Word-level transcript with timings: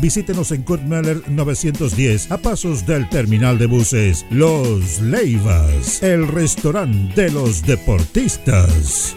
Visítenos 0.00 0.52
en 0.52 0.62
Kurt 0.62 0.82
Meller 0.82 1.22
910 1.30 2.30
a 2.30 2.36
pasos 2.36 2.84
del 2.84 3.08
terminal 3.08 3.58
de 3.58 3.66
buses. 3.66 4.26
Los 4.30 5.00
Leivas, 5.00 6.02
el 6.02 6.28
restaurante 6.28 7.22
de 7.22 7.30
los 7.30 7.62
deportistas. 7.62 9.16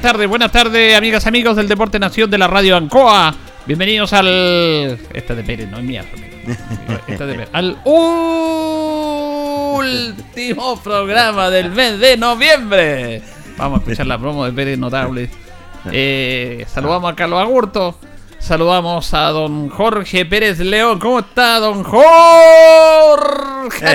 Buenas 0.00 0.12
tardes, 0.14 0.28
buenas 0.30 0.50
tardes, 0.50 0.96
amigas, 0.96 1.26
amigos 1.26 1.56
del 1.56 1.68
Deporte 1.68 1.98
Nación 1.98 2.30
de 2.30 2.38
la 2.38 2.46
Radio 2.46 2.74
Ancoa. 2.74 3.34
Bienvenidos 3.66 4.14
al. 4.14 4.98
Esta 5.12 5.34
de 5.34 5.42
Pérez, 5.42 5.68
no 5.68 5.76
es 5.76 5.84
mía. 5.84 6.06
Esta 7.06 7.26
de 7.26 7.34
Pérez. 7.34 7.50
Al 7.52 7.76
último 9.74 10.80
programa 10.82 11.50
del 11.50 11.70
mes 11.70 12.00
de 12.00 12.16
noviembre. 12.16 13.20
Vamos 13.58 13.80
a 13.80 13.82
escuchar 13.82 14.06
la 14.06 14.18
promo 14.18 14.46
de 14.46 14.52
Pérez 14.52 14.78
Notable. 14.78 15.28
Eh, 15.92 16.64
saludamos 16.66 17.12
a 17.12 17.14
Carlos 17.14 17.38
Agurto. 17.38 17.98
Saludamos 18.40 19.12
a 19.14 19.28
don 19.28 19.68
Jorge 19.68 20.24
Pérez 20.24 20.58
León. 20.58 20.98
¿Cómo 20.98 21.20
está, 21.20 21.58
don 21.60 21.84
Jorge 21.84 22.08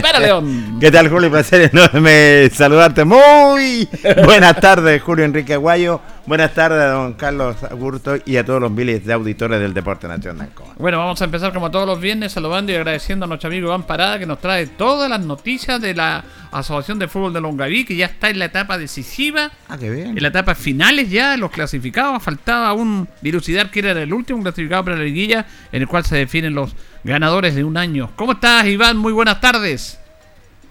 Pérez 0.01 0.19
León? 0.21 0.77
¿Qué 0.79 0.91
tal, 0.91 1.09
Julio? 1.09 1.29
Placer 1.31 1.69
enorme 1.73 2.49
saludarte. 2.53 3.03
Muy 3.03 3.89
buenas 4.23 4.59
tardes, 4.61 5.01
Julio 5.01 5.25
Enrique 5.25 5.55
Aguayo. 5.55 5.99
Buenas 6.27 6.55
tardes 6.55 6.79
a 6.79 6.87
don 6.87 7.13
Carlos 7.13 7.63
Agurto 7.63 8.15
y 8.25 8.37
a 8.37 8.43
todos 8.43 8.59
los 8.59 8.71
miles 8.71 9.05
de 9.05 9.13
auditores 9.13 9.59
del 9.59 9.75
Deporte 9.75 10.07
Nacional. 10.07 10.49
Bueno, 10.79 10.97
vamos 10.97 11.21
a 11.21 11.25
empezar 11.25 11.53
como 11.53 11.69
todos 11.69 11.85
los 11.85 12.01
viernes 12.01 12.31
saludando 12.31 12.71
y 12.71 12.75
agradeciendo 12.75 13.25
a 13.25 13.27
nuestro 13.27 13.47
amigo 13.47 13.67
Iván 13.67 13.83
Parada 13.83 14.17
que 14.17 14.25
nos 14.25 14.39
trae 14.39 14.65
todas 14.65 15.07
las 15.07 15.19
noticias 15.23 15.79
de 15.79 15.93
la 15.93 16.23
Asociación 16.51 16.97
de 16.97 17.07
Fútbol 17.07 17.31
de 17.31 17.41
Longaví, 17.41 17.85
que 17.85 17.95
ya 17.95 18.07
está 18.07 18.31
en 18.31 18.39
la 18.39 18.45
etapa 18.45 18.79
decisiva. 18.79 19.51
Ah, 19.69 19.77
qué 19.77 19.91
bien. 19.91 20.17
En 20.17 20.21
la 20.23 20.29
etapa 20.29 20.55
finales 20.55 21.11
ya, 21.11 21.37
los 21.37 21.51
clasificados. 21.51 22.23
Faltaba 22.23 22.69
aún 22.69 23.07
dilucidar 23.21 23.69
quién 23.69 23.85
era 23.85 24.01
el 24.01 24.11
último 24.11 24.41
clasificado 24.41 24.83
para 24.83 24.97
la 24.97 25.03
liguilla, 25.03 25.45
en 25.71 25.83
el 25.83 25.87
cual 25.87 26.05
se 26.05 26.17
definen 26.17 26.55
los 26.55 26.75
ganadores 27.03 27.53
de 27.53 27.63
un 27.63 27.77
año. 27.77 28.09
¿Cómo 28.15 28.31
estás, 28.31 28.65
Iván? 28.65 28.97
Muy 28.97 29.13
buenas 29.13 29.39
tardes. 29.39 29.99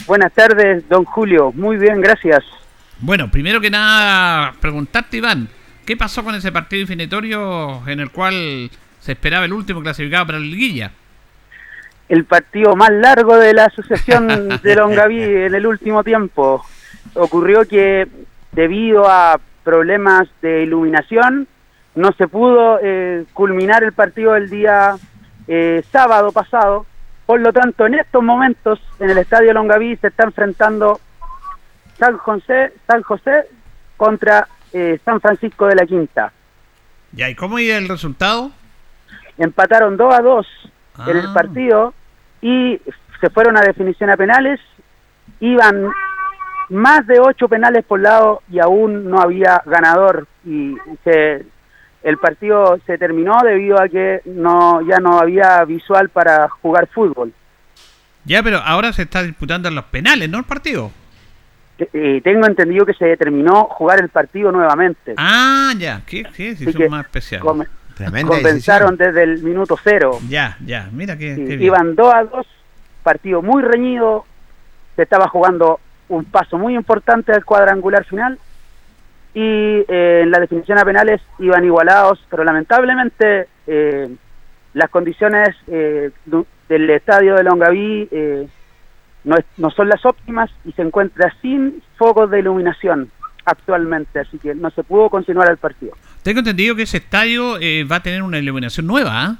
Buenas 0.08 0.32
tardes, 0.32 0.88
don 0.88 1.04
Julio. 1.04 1.52
Muy 1.54 1.76
bien, 1.76 2.00
gracias. 2.00 2.42
Bueno, 3.00 3.30
primero 3.30 3.60
que 3.60 3.70
nada, 3.70 4.54
preguntarte, 4.60 5.16
Iván, 5.16 5.48
¿qué 5.84 5.96
pasó 5.96 6.22
con 6.24 6.34
ese 6.34 6.52
partido 6.52 6.82
infinitorio 6.82 7.86
en 7.88 8.00
el 8.00 8.10
cual 8.10 8.70
se 9.00 9.12
esperaba 9.12 9.44
el 9.44 9.52
último 9.52 9.82
clasificado 9.82 10.26
para 10.26 10.38
la 10.38 10.46
liguilla? 10.46 10.92
El 12.08 12.24
partido 12.24 12.76
más 12.76 12.90
largo 12.90 13.36
de 13.36 13.52
la 13.52 13.66
Asociación 13.66 14.48
de 14.62 14.74
Longaví 14.76 15.22
en 15.22 15.54
el 15.54 15.66
último 15.66 16.04
tiempo. 16.04 16.64
Ocurrió 17.14 17.66
que 17.66 18.08
debido 18.52 19.08
a 19.08 19.40
problemas 19.64 20.28
de 20.40 20.62
iluminación 20.62 21.48
no 21.94 22.12
se 22.12 22.28
pudo 22.28 22.78
eh, 22.82 23.24
culminar 23.32 23.82
el 23.84 23.92
partido 23.92 24.36
el 24.36 24.50
día 24.50 24.96
eh, 25.48 25.82
sábado 25.90 26.32
pasado. 26.32 26.86
Por 27.26 27.40
lo 27.40 27.52
tanto, 27.52 27.86
en 27.86 27.94
estos 27.94 28.22
momentos 28.22 28.80
en 29.00 29.10
el 29.10 29.18
Estadio 29.18 29.52
Longaví 29.52 29.96
se 29.96 30.08
está 30.08 30.24
enfrentando 30.24 31.00
San 31.98 32.16
José, 32.18 32.72
San 32.86 33.02
José 33.02 33.46
contra 33.96 34.48
eh, 34.72 34.98
San 35.04 35.20
Francisco 35.20 35.66
de 35.66 35.74
la 35.76 35.86
Quinta. 35.86 36.32
Ya, 37.12 37.28
¿y 37.30 37.34
cómo 37.34 37.58
iba 37.58 37.76
el 37.76 37.88
resultado? 37.88 38.50
Empataron 39.38 39.96
2 39.96 40.14
a 40.14 40.20
2 40.22 40.46
en 41.06 41.16
el 41.16 41.26
Ah. 41.26 41.34
partido 41.34 41.94
y 42.40 42.80
se 43.20 43.30
fueron 43.30 43.56
a 43.56 43.60
definición 43.62 44.10
a 44.10 44.16
penales. 44.16 44.60
Iban 45.40 45.88
más 46.70 47.06
de 47.06 47.20
ocho 47.20 47.48
penales 47.48 47.84
por 47.84 48.00
lado 48.00 48.42
y 48.50 48.58
aún 48.58 49.10
no 49.10 49.20
había 49.20 49.62
ganador 49.66 50.26
y 50.44 50.76
se, 51.04 51.44
el 52.02 52.18
partido 52.18 52.78
se 52.86 52.96
terminó 52.98 53.38
debido 53.44 53.80
a 53.80 53.88
que 53.88 54.20
no 54.24 54.80
ya 54.82 54.98
no 54.98 55.18
había 55.18 55.64
visual 55.64 56.08
para 56.08 56.48
jugar 56.48 56.88
fútbol. 56.88 57.32
Ya, 58.24 58.42
pero 58.42 58.58
ahora 58.58 58.92
se 58.92 59.02
está 59.02 59.22
disputando 59.22 59.68
en 59.68 59.74
los 59.74 59.84
penales, 59.84 60.28
¿no? 60.30 60.38
El 60.38 60.44
partido. 60.44 60.90
Eh, 61.78 62.20
tengo 62.22 62.46
entendido 62.46 62.86
que 62.86 62.94
se 62.94 63.16
terminó 63.16 63.64
jugar 63.64 64.00
el 64.00 64.08
partido 64.08 64.52
nuevamente. 64.52 65.14
Ah, 65.16 65.72
ya, 65.76 66.02
qué, 66.06 66.22
qué 66.36 66.50
decisión 66.50 66.68
Así 66.70 66.78
que 66.78 66.88
más 66.88 67.04
especial. 67.06 67.40
come- 67.40 67.66
Tremenda 67.96 68.28
comenzaron 68.36 68.96
decisión. 68.96 69.14
desde 69.14 69.22
el 69.24 69.42
minuto 69.42 69.76
cero. 69.82 70.18
Ya, 70.28 70.56
ya, 70.64 70.88
mira 70.92 71.16
que, 71.16 71.34
Sí, 71.36 71.42
iban 71.64 71.94
2 71.94 72.14
a 72.14 72.24
2, 72.24 72.46
partido 73.02 73.40
muy 73.42 73.62
reñido, 73.62 74.24
se 74.96 75.02
estaba 75.02 75.28
jugando 75.28 75.78
un 76.08 76.24
paso 76.24 76.58
muy 76.58 76.74
importante 76.74 77.32
al 77.32 77.44
cuadrangular 77.44 78.04
final 78.04 78.38
y 79.32 79.40
eh, 79.88 80.20
en 80.22 80.30
la 80.30 80.38
definición 80.38 80.78
a 80.78 80.84
penales 80.84 81.20
iban 81.38 81.64
igualados, 81.64 82.24
pero 82.30 82.44
lamentablemente 82.44 83.48
eh, 83.66 84.08
las 84.74 84.90
condiciones 84.90 85.56
eh, 85.66 86.10
del 86.68 86.90
estadio 86.90 87.34
de 87.34 87.42
Longaví 87.44 88.08
eh, 88.12 88.48
no, 89.24 89.36
es- 89.36 89.44
no 89.56 89.70
son 89.70 89.88
las 89.88 90.04
óptimas 90.04 90.50
y 90.64 90.72
se 90.72 90.82
encuentra 90.82 91.34
sin 91.42 91.82
focos 91.96 92.30
de 92.30 92.38
iluminación 92.40 93.10
actualmente, 93.46 94.20
así 94.20 94.38
que 94.38 94.54
no 94.54 94.70
se 94.70 94.82
pudo 94.84 95.10
continuar 95.10 95.50
el 95.50 95.58
partido. 95.58 95.92
Tengo 96.22 96.38
entendido 96.38 96.74
que 96.76 96.82
ese 96.82 96.96
estadio 96.98 97.58
eh, 97.60 97.84
va 97.84 97.96
a 97.96 98.02
tener 98.02 98.22
una 98.22 98.38
iluminación 98.38 98.86
nueva, 98.86 99.10
¿ah? 99.24 99.36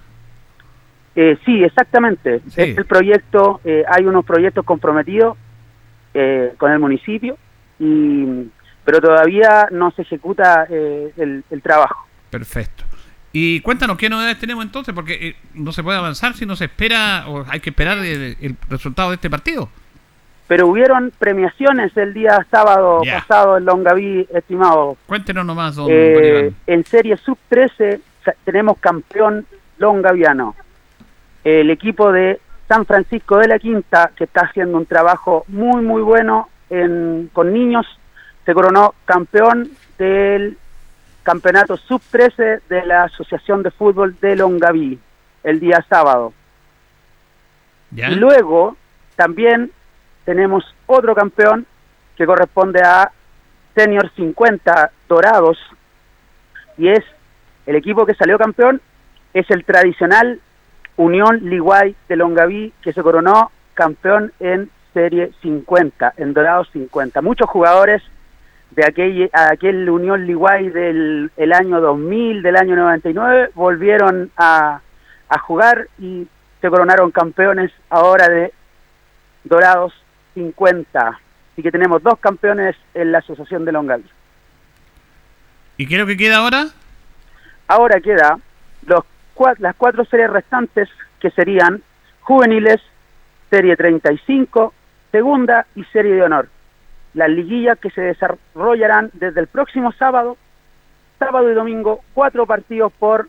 Eh, 1.16 1.38
sí, 1.44 1.62
exactamente. 1.62 2.40
Sí. 2.48 2.60
Es 2.62 2.76
el 2.78 2.84
proyecto, 2.86 3.60
eh, 3.64 3.84
hay 3.88 4.04
unos 4.04 4.24
proyectos 4.24 4.64
comprometidos 4.64 5.36
eh, 6.12 6.52
con 6.58 6.70
el 6.72 6.78
municipio, 6.80 7.38
y, 7.78 8.48
pero 8.84 9.00
todavía 9.00 9.68
no 9.70 9.90
se 9.92 10.02
ejecuta 10.02 10.66
eh, 10.68 11.12
el, 11.16 11.44
el 11.50 11.62
trabajo. 11.62 12.06
Perfecto. 12.30 12.84
Y 13.36 13.60
cuéntanos 13.62 13.98
qué 13.98 14.08
novedades 14.08 14.38
tenemos 14.38 14.64
entonces, 14.64 14.94
porque 14.94 15.14
eh, 15.28 15.36
no 15.54 15.72
se 15.72 15.82
puede 15.82 15.98
avanzar 15.98 16.34
si 16.34 16.46
no 16.46 16.54
se 16.54 16.66
espera 16.66 17.24
o 17.26 17.44
hay 17.48 17.58
que 17.58 17.70
esperar 17.70 17.98
el, 17.98 18.36
el 18.40 18.56
resultado 18.70 19.10
de 19.10 19.16
este 19.16 19.28
partido. 19.28 19.68
Pero 20.46 20.68
hubieron 20.68 21.10
premiaciones 21.18 21.96
el 21.96 22.14
día 22.14 22.46
sábado 22.48 23.00
pasado 23.04 23.56
en 23.58 23.64
Longaví, 23.64 24.28
estimado. 24.32 24.96
Cuéntenos 25.06 25.44
nomás, 25.44 25.74
don 25.74 25.88
Eh, 25.90 26.52
en 26.68 26.84
Serie 26.84 27.16
Sub-13 27.16 27.98
sa- 28.24 28.34
tenemos 28.44 28.78
campeón 28.78 29.46
longaviano. 29.78 30.54
El 31.42 31.70
equipo 31.70 32.12
de 32.12 32.38
San 32.68 32.86
Francisco 32.86 33.38
de 33.38 33.48
la 33.48 33.58
Quinta, 33.58 34.12
que 34.14 34.24
está 34.24 34.42
haciendo 34.42 34.78
un 34.78 34.86
trabajo 34.86 35.44
muy, 35.48 35.82
muy 35.82 36.02
bueno 36.02 36.48
en, 36.70 37.30
con 37.32 37.52
niños, 37.52 37.84
se 38.46 38.54
coronó 38.54 38.94
campeón 39.06 39.70
del 39.98 40.56
campeonato 41.24 41.76
Sub-13 41.76 42.60
de 42.68 42.86
la 42.86 43.04
Asociación 43.04 43.64
de 43.64 43.72
Fútbol 43.72 44.16
de 44.20 44.36
Longaví 44.36 44.98
el 45.42 45.58
día 45.58 45.84
sábado. 45.88 46.32
¿Ya? 47.90 48.10
Y 48.10 48.14
luego 48.14 48.76
también 49.16 49.72
tenemos 50.24 50.64
otro 50.86 51.14
campeón 51.14 51.66
que 52.16 52.26
corresponde 52.26 52.80
a 52.82 53.10
Senior 53.74 54.10
50 54.14 54.92
Dorados 55.08 55.58
y 56.78 56.88
es 56.88 57.04
el 57.66 57.76
equipo 57.76 58.06
que 58.06 58.14
salió 58.14 58.38
campeón 58.38 58.80
es 59.32 59.50
el 59.50 59.64
tradicional 59.64 60.40
Unión 60.96 61.40
Liguay 61.42 61.96
de 62.08 62.16
Longaví 62.16 62.72
que 62.82 62.92
se 62.92 63.02
coronó 63.02 63.50
campeón 63.74 64.32
en 64.38 64.70
Serie 64.92 65.32
50, 65.42 66.14
en 66.16 66.34
Dorados 66.34 66.70
50. 66.72 67.20
Muchos 67.20 67.50
jugadores 67.50 68.02
de 68.74 68.84
aquel, 68.84 69.30
aquel 69.32 69.88
Unión 69.88 70.26
Liguay 70.26 70.68
del 70.70 71.30
el 71.36 71.52
año 71.52 71.80
2000, 71.80 72.42
del 72.42 72.56
año 72.56 72.76
99, 72.76 73.50
volvieron 73.54 74.30
a, 74.36 74.80
a 75.28 75.38
jugar 75.38 75.88
y 75.98 76.26
se 76.60 76.70
coronaron 76.70 77.10
campeones 77.10 77.70
ahora 77.90 78.28
de 78.28 78.52
Dorados 79.44 79.92
50. 80.34 81.20
Así 81.52 81.62
que 81.62 81.70
tenemos 81.70 82.02
dos 82.02 82.18
campeones 82.18 82.74
en 82.94 83.12
la 83.12 83.18
Asociación 83.18 83.64
de 83.64 83.72
Longaví. 83.72 84.10
¿Y 85.76 85.86
qué 85.86 85.94
es 85.94 86.00
lo 86.00 86.06
que 86.06 86.16
queda 86.16 86.38
ahora? 86.38 86.66
Ahora 87.68 88.00
queda 88.00 88.38
los, 88.86 89.04
las 89.58 89.76
cuatro 89.76 90.04
series 90.04 90.30
restantes 90.30 90.88
que 91.20 91.30
serían 91.30 91.82
juveniles, 92.20 92.80
serie 93.50 93.76
35, 93.76 94.72
segunda 95.12 95.66
y 95.74 95.84
serie 95.84 96.14
de 96.14 96.22
honor. 96.22 96.48
Las 97.14 97.30
liguillas 97.30 97.78
que 97.78 97.90
se 97.90 98.00
desarrollarán 98.02 99.10
desde 99.14 99.40
el 99.40 99.46
próximo 99.46 99.92
sábado, 99.92 100.36
sábado 101.18 101.50
y 101.50 101.54
domingo, 101.54 102.00
cuatro 102.12 102.46
partidos 102.46 102.92
por 102.92 103.28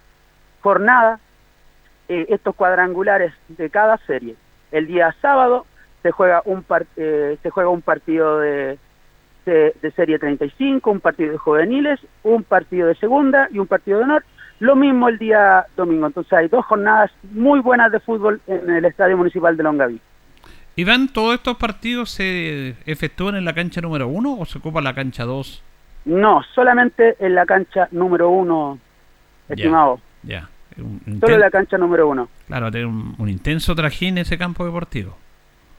jornada, 0.62 1.20
eh, 2.10 2.26
estos 2.30 2.56
cuadrangulares 2.56 3.34
de 3.48 3.70
cada 3.70 3.98
serie. 4.00 4.36
El 4.72 4.88
día 4.88 5.16
sábado 5.22 5.66
se 6.04 6.12
juega 6.12 6.42
un, 6.46 6.64
par- 6.64 6.86
eh, 6.98 7.38
se 7.42 7.50
juega 7.50 7.70
un 7.70 7.82
partido 7.82 8.40
de, 8.40 8.78
de, 9.46 9.76
de 9.82 9.92
serie 9.92 10.18
35, 10.20 10.90
un 10.92 11.00
partido 11.00 11.32
de 11.32 11.38
juveniles, 11.38 12.00
un 12.24 12.44
partido 12.44 12.88
de 12.88 12.96
segunda 12.96 13.48
y 13.52 13.60
un 13.60 13.68
partido 13.68 14.00
de 14.00 14.04
honor. 14.06 14.24
Lo 14.60 14.76
mismo 14.76 15.10
el 15.10 15.18
día 15.18 15.66
domingo. 15.76 16.08
Entonces 16.08 16.32
hay 16.34 16.48
dos 16.48 16.66
jornadas 16.66 17.12
muy 17.32 17.60
buenas 17.60 17.92
de 17.92 18.00
fútbol 18.00 18.40
en 18.48 18.70
el 18.70 18.86
Estadio 18.86 19.18
Municipal 19.18 19.56
de 19.58 19.64
Longaví. 19.64 20.02
Iván, 20.76 21.08
¿todos 21.08 21.36
estos 21.36 21.56
partidos 21.58 22.12
se 22.12 22.76
efectúan 22.86 23.36
en 23.36 23.46
la 23.46 23.54
cancha 23.54 23.80
número 23.82 24.08
uno 24.08 24.38
o 24.40 24.46
se 24.46 24.58
ocupa 24.58 24.82
la 24.82 24.94
cancha 24.94 25.24
2? 25.24 25.64
No, 26.06 26.44
solamente 26.54 27.16
en 27.20 27.34
la 27.34 27.46
cancha 27.46 27.88
número 27.92 28.30
uno, 28.30 28.78
estimado. 29.50 30.00
Ya. 30.24 30.50
Solo 30.76 31.36
en 31.36 31.40
la 31.40 31.50
cancha 31.50 31.78
número 31.78 32.10
uno. 32.10 32.28
Claro, 32.48 32.70
tiene 32.70 32.88
un, 32.88 33.16
un 33.18 33.30
intenso 33.30 33.74
trajín 33.76 34.18
ese 34.18 34.38
campo 34.38 34.66
deportivo. 34.66 35.18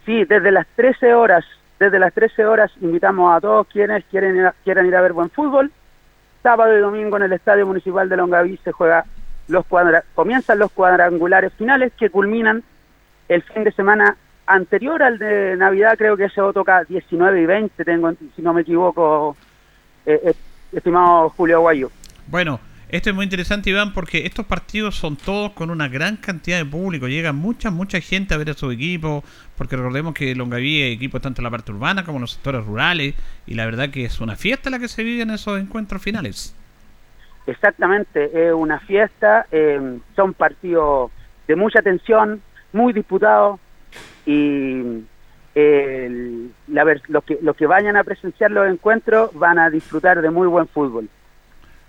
Sí, 0.07 0.25
desde 0.25 0.51
las 0.51 0.67
13 0.77 1.13
horas, 1.15 1.45
desde 1.79 1.99
las 1.99 2.15
13 2.15 2.47
horas 2.47 2.73
invitamos 2.81 3.37
a 3.37 3.41
todos 3.41 3.67
quienes 3.67 4.05
quieren 4.07 4.37
ir 4.37 4.47
a- 4.47 4.55
quieran 4.65 4.87
ir 4.87 4.97
a 4.97 5.03
ver 5.03 5.13
buen 5.13 5.29
fútbol. 5.29 5.71
Sábado 6.43 6.77
y 6.77 6.81
domingo 6.81 7.17
en 7.19 7.25
el 7.25 7.33
Estadio 7.35 7.67
Municipal 7.67 8.09
de 8.09 8.17
Longaví 8.17 8.59
se 8.65 8.73
juega 8.73 9.05
los 9.49 9.67
cuadra 9.67 10.03
comienzan 10.15 10.59
los 10.59 10.73
cuadrangulares 10.73 11.53
finales 11.55 11.93
que 11.99 12.09
culminan 12.11 12.65
el 13.29 13.43
fin 13.43 13.63
de 13.65 13.71
semana 13.73 14.17
anterior 14.47 15.03
al 15.03 15.19
de 15.19 15.57
Navidad, 15.57 15.97
creo 15.99 16.17
que 16.17 16.25
eso 16.25 16.53
toca 16.53 16.85
19 16.85 17.43
y 17.43 17.47
20, 17.47 17.85
tengo 17.85 18.13
si 18.35 18.43
no 18.43 18.53
me 18.53 18.63
equivoco, 18.63 19.37
eh, 20.05 20.21
eh, 20.25 20.35
estimado 20.73 21.31
Julio 21.31 21.57
Aguayo. 21.57 21.91
Bueno, 22.29 22.61
esto 22.89 23.11
es 23.11 23.17
muy 23.17 23.25
interesante, 23.25 23.71
Iván, 23.71 23.93
porque 23.93 24.27
estos 24.27 24.47
partidos 24.47 24.95
son 24.95 25.17
todos 25.17 25.53
con 25.53 25.71
una 25.71 25.89
gran 25.89 26.17
cantidad 26.17 26.59
de 26.59 26.65
público. 26.65 27.09
Llega 27.09 27.33
mucha, 27.33 27.71
mucha 27.71 28.01
gente 28.01 28.33
a 28.33 28.37
ver 28.37 28.51
a 28.51 28.55
su 28.55 28.71
equipo, 28.71 29.25
porque 29.57 29.77
recordemos 29.77 30.15
que 30.15 30.35
Longaví 30.37 30.83
es 30.83 30.95
equipo 30.95 31.21
tanto 31.21 31.41
en 31.41 31.45
la 31.45 31.51
parte 31.51 31.73
urbana 31.73 32.05
como 32.05 32.19
en 32.19 32.23
los 32.23 32.33
sectores 32.33 32.65
rurales, 32.65 33.15
y 33.47 33.55
la 33.55 33.65
verdad 33.65 33.91
que 33.91 34.05
es 34.05 34.21
una 34.21 34.37
fiesta 34.37 34.71
la 34.71 34.79
que 34.79 34.87
se 34.87 35.03
vive 35.03 35.23
en 35.23 35.31
esos 35.31 35.59
encuentros 35.61 36.01
finales. 36.01 36.55
Exactamente, 37.49 38.49
es 38.49 38.53
una 38.53 38.79
fiesta, 38.81 39.47
eh, 39.51 39.99
son 40.15 40.35
partidos 40.35 41.11
de 41.47 41.57
mucha 41.57 41.83
tensión, 41.83 42.41
muy 42.73 42.93
disputados 42.93 43.61
y 44.27 44.83
eh, 45.55 46.05
el- 46.07 46.51
la 46.69 46.85
los, 47.09 47.25
que, 47.25 47.39
los 47.41 47.57
que 47.57 47.67
vayan 47.67 47.97
a 47.97 48.05
presenciar 48.05 48.51
los 48.51 48.69
encuentros 48.69 49.33
van 49.35 49.59
a 49.59 49.71
disfrutar 49.71 50.21
de 50.21 50.31
muy 50.31 50.47
buen 50.47 50.69
fútbol. 50.69 51.09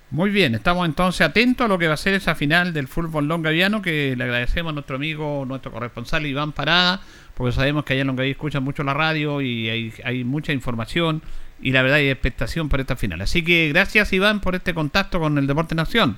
Muy 0.10 0.29
bien, 0.29 0.56
estamos 0.56 0.86
entonces 0.88 1.20
atentos 1.27 1.65
a 1.65 1.67
lo 1.67 1.77
que 1.77 1.88
va 1.89 1.96
a 1.96 1.98
ser 1.98 2.13
esa 2.13 2.34
final 2.34 2.72
del 2.72 2.88
fútbol 2.88 3.27
longaviano, 3.27 3.82
que 3.82 4.15
le 4.15 4.24
agradecemos 4.24 4.70
a 4.72 4.74
nuestro 4.74 4.96
amigo, 4.96 5.44
nuestro 5.46 5.70
corresponsal 5.70 6.25
Iván 6.25 6.53
Parada, 6.53 7.01
porque 7.36 7.51
sabemos 7.51 7.84
que 7.84 7.91
allá 7.94 8.01
en 8.03 8.08
Longaví 8.08 8.32
escuchan 8.32 8.63
mucho 8.63 8.84
la 8.84 8.94
radio 8.94 9.41
y 9.41 9.70
hay, 9.70 9.94
hay 10.06 10.24
mucha 10.24 10.53
información 10.53 11.22
y 11.62 11.74
la 11.74 11.82
verdad 11.82 11.98
hay 11.98 12.10
expectación 12.10 12.70
por 12.70 12.79
esta 12.79 12.96
final. 12.96 13.20
Así 13.20 13.44
que 13.44 13.67
gracias 13.74 14.13
Iván 14.13 14.39
por 14.39 14.56
este 14.56 14.74
contacto 14.74 15.20
con 15.20 15.38
el 15.38 15.46
Deporte 15.46 15.75
Nación. 15.75 16.17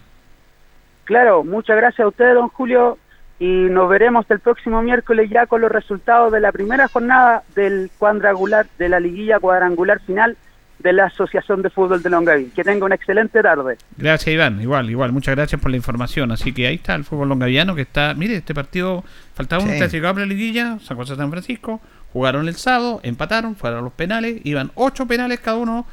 Claro, 1.06 1.44
muchas 1.44 1.76
gracias 1.78 2.06
a 2.06 2.10
usted, 2.10 2.36
don 2.36 2.50
Julio, 2.50 3.00
y 3.40 3.46
nos 3.70 3.90
veremos 3.90 4.26
el 4.30 4.40
próximo 4.40 4.82
miércoles 4.82 5.30
ya 5.30 5.46
con 5.48 5.62
los 5.62 5.72
resultados 5.72 6.32
de 6.32 6.42
la 6.42 6.52
primera 6.52 6.88
jornada 6.90 7.44
del 7.56 7.90
cuadrangular, 7.98 8.68
de 8.78 8.90
la 8.90 9.00
liguilla 9.00 9.40
cuadrangular 9.40 10.02
final 10.02 10.36
de 10.80 10.94
la 10.94 11.06
Asociación 11.06 11.62
de 11.62 11.70
Fútbol 11.70 12.02
de 12.02 12.10
Longaví. 12.10 12.52
Que 12.56 12.64
tenga 12.64 12.86
una 12.86 12.96
excelente 12.96 13.42
tarde. 13.42 13.78
Gracias 13.98 14.34
Iván, 14.34 14.62
igual, 14.62 14.90
igual, 14.90 15.12
muchas 15.12 15.36
gracias 15.36 15.60
por 15.62 15.72
la 15.72 15.78
información. 15.78 16.32
Así 16.32 16.54
que 16.54 16.68
ahí 16.68 16.76
está 16.76 16.96
el 16.96 17.04
fútbol 17.04 17.30
longaviano 17.30 17.76
que 17.76 17.82
está, 17.82 18.14
mire, 18.14 18.36
este 18.36 18.54
partido 18.54 19.04
faltaba 19.36 19.64
un 19.64 19.70
Sí. 19.70 19.78
clasificado 19.78 20.14
para 20.16 20.26
la 20.26 20.30
liguilla, 20.34 20.80
San 20.80 20.96
José 20.98 21.16
San 21.16 21.30
Francisco, 21.32 21.82
jugaron 22.14 22.48
el 22.48 22.56
sábado, 22.56 23.00
empataron, 23.04 23.56
fueron 23.56 23.80
a 23.80 23.82
los 23.84 23.94
penales, 23.94 24.40
iban 24.46 24.72
ocho 24.76 25.06
penales 25.06 25.40
cada 25.42 25.58
uno, 25.58 25.86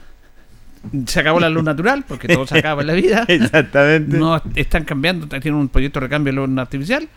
se 1.06 1.18
acabó 1.20 1.40
la 1.40 1.48
luz 1.50 1.64
natural, 1.64 2.04
porque 2.06 2.28
todo 2.28 2.46
se 2.46 2.58
acaba 2.58 2.82
en 2.82 2.86
la 2.86 2.92
vida. 2.94 3.24
Exactamente. 3.28 4.16
No 4.16 4.40
están 4.54 4.84
cambiando, 4.84 5.26
tienen 5.26 5.54
un 5.54 5.68
proyecto 5.68 5.98
de 5.98 6.06
recambio 6.06 6.32
de 6.32 6.46
luz 6.46 6.58
artificial. 6.58 7.08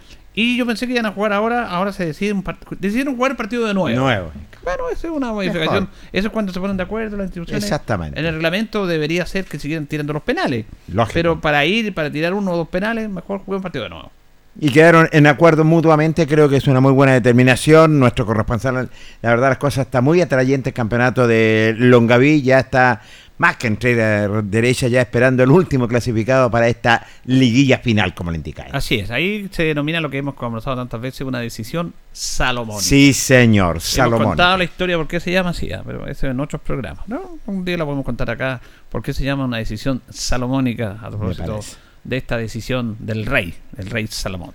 Y 0.41 0.55
yo 0.55 0.65
pensé 0.65 0.87
que 0.87 0.93
iban 0.93 1.05
a 1.05 1.11
jugar 1.11 1.33
ahora, 1.33 1.67
ahora 1.67 1.91
se 1.91 2.05
deciden, 2.05 2.41
decidieron 2.79 3.17
jugar 3.17 3.31
el 3.31 3.35
partido 3.35 3.67
de 3.67 3.73
nuevo. 3.73 3.99
Nuevo. 3.99 4.31
Bueno, 4.63 4.89
esa 4.89 5.07
es 5.07 5.13
una 5.13 5.33
modificación. 5.33 5.89
Eso 6.13 6.27
es 6.27 6.31
cuando 6.31 6.53
se 6.53 6.61
ponen 6.61 6.77
de 6.77 6.83
acuerdo 6.83 7.17
las 7.17 7.25
instituciones. 7.25 7.61
Exactamente. 7.61 8.17
En 8.17 8.25
el 8.25 8.35
reglamento 8.35 8.87
debería 8.87 9.25
ser 9.25 9.43
que 9.43 9.59
siguieran 9.59 9.85
tirando 9.85 10.13
los 10.13 10.23
penales. 10.23 10.65
Lógico. 10.87 11.13
Pero 11.13 11.41
para 11.41 11.65
ir, 11.65 11.93
para 11.93 12.09
tirar 12.09 12.33
uno 12.33 12.51
o 12.53 12.55
dos 12.55 12.69
penales, 12.69 13.09
mejor 13.09 13.39
jugar 13.39 13.57
un 13.57 13.63
partido 13.63 13.83
de 13.83 13.89
nuevo. 13.89 14.11
Y 14.57 14.71
quedaron 14.71 15.09
en 15.11 15.27
acuerdo 15.27 15.65
mutuamente, 15.65 16.25
creo 16.25 16.47
que 16.47 16.55
es 16.55 16.67
una 16.67 16.79
muy 16.79 16.93
buena 16.93 17.11
determinación. 17.11 17.99
Nuestro 17.99 18.25
corresponsal, 18.25 18.89
la 19.21 19.29
verdad, 19.29 19.49
las 19.49 19.57
cosas 19.57 19.87
está 19.87 19.99
muy 19.99 20.21
atrayente. 20.21 20.69
El 20.69 20.73
campeonato 20.73 21.27
de 21.27 21.75
Longaví 21.77 22.41
ya 22.43 22.59
está 22.59 23.01
más 23.39 23.55
que 23.55 23.67
entre 23.67 23.95
derecha, 24.43 24.87
ya 24.89 25.01
esperando 25.01 25.43
el 25.43 25.49
último 25.49 25.87
clasificado 25.87 26.51
para 26.51 26.67
esta 26.67 27.07
liguilla 27.25 27.79
final, 27.79 28.13
como 28.13 28.31
le 28.31 28.37
indica. 28.37 28.67
Así 28.71 28.95
es, 28.95 29.11
ahí 29.11 29.47
se 29.51 29.63
denomina 29.63 30.01
lo 30.01 30.09
que 30.09 30.17
hemos 30.17 30.35
conversado 30.35 30.75
tantas 30.75 30.99
veces, 30.99 31.21
una 31.21 31.39
decisión 31.39 31.93
salomónica. 32.11 32.83
Sí, 32.83 33.13
señor, 33.13 33.79
Salomón. 33.79 34.21
Hemos 34.21 34.27
contado 34.31 34.57
la 34.57 34.63
historia 34.65 34.97
por 34.97 35.07
qué 35.07 35.21
se 35.21 35.31
llama 35.31 35.51
así, 35.51 35.71
ah, 35.71 35.81
pero 35.85 36.05
eso 36.05 36.27
en 36.27 36.37
otros 36.41 36.61
programas. 36.61 37.07
¿no? 37.07 37.39
Un 37.45 37.63
día 37.63 37.77
la 37.77 37.85
podemos 37.85 38.03
contar 38.03 38.29
acá 38.29 38.59
por 38.89 39.01
qué 39.01 39.13
se 39.13 39.23
llama 39.23 39.45
una 39.45 39.57
decisión 39.57 40.01
salomónica 40.09 40.97
a 41.01 41.09
propósito 41.09 41.61
de 42.03 42.17
esta 42.17 42.37
decisión 42.37 42.97
del 42.99 43.25
rey, 43.25 43.53
del 43.71 43.89
rey 43.89 44.05
Salomón. 44.07 44.51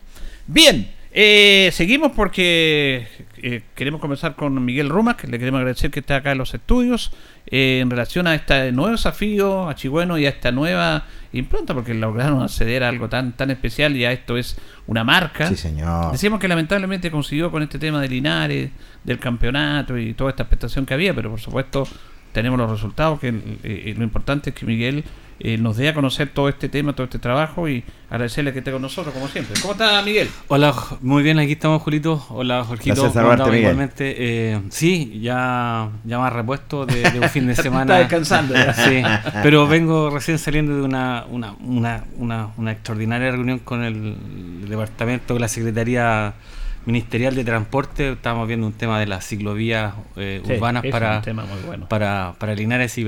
Bien, 0.47 0.91
eh, 1.11 1.71
seguimos 1.73 2.12
porque 2.12 3.07
eh, 3.46 3.62
queremos 3.74 4.00
comenzar 4.00 4.36
con 4.36 4.64
Miguel 4.64 4.90
que 5.18 5.26
le 5.26 5.38
queremos 5.38 5.58
agradecer 5.58 5.90
que 5.90 6.00
esté 6.00 6.14
acá 6.14 6.32
en 6.32 6.38
los 6.38 6.54
estudios 6.54 7.12
eh, 7.46 7.80
en 7.82 7.90
relación 7.90 8.26
a 8.26 8.34
este 8.34 8.72
nuevo 8.72 8.92
desafío 8.92 9.68
a 9.68 9.74
Chigüeno 9.74 10.16
y 10.16 10.24
a 10.24 10.30
esta 10.30 10.50
nueva 10.50 11.04
impronta, 11.34 11.74
porque 11.74 11.92
lograron 11.92 12.42
acceder 12.42 12.82
a 12.82 12.88
algo 12.88 13.10
tan 13.10 13.32
tan 13.32 13.50
especial 13.50 13.94
y 13.96 14.06
a 14.06 14.12
esto 14.12 14.38
es 14.38 14.56
una 14.86 15.04
marca. 15.04 15.46
Sí, 15.50 15.56
señor. 15.56 16.12
Decíamos 16.12 16.40
que 16.40 16.48
lamentablemente 16.48 17.10
consiguió 17.10 17.50
con 17.50 17.62
este 17.62 17.78
tema 17.78 18.00
de 18.00 18.08
Linares, 18.08 18.70
del 19.02 19.18
campeonato 19.18 19.98
y 19.98 20.14
toda 20.14 20.30
esta 20.30 20.44
expectación 20.44 20.86
que 20.86 20.94
había, 20.94 21.12
pero 21.12 21.28
por 21.28 21.40
supuesto 21.40 21.86
tenemos 22.32 22.58
los 22.58 22.70
resultados, 22.70 23.20
que 23.20 23.30
lo 23.30 24.04
importante 24.04 24.50
es 24.50 24.56
que 24.56 24.64
Miguel 24.64 25.04
eh, 25.41 25.59
nos 25.59 25.76
dé 25.76 25.88
a 25.88 25.95
conocer 25.95 26.29
todo 26.29 26.49
este 26.49 26.69
tema, 26.69 26.93
todo 26.93 27.05
este 27.05 27.19
trabajo 27.19 27.69
y 27.69 27.85
agradecerle 28.09 28.53
que 28.53 28.61
esté 28.61 28.71
con 28.71 28.83
nosotros, 28.83 29.12
como 29.12 29.29
siempre. 29.29 29.61
¿Cómo 29.61 29.73
está, 29.73 30.00
Miguel? 30.03 30.29
Hola, 30.49 30.75
muy 31.00 31.23
bien, 31.23 31.38
aquí 31.38 31.53
estamos, 31.53 31.83
Julito. 31.83 32.25
Hola, 32.31 32.64
Jorgito. 32.64 33.12
Gracias, 33.12 33.55
igualmente. 33.55 34.14
Eh, 34.17 34.61
sí, 34.71 35.21
ya, 35.21 35.88
ya 36.05 36.19
más 36.19 36.33
repuesto 36.33 36.87
de, 36.87 37.19
un 37.21 37.29
fin 37.29 37.47
de 37.47 37.57
semana. 37.57 37.83
está 37.83 37.99
descansando. 37.99 38.55
sí, 38.75 39.03
pero 39.43 39.67
vengo 39.67 40.11
recién 40.11 40.38
saliendo 40.38 40.76
de 40.76 40.83
una, 40.83 41.25
una, 41.29 41.55
una, 41.61 42.05
una, 42.17 42.49
una 42.57 42.73
extraordinaria 42.73 43.33
reunión 43.33 43.59
con 43.59 43.83
el 43.83 44.17
departamento, 44.69 45.35
con 45.35 45.41
la 45.41 45.49
Secretaría 45.49 46.35
ministerial 46.87 47.35
de 47.35 47.45
transporte 47.45 48.12
estamos 48.12 48.47
viendo 48.47 48.67
un 48.67 48.73
tema 48.73 49.00
de 49.00 49.07
las 49.07 49.26
ciclovías 49.26 49.95
eh, 50.17 50.43
urbanas 50.45 50.85
para, 50.91 51.23
para 51.88 52.35
para 52.38 52.55
Linares 52.55 52.97
y 52.99 53.05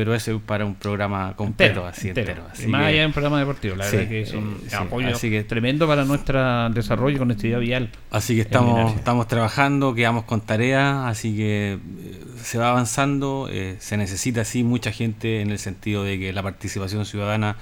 para 0.47 0.65
un 0.65 0.75
programa 0.75 1.35
completo 1.37 1.87
así 1.87 2.09
entero, 2.09 2.43
y 2.59 2.67
más 2.67 2.87
allá 2.87 3.01
de 3.01 3.07
un 3.07 3.13
programa 3.13 3.39
deportivo 3.39 3.77
la 3.77 3.85
verdad 3.85 4.09
que 4.09 4.23
es 4.23 4.33
un 4.33 4.61
eh, 4.71 4.75
apoyo 4.75 5.17
tremendo 5.47 5.87
para 5.87 6.05
nuestro 6.05 6.71
desarrollo 6.71 7.17
y 7.17 7.19
conectividad 7.19 7.61
vial. 7.61 7.91
Así 8.11 8.35
que 8.35 8.43
estamos 8.43 8.95
estamos 8.95 9.29
trabajando 9.29 9.95
quedamos 9.95 10.25
con 10.25 10.41
tareas 10.41 11.07
así 11.07 11.37
que 11.37 11.75
eh, 11.75 11.79
se 12.43 12.59
va 12.59 12.71
avanzando 12.71 13.49
se 13.79 13.97
necesita 13.97 14.43
así 14.43 14.63
mucha 14.65 14.93
gente 14.93 15.41
en 15.41 15.51
el 15.51 15.59
sentido 15.59 16.05
de 16.05 16.19
que 16.19 16.33
la 16.33 16.43
participación 16.43 17.05
ciudadana 17.05 17.57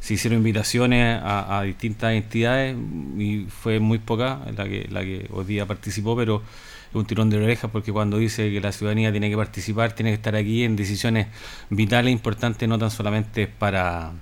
se 0.00 0.14
hicieron 0.14 0.38
invitaciones 0.38 1.20
a, 1.22 1.62
distintas 1.64 2.12
entidades 2.12 2.76
y 3.18 3.46
fue 3.48 3.80
muy 3.80 3.98
poca 3.98 4.40
la 4.56 4.64
que, 4.64 4.86
la 4.90 5.02
que 5.02 5.28
hoy 5.32 5.44
día 5.44 5.66
participó, 5.66 6.16
pero 6.16 6.42
es 6.90 6.94
un 6.94 7.06
tirón 7.06 7.30
de 7.30 7.38
orejas 7.38 7.70
porque 7.70 7.92
cuando 7.92 8.18
dice 8.18 8.50
que 8.50 8.60
la 8.60 8.72
ciudadanía 8.72 9.10
tiene 9.10 9.30
que 9.30 9.36
participar, 9.36 9.92
tiene 9.92 10.10
que 10.10 10.16
estar 10.16 10.36
aquí 10.36 10.64
en 10.64 10.76
decisiones 10.76 11.26
vitales, 11.70 12.12
importantes, 12.12 12.68
no 12.68 12.78
tan 12.78 12.90
solamente 12.90 13.46
para 13.46 14.12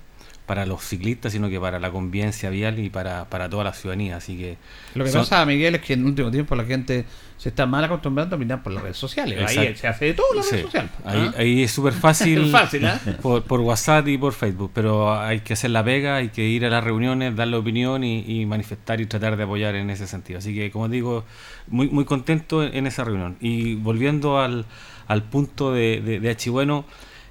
para 0.45 0.65
los 0.65 0.83
ciclistas, 0.83 1.31
sino 1.31 1.49
que 1.49 1.59
para 1.59 1.79
la 1.79 1.91
convivencia 1.91 2.49
vial 2.49 2.79
y 2.79 2.89
para, 2.89 3.25
para 3.25 3.49
toda 3.49 3.63
la 3.63 3.73
ciudadanía. 3.73 4.17
Así 4.17 4.37
que 4.37 4.57
lo 4.93 5.03
que 5.03 5.11
pasa, 5.11 5.45
Miguel, 5.45 5.75
es 5.75 5.81
que 5.81 5.93
en 5.93 6.01
el 6.01 6.05
último 6.05 6.31
tiempo 6.31 6.55
la 6.55 6.65
gente 6.65 7.05
se 7.37 7.49
está 7.49 7.65
mal 7.65 7.83
acostumbrando 7.83 8.35
a 8.35 8.39
mirar 8.39 8.61
por 8.61 8.71
las 8.71 8.83
redes 8.83 8.97
sociales. 8.97 9.39
Ahí 9.45 9.75
se 9.75 9.87
hace 9.87 10.05
de 10.05 10.13
todo 10.13 10.27
las 10.35 10.49
redes 10.49 10.65
sociales. 10.65 10.91
Ahí, 11.03 11.19
¿ah? 11.19 11.33
ahí, 11.37 11.63
es 11.63 11.71
súper 11.71 11.93
fácil, 11.93 12.45
fácil 12.51 12.85
¿eh? 12.85 12.93
por, 13.21 13.43
por, 13.43 13.59
WhatsApp 13.59 14.07
y 14.07 14.17
por 14.17 14.33
Facebook, 14.33 14.71
pero 14.73 15.19
hay 15.19 15.39
que 15.39 15.53
hacer 15.53 15.71
la 15.71 15.83
pega, 15.83 16.17
hay 16.17 16.29
que 16.29 16.43
ir 16.43 16.63
a 16.65 16.69
las 16.69 16.83
reuniones, 16.83 17.35
dar 17.35 17.47
la 17.47 17.57
opinión 17.57 18.03
y, 18.03 18.45
manifestar 18.45 19.01
y 19.01 19.07
tratar 19.07 19.37
de 19.37 19.43
apoyar 19.43 19.75
en 19.75 19.89
ese 19.89 20.05
sentido. 20.05 20.39
Así 20.39 20.53
que, 20.53 20.69
como 20.69 20.87
digo, 20.89 21.25
muy, 21.67 21.89
muy 21.89 22.05
contento 22.05 22.63
en, 22.63 22.85
esa 22.85 23.03
reunión. 23.03 23.37
Y 23.41 23.75
volviendo 23.75 24.39
al, 24.39 24.65
al 25.07 25.23
punto 25.23 25.73
de, 25.73 26.01
de, 26.01 26.19
de 26.19 26.29
Achibueno, 26.29 26.85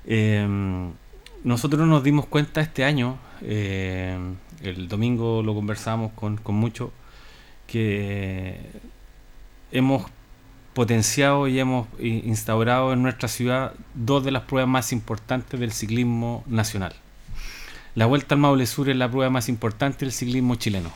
eh, 0.07 0.47
nosotros 1.45 1.87
nos 1.87 2.03
dimos 2.03 2.27
cuenta 2.27 2.61
este 2.61 2.85
año, 2.85 3.19
eh, 3.43 4.19
el 4.63 4.89
domingo 4.89 5.43
lo 5.43 5.55
conversamos 5.55 6.13
con, 6.13 6.39
con 6.39 6.55
mucho, 6.55 6.93
que 7.67 8.59
hemos 9.71 10.07
potenciado 10.73 11.47
y 11.47 11.59
hemos 11.61 11.87
instaurado 12.01 12.93
en 12.93 13.03
nuestra 13.03 13.29
ciudad 13.29 13.75
dos 13.95 14.25
de 14.25 14.33
las 14.33 14.43
pruebas 14.43 14.69
más 14.69 14.93
importantes 14.93 15.61
del 15.61 15.73
ciclismo 15.73 16.43
nacional. 16.47 16.95
La 17.95 18.07
Vuelta 18.07 18.35
al 18.35 18.41
Maule 18.41 18.67
Sur 18.67 18.89
es 18.89 18.97
la 18.97 19.09
prueba 19.09 19.31
más 19.31 19.49
importante 19.49 20.05
del 20.05 20.13
ciclismo 20.13 20.57
chileno. 20.57 20.91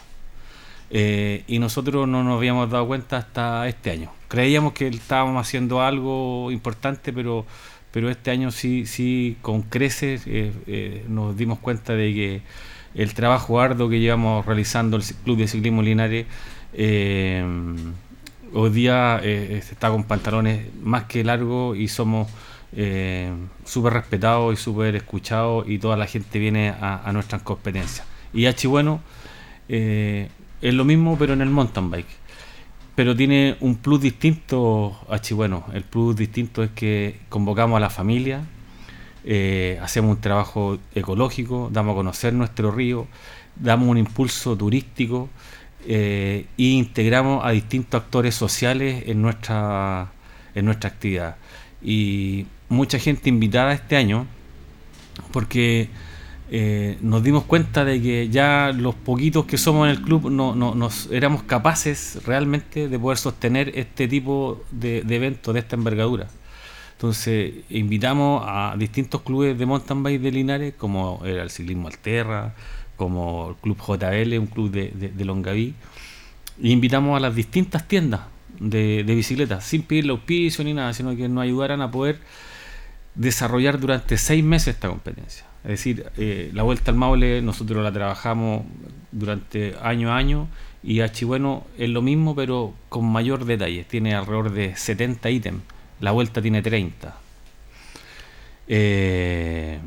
Eh, 0.90 1.44
y 1.46 1.58
nosotros 1.58 2.08
no 2.08 2.24
nos 2.24 2.38
habíamos 2.38 2.70
dado 2.70 2.86
cuenta 2.86 3.18
hasta 3.18 3.68
este 3.68 3.90
año. 3.90 4.10
Creíamos 4.26 4.72
que 4.72 4.88
estábamos 4.88 5.46
haciendo 5.46 5.82
algo 5.82 6.50
importante, 6.50 7.12
pero 7.12 7.46
pero 7.98 8.10
este 8.10 8.30
año 8.30 8.52
sí, 8.52 8.86
sí 8.86 9.36
con 9.42 9.62
creces 9.62 10.22
eh, 10.28 10.52
eh, 10.68 11.04
nos 11.08 11.36
dimos 11.36 11.58
cuenta 11.58 11.94
de 11.94 12.14
que 12.14 12.42
el 12.94 13.12
trabajo 13.12 13.60
arduo 13.60 13.88
que 13.88 13.98
llevamos 13.98 14.46
realizando 14.46 14.96
el 14.96 15.02
Club 15.24 15.38
de 15.38 15.48
Ciclismo 15.48 15.82
Linares 15.82 16.26
eh, 16.74 17.44
hoy 18.54 18.70
día 18.70 19.20
está 19.24 19.90
con 19.90 20.04
pantalones 20.04 20.72
más 20.80 21.06
que 21.06 21.24
largos 21.24 21.76
y 21.76 21.88
somos 21.88 22.28
súper 23.64 23.94
respetados 23.94 24.54
y 24.54 24.62
súper 24.62 24.94
escuchados 24.94 25.68
y 25.68 25.78
toda 25.78 25.96
la 25.96 26.06
gente 26.06 26.38
viene 26.38 26.72
a 26.80 27.10
nuestras 27.12 27.42
competencias. 27.42 28.06
Y 28.32 28.46
H 28.46 28.68
bueno 28.68 29.00
es 29.66 30.28
lo 30.62 30.84
mismo 30.84 31.16
pero 31.18 31.32
en 31.32 31.40
el 31.40 31.50
mountain 31.50 31.90
bike 31.90 32.27
pero 32.98 33.14
tiene 33.14 33.56
un 33.60 33.76
plus 33.76 34.00
distinto 34.00 34.98
a 35.08 35.20
Chihueno. 35.20 35.66
El 35.72 35.84
plus 35.84 36.16
distinto 36.16 36.64
es 36.64 36.70
que 36.70 37.20
convocamos 37.28 37.76
a 37.76 37.80
la 37.80 37.90
familia, 37.90 38.40
eh, 39.22 39.78
hacemos 39.80 40.16
un 40.16 40.20
trabajo 40.20 40.80
ecológico, 40.96 41.70
damos 41.72 41.92
a 41.92 41.94
conocer 41.94 42.34
nuestro 42.34 42.72
río, 42.72 43.06
damos 43.54 43.86
un 43.88 43.98
impulso 43.98 44.56
turístico 44.56 45.28
e 45.86 46.44
integramos 46.56 47.44
a 47.44 47.50
distintos 47.50 48.02
actores 48.02 48.34
sociales 48.34 49.04
en 49.06 49.22
nuestra, 49.22 50.10
en 50.56 50.64
nuestra 50.64 50.90
actividad. 50.90 51.36
Y 51.80 52.46
mucha 52.68 52.98
gente 52.98 53.28
invitada 53.28 53.74
este 53.74 53.94
año, 53.94 54.26
porque 55.30 55.88
eh, 56.50 56.96
nos 57.02 57.22
dimos 57.22 57.44
cuenta 57.44 57.84
de 57.84 58.00
que 58.00 58.28
ya 58.30 58.72
los 58.74 58.94
poquitos 58.94 59.44
que 59.44 59.58
somos 59.58 59.86
en 59.86 59.90
el 59.90 60.02
club 60.02 60.30
no, 60.30 60.54
nos 60.54 61.10
éramos 61.10 61.42
capaces 61.42 62.20
realmente 62.24 62.88
de 62.88 62.98
poder 62.98 63.18
sostener 63.18 63.72
este 63.74 64.08
tipo 64.08 64.64
de, 64.70 64.98
eventos 65.08 65.52
de 65.52 65.60
esta 65.60 65.76
envergadura. 65.76 66.28
Entonces 66.92 67.54
invitamos 67.68 68.42
a 68.46 68.74
distintos 68.78 69.22
clubes 69.22 69.58
de 69.58 69.66
mountain 69.66 70.02
bike 70.02 70.20
de 70.20 70.30
Linares, 70.32 70.74
como 70.76 71.20
era 71.24 71.42
el 71.42 71.50
Ciclismo 71.50 71.88
Alterra, 71.88 72.54
como 72.96 73.50
el 73.50 73.56
Club 73.56 73.78
JL, 73.78 74.38
un 74.38 74.46
club 74.46 74.70
de, 74.70 74.90
de, 74.90 75.24
Longaví, 75.24 75.74
e 76.60 76.68
invitamos 76.70 77.16
a 77.16 77.20
las 77.20 77.34
distintas 77.34 77.86
tiendas 77.86 78.22
de, 78.58 79.04
de 79.04 79.14
bicicletas, 79.14 79.64
sin 79.64 79.82
pedirle 79.82 80.10
auspicio 80.12 80.64
ni 80.64 80.74
nada, 80.74 80.92
sino 80.92 81.14
que 81.14 81.28
nos 81.28 81.44
ayudaran 81.44 81.82
a 81.82 81.90
poder 81.90 82.18
desarrollar 83.14 83.78
durante 83.78 84.16
seis 84.16 84.42
meses 84.42 84.74
esta 84.74 84.88
competencia. 84.88 85.47
Es 85.64 85.70
decir, 85.70 86.06
eh, 86.16 86.50
la 86.54 86.62
vuelta 86.62 86.90
al 86.90 86.96
Maule 86.96 87.42
nosotros 87.42 87.82
la 87.82 87.92
trabajamos 87.92 88.62
durante 89.10 89.74
año 89.82 90.12
a 90.12 90.16
año 90.16 90.48
y 90.82 91.00
a 91.00 91.10
Chihueno 91.10 91.66
es 91.76 91.88
lo 91.88 92.02
mismo 92.02 92.34
pero 92.34 92.74
con 92.88 93.04
mayor 93.04 93.44
detalle. 93.44 93.84
Tiene 93.84 94.14
alrededor 94.14 94.52
de 94.52 94.76
70 94.76 95.30
ítems. 95.30 95.62
La 96.00 96.12
vuelta 96.12 96.40
tiene 96.40 96.62
30. 96.62 97.16
Eh, 98.68 99.78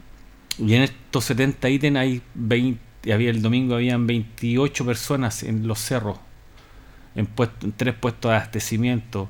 y 0.57 0.73
en 0.73 0.81
estos 0.81 1.25
70 1.25 1.69
ítems 1.69 1.97
hay 1.97 2.21
20, 2.33 3.13
había 3.13 3.29
el 3.29 3.41
domingo 3.41 3.75
habían 3.75 4.05
28 4.05 4.85
personas 4.85 5.43
en 5.43 5.67
los 5.67 5.79
cerros, 5.79 6.17
en, 7.15 7.29
en 7.61 7.71
tres 7.71 7.95
puestos 7.95 8.29
de 8.29 8.35
abastecimiento, 8.35 9.29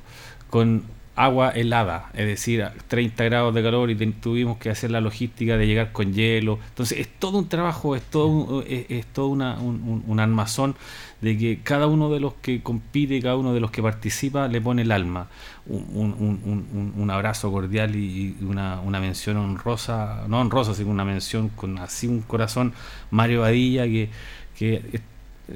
con 0.49 0.83
agua 1.25 1.49
helada, 1.51 2.09
es 2.13 2.25
decir, 2.25 2.63
a 2.63 2.73
30 2.87 3.23
grados 3.25 3.53
de 3.53 3.61
calor 3.61 3.91
y 3.91 3.95
tuvimos 4.13 4.57
que 4.57 4.69
hacer 4.69 4.91
la 4.91 5.01
logística 5.01 5.57
de 5.57 5.67
llegar 5.67 5.91
con 5.91 6.13
hielo. 6.13 6.59
Entonces 6.69 6.99
es 6.99 7.07
todo 7.19 7.37
un 7.37 7.47
trabajo, 7.49 7.95
es 7.95 8.01
todo, 8.03 8.27
un- 8.27 8.63
es, 8.67 9.05
todo 9.07 9.27
una- 9.27 9.59
un, 9.59 10.19
armazón 10.19 10.75
de 11.21 11.37
que 11.37 11.59
cada 11.63 11.87
uno 11.87 12.09
de 12.09 12.19
los 12.19 12.33
que 12.35 12.61
compite, 12.63 13.21
cada 13.21 13.35
uno 13.37 13.53
de 13.53 13.59
los 13.59 13.71
que 13.71 13.81
participa 13.83 14.47
le 14.47 14.61
pone 14.61 14.81
el 14.81 14.91
alma. 14.91 15.27
Un, 15.67 15.85
un- 16.97 17.11
abrazo 17.11 17.51
cordial 17.51 17.95
y 17.95 18.35
una, 18.41 18.79
una 18.81 18.99
mención 18.99 19.37
honrosa, 19.37 20.23
no 20.27 20.39
honrosa, 20.39 20.73
sino 20.73 20.89
una 20.91 21.05
mención 21.05 21.49
con 21.49 21.77
así 21.77 22.07
un 22.07 22.21
corazón, 22.21 22.73
Mario 23.11 23.41
Badilla, 23.41 23.83
que, 23.85 24.09
que 24.57 25.01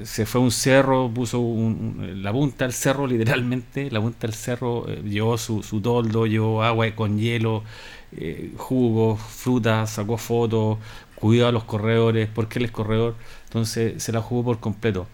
se 0.04 0.26
fue 0.26 0.42
a 0.42 0.44
un 0.44 0.52
cerro, 0.52 1.10
puso 1.14 1.40
un- 1.40 2.22
la 2.24 2.32
punta 2.32 2.66
del 2.66 2.74
cerro, 2.74 3.08
literalmente, 3.08 3.90
la 3.92 4.02
punta 4.02 4.28
del 4.28 4.34
cerro, 4.36 4.88
eh, 4.90 5.02
llevó 5.06 5.38
su, 5.38 5.64
su 5.64 5.82
toldo, 5.82 6.26
llevó 6.28 6.64
agua 6.64 6.90
con 6.96 7.18
hielo, 7.20 7.64
eh, 8.18 8.52
jugos, 8.58 9.20
frutas, 9.22 9.90
sacó 9.92 10.18
fotos, 10.18 10.78
cuidó 11.16 11.48
a 11.48 11.52
los 11.52 11.64
corredores, 11.64 12.30
porque 12.34 12.60
él 12.60 12.66
es 12.66 12.72
corredor, 12.72 13.16
entonces 13.46 14.02
se 14.04 14.12
la 14.12 14.22
jugó 14.22 14.44
por 14.46 14.60
completo. 14.60 15.08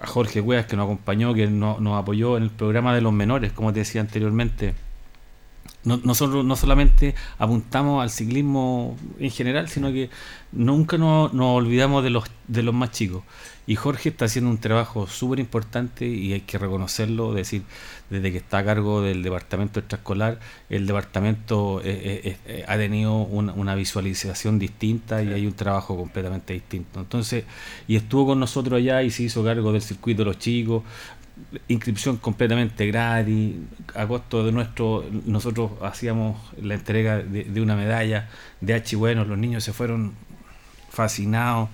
A 0.00 0.06
Jorge 0.06 0.42
Cuevas, 0.42 0.66
que 0.66 0.76
nos 0.76 0.84
acompañó, 0.84 1.34
que 1.34 1.46
no- 1.48 1.78
nos 1.80 1.98
apoyó 2.00 2.36
en 2.36 2.44
el 2.44 2.50
programa 2.50 2.94
de 2.94 3.00
los 3.00 3.12
menores, 3.12 3.52
como 3.52 3.72
te 3.72 3.80
decía 3.80 4.00
anteriormente. 4.00 4.74
No- 5.84 6.00
nosotros 6.02 6.44
no 6.44 6.56
solamente 6.56 7.14
apuntamos 7.38 8.02
al 8.02 8.10
ciclismo 8.10 8.96
en 9.18 9.30
general, 9.30 9.68
sino 9.68 9.92
que 9.92 10.10
nunca 10.52 10.98
nos, 10.98 11.32
nos 11.34 11.56
olvidamos 11.56 12.02
de 12.02 12.10
los, 12.10 12.24
de 12.48 12.62
los 12.62 12.74
más 12.74 12.90
chicos. 12.90 13.22
Y 13.68 13.76
Jorge 13.76 14.08
está 14.08 14.24
haciendo 14.24 14.50
un 14.50 14.56
trabajo 14.56 15.06
súper 15.06 15.40
importante 15.40 16.06
y 16.06 16.32
hay 16.32 16.40
que 16.40 16.56
reconocerlo, 16.56 17.34
decir, 17.34 17.64
desde 18.08 18.32
que 18.32 18.38
está 18.38 18.56
a 18.56 18.64
cargo 18.64 19.02
del 19.02 19.22
departamento 19.22 19.78
extraescolar, 19.78 20.40
el 20.70 20.86
departamento 20.86 21.82
eh, 21.84 22.22
eh, 22.24 22.36
eh, 22.46 22.64
ha 22.66 22.78
tenido 22.78 23.16
una, 23.18 23.52
una 23.52 23.74
visualización 23.74 24.58
distinta 24.58 25.22
y 25.22 25.34
hay 25.34 25.46
un 25.46 25.52
trabajo 25.52 25.98
completamente 25.98 26.54
distinto. 26.54 27.00
Entonces, 27.00 27.44
y 27.86 27.96
estuvo 27.96 28.28
con 28.28 28.40
nosotros 28.40 28.78
allá 28.78 29.02
y 29.02 29.10
se 29.10 29.24
hizo 29.24 29.44
cargo 29.44 29.70
del 29.70 29.82
circuito 29.82 30.22
de 30.22 30.30
los 30.30 30.38
chicos, 30.38 30.82
inscripción 31.68 32.16
completamente 32.16 32.86
gratis, 32.86 33.54
a 33.94 34.06
costo 34.06 34.46
de 34.46 34.52
nuestro, 34.52 35.04
nosotros 35.26 35.72
hacíamos 35.82 36.38
la 36.62 36.72
entrega 36.72 37.18
de, 37.18 37.44
de 37.44 37.60
una 37.60 37.76
medalla 37.76 38.30
de 38.62 38.72
H 38.72 38.96
bueno, 38.96 39.26
los 39.26 39.36
niños 39.36 39.62
se 39.62 39.74
fueron 39.74 40.14
fascinados 40.88 41.68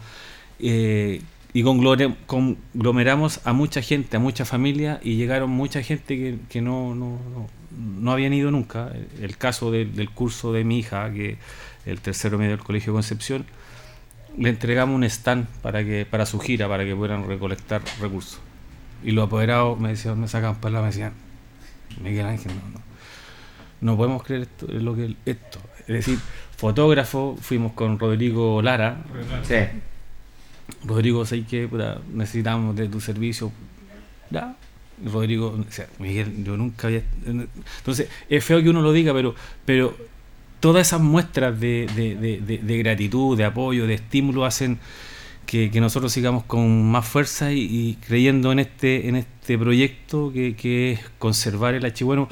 eh, 0.58 1.20
y 1.54 1.62
conglomeramos 1.62 3.40
a 3.44 3.52
mucha 3.52 3.80
gente, 3.80 4.16
a 4.16 4.20
mucha 4.20 4.44
familia 4.44 5.00
y 5.02 5.16
llegaron 5.16 5.50
mucha 5.50 5.82
gente 5.82 6.16
que, 6.16 6.38
que 6.48 6.60
no, 6.60 6.94
no, 6.94 7.18
no, 7.32 7.46
no 8.00 8.12
habían 8.12 8.32
ido 8.34 8.50
nunca. 8.50 8.92
El 9.20 9.36
caso 9.38 9.70
del- 9.70 10.10
curso 10.10 10.52
de 10.52 10.64
mi 10.64 10.80
hija, 10.80 11.10
que 11.12 11.38
el 11.86 12.00
tercero 12.00 12.36
medio 12.38 12.50
del 12.56 12.64
Colegio 12.64 12.92
Concepción, 12.92 13.46
le 14.36 14.48
entregamos 14.50 14.96
un 14.96 15.04
stand 15.04 15.46
para 15.62 15.84
que 15.84 16.04
para 16.04 16.26
su 16.26 16.40
gira, 16.40 16.68
para 16.68 16.84
que 16.84 16.94
puedan 16.96 17.26
recolectar 17.28 17.82
recursos. 18.00 18.40
Y 19.04 19.12
los 19.12 19.26
apoderados 19.26 19.78
me 19.78 19.90
decían, 19.90 20.20
me 20.20 20.26
sacaban 20.28 20.56
palabras, 20.60 20.96
me 20.96 21.04
decían, 21.04 21.12
Miguel 22.02 22.26
Ángel, 22.26 22.50
no, 22.52 22.68
no, 22.78 22.80
no 23.80 23.96
podemos 23.96 24.24
creer 24.24 24.42
esto, 24.42 24.66
es 24.72 24.82
lo 24.82 24.96
que 24.96 25.14
esto. 25.24 25.60
Es 25.80 25.86
decir, 25.86 26.18
fotógrafo, 26.56 27.36
fuimos 27.40 27.72
con 27.74 27.98
Rodrigo 27.98 28.60
Lara. 28.60 29.04
Sí. 29.44 29.54
Rodrigo, 30.84 31.24
sé 31.26 31.44
que 31.44 31.68
necesitamos 32.12 32.74
de 32.76 32.88
tu 32.88 33.00
servicio. 33.00 33.52
Ya. 34.30 34.56
Rodrigo, 35.04 35.56
o 35.58 35.72
sea, 35.72 35.86
Miguel, 35.98 36.44
yo 36.44 36.56
nunca 36.56 36.86
había. 36.86 37.02
Entonces, 37.26 38.08
es 38.28 38.44
feo 38.44 38.62
que 38.62 38.70
uno 38.70 38.80
lo 38.80 38.92
diga, 38.92 39.12
pero, 39.12 39.34
pero 39.64 39.96
todas 40.60 40.86
esas 40.86 41.00
muestras 41.00 41.58
de, 41.58 41.86
de- 41.94 42.40
de- 42.58 42.78
gratitud, 42.78 43.36
de 43.36 43.44
apoyo, 43.44 43.86
de 43.86 43.94
estímulo 43.94 44.44
hacen 44.44 44.78
que, 45.46 45.68
nosotros 45.80 46.12
sigamos 46.12 46.44
con 46.44 46.90
más 46.90 47.06
fuerza 47.06 47.52
y, 47.52 47.98
creyendo 48.06 48.52
en 48.52 48.60
este, 48.60 49.08
en 49.08 49.16
este 49.16 49.58
proyecto 49.58 50.32
que, 50.32 50.92
es 50.92 51.00
conservar 51.18 51.74
el 51.74 51.84
H-Bueno. 51.84 52.28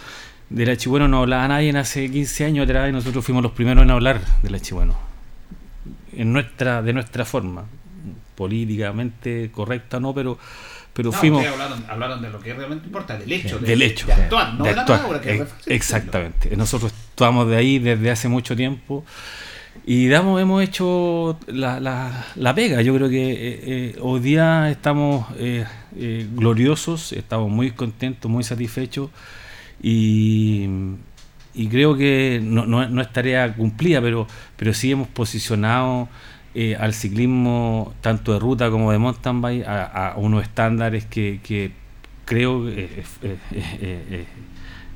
Del 0.48 0.70
H-Bueno 0.70 1.08
no 1.08 1.18
hablaba 1.18 1.48
nadie 1.48 1.76
hace 1.76 2.10
15 2.10 2.44
años 2.44 2.64
atrás 2.64 2.88
y 2.88 2.92
nosotros 2.92 3.24
fuimos 3.24 3.42
los 3.42 3.52
primeros 3.52 3.82
en 3.82 3.90
hablar 3.90 4.20
del 4.42 4.54
H-Bueno. 4.54 4.96
En 6.12 6.32
nuestra, 6.32 6.80
de 6.82 6.92
nuestra 6.92 7.24
forma, 7.24 7.64
políticamente 8.34 9.50
correcta 9.52 9.98
no, 10.00 10.14
pero, 10.14 10.38
pero 10.92 11.10
No, 11.10 11.16
fuimos 11.16 11.46
hablaron, 11.46 11.84
hablaron 11.88 12.22
de 12.22 12.30
lo 12.30 12.40
que 12.40 12.52
realmente 12.54 12.86
importa, 12.86 13.16
del 13.18 13.32
hecho. 13.32 13.58
de- 13.58 13.66
del 13.66 13.78
de- 13.80 13.86
hecho 13.86 14.06
De 14.06 14.12
actuar, 14.14 14.54
no 14.54 14.64
de 14.64 14.70
de, 14.70 14.76
la 14.76 14.82
actuar. 14.82 14.98
palabra, 15.00 15.20
que 15.20 15.34
es 15.36 15.40
Eh, 15.40 15.46
exactamente 15.66 16.56
nosotros 16.56 16.92
actuamos 17.10 17.48
de 17.48 17.56
ahí 17.56 17.78
desde 17.78 18.10
hace 18.10 18.28
mucho 18.28 18.54
tiempo 18.56 19.04
y 19.86 20.06
damos 20.08 20.40
hemos 20.40 20.62
hecho 20.62 21.38
la, 21.46 21.80
la, 21.80 22.26
la 22.36 22.54
pega 22.54 22.82
yo 22.82 22.94
creo 22.94 23.08
que 23.08 23.32
eh, 23.32 23.60
eh, 23.64 23.96
hoy 24.00 24.20
día 24.20 24.70
estamos 24.70 25.26
eh, 25.38 25.64
eh, 25.96 26.26
gloriosos 26.32 27.12
estamos 27.12 27.50
muy 27.50 27.70
contentos 27.70 28.30
muy 28.30 28.44
satisfechos 28.44 29.08
y, 29.82 30.68
y 31.54 31.68
creo 31.68 31.96
que 31.96 32.40
no, 32.42 32.66
no- 32.66 32.88
no 32.88 33.00
es 33.02 33.12
tarea 33.12 33.52
cumplida 33.54 34.00
pero 34.00 34.26
pero 34.56 34.72
sí 34.74 34.92
hemos 34.92 35.08
posicionado 35.08 36.08
eh, 36.54 36.76
al 36.76 36.92
ciclismo 36.92 37.94
tanto 38.00 38.32
de 38.34 38.38
ruta 38.38 38.70
como 38.70 38.92
de 38.92 38.98
mountain 38.98 39.40
bike 39.40 39.64
a, 39.66 40.14
unos 40.16 40.42
estándares 40.42 41.06
que, 41.06 41.72
creo 42.26 42.64
que 42.66 43.02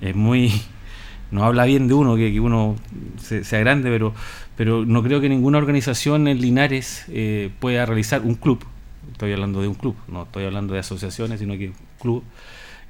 es, 0.01 0.14
muy 0.14 0.53
no 1.31 1.45
habla 1.45 1.64
bien 1.64 1.88
de 1.88 1.95
uno 1.95 2.16
que, 2.16 2.38
uno 2.40 2.77
se- 3.19 3.45
sea 3.45 3.61
grande 3.61 3.90
pero 3.90 4.14
pero 4.57 4.85
no 4.87 5.03
creo 5.03 5.21
que 5.21 5.29
ninguna 5.29 5.59
organización 5.59 6.29
en 6.29 6.40
Linares 6.40 7.05
eh, 7.09 7.51
pueda 7.61 7.85
realizar 7.85 8.23
un 8.23 8.37
club. 8.37 8.64
Estoy 9.12 9.33
hablando 9.33 9.61
de 9.62 9.69
un 9.69 9.75
club 9.75 9.97
no 10.09 10.25
estoy 10.25 10.45
hablando 10.45 10.75
de 10.75 10.81
asociaciones 10.81 11.40
sino 11.40 11.55
que 11.57 11.69
un 11.69 11.75
club 12.01 12.23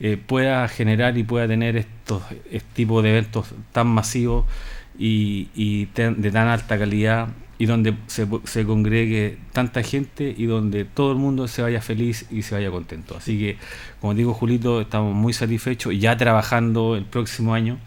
eh, 0.00 0.16
pueda 0.24 0.66
generar 0.68 1.16
y 1.18 1.22
pueda 1.22 1.46
tener 1.46 1.76
estos 1.76 2.22
este 2.50 2.68
tipo 2.74 3.00
de 3.02 3.10
eventos 3.10 3.46
tan 3.72 3.86
masivos 3.86 4.44
y, 4.98 5.86
de 5.94 6.30
tan 6.30 6.48
alta 6.48 6.78
calidad 6.78 7.28
y 7.58 7.66
donde 7.66 7.94
se, 8.06 8.26
se 8.44 8.64
congregue 8.64 9.38
tanta 9.52 9.82
gente 9.82 10.34
y 10.36 10.46
donde 10.46 10.84
todo 10.84 11.12
el 11.12 11.18
mundo 11.18 11.48
se 11.48 11.62
vaya 11.62 11.80
feliz 11.80 12.26
y 12.30 12.42
se 12.42 12.54
vaya 12.54 12.70
contento. 12.70 13.16
Así 13.16 13.38
que, 13.38 13.58
como 14.00 14.14
digo, 14.14 14.34
Julito, 14.34 14.80
estamos 14.80 15.14
muy 15.14 15.32
satisfechos 15.32 15.92
y 15.92 15.98
ya 15.98 16.16
trabajando 16.16 16.96
el 16.96 17.04
próximo 17.04 17.54
año. 17.54 17.78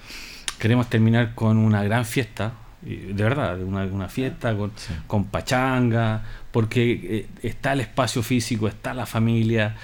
Queremos 0.57 0.89
terminar 0.89 1.35
con 1.35 1.57
una 1.57 1.83
gran 1.83 2.05
fiesta, 2.05 2.53
de 2.81 3.23
verdad, 3.23 3.61
una, 3.61 3.83
una 3.83 4.09
fiesta 4.09 4.55
con, 4.55 4.71
con 5.07 5.25
pachanga, 5.25 6.23
porque 6.51 6.91
eh, 6.91 7.27
está 7.43 7.73
el 7.73 7.81
espacio 7.81 8.23
físico, 8.23 8.67
está 8.67 8.93
la 8.93 9.05
familia, 9.05 9.75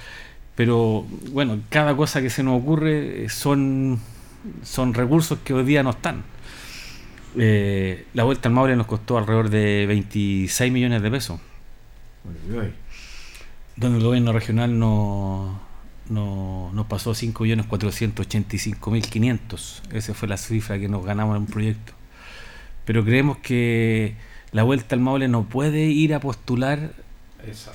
pero 0.54 1.06
bueno, 1.30 1.60
cada 1.68 1.94
cosa 1.94 2.20
que 2.20 2.30
se 2.30 2.42
nos 2.42 2.60
ocurre 2.60 3.24
eh, 3.24 3.28
son, 3.28 4.00
son 4.62 4.94
recursos 4.94 5.38
que 5.44 5.54
hoy 5.54 5.64
día 5.64 5.82
no 5.82 5.90
están. 5.90 6.24
Eh, 7.38 8.06
la 8.14 8.24
vuelta 8.24 8.48
al 8.48 8.54
Maule 8.54 8.76
nos 8.76 8.86
costó 8.86 9.18
alrededor 9.18 9.50
de 9.50 9.84
26 9.86 10.72
millones 10.72 11.02
de 11.02 11.10
pesos, 11.10 11.38
donde 13.76 13.98
el 13.98 14.04
gobierno 14.04 14.32
regional 14.32 14.78
no, 14.78 15.60
no- 16.08 16.70
nos 16.72 16.86
pasó 16.86 17.14
5.485.500. 17.14 19.82
Esa 19.92 20.14
fue 20.14 20.28
la 20.28 20.36
cifra 20.36 20.78
que 20.78 20.88
nos 20.88 21.04
ganamos 21.04 21.36
en 21.36 21.42
un 21.42 21.48
proyecto. 21.48 21.92
Pero 22.84 23.04
creemos 23.04 23.38
que 23.38 24.14
la 24.52 24.62
vuelta 24.62 24.94
al 24.94 25.00
Maule 25.00 25.26
no 25.28 25.44
puede 25.44 25.86
ir 25.86 26.14
a 26.14 26.20
postular 26.20 26.92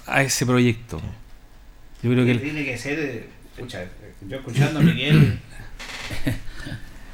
a 0.08 0.24
ese 0.24 0.46
proyecto. 0.46 1.02
Yo 2.02 2.12
creo 2.12 2.26
que 2.26 2.32
el- 2.32 2.42
tiene 2.42 2.66
que 2.66 2.78
ser. 2.78 3.00
eh, 3.00 3.28
Pucha, 3.60 3.84
yo 4.28 4.38
escuchando 4.38 4.80
a 4.80 4.84
Miguel. 4.84 5.40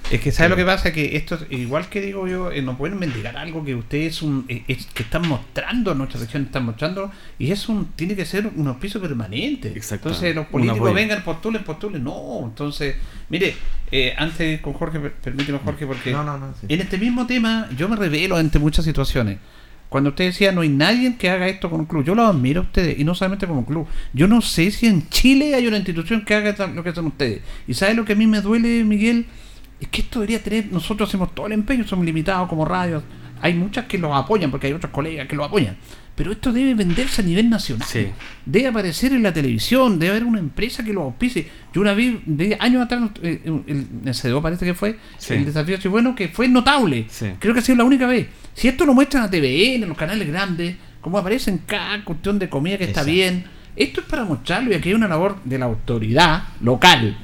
Es 0.10 0.22
que 0.22 0.32
¿sabes 0.32 0.50
lo 0.50 0.56
que 0.56 0.64
pasa? 0.64 0.94
Que 0.94 1.18
esto, 1.18 1.38
igual 1.50 1.90
que 1.90 2.00
digo 2.00 2.28
yo, 2.28 2.50
eh, 2.52 2.62
no 2.62 2.78
pueden 2.78 2.98
mendigar 2.98 3.36
algo 3.36 3.66
que 3.66 3.76
ustedes 3.76 4.22
un, 4.22 4.46
eh, 4.48 4.64
es, 4.68 4.86
que 4.88 5.04
están 5.04 5.28
mostrando, 5.28 5.94
nuestra 5.96 6.20
región 6.22 6.44
están 6.44 6.64
mostrando, 6.66 7.12
y 7.38 7.52
es 7.52 7.68
un, 7.68 7.88
tiene 7.96 8.16
que 8.16 8.26
ser 8.26 8.50
un 8.56 8.68
auspicio 8.68 9.02
permanente. 9.02 9.68
Exacto. 9.70 10.08
Entonces 10.08 10.34
los 10.34 10.46
políticos 10.48 10.94
vengan, 10.94 11.24
postulen, 11.24 11.64
postulen. 11.64 12.04
No, 12.06 12.42
entonces, 12.46 12.96
mire, 13.30 13.54
eh, 13.92 14.14
antes 14.18 14.62
con 14.62 14.72
Jorge, 14.74 15.00
per- 15.00 15.14
permíteme 15.16 15.60
Jorge, 15.60 15.86
porque 15.86 16.12
No, 16.12 16.24
no, 16.24 16.38
no. 16.38 16.54
sí. 16.60 16.68
en 16.70 16.80
este 16.80 16.98
mismo 16.98 17.28
tema 17.28 17.68
yo 17.78 17.90
me 17.90 17.98
revelo 17.98 18.38
ante 18.38 18.60
muchas 18.60 18.86
situaciones. 18.86 19.40
Cuando 19.90 20.10
usted 20.10 20.26
decía 20.26 20.52
no 20.52 20.62
hay 20.62 20.70
nadie 20.70 21.16
que 21.18 21.30
haga 21.30 21.48
esto 21.48 21.70
con 21.70 21.80
un 21.82 21.86
club, 21.86 22.04
yo 22.04 22.14
lo 22.14 22.26
admiro 22.26 22.60
a 22.62 22.64
ustedes 22.64 23.00
y 23.00 23.04
no 23.06 23.14
solamente 23.16 23.48
como 23.48 23.66
club. 23.66 23.88
Yo 24.14 24.28
no 24.28 24.42
sé 24.42 24.72
si 24.72 24.86
en 24.88 25.08
Chile 25.10 25.56
hay 25.56 25.66
una 25.68 25.78
institución 25.78 26.24
que 26.26 26.34
haga 26.36 26.68
lo 26.68 26.84
que 26.84 26.90
hacen 26.90 27.06
ustedes. 27.06 27.42
Y 27.68 27.74
¿sabe 27.74 27.94
lo 27.94 28.04
que 28.06 28.14
a 28.14 28.16
mí 28.18 28.28
me 28.28 28.42
duele, 28.42 28.84
Miguel? 28.84 29.26
Es 29.80 29.88
que 29.90 30.02
esto 30.02 30.20
debería 30.20 30.42
tener, 30.42 30.72
nosotros 30.72 31.08
hacemos 31.10 31.34
todo 31.36 31.48
el 31.48 31.54
empeño, 31.54 31.86
somos 31.86 32.06
limitados 32.06 32.50
como 32.50 32.66
radio, 32.66 33.04
hay 33.42 33.54
muchas 33.54 33.86
que 33.86 33.98
lo 33.98 34.16
apoyan, 34.16 34.50
porque 34.50 34.68
hay 34.68 34.74
otros 34.74 34.92
colegas 34.92 35.28
que 35.28 35.36
lo 35.36 35.44
apoyan. 35.44 35.78
Pero 36.16 36.32
esto 36.32 36.52
debe 36.52 36.74
venderse 36.74 37.22
a 37.22 37.26
nivel 37.26 37.48
nacional. 37.48 37.88
Sí. 37.88 38.08
Debe 38.44 38.70
aparecer 38.70 39.14
en 39.14 39.22
la 39.22 39.32
televisión, 39.32 40.00
debe 40.00 40.12
haber 40.14 40.24
una 40.24 40.40
empresa 40.40 40.84
que 40.84 40.92
lo 40.92 41.04
auspice. 41.04 41.48
Yo 41.72 41.82
una 41.82 41.94
vez, 41.94 42.16
de 42.26 42.58
años 42.60 42.84
atrás, 42.84 43.12
eh, 43.22 43.40
el, 43.46 43.86
el 44.04 44.16
CDO 44.16 44.42
parece 44.42 44.66
que 44.66 44.74
fue, 44.74 44.98
Sí. 45.20 45.36
el 45.36 45.46
desafío 45.46 45.78
bueno 45.92 46.16
que 46.16 46.30
fue 46.30 46.48
notable. 46.48 47.06
Sí. 47.08 47.28
Creo 47.38 47.54
que 47.54 47.60
ha 47.60 47.64
sido 47.64 47.78
la 47.78 47.84
única 47.84 48.08
vez. 48.08 48.26
Si 48.56 48.68
esto 48.68 48.84
lo 48.84 48.96
muestran 48.96 49.26
a 49.26 49.30
TVN, 49.30 49.84
en 49.84 49.90
los 49.90 49.98
canales 49.98 50.28
grandes, 50.28 50.76
como 51.02 51.20
aparece 51.20 51.52
en 51.52 51.60
cada 51.60 52.04
cuestión 52.04 52.40
de 52.40 52.50
comida 52.50 52.80
que 52.80 52.86
está 52.86 53.04
bien, 53.04 53.46
esto 53.76 54.02
es 54.02 54.08
para 54.08 54.26
mostrarlo 54.26 54.72
y 54.72 54.74
aquí 54.74 54.90
hay 54.90 54.96
una 54.96 55.08
labor 55.08 55.38
de 55.44 55.60
la 55.60 55.66
autoridad 55.68 56.46
local. 56.62 57.16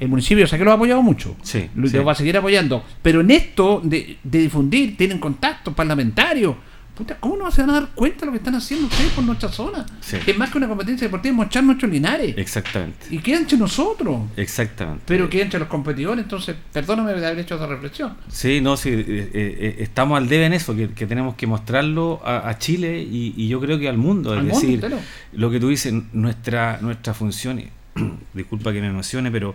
El 0.00 0.08
municipio, 0.08 0.44
o 0.44 0.48
sea 0.48 0.58
que 0.58 0.64
lo 0.64 0.72
ha 0.72 0.74
apoyado 0.74 1.02
mucho. 1.02 1.36
Sí, 1.42 1.68
Lo, 1.76 1.86
sí. 1.86 1.98
va 1.98 2.12
a 2.12 2.14
seguir 2.16 2.36
apoyando. 2.36 2.82
Pero 3.02 3.20
en 3.20 3.30
esto 3.30 3.80
de, 3.84 4.16
de 4.24 4.38
difundir, 4.40 4.96
tienen 4.96 5.18
contactos 5.18 5.74
parlamentarios. 5.74 6.56
Puta, 6.94 7.16
¿Cómo 7.18 7.36
no 7.36 7.50
se 7.50 7.62
van 7.62 7.70
a 7.70 7.72
dar 7.74 7.88
cuenta 7.94 8.20
de 8.20 8.26
lo 8.26 8.32
que 8.32 8.38
están 8.38 8.54
haciendo 8.56 8.86
ustedes 8.86 9.10
por 9.12 9.24
nuestra 9.24 9.48
zona? 9.48 9.86
Sí. 10.00 10.18
Es 10.26 10.36
más 10.36 10.50
que 10.50 10.58
una 10.58 10.68
competencia 10.68 11.06
deportiva, 11.06 11.32
es 11.32 11.36
mostrar 11.36 11.64
nuestros 11.64 11.90
linares. 11.90 12.36
Exactamente. 12.36 13.06
Y 13.10 13.18
queda 13.20 13.38
entre 13.38 13.56
nosotros. 13.56 14.20
Exactamente. 14.36 15.04
Pero 15.06 15.30
queda 15.30 15.44
entre 15.44 15.60
los 15.60 15.68
competidores, 15.68 16.22
entonces, 16.22 16.56
perdóname 16.72 17.14
de 17.14 17.26
haber 17.26 17.38
hecho 17.38 17.54
esa 17.54 17.66
reflexión. 17.66 18.16
Sí, 18.28 18.60
no, 18.60 18.76
sí, 18.76 18.90
eh, 18.90 19.04
eh, 19.06 19.30
eh, 19.32 19.76
estamos 19.78 20.18
al 20.18 20.28
debe 20.28 20.44
en 20.46 20.52
eso, 20.52 20.76
que, 20.76 20.90
que 20.90 21.06
tenemos 21.06 21.36
que 21.36 21.46
mostrarlo 21.46 22.20
a, 22.22 22.46
a 22.50 22.58
Chile 22.58 23.00
y, 23.00 23.32
y 23.34 23.48
yo 23.48 23.60
creo 23.60 23.78
que 23.78 23.88
al 23.88 23.96
mundo. 23.96 24.34
Es 24.34 24.40
mundo 24.40 24.54
decir, 24.54 24.74
entero. 24.74 24.98
lo 25.32 25.50
que 25.50 25.58
tú 25.58 25.68
dices, 25.68 25.94
nuestra, 26.12 26.80
nuestra 26.82 27.14
función, 27.14 27.62
disculpa 28.34 28.74
que 28.74 28.80
me 28.82 28.88
emocione, 28.88 29.30
pero, 29.30 29.54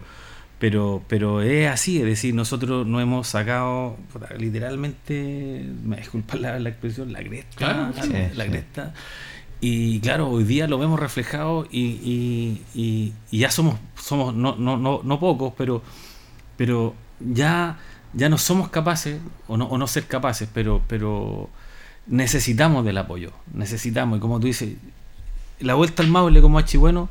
pero, 0.59 1.03
pero 1.07 1.41
es 1.41 1.69
así, 1.69 1.97
es 1.99 2.05
decir, 2.05 2.33
nosotros 2.33 2.87
no 2.87 2.99
hemos 3.01 3.27
sacado 3.27 3.97
literalmente, 4.37 5.65
me 5.83 5.97
disculpa 5.97 6.35
la, 6.37 6.59
la 6.59 6.69
expresión, 6.69 7.11
la 7.13 7.19
cresta, 7.19 7.55
Claro, 7.57 7.91
la, 7.95 8.03
sí, 8.03 8.13
la 8.35 8.43
sí. 8.45 8.49
cresta. 8.49 8.93
Y 9.61 9.99
claro, 9.99 10.29
hoy 10.29 10.43
día 10.43 10.67
lo 10.67 10.77
vemos 10.77 10.99
reflejado 10.99 11.67
y, 11.71 11.81
y- 11.81 12.61
y- 12.73 13.13
y 13.31 13.39
ya 13.39 13.51
somos, 13.51 13.75
somos 13.99 14.33
no, 14.35 14.55
no, 14.57 14.77
no, 14.77 15.01
no 15.03 15.19
pocos, 15.19 15.53
pero, 15.57 15.81
pero 16.57 16.93
ya, 17.19 17.77
ya 18.13 18.29
no 18.29 18.37
somos 18.37 18.69
capaces, 18.69 19.19
o 19.47 19.57
no, 19.57 19.65
o 19.65 19.77
no 19.77 19.87
ser 19.87 20.05
capaces, 20.07 20.47
pero, 20.53 20.81
pero 20.87 21.49
necesitamos 22.07 22.85
del 22.85 22.97
apoyo, 22.97 23.31
necesitamos, 23.53 24.17
y 24.17 24.21
como 24.21 24.39
tú 24.39 24.47
dices, 24.47 24.75
la 25.59 25.73
vuelta 25.73 26.03
al 26.03 26.09
Maule 26.09 26.41
como 26.41 26.61
Bueno 26.77 27.09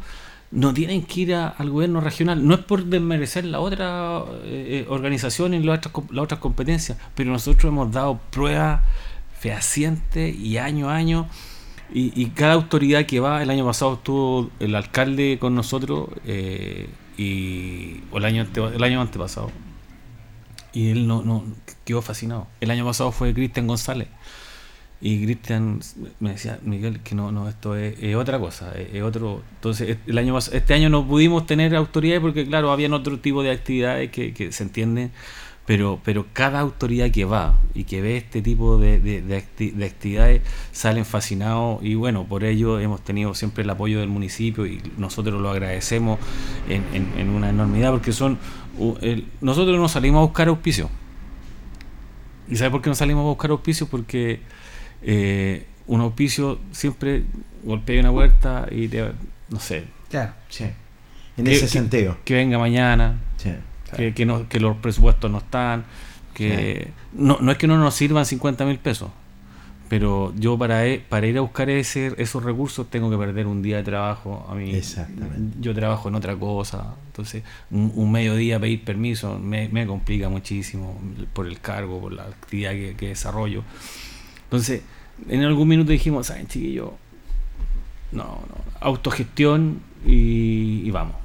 no 0.55 0.73
tienen 0.73 1.03
que 1.03 1.21
ir 1.23 1.35
a- 1.35 1.49
al 1.49 1.69
gobierno 1.71 2.01
regional, 2.01 2.47
no 2.47 2.55
es 2.55 2.61
por 2.61 2.85
desmerecer 2.85 3.45
la 3.45 3.59
otra 3.61 4.23
eh, 4.45 4.85
eh, 4.85 4.87
organización 4.89 5.53
y 5.53 5.59
las 5.63 5.79
otras, 5.79 5.95
las 6.11 6.25
otras 6.25 6.41
competencias, 6.41 6.97
pero 7.17 7.31
nosotros 7.33 7.65
hemos 7.71 7.91
dado 7.93 8.21
pruebas 8.31 8.81
fehacientes 9.39 10.35
y 10.37 10.59
año 10.59 10.89
a 10.89 10.95
año, 10.97 11.27
y, 11.93 12.13
y 12.21 12.27
cada 12.31 12.55
autoridad 12.55 13.05
que 13.05 13.21
va, 13.21 13.43
el 13.43 13.51
año 13.51 13.65
pasado 13.67 13.95
estuvo 13.95 14.51
el 14.61 14.75
alcalde 14.75 15.39
con 15.41 15.55
nosotros, 15.55 16.09
eh, 16.25 16.89
y, 17.19 18.01
o 18.11 18.19
el 18.19 18.25
año, 18.25 18.43
ante- 18.43 18.61
el 18.77 18.83
año 18.83 19.01
antepasado, 19.01 19.51
y 20.73 20.89
él 20.91 21.07
no, 21.07 21.23
no 21.23 21.45
quedó 21.85 22.01
fascinado. 22.03 22.47
El 22.61 22.71
año 22.71 22.85
pasado 22.85 23.13
fue 23.13 23.35
Cristian 23.35 23.67
González. 23.67 24.09
Y 25.07 25.23
Cristian 25.23 25.81
me 26.19 26.31
decía, 26.31 26.59
Miguel, 26.63 27.01
que 27.01 27.15
no, 27.15 27.31
no, 27.31 27.47
esto 27.47 27.77
es, 27.77 27.95
otra 28.17 28.39
cosa, 28.39 28.73
es, 28.73 29.03
otro. 29.03 29.43
Entonces, 29.57 29.99
el 30.07 30.17
año 30.17 30.39
este 30.39 30.73
año 30.73 30.89
no 30.89 31.07
pudimos 31.07 31.45
tener 31.45 31.77
autoridades 31.77 32.23
porque, 32.23 32.47
claro, 32.47 32.73
habían 32.73 32.95
otro 32.95 33.19
tipo 33.19 33.43
de 33.43 33.51
actividades 33.51 34.11
que, 34.11 34.33
que 34.33 34.51
se 34.51 34.63
entienden, 34.63 35.11
pero, 35.67 36.01
pero 36.05 36.25
cada 36.33 36.61
autoridad 36.61 37.11
que 37.11 37.27
va 37.27 37.59
y 37.75 37.85
que 37.85 38.01
ve 38.01 38.17
este 38.17 38.41
tipo 38.41 38.79
de, 38.79 38.99
de- 38.99 39.21
de 39.21 39.43
acti- 39.43 39.75
de 39.75 39.85
actividades 39.85 40.41
salen 40.73 41.05
fascinados 41.05 41.83
y, 41.85 41.97
bueno, 41.97 42.25
por 42.25 42.43
ello 42.43 42.81
hemos 42.81 43.03
tenido 43.05 43.35
siempre 43.35 43.63
el 43.65 43.69
apoyo 43.71 44.01
del 44.01 44.09
municipio 44.09 44.65
y 44.65 44.81
nosotros 44.97 45.39
lo 45.39 45.51
agradecemos 45.51 46.19
en, 46.67 46.83
en- 46.95 47.13
en 47.19 47.29
una 47.29 47.51
enormidad 47.51 47.91
porque 47.93 48.13
son. 48.13 48.39
el- 49.03 49.27
nosotros 49.43 49.79
nos 49.79 49.93
salimos 49.93 50.21
a 50.21 50.25
buscar 50.25 50.49
auspicio. 50.49 50.89
¿Y 52.49 52.57
sabe 52.57 52.71
por 52.71 52.83
qué 52.83 52.89
no 52.91 52.95
salimos 52.95 53.23
a 53.23 53.29
buscar 53.29 53.51
auspicios? 53.51 53.89
Porque 53.89 54.41
eh, 55.05 55.67
un 55.87 56.01
auspicio 56.01 56.59
siempre 56.73 57.25
golpea 57.63 58.01
una 58.01 58.13
puerta 58.13 58.67
y 58.71 58.89
te, 58.89 59.05
no 59.51 59.61
sé, 59.61 59.85
Claro. 60.11 60.33
Sí. 60.49 60.65
En 61.37 61.45
Que- 61.45 61.53
ese 61.53 61.63
que- 61.63 61.69
sentido. 61.69 62.17
que 62.25 62.35
venga 62.35 62.59
mañana, 62.59 63.19
Sí. 63.37 63.51
que, 63.97 64.15
que, 64.15 64.25
no, 64.27 64.49
que 64.49 64.61
los 64.61 64.77
presupuestos 64.77 65.31
no 65.31 65.39
están, 65.39 65.85
que 66.33 66.89
no, 67.13 67.39
no 67.41 67.51
es 67.53 67.59
que 67.59 67.67
no 67.67 67.77
nos 67.79 67.95
sirvan 67.95 68.25
50 68.25 68.65
mil 68.65 68.79
pesos, 68.79 69.11
pero 69.89 70.33
yo 70.37 70.57
para, 70.57 70.87
e- 70.87 71.01
para 71.01 71.27
ir 71.27 71.37
a 71.39 71.41
buscar 71.41 71.69
ese, 71.71 72.13
esos 72.19 72.43
recursos 72.45 72.89
tengo 72.91 73.11
que 73.11 73.17
perder 73.19 73.47
un 73.47 73.61
día 73.63 73.77
de 73.79 73.83
trabajo. 73.83 74.47
A 74.49 74.55
mí, 74.55 74.75
Exactamente. 74.75 75.57
Yo 75.61 75.75
trabajo 75.75 76.09
en 76.09 76.15
otra 76.15 76.37
cosa, 76.37 76.95
entonces 77.09 77.43
un, 77.71 77.91
un 77.95 78.11
mediodía 78.13 78.59
pedir 78.61 78.85
permiso 78.85 79.39
me, 79.39 79.69
me 79.69 79.87
complica 79.87 80.29
muchísimo 80.29 81.01
por 81.33 81.47
el 81.47 81.61
cargo, 81.61 82.01
por 82.01 82.13
la 82.13 82.23
actividad 82.25 82.71
que, 82.73 82.95
que 82.97 83.09
desarrollo. 83.09 83.63
Entonces, 84.55 84.83
en 85.29 85.43
algún 85.43 85.67
minuto 85.67 85.91
dijimos, 85.91 86.29
¿saben, 86.29 86.47
chiquillos? 86.47 86.91
No, 88.13 88.23
no, 88.23 88.65
autogestión 88.81 89.81
y, 90.07 90.89
vamos. 90.93 91.17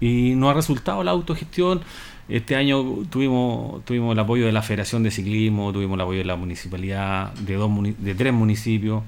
Y 0.00 0.34
no 0.36 0.48
ha 0.48 0.54
resultado 0.54 1.02
la 1.02 1.10
autogestión. 1.10 1.80
Este 2.28 2.54
año 2.54 2.82
tuvimos, 3.10 3.84
tuvimos 3.84 4.12
el 4.12 4.18
apoyo 4.20 4.46
de 4.46 4.52
la 4.52 4.62
Federación 4.62 5.02
de 5.02 5.10
Ciclismo, 5.10 5.72
tuvimos 5.72 5.96
el 5.96 6.00
apoyo 6.02 6.18
de 6.18 6.26
la 6.26 6.36
municipalidad, 6.36 7.32
de, 7.34 7.54
dos, 7.54 7.70
de 7.98 8.14
tres 8.14 8.32
municipios, 8.32 9.02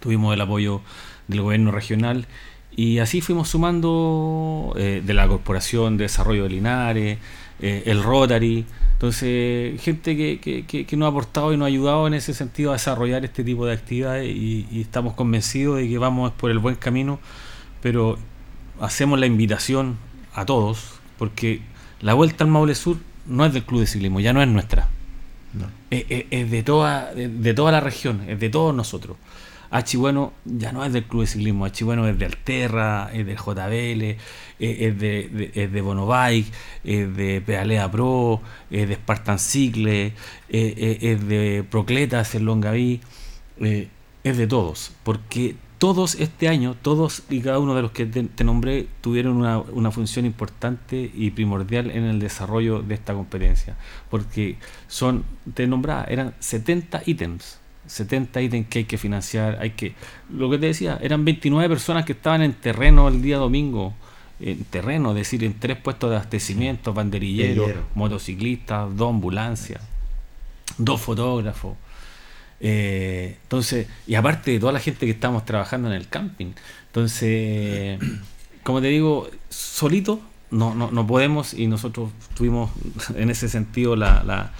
tuvimos 0.00 0.34
el 0.34 0.40
apoyo 0.40 0.80
del 1.28 1.42
gobierno 1.42 1.70
regional 1.70 2.26
y 2.74 2.98
así 2.98 3.20
fuimos 3.20 3.48
sumando 3.48 4.74
eh, 4.76 5.02
de 5.04 5.14
la 5.14 5.28
Corporación 5.28 5.96
de 5.96 6.04
Desarrollo 6.04 6.44
de 6.44 6.48
Linares, 6.48 7.18
eh, 7.60 7.82
el 7.86 8.02
Rotary, 8.02 8.64
entonces 9.06 9.82
gente 9.82 10.16
que, 10.16 10.38
que, 10.38 10.64
que- 10.64 10.86
que 10.86 10.96
nos 10.96 11.06
ha 11.06 11.10
aportado 11.10 11.52
y 11.52 11.56
nos 11.56 11.64
ha 11.64 11.68
ayudado 11.68 12.06
en 12.06 12.14
ese 12.14 12.32
sentido 12.34 12.70
a 12.70 12.74
desarrollar 12.74 13.24
este 13.24 13.42
tipo 13.42 13.66
de 13.66 13.72
actividades 13.72 14.28
y, 14.30 14.68
y 14.70 14.80
estamos 14.80 15.14
convencidos 15.14 15.78
de 15.78 15.88
que 15.88 15.98
vamos 15.98 16.30
por 16.30 16.52
el 16.52 16.60
buen 16.60 16.76
camino, 16.76 17.18
pero 17.80 18.16
hacemos 18.80 19.18
la 19.18 19.26
invitación 19.26 19.96
a 20.34 20.46
todos 20.46 20.92
porque 21.18 21.62
la 22.00 22.14
vuelta 22.14 22.44
al 22.44 22.50
Maule 22.50 22.76
Sur 22.76 22.96
no 23.26 23.44
es 23.44 23.52
del 23.52 23.64
Club 23.64 23.80
de 23.80 23.86
Ciclismo, 23.88 24.20
ya 24.20 24.32
no 24.32 24.40
es 24.40 24.46
nuestra 24.48 24.88
No. 25.52 25.66
es, 25.90 26.04
es- 26.08 26.24
es 26.30 26.50
de 26.52 26.62
toda 26.62 27.12
de, 27.12 27.28
de 27.28 27.54
toda 27.54 27.72
la 27.72 27.80
región, 27.80 28.22
es 28.28 28.38
de 28.38 28.50
todos 28.50 28.72
nosotros. 28.72 29.16
Bueno 29.96 30.32
ya 30.44 30.70
no 30.72 30.84
es 30.84 30.92
del 30.92 31.04
Club 31.04 31.22
de 31.22 31.26
Ciclismo, 31.28 31.66
Bueno 31.84 32.06
es 32.06 32.18
de 32.18 32.26
Alterra, 32.26 33.10
es 33.12 33.24
del 33.26 33.36
JBL, 33.36 34.02
es, 34.02 34.18
es 34.58 34.98
de, 34.98 35.28
de, 35.32 35.50
es 35.54 35.72
Bonobike, 35.82 36.50
es 36.84 37.16
de 37.16 37.40
Pedalea 37.40 37.90
Pro, 37.90 38.40
es 38.70 38.88
de 38.88 38.94
Spartan 38.96 39.38
Cicle, 39.38 40.06
es, 40.48 40.74
es- 40.76 41.02
es 41.02 41.26
de 41.26 41.64
Procletas 41.70 42.34
en 42.34 42.44
Longaví, 42.44 43.00
eh, 43.60 43.88
es 44.24 44.36
de 44.36 44.46
todos, 44.46 44.92
porque 45.04 45.56
todos 45.78 46.14
este 46.16 46.46
año, 46.48 46.76
todos 46.80 47.22
y 47.28 47.40
cada 47.40 47.58
uno 47.58 47.74
de 47.74 47.82
los 47.82 47.90
que 47.90 48.06
te, 48.06 48.22
te 48.22 48.44
nombré, 48.44 48.86
tuvieron 49.00 49.36
una, 49.36 49.58
una 49.58 49.90
función 49.90 50.26
importante 50.26 51.10
y 51.12 51.30
primordial 51.32 51.90
en 51.90 52.04
el 52.04 52.20
desarrollo 52.20 52.82
de 52.82 52.94
esta 52.94 53.14
competencia, 53.14 53.76
porque 54.10 54.58
son, 54.86 55.24
te 55.54 55.66
nombraba, 55.66 56.04
eran 56.04 56.34
70 56.38 57.02
ítems, 57.06 57.58
70 57.86 58.40
ítems 58.40 58.68
que 58.68 58.80
hay 58.80 58.84
que 58.84 58.98
financiar, 58.98 59.58
hay 59.60 59.70
que, 59.70 59.94
lo 60.30 60.50
que 60.50 60.58
te 60.58 60.66
decía, 60.66 60.98
eran 61.02 61.24
29 61.24 61.68
personas 61.68 62.04
que 62.04 62.12
estaban 62.12 62.42
en 62.42 62.54
terreno 62.54 63.08
el 63.08 63.22
día 63.22 63.38
domingo, 63.38 63.94
en 64.40 64.64
terreno, 64.64 65.10
es 65.10 65.16
decir, 65.16 65.44
en 65.44 65.58
tres 65.58 65.76
puestos 65.76 66.10
de 66.10 66.16
abastecimiento, 66.16 66.92
banderilleros, 66.92 67.70
motociclistas, 67.94 68.96
dos 68.96 69.10
ambulancias, 69.10 69.80
dos 70.78 71.00
fotógrafos. 71.00 71.76
Eh, 72.60 73.38
entonces, 73.42 73.88
y 74.06 74.14
aparte 74.14 74.52
de 74.52 74.60
toda 74.60 74.72
la 74.72 74.80
gente 74.80 75.06
que 75.06 75.12
estamos 75.12 75.44
trabajando 75.44 75.88
en 75.88 75.94
el 75.94 76.08
camping. 76.08 76.52
Entonces, 76.86 77.98
como 78.62 78.80
te 78.80 78.88
digo, 78.88 79.28
solito 79.48 80.20
no, 80.52 80.74
no, 80.74 80.90
no 80.90 81.06
podemos 81.06 81.54
y 81.54 81.66
nosotros 81.66 82.10
tuvimos 82.36 82.70
en 83.16 83.30
ese 83.30 83.48
sentido 83.48 83.96
la, 83.96 84.22
la, 84.22 84.52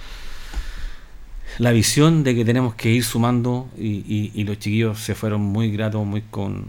la 1.59 1.71
visión 1.71 2.23
de 2.23 2.35
que 2.35 2.45
tenemos 2.45 2.75
que 2.75 2.89
ir 2.91 3.03
sumando 3.03 3.69
y, 3.77 3.87
y- 4.07 4.31
y 4.33 4.43
los 4.43 4.59
chiquillos 4.59 4.99
se 4.99 5.15
fueron 5.15 5.41
muy 5.41 5.71
gratos, 5.71 6.05
muy 6.05 6.21
con... 6.21 6.65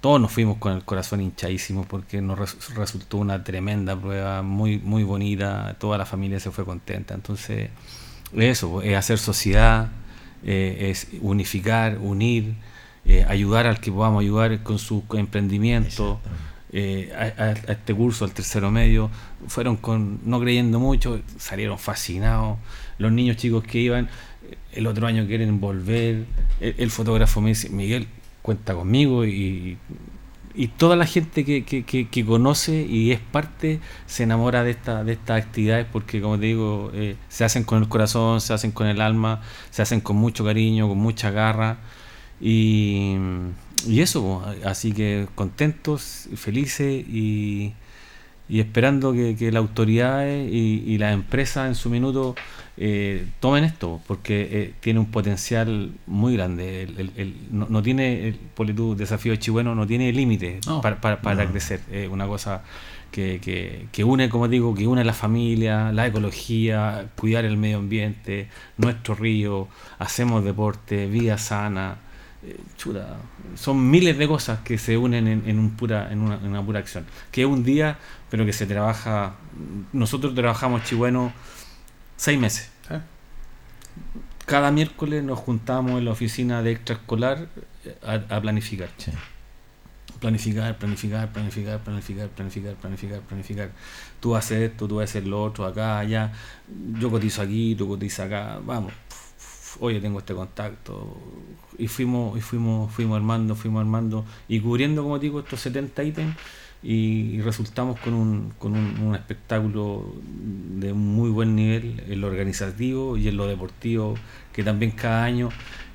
Todos 0.00 0.20
nos 0.20 0.30
fuimos 0.30 0.58
con 0.58 0.72
el 0.72 0.84
corazón 0.84 1.20
hinchadísimo 1.20 1.84
porque 1.84 2.20
nos 2.20 2.38
res- 2.38 2.74
resultó 2.74 3.16
una 3.18 3.42
tremenda 3.42 3.96
prueba, 3.98 4.42
muy, 4.42 4.78
muy 4.78 5.02
bonita, 5.02 5.74
toda 5.80 5.98
la 5.98 6.06
familia 6.06 6.38
se 6.38 6.50
fue 6.50 6.64
contenta. 6.64 7.14
Entonces, 7.14 7.70
eso, 8.36 8.82
es 8.82 8.96
hacer 8.96 9.18
sociedad, 9.18 9.88
eh, 10.44 10.90
es 10.90 11.08
unificar, 11.22 11.98
unir, 11.98 12.54
eh, 13.04 13.24
ayudar 13.28 13.66
al 13.66 13.80
que 13.80 13.90
podamos 13.90 14.20
ayudar 14.20 14.62
con 14.62 14.78
su 14.78 15.02
emprendimiento. 15.14 16.20
Eh, 16.72 17.12
a, 17.16 17.42
a- 17.42 17.46
a 17.48 17.72
este 17.72 17.94
curso, 17.94 18.24
al 18.24 18.32
tercero 18.32 18.70
medio, 18.70 19.08
fueron 19.48 19.76
con 19.76 20.20
no 20.24 20.38
creyendo 20.40 20.78
mucho, 20.78 21.20
salieron 21.38 21.78
fascinados. 21.78 22.58
Los 22.98 23.12
niños 23.12 23.36
chicos 23.36 23.64
que 23.64 23.78
iban, 23.78 24.08
el 24.72 24.86
otro 24.86 25.06
año 25.06 25.26
quieren 25.26 25.60
volver. 25.60 26.26
El, 26.60 26.90
fotógrafo 26.90 27.40
me 27.40 27.50
dice, 27.50 27.68
Miguel, 27.70 28.08
cuenta 28.42 28.74
conmigo 28.74 29.24
y, 29.24 29.78
y 30.54 30.68
toda 30.68 30.96
la 30.96 31.06
gente 31.06 31.44
que, 31.44 31.64
que, 31.64 32.24
conoce 32.24 32.86
y 32.88 33.12
es 33.12 33.20
parte 33.20 33.80
se 34.06 34.22
enamora 34.22 34.64
de, 34.64 34.70
esta, 34.70 35.04
de 35.04 35.12
estas 35.12 35.44
actividades 35.44 35.86
porque, 35.92 36.20
como 36.20 36.38
te 36.38 36.46
digo, 36.46 36.90
eh, 36.94 37.16
se 37.28 37.44
hacen 37.44 37.64
con 37.64 37.82
el 37.82 37.88
corazón, 37.88 38.40
se 38.40 38.54
hacen 38.54 38.72
con 38.72 38.86
el 38.86 39.00
alma, 39.00 39.42
se 39.70 39.82
hacen 39.82 40.00
con 40.00 40.16
mucho 40.16 40.44
cariño, 40.44 40.88
con 40.88 40.98
mucha 40.98 41.30
garra. 41.30 41.78
Y, 42.40 43.16
y 43.86 44.00
eso, 44.00 44.42
así 44.64 44.92
que 44.92 45.26
contentos, 45.34 46.28
felices 46.36 47.04
y, 47.06 47.74
y 48.48 48.60
esperando 48.60 49.12
que, 49.12 49.36
que 49.36 49.52
las 49.52 49.60
autoridades 49.60 50.50
y, 50.50 50.82
y 50.86 50.98
las 50.98 51.12
empresas 51.12 51.68
en 51.68 51.74
su 51.74 51.90
minuto 51.90 52.34
eh, 52.78 53.26
tomen 53.40 53.64
esto, 53.64 54.00
porque 54.06 54.48
eh, 54.50 54.74
tiene 54.80 55.00
un 55.00 55.06
potencial 55.06 55.92
muy 56.06 56.34
grande. 56.36 56.82
El- 56.82 56.98
el- 57.00 57.12
el- 57.16 57.34
no, 57.50 57.66
no 57.70 57.82
tiene, 57.82 58.28
el 58.28 58.38
desafío 58.96 59.32
de 59.32 59.38
Chihuahua 59.38 59.74
no 59.74 59.86
tiene 59.86 60.12
límite 60.12 60.60
No. 60.66 60.80
para, 60.80 61.00
para, 61.00 61.20
para 61.22 61.44
No. 61.44 61.50
crecer. 61.50 61.80
Es 61.90 62.08
una 62.08 62.26
cosa 62.26 62.62
que, 63.10 63.40
que, 63.40 63.86
que 63.92 64.04
une, 64.04 64.28
como 64.28 64.46
digo, 64.48 64.74
que 64.74 64.86
une 64.86 65.04
la 65.04 65.14
familia, 65.14 65.90
la 65.92 66.06
ecología, 66.06 67.06
cuidar 67.16 67.44
el 67.46 67.56
medio 67.56 67.78
ambiente, 67.78 68.48
nuestro 68.76 69.14
río, 69.14 69.68
hacemos 69.98 70.44
deporte, 70.44 71.06
vida 71.06 71.38
sana. 71.38 71.96
eh, 72.44 72.56
chuta, 72.76 73.16
son 73.54 73.90
miles 73.90 74.18
de 74.18 74.28
cosas 74.28 74.58
que 74.60 74.76
se 74.76 74.98
unen 74.98 75.26
en, 75.28 75.42
en 75.46 75.58
un 75.58 75.70
pura, 75.70 76.12
en, 76.12 76.20
una, 76.20 76.34
en 76.36 76.48
una 76.48 76.62
pura 76.62 76.80
acción. 76.80 77.06
Que 77.32 77.40
es 77.42 77.46
un 77.46 77.64
día, 77.64 77.96
pero 78.30 78.44
que 78.44 78.52
se 78.52 78.66
trabaja. 78.66 79.36
Nosotros 79.94 80.34
trabajamos 80.34 80.84
Chihuahua 80.84 81.32
seis 82.16 82.38
meses. 82.38 82.70
¿Eh? 82.90 83.00
Cada 84.46 84.70
miércoles 84.70 85.22
nos 85.24 85.38
juntamos 85.38 85.98
en 85.98 86.04
la 86.04 86.12
oficina 86.12 86.62
de 86.62 86.72
extraescolar 86.72 87.48
eh, 87.84 87.96
a, 88.04 88.36
a 88.36 88.40
planificar. 88.40 88.90
Sí. 88.96 89.10
Planificar, 90.20 90.78
planificar, 90.78 91.30
planificar, 91.30 91.78
planificar, 91.80 92.28
planificar, 92.28 92.74
planificar, 92.74 93.20
planificar. 93.20 93.70
Tú 94.20 94.34
haces 94.34 94.70
esto, 94.70 94.88
tú 94.88 95.00
haces 95.00 95.24
lo 95.26 95.42
otro, 95.42 95.66
acá, 95.66 95.98
allá. 95.98 96.32
Yo 96.98 97.10
cotizo 97.10 97.42
aquí, 97.42 97.74
tú 97.74 97.86
cotizas 97.88 98.26
acá. 98.26 98.58
Vamos. 98.64 98.92
Oye, 99.78 100.00
tengo 100.00 100.20
este 100.20 100.34
contacto. 100.34 101.20
Y 101.76 101.88
fuimos, 101.88 102.38
y 102.38 102.40
fuimos, 102.40 102.90
fuimos 102.92 103.16
armando, 103.16 103.54
fuimos 103.54 103.80
armando 103.80 104.24
y 104.48 104.60
cubriendo, 104.60 105.02
como 105.02 105.18
digo, 105.18 105.40
estos 105.40 105.60
70 105.60 106.02
ítems 106.04 106.36
y, 106.82 107.40
resultamos 107.40 107.98
con 108.00 108.14
un, 108.14 108.52
con 108.58 108.72
un, 108.76 108.98
un 109.00 109.14
espectáculo 109.14 110.12
de 110.78 110.92
muy 110.92 111.30
buen 111.30 111.56
nivel 111.56 112.02
en 112.08 112.20
lo 112.20 112.26
organizativo 112.28 113.16
y 113.16 113.28
en 113.28 113.36
lo 113.36 113.46
deportivo, 113.46 114.14
que 114.52 114.62
también 114.62 114.92
cada 114.92 115.24
año, 115.24 115.48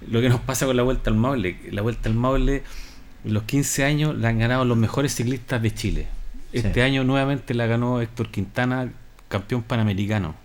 lo 0.09 0.19
que 0.21 0.29
nos 0.29 0.39
pasa 0.41 0.65
con 0.65 0.75
la 0.75 0.83
Vuelta 0.83 1.09
al 1.09 1.15
Maule, 1.17 1.57
la 1.71 1.81
Vuelta 1.81 2.09
al 2.09 2.15
Maule, 2.15 2.63
los 3.23 3.43
15 3.43 3.83
años 3.85 4.17
la 4.17 4.29
han 4.29 4.39
ganado 4.39 4.65
los 4.65 4.77
mejores 4.77 5.13
ciclistas 5.15 5.61
de 5.61 5.73
Chile. 5.73 6.07
Este 6.53 6.73
Sí. 6.73 6.81
año 6.81 7.03
nuevamente 7.03 7.53
la 7.53 7.65
ganó 7.67 8.01
Héctor 8.01 8.29
Quintana, 8.29 8.91
campeón 9.29 9.63
panamericano. 9.63 10.35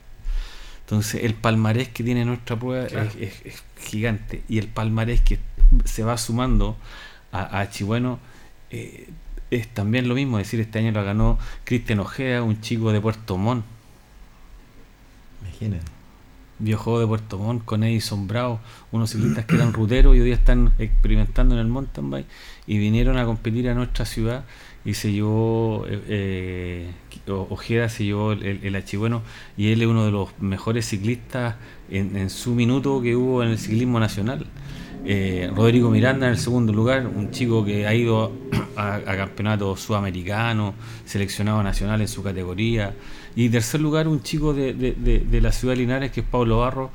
Entonces 0.80 1.24
el 1.24 1.34
palmarés 1.34 1.88
que 1.88 2.04
tiene 2.04 2.24
nuestra 2.24 2.56
prueba 2.56 2.86
Claro. 2.86 3.08
es, 3.08 3.16
es- 3.16 3.46
es 3.46 3.64
gigante 3.84 4.42
y 4.48 4.58
el 4.58 4.68
palmarés 4.68 5.20
que 5.20 5.40
se 5.84 6.04
va 6.04 6.16
sumando 6.16 6.76
a, 7.32 7.58
a 7.60 7.68
Chihuahua 7.70 8.18
eh, 8.70 9.08
es 9.50 9.68
también 9.68 10.08
lo 10.08 10.14
mismo, 10.14 10.38
es 10.38 10.46
decir, 10.46 10.60
este 10.60 10.78
año 10.78 10.92
la 10.92 11.02
ganó 11.02 11.38
Cristian 11.64 12.00
Ojea, 12.00 12.42
un 12.42 12.60
chico 12.60 12.92
de 12.92 13.00
Puerto 13.00 13.36
Montt, 13.36 13.64
Imagínate. 15.42 15.84
viajó 16.58 16.98
de 17.00 17.06
Puerto 17.06 17.38
Montt 17.38 17.64
con 17.64 17.84
Edison 17.84 18.26
Bravo, 18.26 18.60
unos 18.90 19.10
ciclistas 19.10 19.44
que 19.44 19.56
eran 19.56 19.72
ruteros 19.72 20.16
y 20.16 20.20
hoy 20.20 20.26
día 20.26 20.34
están 20.34 20.72
experimentando 20.78 21.54
en 21.54 21.60
el 21.60 21.68
mountain 21.68 22.10
bike 22.10 22.26
y 22.66 22.78
vinieron 22.78 23.18
a 23.18 23.24
competir 23.24 23.68
a 23.68 23.74
nuestra 23.74 24.04
ciudad 24.04 24.44
y 24.84 24.94
se 24.94 25.12
llevó, 25.12 25.84
eh, 25.88 26.00
eh, 26.08 26.92
Ojeda 27.28 27.88
se 27.88 28.04
llevó 28.04 28.32
el, 28.32 28.44
el, 28.44 28.84
y 29.56 29.72
él 29.72 29.82
es 29.82 29.88
uno 29.88 30.04
de 30.04 30.12
los 30.12 30.28
mejores 30.38 30.86
ciclistas 30.86 31.56
en, 31.90 32.16
en 32.16 32.30
su 32.30 32.54
minuto 32.54 33.02
que 33.02 33.16
hubo 33.16 33.42
en 33.42 33.50
el 33.50 33.58
ciclismo 33.58 33.98
nacional. 33.98 34.46
Eh, 35.08 35.48
Rodrigo 35.54 35.88
Miranda 35.88 36.26
en 36.26 36.32
el 36.32 36.38
segundo 36.38 36.72
lugar, 36.72 37.06
un 37.06 37.30
chico 37.30 37.64
que 37.64 37.86
ha 37.86 37.94
ido 37.94 38.32
a, 38.74 38.96
a 38.96 39.16
campeonatos 39.16 39.80
sudamericanos, 39.80 40.74
seleccionado 41.04 41.62
nacional 41.62 42.00
en 42.00 42.08
su 42.08 42.24
categoría. 42.24 42.92
Y 43.36 43.48
tercer 43.50 43.80
lugar, 43.80 44.08
un 44.08 44.22
chico 44.22 44.52
de, 44.52 44.72
la 45.40 45.52
ciudad 45.52 45.74
de 45.74 45.80
Linares, 45.80 46.10
que 46.10 46.20
es 46.20 46.26
Pablo 46.26 46.58
Barro, 46.58 46.90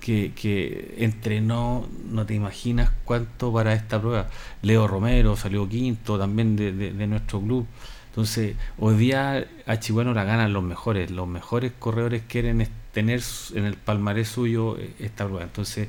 que, 0.00 0.94
entrenó, 0.98 1.88
no 2.08 2.24
te 2.24 2.34
imaginas 2.34 2.90
cuánto 3.04 3.52
para 3.52 3.72
esta 3.72 4.00
prueba. 4.00 4.28
Leo 4.62 4.86
Romero 4.86 5.36
salió 5.36 5.68
quinto 5.68 6.18
también 6.18 6.54
de, 6.54 6.70
de- 6.72 7.06
nuestro 7.08 7.40
club. 7.40 7.66
Entonces, 8.10 8.54
hoy 8.78 8.94
día 8.96 9.44
a 9.66 9.80
Chihuahua 9.80 10.14
la 10.14 10.24
ganan 10.24 10.52
los 10.52 10.62
mejores. 10.62 11.10
Los 11.10 11.26
mejores 11.26 11.72
corredores 11.78 12.22
quieren 12.28 12.68
tener 12.92 13.20
en 13.54 13.64
el 13.64 13.74
palmarés 13.74 14.28
suyo 14.28 14.78
eh, 14.78 14.92
esta 15.00 15.24
prueba. 15.24 15.44
Entonces, 15.44 15.88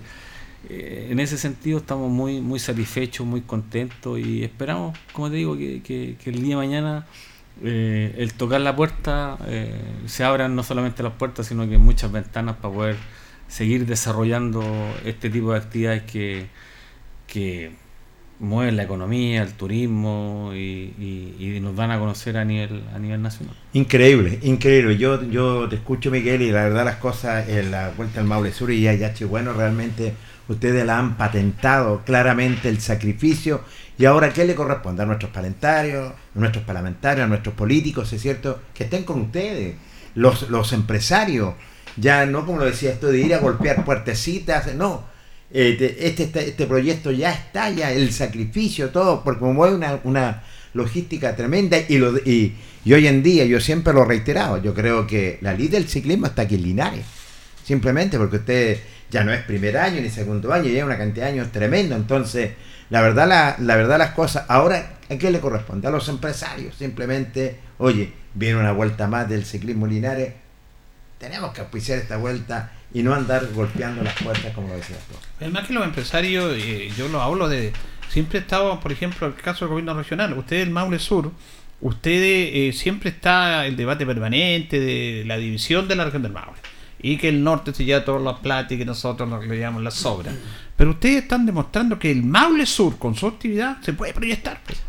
eh, 0.69 1.07
en 1.11 1.19
ese 1.19 1.37
sentido 1.37 1.77
estamos 1.77 2.11
muy 2.11 2.41
muy 2.41 2.59
satisfechos, 2.59 3.25
muy 3.25 3.41
contentos 3.41 4.19
y 4.19 4.43
esperamos, 4.43 4.97
como 5.13 5.29
te 5.29 5.37
digo, 5.37 5.55
que, 5.55 6.17
el 6.25 6.41
día 6.41 6.49
de 6.49 6.55
mañana 6.55 7.05
eh, 7.63 8.15
el 8.17 8.33
tocar 8.33 8.59
la 8.61 8.75
puerta 8.75 9.37
eh, 9.47 9.73
se 10.07 10.23
abran 10.23 10.55
no 10.55 10.63
solamente 10.63 11.03
las 11.03 11.13
puertas, 11.13 11.47
sino 11.47 11.67
que 11.69 11.77
muchas 11.77 12.11
ventanas 12.11 12.57
para 12.57 12.73
poder 12.73 12.95
seguir 13.47 13.85
desarrollando 13.85 14.61
este 15.05 15.29
tipo 15.29 15.53
de 15.53 15.57
actividades 15.57 16.03
que, 16.03 16.47
que 17.27 17.71
mueven 18.39 18.75
la 18.75 18.83
economía, 18.83 19.43
el 19.43 19.53
turismo 19.53 20.51
y 20.53 21.59
nos 21.61 21.77
dan 21.77 21.91
a 21.91 21.99
conocer 21.99 22.37
a 22.37 22.43
nivel 22.43 22.83
a 22.93 22.99
nivel 22.99 23.21
nacional. 23.21 23.55
Increíble, 23.71 24.39
increíble. 24.43 24.97
Yo, 24.97 25.23
yo 25.29 25.69
te 25.69 25.77
escucho, 25.77 26.11
Miguel, 26.11 26.41
y 26.41 26.51
la 26.51 26.63
verdad 26.65 26.83
las 26.83 26.97
cosas 26.97 27.47
en 27.47 27.71
la 27.71 27.91
Vuelta 27.95 28.19
al 28.19 28.27
Maule 28.27 28.51
Sur 28.51 28.69
y 28.71 28.85
Ayache, 28.87 29.23
bueno, 29.23 29.53
realmente 29.53 30.13
ustedes 30.47 30.85
la 30.85 30.99
han 30.99 31.17
patentado 31.17 32.01
claramente 32.05 32.69
el 32.69 32.79
sacrificio. 32.81 33.61
Y 33.97 34.05
ahora, 34.05 34.31
¿qué 34.31 34.45
le 34.45 34.55
corresponde 34.55 35.03
a 35.03 35.05
nuestros 35.05 35.31
parlamentarios, 35.31 36.11
a 36.11 36.39
nuestros 36.39 36.63
parlamentarios, 36.65 37.25
a 37.25 37.27
nuestros 37.27 37.55
políticos, 37.55 38.13
es 38.13 38.21
cierto, 38.21 38.59
que 38.73 38.83
estén 38.85 39.03
con 39.03 39.21
ustedes, 39.21 39.75
los, 40.15 40.49
los 40.49 40.71
empresarios, 40.73 41.55
ya 41.95 42.25
no 42.27 42.45
como 42.45 42.59
lo 42.59 42.65
decía 42.65 42.91
esto 42.91 43.07
de 43.07 43.19
ir 43.19 43.33
a 43.33 43.39
golpear 43.39 43.83
puertecitas, 43.83 44.73
no. 44.75 45.03
Eh, 45.51 45.75
te- 45.79 46.07
Este, 46.07 46.23
este, 46.23 46.49
este 46.49 46.65
proyecto 46.67 47.09
ya 47.11 47.31
está, 47.31 47.69
ya 47.71 47.91
el 47.91 48.11
sacrificio, 48.11 48.89
todo, 48.89 49.23
porque 49.23 49.39
como 49.39 49.65
es 49.65 49.73
una, 49.73 49.99
una 50.03 50.43
logística 50.73 51.35
tremenda 51.35 51.77
y, 51.87 51.97
lo, 51.97 52.17
y, 52.17 52.53
y 52.85 52.93
hoy 52.93 53.07
en 53.07 53.23
día, 53.23 53.45
yo 53.45 53.59
siempre 53.59 53.93
lo 53.93 54.03
he 54.03 54.05
reiterado, 54.05 54.61
yo 54.61 54.73
creo 54.75 55.07
que 55.07 55.39
la 55.41 55.53
ley 55.53 55.69
del 55.69 55.87
ciclismo 55.87 56.27
está 56.27 56.43
aquí 56.43 56.55
en 56.55 56.63
Linares, 56.63 57.05
simplemente 57.63 58.17
porque 58.17 58.37
usted 58.37 58.79
ya 59.09 59.23
no 59.23 59.33
es 59.33 59.43
primer 59.43 59.77
año 59.77 60.01
ni 60.01 60.09
segundo 60.09 60.53
año, 60.53 60.69
ya 60.69 60.79
es 60.79 60.85
una 60.85 60.97
cantidad 60.97 61.25
de 61.25 61.33
años 61.33 61.51
tremendo, 61.51 61.95
entonces 61.95 62.51
la 62.89 63.01
verdad, 63.01 63.27
la, 63.27 63.55
la 63.59 63.75
verdad 63.75 63.97
las 63.97 64.11
cosas, 64.11 64.45
ahora 64.47 64.97
¿a 65.09 65.17
qué 65.17 65.31
le 65.31 65.39
corresponde? 65.39 65.87
A 65.87 65.91
los 65.91 66.07
empresarios, 66.09 66.75
simplemente, 66.75 67.59
oye, 67.77 68.13
viene 68.33 68.59
una 68.59 68.71
vuelta 68.71 69.07
más 69.07 69.27
del 69.29 69.45
ciclismo 69.45 69.87
Linares, 69.87 70.33
tenemos 71.17 71.53
que 71.53 71.61
auspiciar 71.61 71.97
esta 71.97 72.17
vuelta 72.17 72.71
y 72.93 73.03
no 73.03 73.13
andar 73.13 73.47
golpeando 73.53 74.03
las 74.03 74.13
puertas 74.21 74.53
como 74.53 74.69
lo 74.69 74.75
decías 74.75 74.99
tú. 75.09 75.15
Además 75.39 75.67
que 75.67 75.73
los 75.73 75.83
empresarios, 75.83 76.55
eh, 76.57 76.89
yo 76.97 77.07
lo 77.09 77.21
hablo 77.21 77.49
de... 77.49 77.73
Siempre 78.09 78.39
he 78.39 78.41
estado, 78.41 78.79
por 78.79 78.91
ejemplo, 78.91 79.27
el 79.27 79.35
caso 79.35 79.65
del 79.65 79.69
gobierno 79.69 79.93
regional. 79.93 80.33
Ustedes, 80.37 80.63
el 80.63 80.69
Maule 80.69 80.97
Sur, 80.99 81.31
ustedes 81.81 82.51
eh, 82.53 82.71
siempre 82.73 83.09
está 83.09 83.65
el 83.65 83.75
debate 83.75 84.05
permanente 84.05 84.79
de 84.79 85.23
la 85.25 85.37
división 85.37 85.87
de 85.87 85.95
la 85.95 86.05
región 86.05 86.23
del 86.23 86.31
Maule. 86.31 86.57
Y 86.99 87.17
que 87.17 87.29
el 87.29 87.43
norte 87.43 87.73
se 87.73 87.85
lleva 87.85 88.03
todas 88.03 88.21
las 88.21 88.39
plata 88.39 88.73
y 88.73 88.77
que 88.77 88.85
nosotros 88.85 89.39
que 89.39 89.47
le 89.47 89.59
llamamos 89.59 89.83
las 89.83 89.93
sobras. 89.95 90.33
Pero 90.75 90.91
ustedes 90.91 91.23
están 91.23 91.45
demostrando 91.45 91.99
que 91.99 92.11
el 92.11 92.23
Maule 92.23 92.65
Sur, 92.65 92.97
con 92.97 93.15
su 93.15 93.27
actividad, 93.27 93.81
se 93.81 93.93
puede 93.93 94.13
proyectar. 94.13 94.61
pues. 94.65 94.79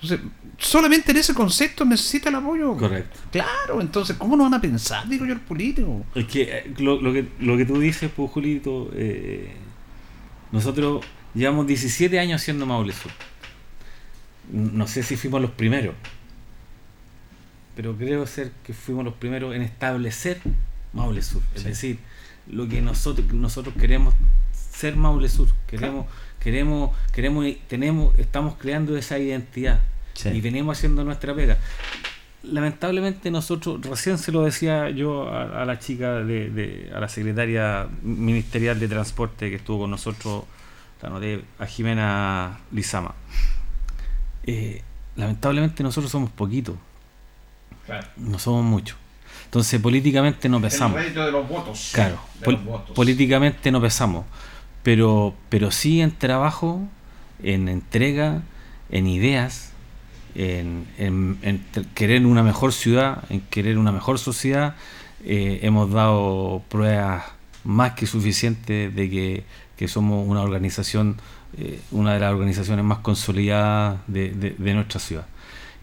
Entonces, 0.00 0.20
solamente 0.58 1.10
en 1.10 1.16
ese 1.16 1.34
concepto 1.34 1.84
necesita 1.84 2.28
el 2.28 2.36
apoyo. 2.36 2.76
Correcto. 2.76 3.18
Claro, 3.32 3.80
entonces, 3.80 4.16
¿cómo 4.16 4.36
no 4.36 4.44
van 4.44 4.54
a 4.54 4.60
pensar, 4.60 5.08
digo 5.08 5.26
yo, 5.26 5.32
el 5.32 5.40
político? 5.40 6.04
Es 6.14 6.26
que 6.26 6.42
eh, 6.42 6.74
lo, 6.78 7.00
lo 7.00 7.12
que 7.12 7.28
lo 7.40 7.56
que 7.56 7.64
tú 7.64 7.80
dices, 7.80 8.10
pues, 8.14 8.30
Julito, 8.30 8.90
eh, 8.94 9.54
nosotros 10.52 11.04
llevamos 11.34 11.66
17 11.66 12.18
años 12.18 12.40
haciendo 12.40 12.64
Maule 12.64 12.92
Sur. 12.92 13.10
No 14.52 14.86
sé 14.86 15.02
si 15.02 15.16
fuimos 15.16 15.42
los 15.42 15.50
primeros, 15.50 15.94
pero 17.76 17.96
creo 17.96 18.26
ser 18.26 18.52
que 18.64 18.72
fuimos 18.72 19.04
los 19.04 19.14
primeros 19.14 19.54
en 19.54 19.62
establecer 19.62 20.40
Maule 20.92 21.22
Sur. 21.22 21.42
Es 21.54 21.62
Sí. 21.62 21.68
decir, 21.68 21.98
lo 22.50 22.66
que 22.68 22.80
nosotros 22.82 23.32
nosotros 23.32 23.74
queremos 23.78 24.14
ser 24.52 24.96
Maule 24.96 25.28
Sur, 25.28 25.48
queremos 25.66 26.06
queremos 26.40 26.90
queremos 27.12 27.46
tenemos 27.68 28.18
estamos 28.18 28.54
creando 28.58 28.96
esa 28.96 29.18
identidad. 29.18 29.80
Sí. 30.14 30.30
y 30.30 30.40
venimos 30.40 30.76
haciendo 30.76 31.04
nuestra 31.04 31.32
pega. 31.32 31.58
Lamentablemente 32.42 33.30
nosotros, 33.30 33.80
recién 33.84 34.18
se 34.18 34.32
lo 34.32 34.42
decía 34.42 34.90
yo 34.90 35.28
a, 35.28 35.62
a 35.62 35.64
la 35.64 35.78
chica, 35.78 36.14
de, 36.24 36.50
de- 36.50 36.90
a 36.92 36.98
la 36.98 37.08
secretaria 37.08 37.86
ministerial 38.02 38.80
de 38.80 38.88
transporte 38.88 39.48
que 39.48 39.56
estuvo 39.56 39.80
con 39.80 39.90
nosotros, 39.92 40.42
a 41.60 41.66
Jimena 41.66 42.58
Lizama. 42.72 43.14
Eh, 44.44 44.82
lamentablemente 45.16 45.82
nosotros 45.84 46.10
somos 46.10 46.30
poquitos, 46.30 46.74
no 48.16 48.38
somos 48.40 48.64
muchos. 48.64 48.96
Entonces 49.48 49.80
políticamente 49.80 50.48
no 50.48 50.60
pesamos. 50.60 50.98
de 51.00 51.32
los 51.32 51.48
votos. 51.48 51.90
Claro, 51.94 52.18
pol- 52.44 52.58
políticamente 52.94 53.70
no 53.72 53.80
pesamos, 53.80 54.26
pero, 54.82 55.34
pero 55.48 55.70
sí 55.70 56.00
en 56.02 56.10
trabajo, 56.12 56.82
en 57.42 57.68
entrega, 57.68 58.42
en 58.90 59.06
ideas, 59.06 59.72
en, 60.34 60.86
en- 60.98 61.38
en 61.42 61.58
t- 61.72 61.84
querer 61.94 62.26
una 62.26 62.42
mejor 62.42 62.72
ciudad, 62.74 63.24
en 63.30 63.40
querer 63.40 63.78
una 63.78 63.90
mejor 63.92 64.18
sociedad. 64.18 64.74
eh, 65.24 65.60
hemos 65.62 65.90
dado 65.90 66.62
pruebas 66.68 67.24
más 67.64 67.92
que 67.94 68.06
suficientes 68.06 68.94
de 68.94 69.10
que, 69.10 69.44
que 69.76 69.88
somos 69.88 70.28
una 70.28 70.42
organización, 70.42 71.16
eh, 71.56 71.80
una 71.90 72.14
de 72.14 72.20
las 72.20 72.32
organizaciones 72.32 72.84
más 72.84 72.98
consolidadas 72.98 73.98
de, 74.06 74.30
de- 74.30 74.54
de 74.56 74.74
nuestra 74.74 75.00
ciudad. 75.00 75.26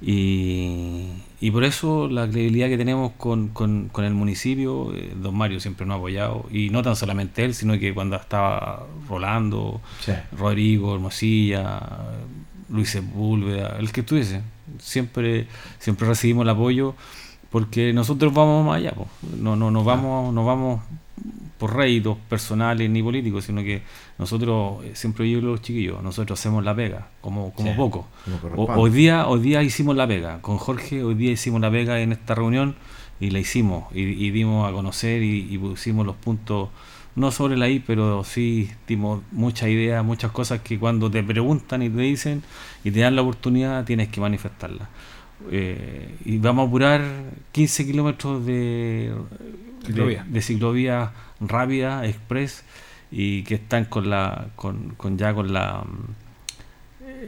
Y, 0.07 1.07
y 1.41 1.51
por 1.51 1.63
eso 1.63 2.07
la 2.07 2.27
credibilidad 2.29 2.67
que 2.69 2.77
tenemos 2.77 3.13
con, 3.17 3.47
con- 3.49 3.89
con 3.91 4.05
el 4.05 4.13
municipio, 4.13 4.93
eh, 4.93 5.13
don 5.19 5.35
Mario 5.35 5.59
siempre 5.59 5.85
nos 5.85 5.95
ha 5.95 5.97
apoyado, 5.97 6.45
y 6.51 6.69
no 6.69 6.83
tan 6.83 6.95
solamente 6.95 7.43
él, 7.43 7.53
sino 7.55 7.77
que 7.79 7.93
cuando 7.93 8.15
estaba 8.15 8.85
Rolando, 9.09 9.81
Sí. 10.01 10.11
Rodrigo, 10.37 10.93
Hermosilla, 10.93 11.81
Luis 12.69 12.89
Sepúlveda, 12.89 13.77
el 13.79 13.91
que 13.91 14.01
estuviese, 14.01 14.41
siempre, 14.79 15.47
siempre 15.79 16.07
recibimos 16.07 16.43
el 16.43 16.49
apoyo 16.49 16.95
porque 17.49 17.93
nosotros 17.93 18.33
vamos 18.33 18.65
más 18.65 18.77
allá, 18.77 18.91
po. 18.91 19.07
no, 19.39 19.55
no, 19.55 19.71
no 19.71 19.83
vamos, 19.83 20.33
no 20.33 20.45
vamos 20.45 20.81
por 21.57 21.75
réditos 21.75 22.17
personales 22.29 22.89
ni 22.89 23.01
políticos, 23.01 23.45
sino 23.45 23.63
que 23.63 23.81
nosotros, 24.17 24.83
eh, 24.85 24.91
siempre 24.95 25.29
yo 25.29 25.41
los 25.41 25.61
chiquillos, 25.61 26.01
nosotros 26.01 26.39
hacemos 26.39 26.63
la 26.63 26.75
pega, 26.75 27.09
como, 27.21 27.51
como 27.53 27.71
Sí, 27.71 27.77
poco. 27.77 28.07
como 28.55 28.67
hoy 28.81 28.91
día, 28.91 29.27
hoy 29.27 29.41
día 29.41 29.61
hicimos 29.63 29.95
la 29.95 30.07
pega, 30.07 30.41
con 30.41 30.57
Jorge 30.57 31.03
hoy 31.03 31.15
día 31.15 31.31
hicimos 31.31 31.59
la 31.61 31.69
pega 31.71 31.99
en 31.99 32.11
esta 32.13 32.33
reunión 32.35 32.75
y 33.19 33.31
la 33.31 33.39
hicimos 33.39 33.85
y, 33.93 34.01
y 34.01 34.31
dimos 34.31 34.69
a 34.69 34.71
conocer 34.73 35.21
y, 35.23 35.47
y 35.53 35.57
pusimos 35.57 36.05
los 36.05 36.15
puntos, 36.15 36.69
no 37.15 37.31
sobre 37.31 37.55
la 37.57 37.69
I, 37.69 37.79
pero 37.79 38.23
sí 38.23 38.69
dimos 38.87 39.21
muchas 39.31 39.69
ideas, 39.69 40.03
muchas 40.03 40.31
cosas 40.31 40.61
que 40.61 40.77
cuando 40.79 41.09
te 41.09 41.23
preguntan 41.23 41.81
y 41.81 41.89
te 41.89 42.01
dicen 42.01 42.43
y 42.83 42.91
te 42.91 42.99
dan 43.01 43.15
la 43.15 43.21
oportunidad 43.21 43.85
tienes 43.85 44.09
que 44.09 44.19
manifestarlas. 44.21 44.87
Eh, 45.51 46.15
y 46.25 46.37
vamos 46.37 46.65
a 46.65 46.67
apurar 46.69 47.01
15 47.51 47.85
kilómetros 47.85 48.45
de 48.45 49.13
de, 49.87 50.21
de 50.27 50.41
ciclovía 50.41 51.11
rápida, 51.39 52.05
express, 52.05 52.63
y 53.11 53.43
que 53.43 53.55
están 53.55 53.85
con 53.85 54.09
la 54.09 54.47
con, 54.55 54.93
con 54.97 55.17
ya 55.17 55.33
con 55.33 55.53
la 55.53 55.83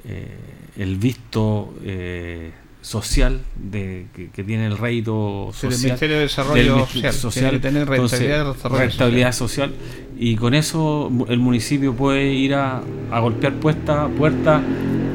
eh, 0.05 0.37
el 0.77 0.95
visto 0.97 1.73
eh, 1.83 2.51
social 2.81 3.41
de 3.55 4.07
que, 4.15 4.29
que 4.29 4.43
tiene 4.43 4.67
el 4.67 4.77
del 4.77 5.53
social 5.53 5.81
Ministerio 5.83 6.15
de 6.17 6.21
Desarrollo 6.23 6.87
del 6.87 7.13
Social. 7.13 7.51
Que 7.51 7.59
tener 7.59 7.87
rentabilidad 7.87 8.53
desarrollo 8.53 8.81
rentabilidad 8.83 9.31
social. 9.33 9.73
y 10.17 10.35
con 10.35 10.53
eso 10.53 11.11
el 11.27 11.39
municipio 11.39 11.93
puede 11.93 12.33
ir 12.33 12.53
a, 12.53 12.81
a 13.11 13.19
golpear 13.19 13.53
puesta, 13.53 14.07
puertas 14.07 14.61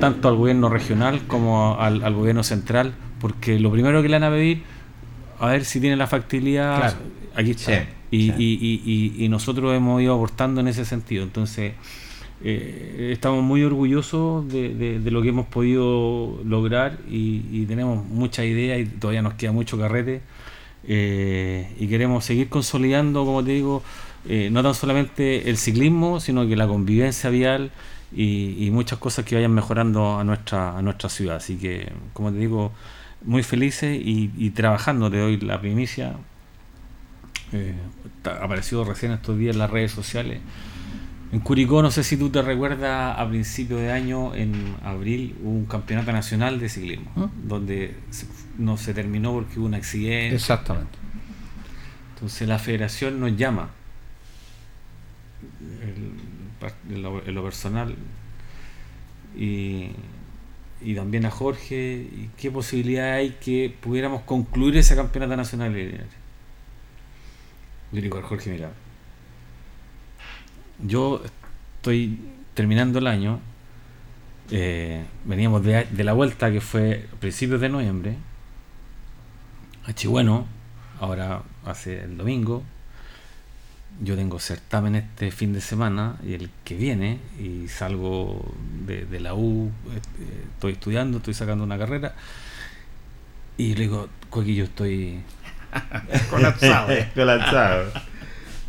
tanto 0.01 0.29
al 0.29 0.37
gobierno 0.37 0.68
regional 0.68 1.22
como 1.27 1.77
al, 1.79 2.03
al 2.03 2.14
gobierno 2.14 2.42
central 2.42 2.92
porque 3.20 3.59
lo 3.61 3.70
primero 3.70 4.03
que 4.03 4.09
le 4.09 4.16
van 4.18 4.25
a 4.25 4.31
pedir 4.31 4.62
a 5.38 5.46
ver 5.48 5.64
si 5.64 5.81
tiene 5.81 5.96
la 5.96 6.07
factibilidad 6.09 6.77
Claro. 6.79 6.96
aquí 7.37 7.51
está 7.53 7.81
Sí, 7.83 7.88
y, 8.12 8.31
sí. 8.31 8.35
y- 8.38 8.83
y- 8.85 8.92
y- 9.20 9.25
y 9.25 9.29
nosotros 9.29 9.75
hemos 9.75 10.01
ido 10.01 10.14
aportando 10.14 10.61
en 10.61 10.68
ese 10.68 10.85
sentido 10.85 11.25
entonces 11.25 11.72
eh, 12.44 13.11
estamos 13.12 13.42
muy 13.44 13.62
orgullosos 13.64 14.48
de, 14.53 14.75
de- 14.75 14.98
de 15.01 15.11
lo 15.11 15.22
que 15.22 15.29
hemos 15.31 15.46
podido 15.46 16.40
lograr 16.44 16.98
y, 17.11 17.64
tenemos 17.66 18.05
muchas 18.05 18.46
ideas 18.46 18.81
y 18.81 18.85
todavía 18.87 19.22
nos 19.22 19.35
queda 19.35 19.53
mucho 19.53 19.79
carrete 19.79 20.22
eh, 20.85 21.72
y 21.79 21.87
queremos 21.87 22.25
seguir 22.25 22.48
consolidando, 22.48 23.25
como 23.25 23.44
te 23.44 23.53
digo, 23.53 23.83
eh, 24.29 24.48
no 24.51 24.62
tan 24.62 24.75
solamente 24.75 25.48
el 25.48 25.57
ciclismo, 25.57 26.18
sino 26.20 26.46
que 26.48 26.57
la 26.57 26.66
convivencia 26.66 27.31
vial 27.31 27.70
y, 28.14 28.57
y 28.66 28.70
muchas 28.72 28.98
cosas 28.98 29.25
que 29.25 29.37
vayan 29.37 29.53
mejorando 29.53 30.18
a 30.18 30.25
nuestra, 30.25 30.77
a 30.77 30.83
nuestra 30.83 31.09
ciudad. 31.09 31.37
Así 31.37 31.57
que, 31.57 31.92
como 32.12 32.33
te 32.33 32.38
digo, 32.38 32.72
muy 33.25 33.42
felices 33.44 33.96
y, 34.05 34.31
y 34.37 34.51
trabajando, 34.51 35.09
te 35.11 35.18
doy 35.18 35.37
la 35.38 35.61
primicia. 35.61 36.14
Eh, 37.52 37.74
apareció 38.24 38.84
recién 38.84 39.12
estos 39.12 39.38
días 39.38 39.54
en 39.54 39.58
las 39.58 39.70
redes 39.70 39.92
sociales. 39.92 40.40
En 41.32 41.40
Curicó, 41.40 41.80
no 41.82 41.90
sé 41.90 42.04
si 42.04 42.16
tú 42.18 42.28
te 42.30 42.42
recuerdas, 42.42 43.18
a 43.18 43.26
principio 43.28 43.78
de 43.78 43.90
año, 43.90 44.34
en 44.34 44.74
abril, 44.84 45.34
hubo 45.42 45.50
un 45.50 45.64
campeonato 45.66 46.12
nacional 46.12 46.60
de 46.60 46.68
ciclismo, 46.68 47.10
¿Ah? 47.16 47.28
donde 47.44 47.96
se- 48.10 48.26
no 48.58 48.76
se 48.76 48.92
terminó 48.92 49.32
porque 49.32 49.58
hubo 49.58 49.66
un 49.66 49.74
accidente. 49.74 50.34
Exactamente. 50.36 50.98
Entonces 52.14 52.46
la 52.46 52.58
federación 52.58 53.18
nos 53.18 53.34
llama, 53.36 53.70
el 55.82 56.94
en 56.94 57.02
lo, 57.02 57.24
en 57.26 57.34
lo 57.34 57.42
personal, 57.42 57.96
y, 59.36 59.88
y 60.82 60.94
también 60.94 61.24
a 61.24 61.30
Jorge, 61.30 62.06
y 62.12 62.30
qué 62.36 62.50
posibilidad 62.50 63.14
hay 63.14 63.30
que 63.42 63.74
pudiéramos 63.80 64.22
concluir 64.22 64.76
ese 64.76 64.94
campeonato 64.94 65.34
nacional. 65.36 65.74
Yo 67.92 68.00
digo 68.00 68.18
a 68.18 68.22
Jorge, 68.22 68.50
mira, 68.50 68.72
yo 70.83 71.22
estoy 71.76 72.18
terminando 72.55 72.98
el 72.98 73.07
año, 73.07 73.40
eh, 74.50 75.05
veníamos 75.24 75.62
de, 75.62 75.87
la 76.05 76.12
vuelta 76.14 76.50
que 76.50 76.61
fue 76.61 77.07
a 77.12 77.16
principios 77.20 77.61
de 77.61 77.68
noviembre, 77.68 78.16
a 79.85 79.92
Chihuahua, 79.92 80.46
ahora 81.00 81.42
hace 81.64 82.05
el 82.05 82.16
domingo. 82.16 82.62
Yo 84.00 84.16
tengo 84.16 84.38
certamen 84.38 84.94
este 84.94 85.31
fin 85.31 85.52
de 85.52 85.61
semana 85.61 86.16
y 86.24 86.33
el 86.33 86.48
que 86.64 86.76
viene 86.76 87.18
y 87.38 87.68
salgo 87.68 88.55
de, 88.87 89.20
la 89.20 89.35
U, 89.35 89.70
este, 89.94 90.24
estoy 90.55 90.72
estudiando, 90.72 91.18
estoy 91.18 91.35
sacando 91.35 91.62
una 91.62 91.76
carrera 91.76 92.14
y 93.59 93.74
le 93.74 93.83
digo, 93.83 94.09
estoy, 94.64 95.20
Colapsado. 96.30 96.88
Colapsado. 97.14 97.92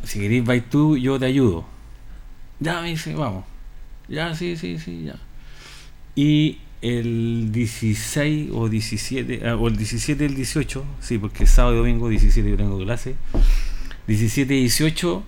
si 0.03 0.19
queréis 0.19 0.43
vais 0.45 0.63
tú, 0.69 0.97
yo 0.97 1.19
te 1.19 1.25
ayudo. 1.25 1.65
Ya 2.59 2.81
me 2.81 2.89
dice, 2.89 3.13
vamos. 3.15 3.45
Ya, 4.07 4.33
sí, 4.35 4.55
sí, 4.57 4.79
sí, 4.79 5.03
ya. 5.05 5.15
Y 6.15 6.59
el 6.81 7.51
16 7.51 8.51
o 8.53 8.67
17, 8.69 9.41
ah, 9.47 9.55
o 9.55 9.67
el 9.67 9.77
17 9.77 10.23
y 10.23 10.27
el 10.27 10.35
18, 10.35 10.85
sí, 10.99 11.17
porque 11.17 11.47
sábado 11.47 11.75
y 11.75 11.77
domingo 11.79 12.09
17 12.09 12.49
yo 12.49 12.57
tengo 12.57 12.77
clase. 12.79 13.15
17 14.07 14.53
y 14.53 14.59
18 14.61 15.23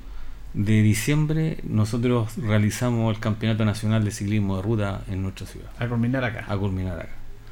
de 0.54 0.82
diciembre 0.82 1.58
nosotros 1.64 2.38
realizamos 2.38 3.14
el 3.16 3.22
Campeonato 3.22 3.66
Nacional 3.66 4.04
de 4.06 4.12
Ciclismo 4.12 4.58
de 4.58 4.62
Ruta 4.64 5.02
en 5.10 5.22
nuestra 5.22 5.48
ciudad, 5.48 5.70
A 5.80 5.88
culminar 5.88 6.24
acá. 6.24 6.46
a 6.48 6.58
culminar 6.58 7.00
acá. 7.00 7.10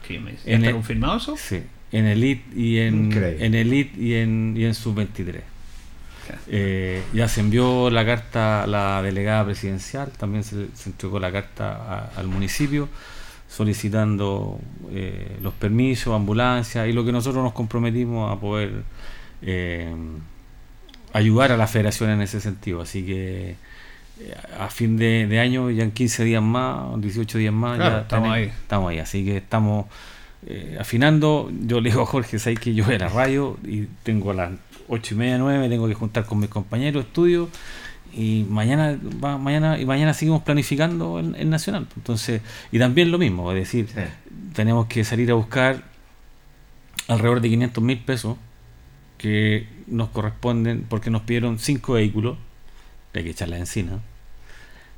¿Qué 0.08 0.20
me? 0.20 0.32
En 0.32 0.36
¿Está 0.56 0.68
el- 0.68 0.74
confirmado 0.74 1.18
eso? 1.18 1.36
Sí, 1.38 1.64
en 1.94 2.06
Elite 2.06 2.44
y 2.60 2.80
en, 2.80 3.06
Increíble. 3.06 3.46
en 3.46 3.56
Elite 3.56 4.02
y 4.02 4.16
en, 4.16 4.54
y 4.58 4.66
en 4.66 4.74
Sub-23. 4.74 5.40
Eh, 6.48 7.02
ya 7.14 7.28
se 7.28 7.42
envió 7.42 7.90
la 7.90 8.06
carta 8.06 8.64
a 8.64 8.68
la 8.68 9.02
delegada 9.02 9.46
presidencial, 9.46 10.10
también 10.12 10.44
se, 10.44 10.68
se 10.74 10.90
entregó 10.90 11.20
la 11.20 11.32
carta 11.32 11.72
a- 11.76 12.12
al 12.20 12.28
municipio 12.28 12.90
solicitando 13.50 14.60
eh, 14.92 15.38
los 15.42 15.54
permisos, 15.54 16.16
ambulancias 16.16 16.88
y 16.88 16.94
lo 16.94 17.06
que 17.06 17.12
nosotros 17.12 17.44
nos 17.44 17.54
comprometimos 17.54 18.32
a 18.36 18.40
poder 18.40 18.84
eh, 19.44 19.94
ayudar 21.14 21.52
a 21.52 21.58
la 21.58 21.68
federación 21.68 22.10
en 22.10 22.22
ese 22.22 22.42
sentido. 22.42 22.82
Así 22.82 23.06
que 23.06 23.52
eh, 24.20 24.36
a 24.60 24.70
fin 24.70 24.98
de, 24.98 25.28
de 25.28 25.40
año, 25.40 25.70
ya 25.70 25.84
en 25.84 25.92
15 25.92 26.24
días 26.24 26.42
más, 26.42 27.00
18 27.00 27.38
días 27.38 27.54
más, 27.54 27.78
Claro, 27.78 27.96
ya 27.98 28.02
estamos 28.02 28.30
tenemos- 28.30 28.38
ahí. 28.38 28.58
Estamos 28.62 28.90
ahí, 28.92 29.00
así 29.00 29.26
que 29.26 29.38
estamos 29.38 29.86
eh, 30.48 30.78
afinando. 30.80 31.52
Yo 31.66 31.82
le 31.82 31.90
digo 31.90 32.02
a 32.04 32.06
Jorge, 32.06 32.40
sabes 32.40 32.60
que 32.60 32.74
yo 32.74 32.86
voy 32.86 32.96
a 32.96 33.00
la 33.00 33.10
radio 33.10 33.58
y 33.66 33.88
tengo 34.04 34.32
a 34.32 34.34
las 34.34 34.52
8 34.88 35.14
y 35.14 35.18
media, 35.18 35.38
9, 35.38 35.60
me 35.60 35.70
tengo 35.70 35.88
que 35.88 35.94
juntar 35.94 36.26
con 36.26 36.40
mis 36.40 36.50
compañeros, 36.50 37.06
estudio 37.06 37.50
y 38.16 38.46
mañana 38.50 38.98
va, 39.24 39.38
mañana 39.40 39.80
y 39.80 39.86
mañana 39.86 40.14
seguimos 40.14 40.44
planificando 40.44 41.20
el, 41.20 41.36
el 41.36 41.50
nacional. 41.50 41.88
Entonces, 41.96 42.42
y 42.72 42.78
también 42.80 43.12
lo 43.12 43.18
mismo, 43.18 43.52
es 43.52 43.58
decir, 43.58 43.88
Sí. 43.88 44.02
tenemos 44.54 44.88
que 44.88 45.04
salir 45.04 45.32
a 45.32 45.34
buscar 45.34 45.84
alrededor 47.08 47.42
de 47.42 47.50
500 47.50 47.84
mil 47.84 47.98
pesos 48.00 48.38
que 49.18 49.68
nos 49.88 50.10
corresponden 50.10 50.86
porque 50.88 51.10
nos 51.10 51.22
pidieron 51.24 51.58
cinco 51.60 51.94
vehículos, 51.94 52.38
hay 53.14 53.24
que 53.24 53.30
echarla 53.32 53.58
encima, 53.58 54.00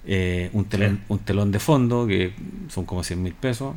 eh, 0.07 0.49
un, 0.53 0.65
telón, 0.65 1.01
un 1.07 1.19
telón 1.19 1.51
de 1.51 1.59
fondo 1.59 2.05
que 2.07 2.33
son 2.69 2.85
como 2.85 3.03
100 3.03 3.21
mil 3.23 3.33
pesos, 3.33 3.75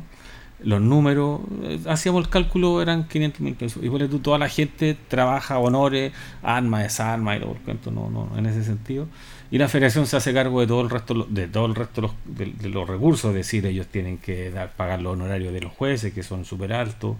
los 0.61 0.81
números, 0.81 1.41
eh, 1.63 1.79
hacíamos 1.87 2.25
el 2.25 2.29
cálculo, 2.29 2.81
eran 2.81 3.07
500 3.07 3.41
mil 3.41 3.55
pesos. 3.55 3.83
Y 3.83 3.89
por 3.89 4.05
tú, 4.07 4.19
toda 4.19 4.37
la 4.37 4.49
gente 4.49 4.97
trabaja 5.07 5.57
honores, 5.57 6.11
armas, 6.43 6.83
desarmas 6.83 7.37
y 7.37 7.39
todo 7.41 7.53
el 7.53 7.59
cuento, 7.59 7.91
no, 7.91 8.09
no, 8.09 8.37
en 8.37 8.45
ese 8.45 8.63
sentido. 8.63 9.07
Y 9.51 9.57
la 9.57 9.67
federación 9.67 10.05
se 10.05 10.17
hace 10.17 10.33
cargo 10.33 10.59
de 10.61 10.67
todo 10.67 10.81
el 10.81 10.89
resto, 10.89 11.25
de 11.29 11.47
todo 11.47 11.65
el 11.65 11.75
resto 11.75 12.01
de 12.01 12.07
los, 12.07 12.59
de, 12.61 12.69
los 12.69 12.87
recursos, 12.87 13.29
es 13.29 13.35
decir, 13.35 13.65
ellos 13.65 13.87
tienen 13.87 14.17
que 14.17 14.51
dar, 14.51 14.71
pagar 14.75 15.01
los 15.01 15.13
honorarios 15.13 15.53
de 15.53 15.61
los 15.61 15.71
jueces, 15.71 16.13
que 16.13 16.23
son 16.23 16.45
súper 16.45 16.73
altos, 16.73 17.15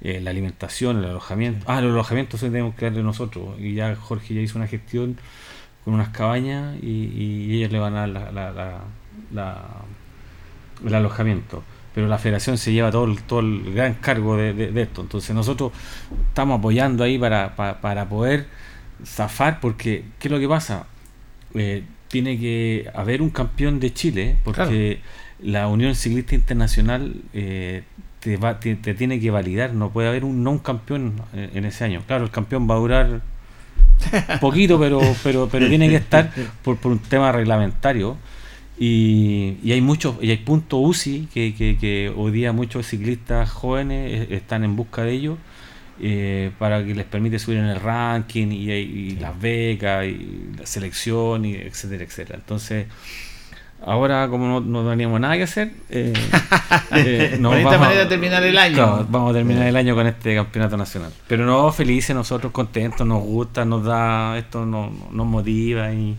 eh, 0.00 0.20
la 0.20 0.30
alimentación, 0.30 0.98
el 0.98 1.06
alojamiento. 1.06 1.66
Ah, 1.68 1.80
los 1.80 1.92
alojamientos 1.92 2.40
tenemos 2.40 2.74
que 2.76 2.86
darle 2.86 3.02
nosotros. 3.02 3.58
Y 3.58 3.74
ya 3.74 3.94
Jorge 3.96 4.34
ya 4.34 4.40
hizo 4.40 4.58
una 4.58 4.68
gestión 4.68 5.18
con 5.84 5.94
unas 5.94 6.10
cabañas 6.10 6.76
y, 6.82 7.56
ellos 7.56 7.72
le 7.72 7.78
van 7.78 7.94
a 7.94 8.06
dar 8.06 8.80
la, 9.32 9.70
el 10.84 10.94
alojamiento 10.94 11.62
pero 11.96 12.08
la 12.08 12.18
federación 12.18 12.58
se 12.58 12.74
lleva 12.74 12.90
todo 12.90 13.06
el, 13.06 13.22
todo 13.22 13.40
el 13.40 13.72
gran 13.72 13.94
cargo 13.94 14.36
de, 14.36 14.70
esto. 14.82 15.00
Entonces 15.00 15.34
nosotros 15.34 15.72
estamos 16.28 16.58
apoyando 16.58 17.02
ahí 17.02 17.18
para, 17.18 17.56
para, 17.56 18.06
poder 18.06 18.48
zafar, 19.02 19.60
porque 19.60 20.04
¿qué 20.18 20.28
es 20.28 20.32
lo 20.32 20.38
que 20.38 20.46
pasa? 20.46 20.84
Eh, 21.54 21.84
tiene 22.08 22.38
que 22.38 22.90
haber 22.94 23.22
un 23.22 23.30
campeón 23.30 23.80
de 23.80 23.94
Chile, 23.94 24.36
porque 24.44 25.00
la 25.40 25.68
Unión 25.68 25.94
Ciclista 25.94 26.34
Internacional 26.34 27.14
eh, 27.32 27.84
te, 28.20 28.36
va, 28.36 28.60
te, 28.60 28.76
tiene 28.76 29.18
que 29.18 29.30
validar, 29.30 29.72
no 29.72 29.88
puede 29.88 30.08
haber 30.08 30.26
un 30.26 30.44
no 30.44 30.50
un 30.50 30.58
campeón 30.58 31.14
en, 31.32 31.64
ese 31.64 31.84
año. 31.84 32.02
Claro, 32.06 32.24
el 32.24 32.30
campeón 32.30 32.68
va 32.68 32.74
a 32.74 32.78
durar 32.78 33.22
poquito, 34.42 34.78
pero, 34.78 35.00
pero, 35.22 35.48
pero 35.50 35.66
tiene 35.66 35.88
que 35.88 35.96
estar 35.96 36.30
por, 36.62 36.76
por 36.76 36.92
un 36.92 36.98
tema 36.98 37.32
reglamentario. 37.32 38.18
Y, 38.78 39.56
y, 39.62 39.72
hay 39.72 39.80
muchos, 39.80 40.16
y 40.20 40.30
hay 40.30 40.36
puntos 40.36 40.78
UCI 40.82 41.28
que, 41.32 41.54
que, 41.54 41.78
que, 41.78 42.12
hoy 42.14 42.30
día 42.30 42.52
muchos 42.52 42.86
ciclistas 42.86 43.50
jóvenes 43.50 44.30
están 44.30 44.64
en 44.64 44.76
busca 44.76 45.02
de 45.02 45.12
ellos 45.12 45.38
eh, 45.98 46.50
para 46.58 46.84
que 46.84 46.94
les 46.94 47.06
permite 47.06 47.38
subir 47.38 47.58
en 47.58 47.64
el 47.64 47.80
ranking 47.80 48.48
y, 48.48 49.12
las 49.12 49.40
becas 49.40 50.04
y 50.04 50.50
la 50.58 50.66
selección 50.66 51.46
y 51.46 51.54
etcétera, 51.54 52.04
etcétera. 52.04 52.38
Entonces, 52.38 52.86
ahora 53.82 54.28
como 54.28 54.46
no, 54.46 54.60
no 54.60 54.90
teníamos 54.90 55.20
nada 55.20 55.38
que 55.38 55.44
hacer, 55.44 55.72
eh, 55.88 56.12
eh 56.96 57.38
manera 57.40 58.00
de 58.00 58.06
terminar 58.06 58.44
el 58.44 58.58
año. 58.58 59.06
vamos 59.08 59.30
a 59.30 59.34
terminar 59.34 59.66
el 59.66 59.76
año 59.76 59.94
con 59.94 60.06
este 60.06 60.34
campeonato 60.34 60.76
nacional. 60.76 61.12
Pero 61.26 61.46
no, 61.46 61.72
felices, 61.72 62.14
nosotros 62.14 62.52
contentos, 62.52 63.06
nos 63.06 63.22
gusta, 63.22 63.64
nos 63.64 63.82
da, 63.82 64.36
esto 64.36 64.66
nos, 64.66 64.92
nos 65.12 65.26
motiva 65.26 65.90
y 65.94 66.14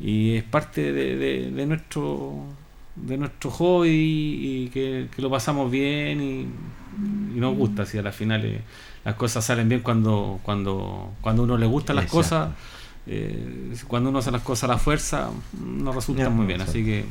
y 0.00 0.36
es 0.36 0.44
parte 0.44 0.92
de, 0.92 1.50
de, 1.50 1.66
nuestro 1.66 2.44
de 2.96 3.18
nuestro 3.18 3.50
hobby 3.50 3.88
y, 3.90 4.70
que, 4.70 5.08
lo 5.18 5.30
pasamos 5.30 5.70
bien 5.70 6.20
y, 6.20 6.46
nos 7.38 7.56
gusta. 7.56 7.86
Si 7.86 7.98
a 7.98 8.02
las 8.02 8.16
finales 8.16 8.60
las 9.04 9.14
cosas 9.14 9.44
salen 9.44 9.68
bien 9.68 9.80
cuando 9.80 10.40
cuando 10.42 11.12
cuando 11.20 11.44
uno 11.44 11.56
le 11.56 11.66
gustan 11.66 11.96
las 11.96 12.10
cosas 12.10 12.50
eh, 13.06 13.74
cuando 13.88 14.10
uno 14.10 14.18
hace 14.18 14.30
las 14.30 14.42
cosas 14.42 14.64
a 14.64 14.72
la 14.74 14.78
fuerza 14.78 15.30
no 15.64 15.92
resultan 15.92 16.34
muy 16.34 16.46
bien. 16.46 16.60
así 16.60 16.84
que 16.84 17.04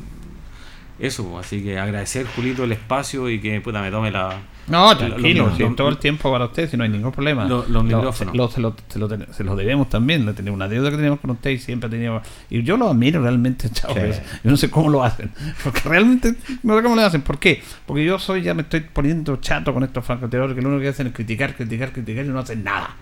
eso, 1.00 1.40
así 1.40 1.64
que 1.64 1.80
agradecer, 1.80 2.26
Julito, 2.36 2.66
el 2.66 2.74
espacio 2.74 3.30
y 3.30 3.40
que 3.40 3.62
puta, 3.62 3.82
me 3.82 3.90
tome 3.90 4.12
la. 4.12 4.38
No, 4.68 4.96
tranquilo, 4.96 5.52
todo 5.76 5.90
el 5.90 5.98
tiempo 5.98 6.32
para 6.32 6.46
usted, 6.46 6.70
si 6.70 6.78
no 6.78 6.84
hay 6.84 6.90
ningún 6.90 7.12
problema. 7.12 7.46
Los, 7.46 7.68
micrófonos. 7.84 8.54
se, 8.54 9.44
lo, 9.44 9.56
debemos 9.56 9.90
también, 9.90 10.26
le 10.26 10.34
tenemos 10.34 10.58
una 10.58 10.68
deuda 10.68 10.92
que 10.92 10.98
tenemos 10.98 11.20
con 11.22 11.32
usted 11.32 11.52
y 11.52 11.58
siempre 11.58 11.90
teníamos. 11.90 12.22
Y 12.50 12.62
yo 12.64 12.78
lo 12.78 12.90
admiro 12.90 13.22
realmente, 13.22 13.70
chao. 13.74 13.96
Yo 13.96 14.52
no 14.52 14.58
sé 14.58 14.70
cómo 14.70 14.90
lo 14.90 15.04
hacen, 15.04 15.32
porque 15.64 15.82
realmente 15.86 16.36
no 16.62 16.76
sé 16.76 16.84
cómo 16.84 16.96
lo 16.96 17.02
hacen. 17.02 17.22
¿Por 17.22 17.40
qué? 17.40 17.64
Porque 17.86 18.04
yo 18.04 18.20
soy, 18.20 18.44
ya 18.44 18.54
me 18.54 18.64
estoy 18.64 18.82
poniendo 18.82 19.38
chato 19.38 19.74
con 19.74 19.84
estos 19.84 20.06
francotiradores 20.06 20.56
que 20.56 20.62
lo 20.62 20.70
único 20.70 20.82
que 20.84 20.90
hacen 20.90 21.08
es 21.08 21.14
criticar, 21.14 21.56
criticar, 21.56 21.92
criticar 21.92 22.26
y 22.26 22.28
no 22.28 22.40
hacen 22.40 22.64
nada. 22.64 22.96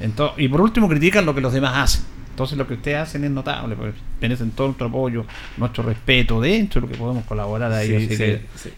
Entonces, 0.00 0.42
y 0.42 0.48
por 0.48 0.62
último, 0.62 0.88
critican 0.88 1.26
lo 1.26 1.34
que 1.34 1.42
los 1.42 1.52
demás 1.52 1.76
hacen. 1.76 2.19
Entonces 2.40 2.56
lo 2.56 2.66
que 2.66 2.72
ustedes 2.72 2.96
hacen 2.96 3.22
es 3.24 3.30
notable, 3.30 3.76
porque 3.76 3.92
merecen 4.18 4.52
todo 4.52 4.68
nuestro 4.68 4.86
apoyo, 4.86 5.26
nuestro 5.58 5.82
respeto 5.82 6.40
dentro 6.40 6.80
de 6.80 6.86
lo 6.86 6.92
que 6.92 6.98
podemos 6.98 7.24
colaborar 7.26 7.70
ahí. 7.70 8.08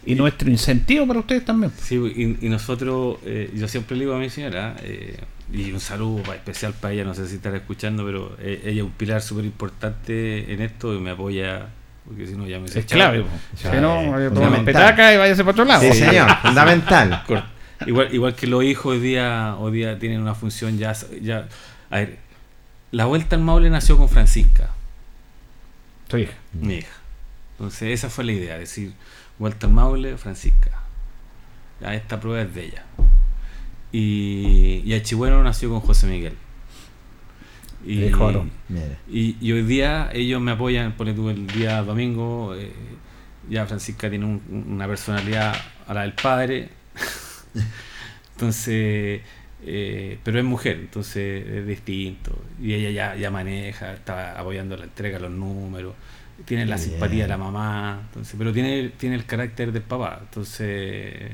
y 0.05 0.15
nuestro 0.15 0.49
incentivo 0.49 1.07
para 1.07 1.21
ustedes 1.21 1.45
también. 1.45 1.71
Sí, 1.81 1.95
y, 2.41 2.49
nosotros, 2.49 3.19
eh, 3.25 3.51
yo 3.55 3.69
siempre 3.69 3.95
le 3.95 4.03
digo 4.03 4.15
a 4.15 4.19
mi 4.19 4.29
señora, 4.29 4.75
eh, 4.83 5.17
y 5.53 5.71
un 5.71 5.79
saludo 5.79 6.33
especial 6.33 6.73
para 6.73 6.93
ella, 6.93 7.05
no 7.05 7.13
sé 7.13 7.25
si 7.25 7.35
estará 7.35 7.55
escuchando, 7.55 8.03
pero 8.03 8.35
eh, 8.41 8.63
ella 8.65 8.81
es 8.81 8.83
un 8.83 8.91
pilar 8.91 9.21
súper 9.21 9.45
importante 9.45 10.51
en 10.51 10.61
esto 10.61 10.93
y 10.93 10.99
me 10.99 11.11
apoya 11.11 11.67
porque 12.05 12.27
si 12.27 12.35
no 12.35 12.45
ya 12.45 12.59
me 12.59 12.65
Es 12.65 12.85
clave, 12.85 13.23
si 13.55 13.67
no, 13.79 14.13
petaca 14.65 15.13
y 15.13 15.17
váyase 15.17 15.41
para 15.41 15.51
otro 15.51 15.63
lado. 15.63 15.81
Sí, 15.83 15.93
señor, 15.93 16.29
fundamental. 16.41 17.23
Igual, 17.85 18.13
igual 18.13 18.35
que 18.35 18.45
los 18.45 18.61
hijos 18.65 18.97
hoy 18.97 18.99
día, 18.99 19.55
hoy 19.57 19.71
día 19.71 19.97
tienen 19.99 20.19
una 20.19 20.35
función 20.35 20.77
ya, 20.77 20.93
ya 21.21 21.47
a 21.93 21.97
ver, 21.97 22.17
la 22.93 23.05
vuelta 23.05 23.35
al 23.35 23.41
Maule 23.41 23.71
nació 23.71 23.97
con 23.97 24.07
Francisca. 24.07 24.69
Tu 26.07 26.17
hija. 26.17 26.33
Mi 26.53 26.75
hija. 26.75 26.93
Entonces 27.53 27.89
esa 27.89 28.07
fue 28.07 28.23
la 28.23 28.33
idea, 28.33 28.57
decir, 28.57 28.93
vuelta 29.39 29.65
al 29.65 29.73
Maule, 29.73 30.15
Francisca. 30.15 30.69
Ya 31.81 31.95
esta 31.95 32.19
prueba 32.19 32.43
es 32.43 32.53
de 32.53 32.65
ella. 32.65 32.83
Y, 33.91 34.83
y 34.85 35.01
Chihuahua 35.01 35.41
nació 35.41 35.71
con 35.71 35.79
José 35.79 36.05
Miguel. 36.05 36.37
Y, 37.83 39.35
y, 39.41 39.51
hoy 39.51 39.63
día 39.63 40.09
ellos 40.13 40.39
me 40.39 40.51
apoyan, 40.51 40.93
por 40.93 41.09
el 41.09 41.47
día 41.47 41.81
domingo, 41.81 42.53
eh, 42.55 42.71
ya 43.49 43.65
Francisca 43.65 44.07
tiene 44.07 44.39
una 44.49 44.87
personalidad 44.87 45.55
a 45.87 45.93
la 45.95 46.01
del 46.03 46.13
padre. 46.13 46.69
Entonces 48.33 49.21
eh, 49.65 50.17
pero 50.23 50.39
es 50.39 50.45
mujer, 50.45 50.77
entonces 50.81 51.47
es 51.47 51.67
distinto. 51.67 52.37
Y 52.61 52.73
ella 52.73 52.89
ya, 52.91 53.15
ya 53.15 53.31
maneja, 53.31 53.93
está 53.93 54.39
apoyando 54.39 54.77
la 54.77 54.85
entrega, 54.85 55.19
los 55.19 55.31
números, 55.31 55.93
tiene 56.45 56.65
la 56.65 56.77
simpatía 56.77 57.23
de 57.23 57.29
la 57.29 57.37
mamá, 57.37 58.01
entonces, 58.07 58.35
pero 58.37 58.51
tiene, 58.51 58.89
tiene 58.97 59.15
el 59.15 59.25
carácter 59.25 59.71
del 59.71 59.83
papá, 59.83 60.19
entonces 60.21 61.31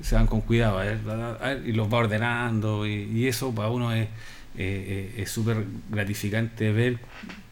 se 0.00 0.14
van 0.14 0.26
con 0.26 0.40
cuidado 0.40 0.80
y 1.64 1.72
los 1.72 1.92
va 1.92 1.98
ordenando 1.98 2.86
y, 2.86 3.26
eso 3.26 3.54
para 3.54 3.70
uno 3.70 3.92
es 3.92 4.08
es 4.54 5.30
súper 5.30 5.64
gratificante 5.88 6.72
ver 6.72 6.98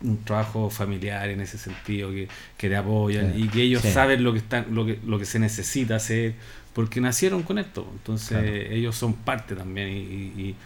un 0.02 0.22
trabajo 0.22 0.68
familiar 0.68 1.30
en 1.30 1.40
ese 1.40 1.56
sentido 1.56 2.10
que, 2.10 2.28
que 2.58 2.68
te 2.68 2.76
apoyan 2.76 3.32
y 3.34 3.48
que 3.48 3.62
ellos 3.62 3.82
saben 3.82 4.22
lo 4.22 4.32
que 4.32 4.40
están 4.40 4.66
lo 4.70 4.84
que 4.84 4.98
lo 5.06 5.18
que 5.18 5.24
se 5.24 5.38
necesita 5.38 5.96
hacer 5.96 6.34
porque 6.74 7.00
nacieron 7.00 7.42
con 7.42 7.58
esto. 7.58 7.86
Entonces 7.92 8.70
ellos 8.70 8.96
son 8.96 9.14
parte 9.14 9.54
también 9.54 9.88
y, 9.88 10.56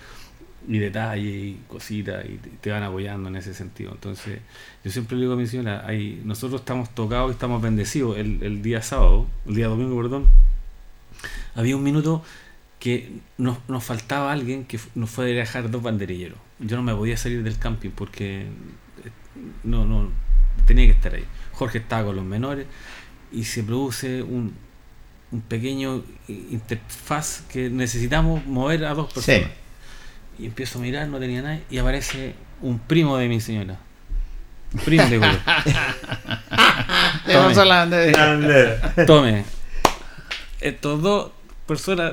y, 0.66 0.78
detalle 0.78 1.28
y 1.28 1.60
cositas 1.68 2.24
y 2.24 2.38
te 2.60 2.70
van 2.70 2.82
apoyando 2.82 3.28
en 3.28 3.36
ese 3.36 3.54
sentido. 3.54 3.92
Entonces 3.92 4.40
yo 4.84 4.90
siempre 4.90 5.16
digo 5.18 5.34
a 5.34 5.36
mi 5.36 5.46
señora, 5.46 5.84
hay, 5.86 6.22
nosotros 6.24 6.62
estamos 6.62 6.94
tocados 6.94 7.30
y 7.30 7.32
estamos 7.32 7.60
bendecidos. 7.62 8.18
El, 8.18 8.42
el 8.42 8.62
día 8.62 8.82
sábado, 8.82 9.26
el 9.46 9.54
día 9.54 9.68
domingo, 9.68 9.96
perdón, 10.00 10.26
había 11.54 11.76
un 11.76 11.82
minuto 11.82 12.22
que 12.78 13.12
nos, 13.38 13.58
nos 13.68 13.82
faltaba 13.82 14.32
alguien 14.32 14.66
que 14.66 14.78
nos 14.94 15.10
fue 15.10 15.32
a 15.32 15.34
dejar 15.34 15.70
dos 15.70 15.82
banderilleros. 15.82 16.38
Yo 16.58 16.76
no 16.76 16.82
me 16.82 16.94
podía 16.94 17.16
salir 17.16 17.42
del 17.42 17.58
camping 17.58 17.90
porque 17.90 18.42
eh, 18.42 18.46
no, 19.62 19.84
no 19.84 20.10
tenía 20.66 20.84
que 20.86 20.92
estar 20.92 21.14
ahí. 21.14 21.24
Jorge 21.52 21.78
estaba 21.78 22.04
con 22.06 22.16
los 22.16 22.24
menores 22.24 22.66
y 23.32 23.44
se 23.44 23.62
produce 23.62 24.22
un, 24.22 24.54
un 25.34 25.40
pequeño 25.40 26.04
interfaz 26.28 27.42
que 27.52 27.68
necesitamos 27.68 28.46
mover 28.46 28.84
a 28.84 28.94
dos 28.94 29.12
personas. 29.12 29.50
Y 30.38 30.46
empiezo 30.46 30.78
a 30.78 30.82
mirar, 30.82 31.08
no 31.08 31.18
tenía 31.18 31.42
nada, 31.42 31.58
y 31.68 31.78
aparece 31.78 32.36
un 32.62 32.78
primo 32.78 33.16
de 33.16 33.28
mi 33.28 33.40
señora. 33.40 33.76
Un 34.72 34.80
primo 34.80 35.04
de 35.04 35.18
Tome. 38.14 39.06
Tome. 39.06 39.44
Estos 40.60 41.02
dos 41.02 41.32
personas 41.66 42.12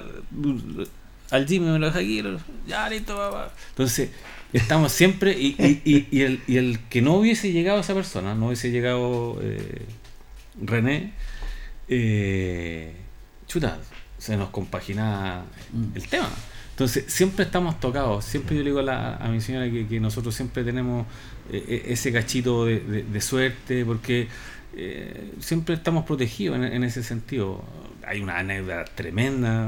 al 1.30 1.45
gym 1.45 1.63
me 1.63 1.78
lo 1.78 1.86
deja 1.86 1.99
aquí, 1.99 2.24
ya 2.67 2.89
listo, 2.89 3.15
papá. 3.15 3.53
Entonces, 3.69 4.09
estamos 4.51 4.91
siempre, 4.91 5.32
y, 5.32 5.55
y, 5.59 6.07
y, 6.09 6.22
el, 6.24 6.41
y 6.47 6.57
el 6.57 6.80
que 6.89 7.03
no 7.03 7.13
hubiese 7.17 7.51
llegado 7.51 7.82
esa 7.82 7.93
persona, 7.93 8.34
no 8.34 8.47
hubiese 8.47 8.72
llegado 8.72 9.39
eh, 9.43 9.86
René, 10.59 11.13
eh, 11.88 12.95
chuta, 13.52 13.78
se 14.18 14.38
nos 14.38 14.49
compagina 14.49 15.43
mm. 15.74 15.97
el 15.97 16.08
tema. 16.08 16.30
Entonces, 16.70 17.06
siempre 17.08 17.43
estamos 17.43 17.80
tocados. 17.80 18.24
Siempre 18.24 18.56
yo 18.56 18.64
le 18.64 18.70
digo 18.70 18.80
a, 18.89 19.28
mi 19.30 19.41
señora 19.41 19.70
que, 19.70 19.99
nosotros 19.99 20.34
siempre 20.34 20.64
tenemos 20.64 21.06
eh, 21.52 21.64
eh, 21.68 21.84
ese 21.88 22.14
cachito 22.14 22.66
de, 22.66 23.22
suerte, 23.22 23.84
porque 23.84 24.30
eh, 24.76 25.34
siempre 25.39 25.76
estamos 25.76 26.06
protegidos 26.06 26.58
en, 26.58 26.84
ese 26.84 27.04
sentido. 27.04 27.64
Hay 28.08 28.22
una 28.22 28.39
anécdota 28.39 28.86
tremenda. 28.86 29.68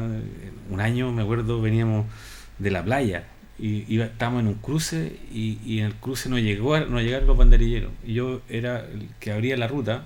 Un 0.69 0.79
año, 0.79 1.11
me 1.11 1.23
acuerdo, 1.23 1.61
veníamos 1.61 2.05
de 2.57 2.71
la 2.71 2.83
playa 2.83 3.25
y, 3.59 3.99
estábamos 3.99 4.41
en 4.41 4.47
un 4.47 4.55
cruce 4.55 5.17
y, 5.31 5.79
en 5.79 5.85
el 5.87 5.95
cruce 5.95 6.29
no, 6.29 6.39
llegó 6.39 6.79
no 6.79 7.01
llegaron 7.01 7.27
los 7.27 7.37
banderilleros. 7.37 7.91
Y 8.05 8.13
yo 8.13 8.41
era 8.47 8.79
el 8.79 9.09
que 9.19 9.33
abría 9.33 9.57
la 9.57 9.67
ruta 9.67 10.05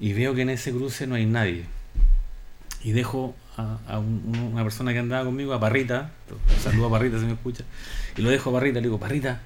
y 0.00 0.14
veo 0.14 0.34
que 0.34 0.42
en 0.42 0.50
ese 0.50 0.72
cruce 0.72 1.06
no 1.06 1.14
hay 1.14 1.26
nadie 1.26 1.75
y 2.82 2.92
dejo 2.92 3.34
a, 3.56 3.78
a 3.88 3.98
un- 3.98 4.50
una 4.52 4.62
persona 4.62 4.92
que 4.92 4.98
andaba 4.98 5.24
conmigo, 5.24 5.52
a 5.54 5.60
Parrita, 5.60 6.10
saludo 6.62 6.86
a 6.86 6.90
Parrita 6.90 7.18
si 7.18 7.24
me 7.26 7.32
escucha, 7.32 7.64
y 8.16 8.22
lo 8.22 8.30
dejo 8.30 8.50
a 8.50 8.52
Parrita, 8.54 8.80
le 8.80 8.84
digo, 8.86 8.98
Parrita, 8.98 9.40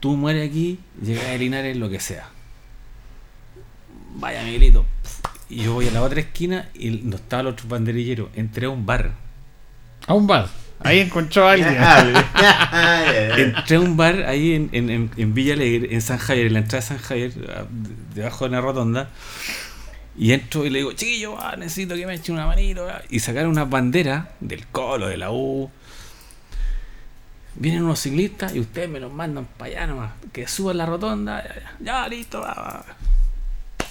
tú 0.00 0.16
mueres 0.16 0.48
aquí, 0.48 0.78
llegas 1.02 1.26
a 1.26 1.36
Linares, 1.36 1.76
lo 1.76 1.88
que 1.88 2.00
sea. 2.00 2.28
Vaya, 4.16 4.42
Miguelito. 4.42 4.84
Y 5.48 5.62
yo 5.64 5.74
voy 5.74 5.86
a 5.88 5.90
la 5.92 6.02
otra 6.02 6.20
esquina 6.20 6.68
y 6.74 6.90
no 7.04 7.16
estaba 7.16 7.42
el 7.42 7.46
otro 7.48 7.68
banderillero. 7.68 8.30
Entré 8.34 8.66
a 8.66 8.70
un 8.70 8.84
bar. 8.86 9.12
A 10.06 10.14
un 10.14 10.26
bar. 10.26 10.48
Ahí 10.80 11.00
encontró 11.00 11.46
a 11.48 11.52
alguien. 11.52 11.76
Entré 13.56 13.76
a 13.76 13.80
un 13.80 13.96
bar 13.96 14.24
ahí 14.24 14.54
en, 14.54 14.68
en, 14.72 15.10
en, 15.16 15.34
Villa 15.34 15.54
Alegre, 15.54 15.94
en 15.94 16.02
San 16.02 16.18
Javier, 16.18 16.46
en 16.46 16.52
la 16.54 16.58
entrada 16.60 16.80
de 16.82 16.86
San 16.88 16.98
Javier, 16.98 17.32
debajo 18.14 18.44
de 18.46 18.50
la 18.50 18.60
rotonda. 18.60 19.08
Y 20.18 20.32
entro 20.32 20.64
y 20.64 20.70
le 20.70 20.78
digo, 20.78 20.92
chiquillo, 20.92 21.36
necesito 21.58 21.94
que 21.94 22.06
me 22.06 22.14
eche 22.14 22.32
una 22.32 22.46
manito. 22.46 22.88
ah". 22.88 23.02
Y 23.10 23.20
sacaron 23.20 23.50
unas 23.50 23.68
banderas 23.68 24.28
del 24.40 24.66
Colo, 24.66 25.08
de 25.08 25.16
la 25.16 25.30
U. 25.30 25.70
Vienen 27.54 27.82
unos 27.82 28.00
ciclistas 28.00 28.54
y 28.54 28.60
ustedes 28.60 28.88
me 28.88 29.00
los 29.00 29.12
mandan 29.12 29.46
para 29.46 29.70
allá 29.70 29.86
nomás. 29.86 30.12
Que 30.32 30.46
suban 30.46 30.78
la 30.78 30.86
rotonda. 30.86 31.42
Ya, 31.42 31.54
ya, 31.54 31.74
ya, 31.84 32.08
listo. 32.08 32.40
va, 32.40 32.54
va". 32.54 32.86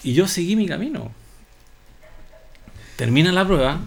Y 0.04 0.14
yo 0.14 0.28
seguí 0.28 0.56
mi 0.56 0.68
camino. 0.68 1.12
Termina 2.96 3.32
la 3.34 3.46
prueba 3.46 3.82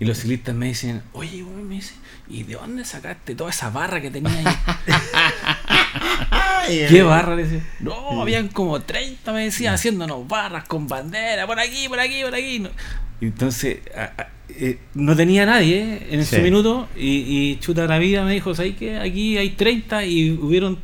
y 0.00 0.04
los 0.04 0.18
ciclistas 0.18 0.54
me 0.54 0.66
dicen, 0.66 1.02
oye, 1.12 1.44
weón", 1.44 1.68
me 1.68 1.76
dice, 1.76 1.94
¿y 2.28 2.42
de 2.42 2.54
dónde 2.54 2.84
sacaste 2.84 3.34
toda 3.36 3.50
esa 3.50 3.70
barra 3.70 4.00
que 4.00 4.10
tenía 4.10 4.32
ahí? 4.36 4.44
¿Qué 6.88 7.02
barra? 7.02 7.36
Le 7.36 7.44
decía. 7.44 7.64
No, 7.80 8.20
habían 8.22 8.48
como 8.48 8.80
30, 8.80 9.32
me 9.32 9.44
decía, 9.44 9.72
haciéndonos 9.72 10.26
barras 10.28 10.64
con 10.64 10.86
bandera, 10.86 11.46
por 11.46 11.58
aquí, 11.58 11.88
por 11.88 11.98
aquí, 12.00 12.22
por 12.22 12.34
aquí. 12.34 12.62
Entonces, 13.20 13.78
a- 13.96 14.22
a- 14.22 14.28
eh, 14.48 14.78
no 14.94 15.14
tenía 15.14 15.46
nadie 15.46 16.06
en 16.10 16.20
ese 16.20 16.36
Sí. 16.36 16.42
minuto 16.42 16.88
y, 16.96 17.50
y 17.52 17.56
chuta 17.60 17.86
la 17.86 17.98
vida 17.98 18.24
me 18.24 18.32
dijo, 18.34 18.54
¿sabes 18.54 18.76
qué? 18.76 18.98
Aquí 18.98 19.38
hay 19.38 19.50
30 19.50 20.04
y 20.06 20.30
hubieron, 20.32 20.78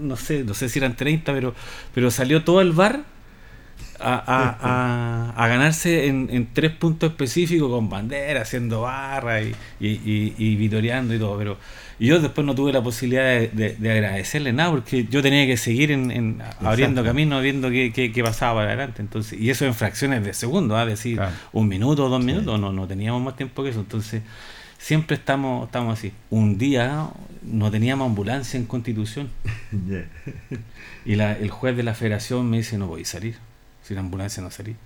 no 0.00 0.16
sé, 0.16 0.42
no 0.44 0.54
sé 0.54 0.68
si 0.68 0.78
eran 0.80 0.96
30, 0.96 1.32
pero, 1.32 1.54
pero 1.94 2.10
salió 2.10 2.42
todo 2.44 2.60
el 2.60 2.72
bar 2.72 3.04
a, 4.02 4.14
a- 4.26 4.58
a- 4.60 5.30
a 5.44 5.48
ganarse 5.48 6.06
en, 6.06 6.28
en 6.30 6.48
tres 6.52 6.72
puntos 6.72 7.10
específicos 7.10 7.70
con 7.70 7.88
bandera, 7.88 8.42
haciendo 8.42 8.82
barra 8.82 9.40
y, 9.42 9.54
y, 9.80 9.88
y- 9.88 10.34
y 10.38 10.56
vitoreando 10.56 11.14
y 11.14 11.18
todo. 11.18 11.38
Pero 11.38 11.58
y 11.98 12.06
yo 12.06 12.18
después 12.20 12.44
no 12.46 12.54
tuve 12.54 12.72
la 12.72 12.82
posibilidad 12.82 13.22
de, 13.24 13.48
de- 13.48 13.76
de 13.76 13.92
agradecerle 13.92 14.52
nada 14.52 14.70
porque 14.70 15.04
yo 15.04 15.22
tenía 15.22 15.46
que 15.46 15.56
seguir 15.56 15.92
en, 15.92 16.10
en- 16.10 16.42
abriendo 16.60 17.04
camino, 17.04 17.40
viendo 17.40 17.70
qué, 17.70 17.92
qué- 17.92 18.10
qué 18.12 18.22
pasaba 18.24 18.60
para 18.60 18.68
adelante. 18.72 19.02
Entonces, 19.02 19.38
y 19.40 19.50
eso 19.50 19.64
en 19.66 19.74
fracciones 19.74 20.24
de 20.24 20.34
segundo, 20.34 20.76
a 20.76 20.84
decir, 20.84 21.16
Claro. 21.16 21.32
un 21.52 21.68
minuto 21.68 22.06
o 22.06 22.08
dos 22.08 22.24
minutos, 22.24 22.58
no, 22.58 22.72
no 22.72 22.86
teníamos 22.88 23.22
más 23.22 23.36
tiempo 23.36 23.62
que 23.62 23.70
eso. 23.70 23.80
Entonces, 23.80 24.22
siempre 24.78 25.14
estamos, 25.16 25.66
estamos 25.66 25.96
así. 25.98 26.12
Un 26.30 26.58
día 26.58 27.06
no 27.42 27.70
teníamos 27.70 28.06
ambulancia 28.06 28.58
en 28.58 28.66
Constitución. 28.66 29.28
Y 31.04 31.16
la- 31.16 31.32
el 31.36 31.50
juez 31.50 31.76
de 31.76 31.82
la 31.82 31.94
federación 31.94 32.48
me 32.48 32.58
dice, 32.58 32.78
no 32.78 32.86
voy 32.86 33.02
a 33.02 33.04
salir, 33.04 33.36
si 33.82 33.94
la 33.94 34.00
ambulancia 34.00 34.42
no 34.42 34.50
salí. 34.50 34.76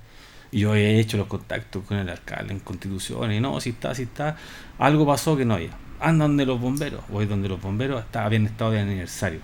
Y 0.53 0.61
yo 0.61 0.74
he 0.74 0.99
hecho 0.99 1.16
los 1.16 1.26
contactos 1.26 1.84
con 1.84 1.99
el 1.99 2.09
alcalde 2.09 2.53
en 2.53 2.61
Constitución, 2.61 3.32
y 3.32 3.40
no, 3.40 3.61
si 3.61 3.70
está, 3.70 3.94
si 3.94 4.05
está. 4.05 4.36
Algo 4.78 5.07
pasó 5.07 5.36
que 5.36 5.44
no 5.44 5.55
había. 5.55 5.70
Anda 6.01 6.26
donde 6.26 6.47
los 6.47 6.61
bomberos, 6.61 7.03
voy 7.09 7.26
donde 7.26 7.49
los 7.49 7.61
bomberos, 7.61 8.03
está, 8.03 8.24
habían 8.24 8.47
estado 8.47 8.72
de 8.72 8.80
aniversario. 8.80 9.40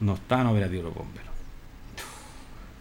No 0.00 0.14
estaban 0.14 0.46
operativos 0.46 0.86
los 0.86 0.94
bomberos. 0.94 1.28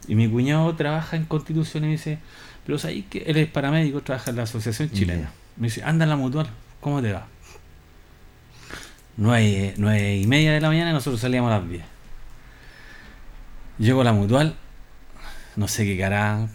Y 0.07 0.15
mi 0.15 0.29
cuñado 0.29 0.73
trabaja 0.75 1.17
en 1.17 1.25
Constitución 1.25 1.83
y 1.83 1.87
me 1.87 1.91
dice, 1.93 2.19
pero 2.65 2.79
¿sabes 2.79 3.05
que 3.09 3.19
Él 3.19 3.37
es 3.37 3.49
paramédico, 3.49 4.01
trabaja 4.01 4.31
en 4.31 4.37
la 4.37 4.43
Asociación 4.43 4.89
Chilena. 4.91 5.31
Me 5.57 5.67
dice, 5.67 5.83
anda 5.83 6.05
en 6.05 6.09
la 6.09 6.15
mutual, 6.15 6.47
¿cómo 6.79 7.01
te 7.01 7.11
va? 7.11 7.27
Nueve, 9.17 9.73
nueve 9.77 10.17
y 10.17 10.27
media 10.27 10.53
de 10.53 10.61
la 10.61 10.67
mañana 10.69 10.91
y 10.91 10.93
nosotros 10.93 11.19
salíamos 11.19 11.51
a 11.51 11.59
las 11.59 11.69
10. 11.69 11.83
Llego 13.79 14.01
a 14.01 14.03
la 14.03 14.13
mutual, 14.13 14.55
no 15.57 15.67
sé 15.67 15.83
qué 15.85 15.97
cara, 15.97 16.47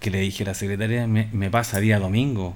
que 0.00 0.10
le 0.10 0.20
dije 0.20 0.42
a 0.42 0.46
la 0.48 0.54
secretaria, 0.54 1.06
me, 1.06 1.28
me 1.32 1.48
pasa 1.50 1.80
día 1.80 1.98
domingo, 1.98 2.54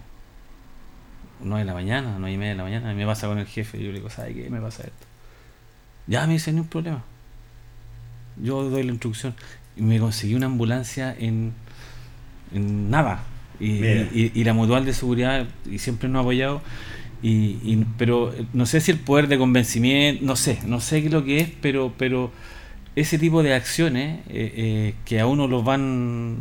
9 1.40 1.60
de 1.60 1.64
la 1.64 1.74
mañana, 1.74 2.16
9 2.18 2.34
y 2.34 2.36
media 2.38 2.50
de 2.52 2.56
la 2.58 2.64
mañana, 2.64 2.92
y 2.92 2.96
me 2.96 3.06
pasa 3.06 3.26
con 3.28 3.38
el 3.38 3.46
jefe, 3.46 3.78
y 3.78 3.84
yo 3.84 3.88
le 3.88 3.94
digo, 3.94 4.10
¿sabe 4.10 4.34
qué? 4.34 4.50
Me 4.50 4.60
pasa 4.60 4.82
esto. 4.82 5.06
Ya 6.06 6.26
me 6.26 6.34
dice, 6.34 6.52
ni 6.52 6.60
un 6.60 6.66
problema. 6.68 7.02
Yo 8.42 8.68
doy 8.68 8.82
la 8.82 8.90
instrucción. 8.92 9.34
Y 9.76 9.82
me 9.82 9.98
conseguí 9.98 10.34
una 10.34 10.46
ambulancia 10.46 11.14
en, 11.18 11.52
en 12.52 12.90
nada. 12.90 13.22
Y, 13.60 13.70
Mira. 13.70 14.08
y- 14.12 14.32
y 14.34 14.44
la 14.44 14.52
mutual 14.52 14.84
de 14.84 14.92
seguridad, 14.92 15.46
y 15.70 15.78
siempre 15.78 16.08
nos 16.08 16.18
ha 16.18 16.22
apoyado. 16.22 16.60
Y, 17.22 17.58
y- 17.62 17.86
pero 17.96 18.34
no 18.52 18.66
sé 18.66 18.80
si 18.80 18.90
el 18.90 18.98
poder 18.98 19.28
de 19.28 19.38
convencimiento, 19.38 20.24
no 20.24 20.36
sé, 20.36 20.58
no 20.66 20.80
sé 20.80 21.00
qué 21.00 21.06
es 21.06 21.12
lo 21.12 21.24
que 21.24 21.40
es, 21.40 21.48
pero, 21.60 21.92
pero 21.96 22.30
ese 22.96 23.18
tipo 23.18 23.42
de 23.42 23.54
acciones 23.54 24.20
eh, 24.28 24.52
eh, 24.56 24.94
que 25.04 25.20
a 25.20 25.26
uno 25.26 25.48
los 25.48 25.64
van, 25.64 26.36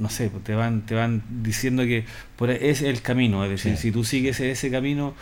no 0.00 0.08
sé, 0.08 0.30
pues 0.30 0.44
te 0.44 0.54
van, 0.54 0.86
te 0.86 0.94
van 0.94 1.22
diciendo 1.42 1.82
que 1.82 2.04
por 2.36 2.50
es 2.50 2.82
el 2.82 3.02
camino, 3.02 3.44
es 3.44 3.50
decir, 3.50 3.76
Sí. 3.76 3.82
si 3.82 3.92
tú 3.92 4.04
sigues 4.04 4.38
ese 4.40 4.70
camino, 4.70 5.14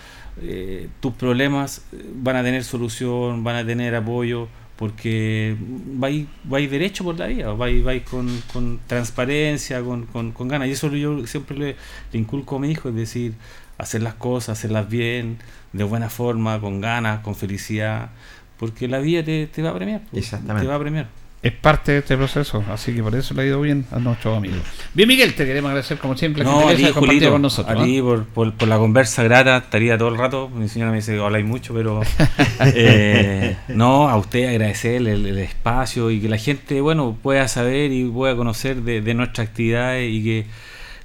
eh, 0.43 0.89
tus 1.01 1.14
problemas 1.14 1.83
van 2.14 2.37
a 2.37 2.43
tener 2.43 2.64
solución, 2.64 3.45
van 3.45 3.57
a 3.57 3.66
tener 3.66 3.95
apoyo, 3.95 4.49
porque 4.77 5.57
vais, 5.95 6.27
vais 6.45 6.71
derecho 6.71 7.03
por 7.03 7.19
la 7.19 7.27
vida, 7.27 7.53
vais, 7.53 7.83
vais 7.83 8.03
con, 8.03 8.29
con 8.53 8.79
transparencia, 8.87 9.83
con, 9.83 10.07
con, 10.07 10.33
con 10.33 10.47
ganas. 10.49 10.69
Y 10.69 10.73
eso 10.73 10.89
yo 10.95 11.27
siempre 11.27 11.57
le, 11.57 11.77
le 12.12 12.19
inculco 12.19 12.57
a 12.57 12.59
mi 12.61 12.71
hijo, 12.71 12.91
es 12.91 12.95
decir, 12.95 13.33
hacer 13.79 14.03
las 14.03 14.14
cosas, 14.14 14.59
hacerlas 14.59 14.89
bien, 14.89 15.39
de 15.73 15.83
buena 15.83 16.11
forma, 16.11 16.61
con 16.61 16.81
ganas, 16.81 17.21
con 17.21 17.35
felicidad, 17.35 18.11
porque 18.59 18.89
la 18.89 18.99
vida 18.99 19.23
te, 19.23 19.47
te 19.47 19.63
va 19.63 19.71
a 19.71 19.75
premiar. 19.75 20.03
pues, 20.11 20.25
Exactamente. 20.25 20.63
Te 20.67 20.69
va 20.69 20.75
a 20.77 20.81
premiar. 20.81 21.07
Es 21.41 21.53
parte 21.53 21.93
de 21.93 21.99
este 21.99 22.17
proceso, 22.17 22.65
así 22.69 22.93
que 22.93 23.01
por 23.01 23.15
eso 23.15 23.33
le 23.33 23.43
ha 23.43 23.47
ido 23.47 23.61
bien 23.61 23.87
a 23.93 24.01
nuestros 24.01 24.37
amigos. 24.37 24.59
Bien, 24.93 25.09
Miguel, 25.09 25.35
te 25.35 25.47
queremos 25.47 25.69
agradecer 25.69 25.97
como 25.99 26.17
siempre 26.17 26.43
No, 26.43 26.51
a 26.51 26.71
gentileza 26.71 26.77
ti, 26.79 26.85
de 26.87 26.93
compartir 26.95 27.29
con 27.31 27.43
nosotros. 27.43 27.81
a 27.81 27.85
ti 27.85 28.03
por, 28.03 28.25
por- 28.25 28.53
por 28.55 28.67
la 28.69 28.77
conversa 28.77 29.23
grata, 29.23 29.59
estaría 29.59 29.97
todo 29.97 30.09
el 30.09 30.19
rato. 30.19 30.49
Mi 30.49 30.67
señora 30.69 30.91
me 30.91 30.97
dice 30.97 31.15
que 31.15 31.21
habláis 31.23 31.47
mucho, 31.47 31.73
pero 31.75 32.01
eh, 32.75 33.57
no, 33.69 34.09
a 34.09 34.17
usted 34.17 34.49
agradecerle 34.49 35.13
el, 35.13 35.27
el 35.27 35.39
espacio 35.39 36.11
y 36.11 36.21
que 36.21 36.29
la 36.29 36.39
gente, 36.39 36.81
bueno, 36.81 37.17
pueda 37.23 37.47
saber 37.49 37.93
y 37.93 38.05
pueda 38.05 38.35
conocer 38.35 38.83
de, 38.83 39.01
de 39.01 39.15
nuestras 39.15 39.49
actividades 39.49 40.11
y 40.13 40.25
que, 40.25 40.47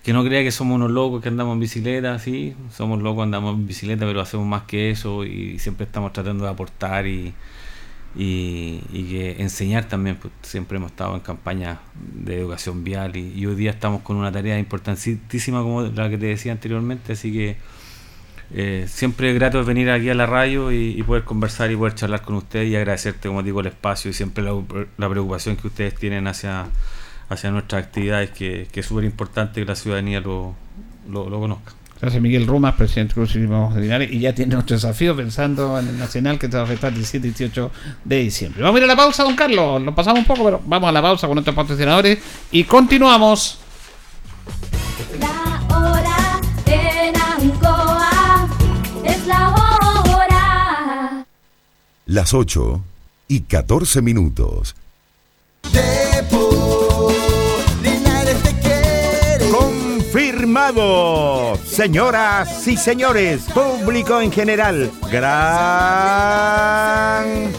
que 0.04 0.12
no 0.12 0.24
crea 0.24 0.43
que 0.43 0.51
somos 0.51 0.76
unos 0.76 0.91
locos 0.91 1.22
que 1.22 1.30
andamos 1.30 1.54
en 1.54 1.62
bicicleta, 1.62 2.20
sí, 2.20 2.56
somos 2.76 3.01
locos, 3.01 3.24
andamos 3.24 3.56
en 3.56 3.66
bicicleta, 3.66 4.06
pero 4.06 4.20
hacemos 4.20 4.45
más 4.45 4.64
que 4.64 4.91
eso 4.91 5.24
y 5.24 5.60
siempre 5.60 5.86
estamos 5.86 6.12
tratando 6.12 6.43
de 6.43 6.51
aportar 6.51 7.08
y, 7.08 7.34
y, 8.14 8.80
que 9.10 9.41
enseñar 9.41 9.88
también, 9.88 10.18
pues 10.18 10.34
siempre 10.41 10.78
hemos 10.78 10.91
estado 10.91 11.16
en 11.16 11.22
campaña 11.22 11.80
de 11.95 12.38
educación 12.38 12.84
vial 12.84 13.16
y, 13.16 13.45
hoy 13.45 13.56
día 13.56 13.72
estamos 13.72 14.01
con 14.01 14.18
una 14.18 14.30
tarea 14.30 14.60
importantísima 14.60 15.62
como 15.62 15.84
la 15.84 16.10
que 16.10 16.18
te 16.18 16.26
decía 16.26 16.51
anteriormente, 16.51 17.14
así 17.14 17.32
que 17.32 17.56
eh, 18.51 18.86
siempre 18.89 19.30
es 19.30 19.36
grato 19.36 19.64
venir 19.64 19.89
aquí 19.89 20.10
a 20.10 20.16
la 20.16 20.26
radio 20.26 20.72
y, 20.74 21.01
poder 21.04 21.24
conversar 21.24 21.72
y 21.72 21.78
poder 21.78 21.95
charlar 21.95 22.24
con 22.24 22.36
ustedes 22.36 22.70
y 22.70 22.76
agradecerte, 22.76 23.30
como 23.30 23.41
digo, 23.41 23.62
el 23.62 23.68
espacio 23.68 24.12
y 24.12 24.14
siempre 24.14 24.43
la 24.43 25.10
preocupación 25.10 25.56
que 25.56 25.68
ustedes 25.68 25.95
tienen 25.95 26.28
hacia, 26.28 26.68
hacia 27.34 27.51
nuestras 27.51 27.84
actividades, 27.84 28.31
que, 28.31 28.67
que 28.71 28.79
es 28.79 28.86
súper 28.86 29.03
importante 29.03 29.61
que 29.61 29.65
la 29.65 29.75
ciudadanía 29.75 30.19
lo, 30.19 30.55
lo, 31.09 31.29
lo 31.29 31.39
conozca. 31.39 31.73
Gracias, 32.03 32.21
Miguel 32.21 32.45
Rumas, 32.47 32.75
presidente 32.75 33.15
del 33.15 33.29
Club 33.29 33.73
de 33.73 33.81
Linares, 33.81 34.11
y 34.11 34.19
ya 34.19 34.36
tiene 34.36 34.55
nuestro 34.55 34.75
desafío 34.75 35.15
pensando 35.15 35.79
en 35.79 35.88
el 35.88 35.97
Nacional 35.97 36.38
que 36.38 36.49
te 36.49 36.57
va 36.57 36.63
a 36.63 36.65
afectar 36.65 36.89
el 36.89 36.95
17 36.95 37.27
y 37.27 37.29
18 37.31 37.71
de 38.03 38.17
diciembre. 38.17 38.61
Vamos 38.61 38.75
a 38.75 38.79
ir 38.79 38.84
a 38.84 38.88
la 38.88 38.95
pausa, 38.97 39.23
don 39.23 39.38
Carlos. 39.38 39.81
Lo 39.81 39.95
pasamos 39.95 40.19
un 40.19 40.25
poco, 40.25 40.43
pero 40.43 40.61
vamos 40.65 40.89
a 40.89 40.91
la 40.91 41.01
pausa 41.01 41.27
con 41.27 41.36
nuestros 41.36 41.55
patrocinadores 41.55 42.19
y 42.51 42.65
continuamos. 42.65 43.57
La 45.17 45.63
hora 45.73 46.41
en 46.65 47.15
Ancoa 47.15 48.49
es 49.05 49.25
la 49.25 49.49
hora. 49.51 49.63
Las 52.05 52.34
8 52.34 52.81
y 53.29 53.41
14 53.43 54.01
minutos. 54.01 54.75
Señoras 61.66 62.68
y 62.68 62.78
señores, 62.78 63.45
público 63.56 64.22
en 64.22 64.32
general, 64.32 64.91
gran 65.12 65.24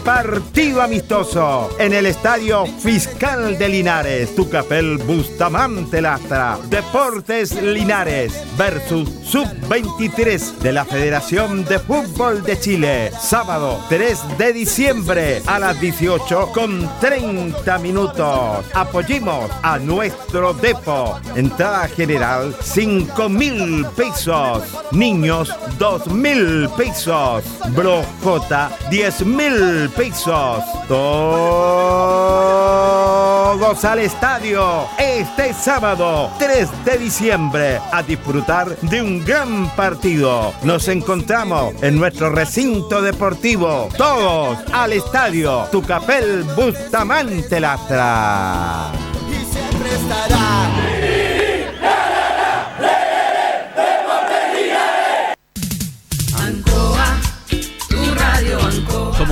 partido 0.05 0.81
amistoso 0.81 1.75
en 1.77 1.91
el 1.91 2.05
Estadio 2.05 2.65
Fiscal 2.65 3.57
de 3.57 3.67
Linares, 3.67 4.33
Tucapel 4.33 4.97
Bustamante 4.99 6.01
Lastra, 6.01 6.57
Deportes 6.69 7.61
Linares 7.61 8.41
versus 8.57 9.09
Sub-23 9.25 10.59
de 10.59 10.71
la 10.71 10.85
Federación 10.85 11.65
de 11.65 11.79
Fútbol 11.79 12.43
de 12.43 12.57
Chile, 12.57 13.11
sábado 13.19 13.77
3 13.89 14.37
de 14.37 14.53
diciembre 14.53 15.41
a 15.47 15.59
las 15.59 15.81
18 15.81 16.53
con 16.53 16.89
30 17.01 17.77
minutos. 17.79 18.65
Apoyemos 18.73 19.51
a 19.63 19.79
nuestro 19.79 20.53
depo. 20.53 21.19
Entrada 21.35 21.89
general 21.89 22.55
5 22.61 22.84
5 22.85 23.29
mil 23.29 23.83
pesos. 23.95 24.61
Niños, 24.91 25.49
2 25.79 26.07
mil 26.11 26.69
pesos. 26.77 27.43
Brojota, 27.69 28.69
10 28.91 29.25
mil 29.25 29.89
pesos. 29.89 30.63
Todos 30.87 31.25
al 33.85 33.97
estadio 33.97 34.85
este 34.99 35.51
sábado 35.55 36.29
3 36.37 36.85
de 36.85 36.97
diciembre 36.99 37.81
a 37.91 38.03
disfrutar 38.03 38.77
de 38.81 39.01
un 39.01 39.25
gran 39.25 39.67
partido. 39.75 40.53
Nos 40.61 40.87
encontramos 40.87 41.73
en 41.81 41.97
nuestro 41.97 42.29
recinto 42.29 43.01
deportivo. 43.01 43.89
Todos 43.97 44.59
al 44.71 44.93
estadio 44.93 45.63
Tucapel 45.71 46.43
Bustamante 46.55 47.59
Lastra. 47.59 48.91
y 49.27 49.43
siempre 49.51 49.89
estará. 49.95 50.94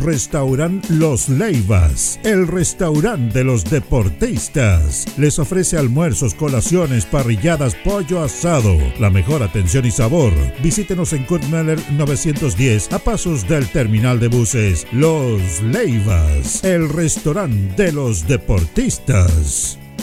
Restaurant 0.00 0.84
Los 0.90 1.28
Leivas, 1.28 2.18
el 2.22 2.46
restaurante 2.46 3.38
de 3.38 3.44
los 3.44 3.64
deportistas. 3.64 5.06
Les 5.18 5.38
ofrece 5.38 5.76
almuerzos, 5.76 6.34
colaciones, 6.34 7.06
parrilladas, 7.06 7.74
pollo 7.74 8.22
asado. 8.22 8.76
La 8.98 9.10
mejor 9.10 9.42
atención 9.42 9.84
y 9.86 9.90
sabor. 9.90 10.32
Visítenos 10.62 11.12
en 11.12 11.24
Kurt 11.24 11.44
Meller 11.44 11.80
910 11.92 12.92
a 12.92 12.98
pasos 12.98 13.48
del 13.48 13.68
terminal 13.68 14.20
de 14.20 14.28
buses. 14.28 14.86
Los 14.92 15.62
Leivas, 15.62 16.64
el 16.64 16.88
restaurante 16.88 17.84
de 17.84 17.92
los 17.92 18.26
deportistas. 18.26 19.79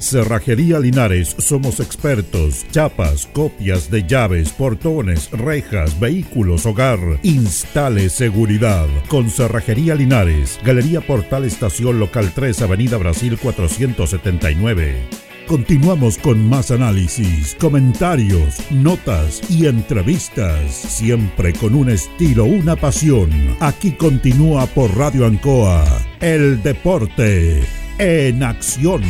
Cerrajería 0.00 0.80
Linares, 0.80 1.36
somos 1.38 1.78
expertos. 1.78 2.64
Chapas, 2.70 3.26
copias 3.26 3.90
de 3.90 4.06
llaves, 4.06 4.50
portones, 4.50 5.30
rejas, 5.30 6.00
vehículos, 6.00 6.64
hogar. 6.64 6.98
Instale 7.22 8.08
seguridad. 8.08 8.88
Con 9.08 9.28
Cerrajería 9.28 9.94
Linares, 9.94 10.58
Galería 10.64 11.02
Portal 11.02 11.44
Estación 11.44 12.00
Local 12.00 12.32
3, 12.34 12.62
Avenida 12.62 12.96
Brasil 12.96 13.38
479. 13.40 15.06
Continuamos 15.46 16.16
con 16.16 16.48
más 16.48 16.70
análisis, 16.70 17.54
comentarios, 17.60 18.56
notas 18.70 19.42
y 19.50 19.66
entrevistas, 19.66 20.70
siempre 20.72 21.52
con 21.52 21.74
un 21.74 21.90
estilo, 21.90 22.46
una 22.46 22.74
pasión. 22.74 23.30
Aquí 23.60 23.92
continúa 23.92 24.64
por 24.66 24.96
Radio 24.96 25.26
Ancoa, 25.26 25.84
el 26.20 26.62
deporte 26.62 27.62
en 27.98 28.42
acción. 28.42 29.02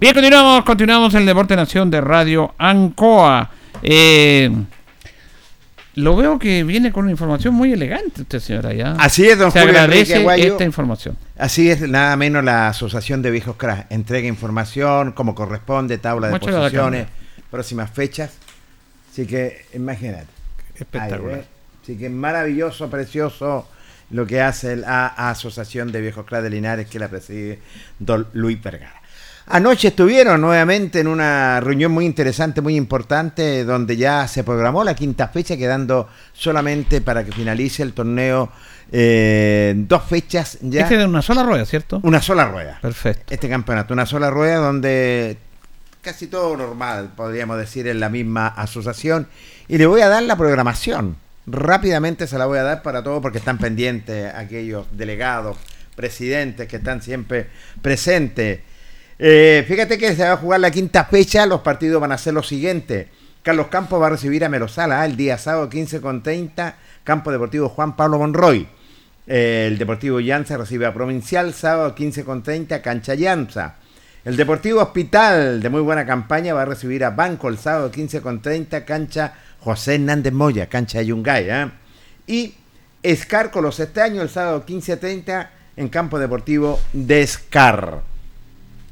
Bien, 0.00 0.14
continuamos, 0.14 0.64
continuamos 0.64 1.12
en 1.14 1.20
el 1.22 1.26
Deporte 1.26 1.56
Nación 1.56 1.90
de 1.90 2.00
Radio 2.00 2.54
Ancoa. 2.56 3.50
Eh, 3.82 4.48
lo 5.96 6.14
veo 6.14 6.38
que 6.38 6.62
viene 6.62 6.92
con 6.92 7.02
una 7.02 7.10
información 7.10 7.52
muy 7.54 7.72
elegante 7.72 8.22
usted, 8.22 8.38
señora. 8.38 8.72
Ya. 8.72 8.92
Así 8.92 9.26
es, 9.26 9.36
don 9.36 9.50
Se 9.50 9.58
Julio 9.58 9.76
agradece 9.76 10.14
Aguayo. 10.14 10.52
esta 10.52 10.62
información. 10.62 11.16
Así 11.36 11.68
es, 11.68 11.80
nada 11.80 12.16
menos 12.16 12.44
la 12.44 12.68
Asociación 12.68 13.22
de 13.22 13.32
Viejos 13.32 13.56
Crash. 13.56 13.86
Entrega 13.90 14.28
información 14.28 15.10
como 15.10 15.34
corresponde, 15.34 15.98
tabla 15.98 16.28
de 16.28 16.38
posiciones, 16.38 17.08
próximas 17.50 17.90
fechas. 17.90 18.30
Así 19.10 19.26
que 19.26 19.66
imagínate. 19.74 20.28
Espectacular. 20.76 21.34
Ahí, 21.34 21.40
¿eh? 21.40 21.44
Así 21.82 21.98
que 21.98 22.08
maravilloso, 22.08 22.88
precioso 22.88 23.68
lo 24.10 24.26
que 24.28 24.42
hace 24.42 24.76
la 24.76 25.08
Asociación 25.08 25.90
de 25.90 26.00
Viejos 26.02 26.24
Crash 26.24 26.44
de 26.44 26.50
Linares 26.50 26.86
que 26.86 27.00
la 27.00 27.08
preside 27.08 27.58
don 27.98 28.28
Luis 28.32 28.62
Vergara. 28.62 28.97
Anoche 29.50 29.88
estuvieron 29.88 30.40
nuevamente 30.40 31.00
en 31.00 31.06
una 31.06 31.60
reunión 31.60 31.90
muy 31.90 32.04
interesante, 32.04 32.60
muy 32.60 32.76
importante, 32.76 33.64
donde 33.64 33.96
ya 33.96 34.28
se 34.28 34.44
programó 34.44 34.84
la 34.84 34.94
quinta 34.94 35.28
fecha, 35.28 35.56
quedando 35.56 36.08
solamente 36.32 37.00
para 37.00 37.24
que 37.24 37.32
finalice 37.32 37.82
el 37.82 37.94
torneo 37.94 38.50
eh, 38.92 39.74
dos 39.76 40.02
fechas 40.04 40.58
ya. 40.60 40.82
Este 40.82 40.94
es 40.94 41.00
de 41.00 41.06
una 41.06 41.22
sola 41.22 41.42
rueda, 41.42 41.64
¿cierto? 41.64 42.00
Una 42.02 42.20
sola 42.20 42.46
rueda. 42.46 42.78
Perfecto. 42.82 43.32
Este 43.32 43.48
campeonato, 43.48 43.94
una 43.94 44.06
sola 44.06 44.30
rueda 44.30 44.56
donde 44.56 45.38
casi 46.02 46.26
todo 46.26 46.56
normal, 46.56 47.12
podríamos 47.16 47.58
decir, 47.58 47.88
en 47.88 48.00
la 48.00 48.08
misma 48.08 48.48
asociación. 48.48 49.28
Y 49.66 49.78
le 49.78 49.86
voy 49.86 50.00
a 50.00 50.08
dar 50.08 50.22
la 50.22 50.36
programación. 50.36 51.16
Rápidamente 51.46 52.26
se 52.26 52.38
la 52.38 52.46
voy 52.46 52.58
a 52.58 52.62
dar 52.62 52.82
para 52.82 53.02
todos 53.02 53.22
porque 53.22 53.38
están 53.38 53.58
pendientes 53.58 54.34
aquellos 54.34 54.86
delegados, 54.92 55.56
presidentes 55.96 56.68
que 56.68 56.76
están 56.76 57.02
siempre 57.02 57.48
presentes. 57.80 58.60
Eh, 59.18 59.64
fíjate 59.66 59.98
que 59.98 60.14
se 60.14 60.22
va 60.22 60.32
a 60.32 60.36
jugar 60.36 60.60
la 60.60 60.70
quinta 60.70 61.04
fecha, 61.04 61.46
los 61.46 61.60
partidos 61.60 62.00
van 62.00 62.12
a 62.12 62.18
ser 62.18 62.34
los 62.34 62.46
siguientes. 62.46 63.06
Carlos 63.42 63.68
Campos 63.68 64.00
va 64.00 64.08
a 64.08 64.10
recibir 64.10 64.44
a 64.44 64.48
Melosala 64.48 65.04
el 65.04 65.16
día 65.16 65.38
sábado 65.38 65.68
15 65.68 66.00
con 66.00 66.22
30, 66.22 66.76
Campo 67.04 67.32
Deportivo 67.32 67.68
Juan 67.68 67.96
Pablo 67.96 68.18
Monroy. 68.18 68.68
Eh, 69.26 69.66
el 69.68 69.78
Deportivo 69.78 70.20
Llanza 70.20 70.56
recibe 70.56 70.86
a 70.86 70.94
Provincial 70.94 71.52
sábado 71.52 71.94
15 71.94 72.24
con 72.24 72.42
30, 72.42 72.82
cancha 72.82 73.14
Llanza. 73.14 73.76
El 74.24 74.36
Deportivo 74.36 74.82
Hospital, 74.82 75.62
de 75.62 75.70
muy 75.70 75.80
buena 75.80 76.04
campaña, 76.04 76.54
va 76.54 76.62
a 76.62 76.66
recibir 76.66 77.04
a 77.04 77.10
Banco 77.10 77.48
el 77.48 77.58
sábado 77.58 77.90
15 77.90 78.20
con 78.20 78.42
30, 78.42 78.84
cancha 78.84 79.32
José 79.60 79.94
Hernández 79.94 80.32
Moya, 80.32 80.68
cancha 80.68 81.02
Yungay. 81.02 81.46
¿eh? 81.48 81.70
Y 82.26 82.54
Escar 83.02 83.52
con 83.52 83.62
los 83.62 83.78
estaños 83.78 84.22
el 84.24 84.28
sábado 84.28 84.66
15.30 84.66 85.48
en 85.76 85.88
campo 85.88 86.18
deportivo 86.18 86.80
de. 86.92 87.28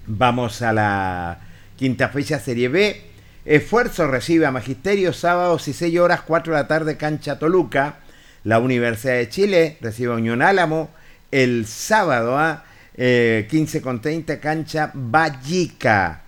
Vamos 0.08 0.62
a 0.62 0.72
la 0.72 1.40
quinta 1.76 2.08
fecha 2.08 2.38
Serie 2.38 2.68
B. 2.68 3.02
Esfuerzo 3.44 4.06
recibe 4.06 4.46
a 4.46 4.52
Magisterio 4.52 5.12
sábado 5.12 5.56
16 5.56 5.98
horas 5.98 6.20
4 6.20 6.52
de 6.52 6.60
la 6.60 6.68
tarde 6.68 6.96
cancha 6.96 7.40
Toluca. 7.40 7.96
La 8.44 8.60
Universidad 8.60 9.14
de 9.14 9.28
Chile 9.28 9.78
recibe 9.80 10.12
a 10.12 10.16
Unión 10.16 10.42
Álamo 10.42 10.90
el 11.32 11.66
sábado 11.66 12.38
a 12.38 12.64
eh, 12.96 13.48
15 13.50 13.82
con 13.82 14.00
30 14.00 14.38
cancha 14.38 14.92
Vallica. 14.94 16.22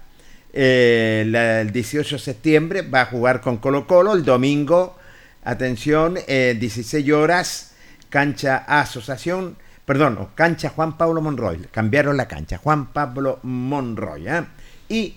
Eh, 0.52 1.22
el 1.62 1.70
18 1.70 2.16
de 2.16 2.20
septiembre 2.20 2.82
va 2.82 3.02
a 3.02 3.06
jugar 3.06 3.40
con 3.40 3.58
Colo 3.58 3.86
Colo. 3.86 4.14
El 4.14 4.24
domingo, 4.24 4.98
atención, 5.44 6.18
eh, 6.26 6.56
16 6.58 7.12
horas, 7.12 7.74
cancha 8.10 8.56
Asociación, 8.56 9.56
perdón, 9.88 10.18
o 10.20 10.28
cancha 10.36 10.68
Juan 10.68 10.96
Pablo 10.98 11.20
Monroy. 11.22 11.58
Cambiaron 11.72 12.16
la 12.18 12.28
cancha, 12.28 12.58
Juan 12.58 12.86
Pablo 12.92 13.38
Monroy. 13.42 14.28
¿eh? 14.28 14.44
Y 14.90 15.14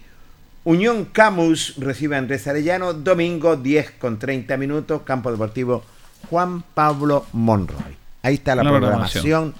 Unión 0.63 1.05
Camus 1.11 1.75
recibe 1.77 2.15
a 2.15 2.19
Andrés 2.19 2.47
Arellano, 2.47 2.93
domingo 2.93 3.57
10 3.57 3.91
con 3.99 4.17
30 4.17 4.55
minutos, 4.57 5.01
campo 5.03 5.29
deportivo 5.29 5.83
Juan 6.29 6.63
Pablo 6.73 7.25
Monroy. 7.33 7.97
Ahí 8.23 8.35
está 8.35 8.55
la, 8.55 8.63
La 8.63 8.69
programación. 8.69 9.23
programación. 9.23 9.55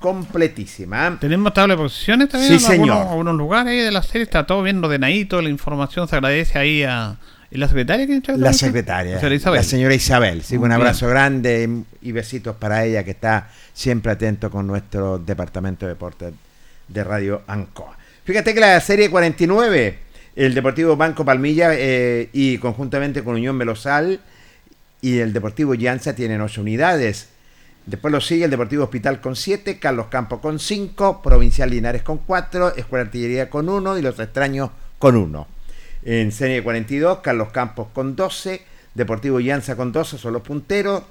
completísima. 0.00 1.08
¿eh? 1.08 1.16
¿Tenemos 1.20 1.52
tabla 1.54 1.74
de 1.74 1.82
posiciones 1.82 2.28
también? 2.28 2.58
Sí, 2.58 2.66
en 2.66 2.72
algunos- 2.72 2.96
señor. 2.96 3.10
algunos 3.12 3.34
lugares 3.36 3.84
de 3.84 3.90
la 3.92 4.02
serie 4.02 4.22
está 4.24 4.46
todo 4.46 4.62
bien 4.62 4.82
ordenadito, 4.82 5.40
la 5.42 5.48
información 5.48 6.08
se 6.08 6.16
agradece 6.16 6.58
ahí 6.58 6.82
a... 6.82 7.16
¿Y 7.50 7.58
la 7.58 7.68
secretaria 7.68 8.04
entrega 8.04 8.38
La 8.38 8.52
secretaria, 8.52 9.14
La 9.14 9.20
señora 9.20 9.34
Isabel. 9.34 9.58
la 9.58 9.62
señora 9.62 9.94
Isabel. 9.94 10.42
Sí, 10.42 10.56
un 10.56 10.62
bien. 10.62 10.72
abrazo 10.72 11.06
grande 11.08 11.82
y 12.02 12.12
besitos 12.12 12.56
para 12.56 12.84
ella 12.84 13.04
que 13.04 13.12
está 13.12 13.50
siempre 13.72 14.12
atento 14.12 14.50
con 14.50 14.66
nuestro 14.66 15.18
departamento 15.18 15.86
de 15.86 15.92
deportes 15.92 16.34
de 16.88 17.04
Radio 17.04 17.42
Ancoa. 17.46 17.96
Fíjate 18.24 18.52
que 18.54 18.60
la 18.60 18.80
serie 18.80 19.08
49, 19.10 19.98
el 20.34 20.54
Deportivo 20.54 20.96
Banco 20.96 21.24
Palmilla 21.24 21.70
eh, 21.74 22.28
y 22.32 22.58
conjuntamente 22.58 23.22
con 23.22 23.34
Unión 23.36 23.56
Melosal 23.56 24.20
y 25.00 25.18
el 25.18 25.32
Deportivo 25.32 25.74
Llanza 25.74 26.14
tienen 26.14 26.40
8 26.40 26.60
unidades. 26.60 27.28
Después 27.86 28.10
lo 28.10 28.20
sigue 28.20 28.44
el 28.46 28.50
Deportivo 28.50 28.82
Hospital 28.82 29.20
con 29.20 29.36
7, 29.36 29.78
Carlos 29.78 30.06
Campos 30.08 30.40
con 30.40 30.58
5, 30.58 31.22
Provincial 31.22 31.70
Linares 31.70 32.02
con 32.02 32.18
4, 32.18 32.74
Escuela 32.76 33.04
de 33.04 33.08
Artillería 33.08 33.48
con 33.48 33.68
1 33.68 33.98
y 33.98 34.02
Los 34.02 34.18
Extraños 34.18 34.70
con 34.98 35.14
1. 35.14 35.46
En 36.08 36.30
serie 36.30 36.62
42, 36.62 37.18
Carlos 37.18 37.48
Campos 37.48 37.88
con 37.92 38.14
12, 38.14 38.62
Deportivo 38.94 39.40
Llanza 39.40 39.74
con 39.74 39.90
12, 39.90 40.18
son 40.18 40.34
los 40.34 40.42
punteros. 40.42 41.02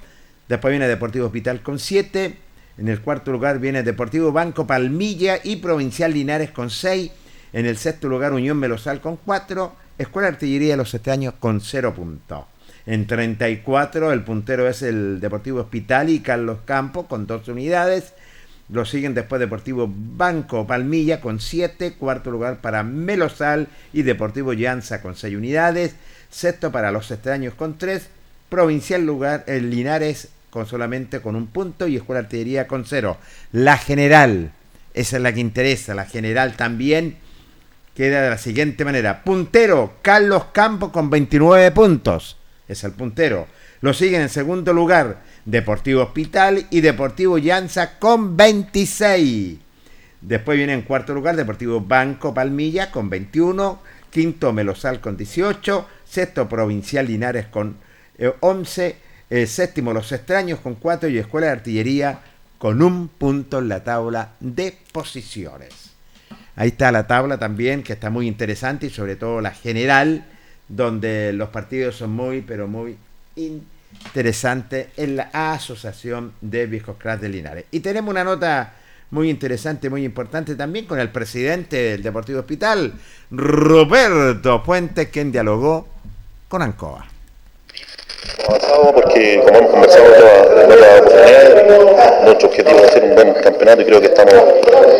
Después 0.47 0.71
viene 0.71 0.87
Deportivo 0.87 1.25
Hospital 1.25 1.61
con 1.61 1.79
7. 1.79 2.37
En 2.77 2.87
el 2.87 3.01
cuarto 3.01 3.33
lugar 3.33 3.59
viene 3.59 3.83
Deportivo 3.83 4.31
Banco 4.31 4.65
Palmilla 4.65 5.39
y 5.43 5.57
Provincial 5.57 6.13
Linares 6.13 6.51
con 6.51 6.69
6. 6.69 7.11
En 7.51 7.65
el 7.65 7.75
sexto 7.75 8.07
lugar 8.07 8.31
Unión 8.31 8.57
Melosal 8.57 9.01
con 9.01 9.17
4. 9.17 9.75
Escuela 9.97 10.29
Artillería 10.29 10.71
de 10.71 10.77
los 10.77 10.93
Extraños 10.93 11.33
con 11.41 11.59
0 11.59 11.93
puntos. 11.93 12.45
En 12.85 13.05
34 13.05 14.13
el 14.13 14.23
puntero 14.23 14.65
es 14.69 14.81
el 14.81 15.19
Deportivo 15.19 15.59
Hospital 15.59 16.09
y 16.09 16.21
Carlos 16.21 16.59
Campos 16.63 17.07
con 17.07 17.27
2 17.27 17.49
unidades. 17.49 18.13
Lo 18.69 18.83
siguen 18.85 19.13
después 19.13 19.39
Deportivo 19.39 19.91
Banco 19.91 20.65
Palmilla 20.65 21.21
con 21.21 21.39
7, 21.39 21.93
cuarto 21.93 22.31
lugar 22.31 22.61
para 22.61 22.83
Melosal 22.83 23.67
y 23.93 24.01
Deportivo 24.01 24.53
Llanza 24.53 25.01
con 25.01 25.15
6 25.15 25.35
unidades, 25.35 25.95
sexto 26.31 26.71
para 26.71 26.91
Los 26.91 27.11
Extraños 27.11 27.53
con 27.53 27.77
3, 27.77 28.09
Provincial 28.49 29.05
lugar 29.05 29.43
el 29.47 29.69
Linares 29.69 30.29
con 30.49 30.65
solamente 30.65 31.19
con 31.19 31.35
un 31.35 31.47
punto 31.47 31.87
y 31.87 31.97
Escuela 31.97 32.21
Artillería 32.21 32.67
con 32.67 32.85
0. 32.85 33.17
La 33.51 33.77
general, 33.77 34.51
esa 34.93 35.17
es 35.17 35.21
la 35.21 35.33
que 35.33 35.41
interesa, 35.41 35.93
la 35.93 36.05
general 36.05 36.55
también 36.55 37.17
queda 37.95 38.21
de 38.21 38.29
la 38.29 38.37
siguiente 38.37 38.85
manera. 38.85 39.23
Puntero, 39.23 39.95
Carlos 40.01 40.45
Campos 40.53 40.91
con 40.91 41.09
29 41.09 41.71
puntos. 41.71 42.37
Es 42.67 42.83
el 42.83 42.91
puntero. 42.91 43.47
Lo 43.81 43.93
siguen 43.93 44.21
en 44.21 44.29
segundo 44.29 44.73
lugar 44.73 45.21
Deportivo 45.45 46.01
Hospital 46.01 46.65
y 46.71 46.81
Deportivo 46.81 47.37
Llanza 47.37 47.99
con 47.99 48.35
26. 48.35 49.59
Después 50.21 50.57
viene 50.57 50.73
en 50.73 50.81
cuarto 50.81 51.13
lugar 51.13 51.35
Deportivo 51.35 51.81
Banco 51.81 52.33
Palmilla 52.33 52.89
con 52.89 53.11
21. 53.11 53.79
Quinto 54.09 54.53
Melosal 54.53 54.99
con 54.99 55.15
18. 55.15 55.87
Sexto 56.03 56.49
Provincial 56.49 57.05
Linares 57.05 57.45
con 57.45 57.77
eh, 58.17 58.33
11. 58.39 58.95
eh, 59.29 59.45
séptimo 59.45 59.93
Los 59.93 60.11
Extraños 60.11 60.59
con 60.61 60.75
4 60.75 61.09
y 61.09 61.19
Escuela 61.19 61.47
de 61.47 61.53
Artillería 61.53 62.19
con 62.57 62.81
un 62.81 63.07
punto 63.07 63.59
en 63.59 63.69
la 63.69 63.83
tabla 63.83 64.31
de 64.39 64.75
posiciones. 64.91 65.91
Ahí 66.55 66.69
está 66.69 66.91
la 66.91 67.05
tabla 67.05 67.37
también, 67.37 67.83
que 67.83 67.93
está 67.93 68.09
muy 68.09 68.27
interesante 68.27 68.87
y 68.87 68.89
sobre 68.89 69.15
todo 69.15 69.41
la 69.41 69.51
general, 69.51 70.25
donde 70.69 71.33
los 71.33 71.49
partidos 71.49 71.97
son 71.97 72.11
muy, 72.11 72.41
pero 72.41 72.67
muy 72.67 72.97
interesantes 73.35 73.74
en 74.97 75.15
la 75.17 75.29
Asociación 75.33 76.33
de 76.41 76.65
Viejos 76.67 76.95
Crash 76.97 77.19
de 77.19 77.29
Linares. 77.29 77.65
Y 77.71 77.81
tenemos 77.81 78.11
una 78.11 78.23
nota 78.23 78.73
muy 79.11 79.29
interesante, 79.29 79.89
muy 79.89 80.03
importante 80.03 80.55
también 80.55 80.85
con 80.85 80.99
el 80.99 81.09
presidente 81.09 81.77
del 81.77 82.03
Deportivo 82.03 82.39
Hospital, 82.39 82.93
Roberto 83.31 84.63
Fuentes, 84.63 85.09
quien 85.09 85.31
dialogó 85.31 85.87
con 86.47 86.61
Ancoa. 86.61 87.14
Avanzado 88.47 88.91
porque, 88.93 89.41
como 89.45 89.57
hemos 89.59 89.71
conversado 89.71 90.05
en 90.05 90.11
otra- 90.13 90.63
en 90.63 90.71
otras 90.71 90.99
oportunidades, 90.99 92.23
nuestro 92.23 92.47
objetivo 92.49 92.79
es 92.79 92.83
hacer 92.89 93.03
un 93.03 93.15
buen 93.15 93.33
campeonato 93.33 93.81
y 93.81 93.85
creo 93.85 93.99
que 94.01 94.07
estamos 94.07 94.33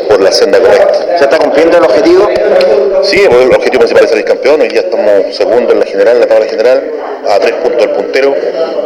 por 0.10 0.22
la 0.22 0.32
senda 0.32 0.60
correcta. 0.60 0.94
¿Se 1.18 1.24
está 1.24 1.38
cumpliendo 1.38 1.78
el 1.78 1.84
objetivo? 1.84 2.30
Sí, 3.04 3.24
pues, 3.30 3.42
el 3.46 3.54
objetivo 3.54 3.80
principal 3.80 4.04
es 4.06 4.10
salir 4.10 4.26
campeón, 4.26 4.62
hoy 4.62 4.68
día 4.70 4.82
estamos 4.82 5.36
segundo 5.36 5.74
en 5.74 5.80
la 5.80 5.86
general, 5.86 6.16
en 6.16 6.22
la 6.22 6.28
tabla 6.28 6.46
general, 6.46 6.84
a 7.28 7.40
tres 7.40 7.54
puntos 7.54 7.82
del 7.82 7.90
puntero, 7.92 8.36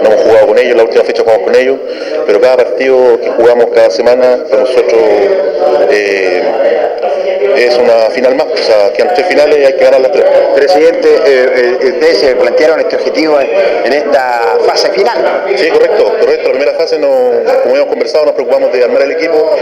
no 0.01 0.09
hemos 0.09 0.21
jugado 0.23 0.47
con 0.47 0.57
ellos, 0.57 0.75
la 0.77 0.83
última 0.83 1.03
fecha 1.03 1.23
jugamos 1.23 1.43
con 1.45 1.55
ellos, 1.55 1.77
pero 2.25 2.41
cada 2.41 2.57
partido 2.57 3.19
que 3.21 3.29
jugamos 3.29 3.65
cada 3.73 3.89
semana 3.89 4.39
para 4.49 4.61
nosotros 4.63 5.01
eh, 5.91 6.43
es 7.57 7.77
una 7.77 8.09
final 8.11 8.35
más, 8.35 8.47
o 8.47 8.57
sea, 8.57 8.91
quedan 8.93 9.13
tres 9.13 9.27
finales 9.27 9.57
y 9.59 9.65
hay 9.65 9.73
que 9.73 9.83
ganar 9.83 10.01
las 10.01 10.11
tres. 10.11 10.25
Presidente, 10.55 11.07
eh, 11.25 11.77
eh, 11.81 11.87
ustedes 11.87 12.17
se 12.17 12.35
plantearon 12.35 12.79
este 12.79 12.95
objetivo 12.95 13.39
en, 13.39 13.47
en 13.85 13.93
esta 13.93 14.57
fase 14.65 14.89
final. 14.89 15.45
Sí, 15.55 15.69
correcto, 15.69 16.13
correcto. 16.19 16.47
La 16.47 16.53
primera 16.53 16.73
fase, 16.73 16.97
no- 16.99 17.31
como 17.63 17.75
hemos 17.75 17.87
conversado, 17.87 18.25
nos 18.25 18.33
preocupamos 18.35 18.71
de 18.73 18.83
armar 18.83 19.01
el 19.03 19.11
equipo, 19.11 19.55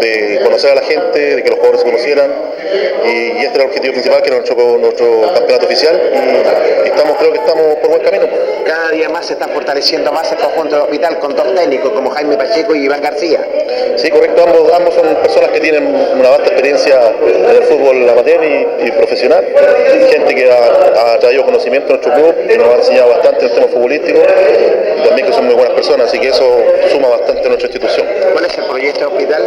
de 0.00 0.40
conocer 0.44 0.72
a 0.72 0.74
la 0.76 0.82
gente, 0.82 1.36
de 1.36 1.42
que 1.42 1.48
los 1.50 1.58
jugadores 1.58 1.80
se 1.82 1.86
conocieran. 1.86 2.30
Y, 3.04 3.08
y 3.08 3.44
este 3.44 3.54
era 3.54 3.64
el 3.64 3.68
objetivo 3.68 3.92
principal, 3.92 4.22
que 4.22 4.28
era 4.28 4.36
nuestro, 4.38 4.78
nuestro 4.78 5.22
campeonato 5.34 5.66
oficial. 5.66 6.00
Y, 6.12 6.86
y 6.86 6.88
estamos, 6.90 7.16
creo 7.18 7.32
que 7.32 7.38
estamos 7.38 7.76
por 7.76 7.90
buen 7.90 8.02
camino. 8.02 8.24
Cada 8.64 8.90
día 8.90 9.08
más 9.08 9.26
se 9.26 9.34
está 9.34 9.48
fortaleciendo 9.48 10.10
más 10.12 10.30
el 10.32 10.38
conjunto 10.38 10.74
del 10.76 10.84
hospital 10.84 11.18
con 11.18 11.34
dos 11.36 11.54
técnicos 11.54 11.92
como 11.92 12.10
Jaime 12.10 12.36
Pacheco 12.36 12.74
y 12.74 12.84
Iván 12.84 13.00
García. 13.02 13.40
Sí, 13.96 14.10
correcto. 14.10 14.42
Ambos, 14.44 14.72
ambos 14.72 14.94
son 14.94 15.14
personas 15.16 15.50
que 15.50 15.60
tienen 15.60 15.86
una 16.18 16.30
vasta 16.30 16.46
experiencia 16.46 16.98
en 17.22 17.56
el 17.56 17.62
fútbol 17.64 18.08
amateur 18.08 18.44
y, 18.44 18.86
y 18.86 18.90
profesional. 18.92 19.44
Gente 20.10 20.34
que 20.34 20.50
ha, 20.50 21.14
ha 21.14 21.18
traído 21.18 21.44
conocimiento 21.44 21.92
a 21.92 21.96
nuestro 21.96 22.12
club, 22.14 22.46
que 22.46 22.58
nos 22.58 22.68
ha 22.68 22.74
enseñado 22.76 23.10
bastante 23.10 23.46
en 23.46 23.50
el 23.50 23.54
tema 23.54 23.66
futbolístico. 23.68 24.18
Y 24.98 25.06
también 25.06 25.26
que 25.26 25.32
son 25.32 25.46
muy 25.46 25.54
buenas 25.54 25.74
personas, 25.74 26.06
así 26.06 26.18
que 26.18 26.28
eso 26.28 26.62
suma 26.90 27.08
bastante 27.08 27.42
a 27.42 27.48
nuestra 27.48 27.68
institución. 27.68 28.06
¿Cuál 28.32 28.44
es 28.44 28.58
el 28.58 28.64
proyecto 28.64 29.08
hospital? 29.08 29.42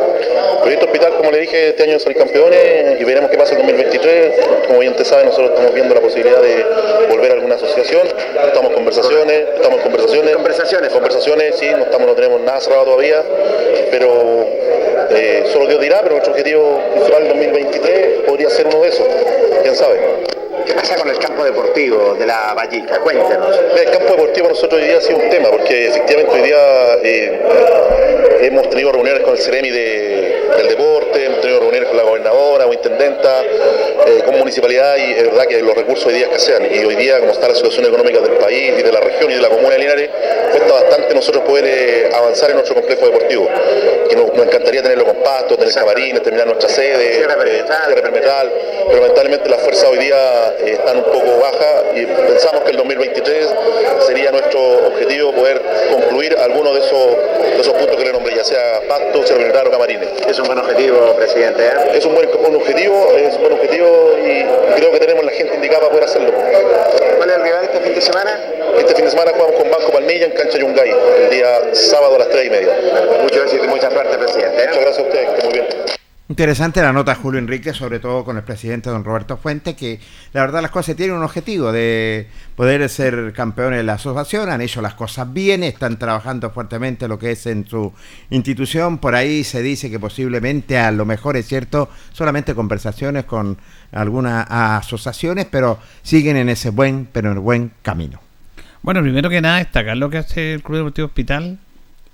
El 0.54 0.62
proyecto 0.62 0.86
hospital, 0.86 1.14
como 1.18 1.32
le 1.32 1.40
dije, 1.40 1.70
este 1.70 1.84
año 1.84 2.00
salir 2.00 2.18
campeones 2.18 3.00
y 3.00 3.04
veremos 3.04 3.30
qué 3.30 3.38
pasa 3.38 3.54
en 3.54 3.60
2023. 3.60 4.34
Como 4.68 4.80
bien 4.80 4.96
te 4.96 5.06
sabe, 5.06 5.26
nosotros 5.26 5.52
estamos 5.52 5.74
viendo 5.74 5.96
la 5.96 6.02
posibilidad 6.02 6.42
de 6.42 6.66
volver 7.10 7.32
a 7.32 7.34
alguna 7.36 7.56
asociación. 7.56 8.08
Estamos 8.46 8.70
en 8.70 8.76
conversaciones, 8.76 9.44
estamos 9.56 9.78
en 9.78 9.84
conversaciones. 9.84 10.36
Conversaciones. 10.36 10.92
Conversaciones, 10.92 11.56
sí, 11.58 11.68
no, 11.72 11.84
estamos, 11.84 12.08
no 12.08 12.14
tenemos 12.14 12.42
nada 12.42 12.60
cerrado 12.60 12.86
todavía, 12.86 13.24
pero 13.92 14.46
eh, 15.10 15.44
solo 15.52 15.68
Dios 15.68 15.80
dirá, 15.82 16.00
pero 16.02 16.12
nuestro 16.16 16.32
objetivo 16.34 16.82
principal 16.94 17.24
en 17.24 17.30
2023 17.30 17.57
podría 18.28 18.50
ser 18.50 18.68
uno 18.68 18.82
de 18.82 18.90
esos. 18.90 19.08
¿Quién 19.64 19.76
sabe? 19.76 20.00
¿Qué 20.66 20.74
pasa 20.74 20.96
con 20.96 21.10
el 21.10 21.18
campo 21.18 21.44
deportivo 21.44 22.16
de 22.16 22.26
la 22.26 22.54
Vallica? 22.54 23.00
Cuéntenos. 23.00 23.58
El 23.78 23.90
campo 23.90 24.14
deportivo 24.14 24.50
nosotros 24.50 24.82
hoy 24.82 24.88
día 24.88 24.98
ha 24.98 25.02
sido 25.02 25.20
un 25.20 25.30
tema, 25.30 25.50
porque 25.50 25.88
efectivamente 25.88 26.36
hoy 26.36 26.42
día 26.42 26.98
eh, 27.04 27.42
hemos 28.42 28.70
tenido 28.70 28.92
reuniones 28.92 29.24
con 29.24 29.34
el 29.34 29.40
CEREMI 29.40 29.70
de, 29.70 30.42
del 30.58 30.68
deporte, 30.68 31.26
hemos 31.26 31.42
tenido 31.42 31.60
reuniones 31.60 31.88
con 31.88 31.98
la 31.98 32.04
gobernadora 32.04 32.66
o 32.66 32.74
intendenta, 32.74 33.44
eh, 33.44 34.22
con 34.26 34.38
municipalidad 34.38 34.98
y 34.98 35.12
es 35.12 35.24
verdad 35.24 35.46
que 35.46 35.62
los 35.62 35.76
recursos 35.76 36.06
hoy 36.08 36.14
día 36.14 36.26
escasean 36.26 36.64
y 36.74 36.84
hoy 36.84 36.96
día 36.96 37.20
como 37.20 37.32
está 37.32 37.48
la 37.48 37.56
situación 37.56 37.86
económica 37.86 38.20
del 38.20 38.34
país 38.34 38.74
y 38.78 38.82
de 38.82 38.92
la 38.92 39.00
región 39.00 39.32
y 39.32 39.36
de 39.36 39.42
la 39.42 39.50
comuna 39.50 39.70
de 39.70 39.80
Linares, 39.80 40.10
cuesta 40.52 40.74
bastante 40.74 41.16
nosotros 41.16 41.44
poder 41.44 41.66
eh, 41.66 42.10
avanzar 42.14 42.50
en 42.50 42.58
nuestro 42.58 42.76
complejo 42.76 43.06
deportivo, 43.06 43.50
que 44.10 44.16
nos, 44.16 44.34
nos 44.34 44.48
encantaría 44.48 44.82
tenerlo 44.82 45.06
compacto, 45.06 45.58
tener 45.58 45.74
camarines, 45.74 46.22
terminar 46.24 46.48
nuestra 46.48 46.70
sede, 46.70 47.26
eh, 47.48 47.66
pero 48.88 49.02
lamentablemente 49.02 49.50
las 49.50 49.62
fuerzas 49.62 49.90
hoy 49.90 49.98
día 50.00 50.54
eh, 50.60 50.72
están 50.74 50.98
un 50.98 51.04
poco 51.04 51.40
bajas 51.40 51.84
y 51.96 52.06
pensamos 52.06 52.64
que 52.64 52.72
el 52.72 52.78
2023 52.78 53.48
sería 54.06 54.32
nuestro 54.32 54.88
objetivo 54.88 55.32
poder 55.34 55.62
concluir 55.92 56.38
algunos 56.38 56.74
de 56.74 56.80
esos, 56.80 57.18
de 57.56 57.62
esos 57.62 57.74
puntos 57.74 57.96
que 57.98 58.06
le 58.06 58.14
nombré, 58.14 58.36
ya 58.36 58.44
sea 58.44 58.82
pacto, 58.88 59.24
cierre 59.24 59.40
perimetral 59.40 59.68
o 59.68 59.72
camarines. 59.72 60.10
Es 60.28 60.40
un 60.40 60.46
buen 60.46 60.60
objetivo, 60.60 61.16
presidente. 61.16 61.66
¿eh? 61.66 61.98
Es 61.98 62.06
un 62.06 62.16
buen, 62.16 62.30
un 62.30 62.56
objetivo, 62.56 63.14
es 63.18 63.36
un 63.36 63.42
buen 63.42 63.54
objetivo 63.54 64.18
y 64.24 64.46
creo 64.76 64.92
que 64.92 65.00
tenemos 65.00 65.26
la 65.26 65.32
gente 65.32 65.56
indicada 65.56 65.82
para 65.82 65.92
poder 65.92 66.06
hacerlo. 66.06 66.32
¿Cuál 67.18 67.30
es 67.30 67.36
el 67.36 67.42
rival 67.44 67.64
este 67.64 67.80
fin 67.80 67.94
de 67.94 68.02
semana? 68.02 68.40
Este 68.78 68.96
fin 68.96 69.06
de 69.06 69.12
semana 69.12 69.32
jugamos 69.32 69.56
con 69.56 69.72
Banco 69.72 69.92
Palmilla 69.92 70.26
en 70.26 70.32
Cancha 70.32 70.58
Yungay, 70.58 70.94
el 71.24 71.30
día 71.30 71.62
sábado 71.74 72.16
a 72.16 72.20
las 72.20 72.30
3 72.30 72.46
y 72.46 72.50
media. 72.50 72.74
Mucho 73.22 73.44
éxito 73.44 73.66
y 73.66 73.68
mucha 73.68 73.90
suerte, 73.90 74.18
presidente. 74.18 74.64
¿eh? 74.64 74.68
Muchas 74.68 74.82
gracias 74.82 75.00
a 75.00 75.02
ustedes, 75.02 75.30
que 75.30 75.44
muy 75.44 75.54
bien. 75.54 75.97
Interesante 76.30 76.82
la 76.82 76.92
nota 76.92 77.16
Julio 77.16 77.40
Enrique, 77.40 77.74
sobre 77.74 78.00
todo 78.00 78.26
con 78.26 78.36
el 78.36 78.44
presidente 78.44 78.90
don 78.90 79.06
Roberto 79.06 79.38
Fuente, 79.38 79.78
que 79.78 80.02
la 80.34 80.42
verdad 80.42 80.62
las 80.62 80.72
cosas 80.72 80.98
tienen 80.98 81.16
un 81.16 81.24
objetivo 81.24 81.72
de 81.72 82.28
poder 82.58 82.90
ser 82.90 83.32
campeones 83.32 83.78
de 83.78 83.84
la 83.84 83.94
asociación, 83.94 84.50
han 84.50 84.60
hecho 84.60 84.82
las 84.82 84.94
cosas 84.94 85.32
bien, 85.32 85.64
están 85.64 85.98
trabajando 85.98 86.50
fuertemente 86.52 87.08
lo 87.08 87.18
que 87.18 87.32
es 87.32 87.46
en 87.46 87.66
su 87.66 87.94
institución, 88.30 88.98
por 88.98 89.16
ahí 89.16 89.46
se 89.46 89.62
dice 89.62 89.90
que 89.90 90.02
posiblemente 90.02 90.78
a 90.78 90.92
lo 90.92 91.06
mejor 91.06 91.38
es 91.38 91.48
cierto, 91.48 91.90
solamente 92.12 92.54
conversaciones 92.54 93.24
con 93.24 93.58
algunas 93.94 94.46
asociaciones, 94.50 95.46
pero 95.50 95.80
siguen 96.02 96.36
en 96.36 96.50
ese 96.50 96.72
buen, 96.72 97.08
pero 97.10 97.32
en 97.32 97.38
el 97.38 97.42
buen 97.42 97.72
camino. 97.84 98.20
Bueno, 98.82 99.02
primero 99.02 99.30
que 99.30 99.40
nada, 99.40 99.60
destacar 99.60 99.96
lo 99.96 100.10
que 100.10 100.18
hace 100.18 100.56
el 100.56 100.62
Club 100.62 100.80
Deportivo 100.80 101.08
Hospital 101.08 101.58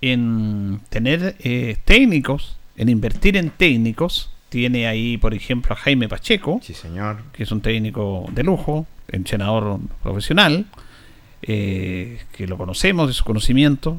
en 0.01 0.81
tener 0.89 1.35
eh, 1.39 1.77
técnicos, 1.83 2.57
en 2.77 2.89
invertir 2.89 3.37
en 3.37 3.49
técnicos. 3.49 4.29
Tiene 4.49 4.87
ahí, 4.87 5.17
por 5.17 5.33
ejemplo, 5.33 5.73
a 5.73 5.75
Jaime 5.75 6.07
Pacheco, 6.07 6.59
Sí, 6.63 6.73
señor. 6.73 7.23
que 7.33 7.43
es 7.43 7.51
un 7.51 7.61
técnico 7.61 8.27
de 8.31 8.43
lujo, 8.43 8.85
entrenador 9.07 9.79
profesional, 10.03 10.65
eh, 11.41 12.19
que 12.31 12.47
lo 12.47 12.57
conocemos 12.57 13.07
de 13.07 13.13
su 13.13 13.23
conocimiento. 13.23 13.97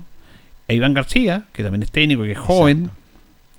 A 0.68 0.72
Iván 0.72 0.94
García, 0.94 1.44
que 1.52 1.62
también 1.62 1.82
es 1.82 1.90
técnico, 1.90 2.22
que 2.22 2.32
es 2.32 2.38
joven, 2.38 2.90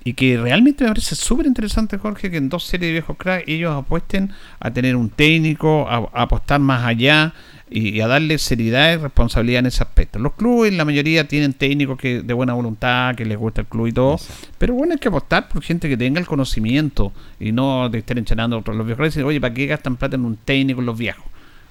y 0.02 0.14
que 0.14 0.36
realmente 0.38 0.84
me 0.84 0.90
parece 0.90 1.14
súper 1.14 1.46
interesante, 1.46 1.98
Jorge, 1.98 2.30
que 2.30 2.36
en 2.38 2.48
dos 2.48 2.64
series 2.64 2.88
de 2.88 2.92
viejos 2.92 3.16
cracks 3.16 3.44
ellos 3.46 3.74
apuesten 3.76 4.32
a 4.58 4.70
tener 4.72 4.96
un 4.96 5.10
técnico, 5.10 5.88
a, 5.88 5.96
a 6.12 6.22
apostar 6.22 6.58
más 6.60 6.84
allá 6.84 7.32
y, 7.70 7.90
y 7.90 8.00
a 8.00 8.06
darle 8.06 8.38
seriedad 8.38 8.94
y 8.94 8.96
responsabilidad 8.96 9.60
en 9.60 9.66
ese 9.66 9.82
aspecto. 9.82 10.18
Los 10.18 10.34
clubes, 10.34 10.72
la 10.72 10.84
mayoría, 10.84 11.26
tienen 11.26 11.52
técnicos 11.52 11.98
que 11.98 12.22
de 12.22 12.34
buena 12.34 12.54
voluntad, 12.54 13.14
que 13.14 13.24
les 13.24 13.38
gusta 13.38 13.62
el 13.62 13.66
club 13.66 13.86
y 13.88 13.92
todo, 13.92 14.18
pero 14.58 14.74
bueno, 14.74 14.94
hay 14.94 14.98
que 14.98 15.08
apostar 15.08 15.48
por 15.48 15.62
gente 15.62 15.88
que 15.88 15.96
tenga 15.96 16.20
el 16.20 16.26
conocimiento 16.26 17.12
y 17.40 17.52
no 17.52 17.88
de 17.88 17.98
estar 17.98 18.18
entrenando 18.18 18.56
a 18.56 18.60
otros 18.60 18.76
los 18.76 18.86
viejos 18.86 19.04
decir, 19.06 19.24
oye, 19.24 19.40
¿para 19.40 19.54
qué 19.54 19.66
gastan 19.66 19.96
plata 19.96 20.16
en 20.16 20.24
un 20.24 20.36
técnico 20.36 20.80
en 20.80 20.86
los 20.86 20.98
viejos? 20.98 21.24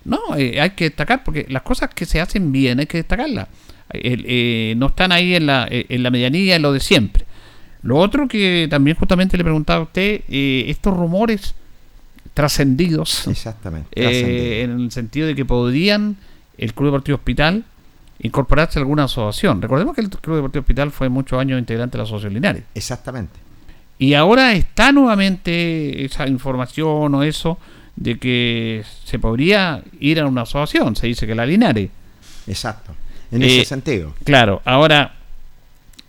No, 0.04 0.20
eh, 0.38 0.62
hay 0.62 0.72
que 0.72 0.86
destacar 0.86 1.24
porque 1.24 1.46
las 1.50 1.64
cosas 1.64 1.90
que 1.94 2.06
se 2.06 2.22
hacen 2.22 2.52
bien 2.52 2.80
hay 2.80 2.86
que 2.86 2.98
destacarlas. 2.98 3.48
Eh, 3.92 4.74
no 4.78 4.88
están 4.88 5.12
ahí 5.12 5.36
en 5.36 5.46
la, 5.46 5.68
eh, 5.70 5.86
en 5.90 6.04
la 6.04 6.12
medianía, 6.12 6.56
en 6.56 6.62
lo 6.62 6.74
de 6.74 6.80
siempre. 6.80 7.26
Lo 7.84 7.98
otro 7.98 8.28
que 8.28 8.68
también 8.70 8.98
justamente 8.98 9.38
le 9.38 9.44
preguntaba 9.44 9.82
a 9.82 9.84
usted, 9.84 10.22
eh, 10.28 10.66
estos 10.68 10.96
rumores 10.96 11.54
trascendidos, 12.36 13.28
Exactamente. 13.28 13.88
eh, 13.96 14.62
en 14.62 14.80
el 14.80 14.92
sentido 14.92 15.26
de 15.26 15.34
que 15.34 15.46
podrían 15.46 16.18
el 16.60 16.74
Club 16.76 16.90
Deportivo 16.90 17.16
Hospital 17.18 17.64
incorporarse 18.20 18.78
a 18.78 18.82
alguna 18.82 19.06
asociación. 19.06 19.62
Recordemos 19.62 19.96
que 19.96 20.02
el 20.02 20.10
Club 20.10 20.36
Deportivo 20.36 20.62
Hospital 20.62 20.92
fue 20.92 21.10
muchos 21.10 21.40
años 21.40 21.58
integrante 21.58 21.94
de 21.94 22.00
la 22.00 22.04
Asociación 22.04 22.34
Linares. 22.36 22.64
Exactamente. 22.76 23.40
Y 23.98 24.14
ahora 24.14 24.54
está 24.54 24.92
nuevamente 24.92 26.06
esa 26.06 26.28
información 26.28 27.16
o 27.16 27.24
eso 27.24 27.58
de 27.96 28.20
que 28.20 28.84
se 29.06 29.18
podría 29.20 29.82
ir 30.00 30.20
a 30.20 30.28
una 30.28 30.42
asociación. 30.42 30.96
Se 30.98 31.08
dice 31.08 31.26
que 31.26 31.34
la 31.36 31.46
Linares. 31.46 31.90
Exacto. 32.48 32.94
En 33.32 33.42
Eh, 33.42 33.60
ese 33.62 33.66
sentido. 33.70 34.14
Claro, 34.26 34.62
ahora 34.66 35.16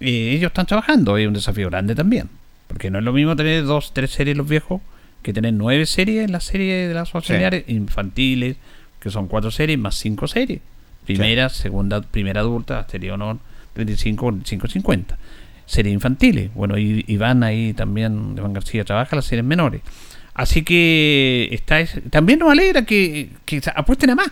eh, 0.01 0.33
ellos 0.37 0.49
están 0.51 0.66
trabajando, 0.66 1.16
es 1.16 1.27
un 1.27 1.35
desafío 1.35 1.70
grande 1.70 1.95
también. 1.95 2.29
Porque 2.66 2.91
no 2.91 2.99
es 2.99 3.05
lo 3.05 3.12
mismo 3.12 3.37
tener 3.37 3.64
dos, 3.64 3.93
tres 3.95 4.11
series 4.11 4.37
los 4.37 4.49
viejos 4.49 4.81
que 5.27 5.33
tener 5.33 5.53
nueve 5.53 5.85
series 5.87 6.24
en 6.24 6.33
la 6.33 6.41
serie 6.41 6.89
de 6.89 6.95
las 6.95 7.11
Sí. 7.11 7.33
Linares, 7.33 7.64
infantiles, 7.68 8.57
que 9.01 9.11
son 9.11 9.27
cuatro 9.27 9.51
series 9.51 9.79
más 9.79 9.97
cinco 9.97 10.27
series. 10.29 10.61
Primera, 11.05 11.49
segunda, 11.49 12.01
primera 12.01 12.41
adulta, 12.41 12.87
serie 12.91 13.12
honor, 13.12 13.39
35, 13.74 14.20
45, 14.22 14.68
50. 14.68 15.18
Series 15.66 15.93
infantiles. 15.93 16.53
Bueno, 16.55 16.79
y 16.79 17.05
Iván 17.09 17.43
ahí 17.43 17.72
también, 17.74 18.35
Iván 18.37 18.53
García, 18.53 18.85
trabaja 18.85 19.16
las 19.16 19.24
series 19.24 19.45
menores. 19.45 19.83
Así 20.35 20.62
que 20.62 21.49
está 21.53 21.81
es- 21.81 22.01
también 22.11 22.39
nos 22.39 22.51
alegra 22.51 22.85
que, 22.85 23.31
que 23.45 23.61
apuesten 23.74 24.11
a 24.11 24.14
más. 24.14 24.29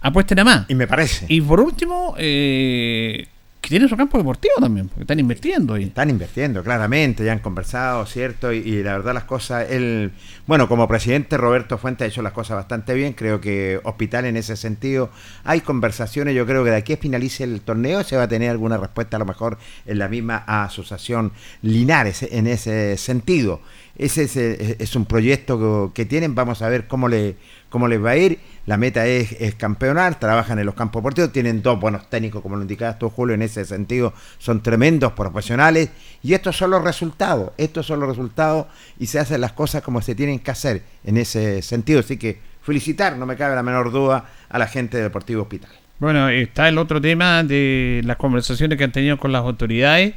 Apuesten 0.00 0.38
a 0.40 0.44
más. 0.44 0.66
Y 0.70 0.74
me 0.74 0.86
parece. 0.86 1.26
Y 1.28 1.40
por 1.40 1.60
último, 1.60 2.14
eh, 2.18 3.26
que 3.68 3.72
tienen 3.72 3.88
su 3.90 3.98
campo 3.98 4.16
deportivo 4.16 4.54
también, 4.58 4.88
porque 4.88 5.02
están 5.02 5.20
invirtiendo 5.20 5.74
ahí. 5.74 5.84
Están 5.84 6.08
invirtiendo, 6.08 6.64
claramente, 6.64 7.22
ya 7.22 7.32
han 7.32 7.40
conversado, 7.40 8.06
¿cierto? 8.06 8.50
Y, 8.50 8.82
la 8.82 8.92
verdad 8.92 9.12
las 9.12 9.24
cosas, 9.24 9.70
él, 9.70 10.12
bueno, 10.46 10.68
como 10.68 10.88
presidente 10.88 11.36
Roberto 11.36 11.76
Fuente 11.76 12.04
ha 12.04 12.06
hecho 12.06 12.22
las 12.22 12.32
cosas 12.32 12.56
bastante 12.56 12.94
bien, 12.94 13.12
creo 13.12 13.42
que 13.42 13.78
Hospital 13.84 14.24
en 14.24 14.38
ese 14.38 14.56
sentido, 14.56 15.10
hay 15.44 15.60
conversaciones, 15.60 16.34
yo 16.34 16.46
creo 16.46 16.64
que 16.64 16.70
de 16.70 16.76
aquí 16.76 16.94
a 16.94 16.96
finalice 16.96 17.44
el 17.44 17.60
torneo 17.60 18.02
se 18.04 18.16
va 18.16 18.22
a 18.22 18.28
tener 18.28 18.48
alguna 18.48 18.78
respuesta 18.78 19.16
a 19.16 19.20
lo 19.20 19.26
mejor 19.26 19.58
en 19.84 19.98
la 19.98 20.08
misma 20.08 20.44
asociación 20.46 21.32
Linares, 21.60 22.22
en 22.22 22.46
ese 22.46 22.96
sentido. 22.96 23.60
Ese 23.98 24.76
es, 24.78 24.96
un 24.96 25.04
proyecto 25.04 25.92
que 25.92 26.06
tienen, 26.06 26.34
vamos 26.34 26.62
a 26.62 26.68
ver 26.68 26.86
cómo, 26.86 27.08
le, 27.08 27.36
cómo 27.68 27.88
les 27.88 28.02
va 28.02 28.10
a 28.10 28.16
ir. 28.16 28.38
La 28.66 28.76
meta 28.76 29.06
es, 29.06 29.32
es 29.32 29.54
campeonar, 29.54 30.18
trabajan 30.18 30.58
en 30.58 30.66
los 30.66 30.74
campos 30.74 31.00
deportivos, 31.00 31.32
tienen 31.32 31.62
dos 31.62 31.80
buenos 31.80 32.10
técnicos, 32.10 32.42
como 32.42 32.56
lo 32.56 32.62
indicabas 32.62 32.98
tú, 32.98 33.08
Julio, 33.08 33.34
en 33.34 33.42
ese 33.42 33.64
sentido, 33.64 34.12
son 34.38 34.62
tremendos 34.62 35.12
profesionales. 35.12 35.90
Y 36.22 36.34
estos 36.34 36.56
son 36.56 36.70
los 36.70 36.82
resultados, 36.84 37.52
estos 37.56 37.86
son 37.86 38.00
los 38.00 38.08
resultados 38.08 38.66
y 38.98 39.06
se 39.06 39.18
hacen 39.18 39.40
las 39.40 39.52
cosas 39.52 39.82
como 39.82 40.02
se 40.02 40.14
tienen 40.14 40.38
que 40.40 40.50
hacer 40.50 40.82
en 41.04 41.16
ese 41.16 41.62
sentido. 41.62 42.00
Así 42.00 42.16
que 42.18 42.38
felicitar, 42.62 43.16
no 43.16 43.24
me 43.24 43.36
cabe 43.36 43.54
la 43.54 43.62
menor 43.62 43.90
duda, 43.90 44.26
a 44.48 44.58
la 44.58 44.66
gente 44.66 44.98
de 44.98 45.04
Deportivo 45.04 45.42
Hospital. 45.42 45.70
Bueno, 45.98 46.28
está 46.28 46.68
el 46.68 46.78
otro 46.78 47.00
tema 47.00 47.42
de 47.42 48.02
las 48.04 48.16
conversaciones 48.16 48.78
que 48.78 48.84
han 48.84 48.92
tenido 48.92 49.18
con 49.18 49.32
las 49.32 49.42
autoridades 49.42 50.14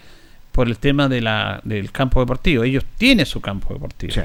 por 0.51 0.67
el 0.67 0.77
tema 0.77 1.07
de 1.07 1.21
la, 1.21 1.61
del 1.63 1.91
campo 1.91 2.19
deportivo. 2.19 2.63
Ellos 2.63 2.85
tienen 2.97 3.25
su 3.25 3.41
campo 3.41 3.73
deportivo. 3.73 4.13
Sí. 4.13 4.21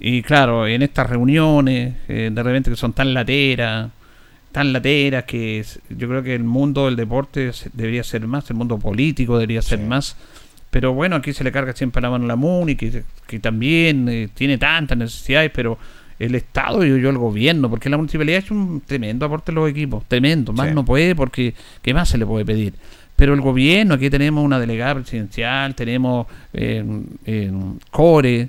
Y 0.00 0.22
claro, 0.22 0.66
en 0.66 0.82
estas 0.82 1.10
reuniones, 1.10 1.94
eh, 2.08 2.30
de 2.32 2.42
repente 2.42 2.70
que 2.70 2.76
son 2.76 2.92
tan 2.92 3.12
lateras, 3.14 3.90
tan 4.52 4.72
lateras, 4.72 5.24
que 5.24 5.64
yo 5.90 6.08
creo 6.08 6.22
que 6.22 6.34
el 6.34 6.44
mundo 6.44 6.86
del 6.86 6.96
deporte 6.96 7.50
debería 7.72 8.04
ser 8.04 8.26
más, 8.26 8.48
el 8.50 8.56
mundo 8.56 8.78
político 8.78 9.36
debería 9.38 9.62
ser 9.62 9.80
más. 9.80 10.16
Pero 10.70 10.92
bueno, 10.92 11.16
aquí 11.16 11.32
se 11.32 11.44
le 11.44 11.50
carga 11.50 11.72
siempre 11.72 12.02
la 12.02 12.10
mano 12.10 12.24
a 12.24 12.28
la 12.28 12.36
MUNI, 12.36 12.76
que, 12.76 13.02
que 13.26 13.38
también 13.38 14.08
eh, 14.08 14.28
tiene 14.34 14.58
tantas 14.58 14.98
necesidades, 14.98 15.50
pero 15.54 15.78
el 16.18 16.34
Estado 16.34 16.84
y 16.84 17.00
yo 17.00 17.10
el 17.10 17.18
gobierno, 17.18 17.70
porque 17.70 17.88
la 17.88 17.96
municipalidad 17.96 18.38
es 18.38 18.50
un 18.50 18.82
tremendo 18.84 19.24
aporte 19.24 19.52
a 19.52 19.54
los 19.54 19.70
equipos, 19.70 20.04
tremendo, 20.06 20.52
más 20.52 20.68
Sí. 20.68 20.74
no 20.74 20.84
puede 20.84 21.14
porque 21.14 21.54
¿qué 21.80 21.94
más 21.94 22.08
se 22.08 22.18
le 22.18 22.26
puede 22.26 22.44
pedir? 22.44 22.74
Pero 23.16 23.34
el 23.34 23.40
gobierno, 23.40 23.94
aquí 23.94 24.10
tenemos 24.10 24.44
una 24.44 24.60
delegada 24.60 24.96
presidencial, 24.96 25.74
tenemos 25.74 26.26
eh, 26.52 26.84
eh, 27.24 27.50
CORE, 27.90 28.48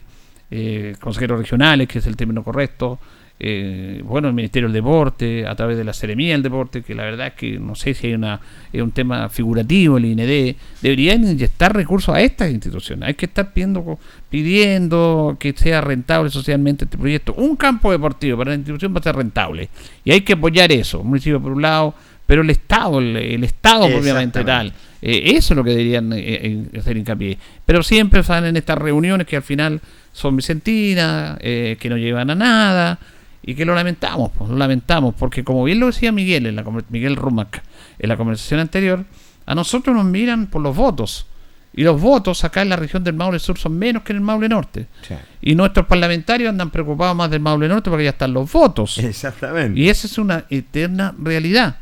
eh, 0.52 0.96
consejeros 1.00 1.40
regionales, 1.40 1.88
que 1.88 2.00
es 2.00 2.08
el 2.08 2.16
término 2.16 2.44
correcto, 2.44 3.00
eh, 3.42 4.02
bueno, 4.04 4.28
el 4.28 4.34
Ministerio 4.34 4.68
del 4.68 4.74
Deporte, 4.74 5.48
a 5.48 5.56
través 5.56 5.78
de 5.78 5.86
la 5.86 5.94
Seremía 5.94 6.34
del 6.34 6.44
Deporte, 6.44 6.82
que 6.82 6.94
la 6.94 7.04
verdad 7.04 7.28
es 7.28 7.34
que 7.34 7.58
no 7.58 7.74
sé 7.74 7.94
si 7.94 8.08
hay 8.08 8.14
una, 8.14 8.42
es 8.74 8.82
un 8.82 8.92
tema 8.92 9.30
figurativo, 9.30 9.98
el 9.98 10.06
IND, 10.06 10.58
deberían 10.82 11.24
inyectar 11.24 11.74
recursos 11.74 12.14
a 12.14 12.20
estas 12.20 12.52
instituciones. 12.52 13.08
Hay 13.08 13.14
que 13.14 13.28
estar 13.28 13.54
pidiendo, 13.54 13.98
pidiendo 14.30 15.38
que 15.40 15.54
sea 15.54 15.80
rentable 15.80 16.30
socialmente 16.30 16.84
este 16.84 16.98
proyecto. 16.98 17.34
Un 17.36 17.56
campo 17.56 17.94
deportivo 17.94 18.38
para 18.38 18.52
la 18.52 18.58
institución 18.58 18.94
va 18.94 19.00
a 19.00 19.04
ser 19.04 19.16
rentable. 19.16 19.70
Y 20.04 20.12
hay 20.12 20.22
que 20.22 20.34
apoyar 20.34 20.70
eso, 20.74 21.00
un 21.00 21.08
municipio 21.08 21.42
por 21.42 21.54
un 21.54 21.62
lado, 21.62 21.94
pero 22.26 22.42
el 22.42 22.50
Estado, 22.50 23.00
el, 23.00 23.16
el 23.16 23.44
Estado 23.46 23.88
propiamente 23.90 24.44
tal. 24.44 24.74
Eh, 25.02 25.34
eso 25.36 25.54
es 25.54 25.58
lo 25.58 25.64
que 25.64 25.72
deberían 25.72 26.12
eh, 26.14 26.20
eh, 26.20 26.80
hacer 26.80 26.98
hincapié. 26.98 27.38
Pero 27.66 27.84
siempre 27.84 28.24
salen 28.24 28.58
estas 28.58 28.78
reuniones 28.78 29.28
que 29.28 29.38
al 29.38 29.44
final 29.44 29.82
son 30.12 30.36
vicentinas, 30.36 31.38
eh, 31.42 31.78
que 31.80 31.90
no 31.90 31.98
llevan 31.98 32.30
a 32.30 32.36
nada 32.36 33.00
y 33.42 33.56
que 33.56 33.66
lo 33.66 33.74
lamentamos, 33.74 34.32
pues, 34.38 34.50
lo 34.50 34.58
lamentamos, 34.58 35.16
porque 35.18 35.44
como 35.44 35.64
bien 35.64 35.80
lo 35.80 35.88
decía 35.88 36.12
Miguel, 36.12 36.46
en 36.46 36.56
la, 36.56 36.66
Miguel 36.90 37.16
Rumac, 37.16 37.64
en 37.98 38.10
la 38.10 38.18
conversación 38.18 38.60
anterior, 38.60 39.06
a 39.46 39.56
nosotros 39.56 39.96
nos 39.96 40.06
miran 40.06 40.48
por 40.48 40.62
los 40.62 40.76
votos 40.76 41.26
Y 41.74 41.84
los 41.84 42.00
votos 42.00 42.44
acá 42.44 42.62
en 42.62 42.70
la 42.70 42.76
región 42.76 43.04
del 43.04 43.16
Maule 43.16 43.40
Sur 43.40 43.58
son 43.58 43.78
menos 43.78 44.04
que 44.04 44.12
en 44.12 44.18
el 44.18 44.22
Maule 44.22 44.50
Norte. 44.50 44.88
Sí. 45.08 45.16
Y 45.42 45.56
nuestros 45.56 45.86
parlamentarios 45.86 46.50
andan 46.50 46.70
preocupados 46.70 47.16
más 47.16 47.32
del 47.32 47.40
Maule 47.40 47.68
Norte 47.68 47.90
porque 47.90 48.04
ya 48.04 48.10
están 48.12 48.34
los 48.34 48.52
votos. 48.52 48.98
Exactamente. 48.98 49.80
Y 49.80 49.90
esa 49.90 50.08
es 50.08 50.18
una 50.18 50.46
eterna 50.50 51.16
realidad, 51.18 51.78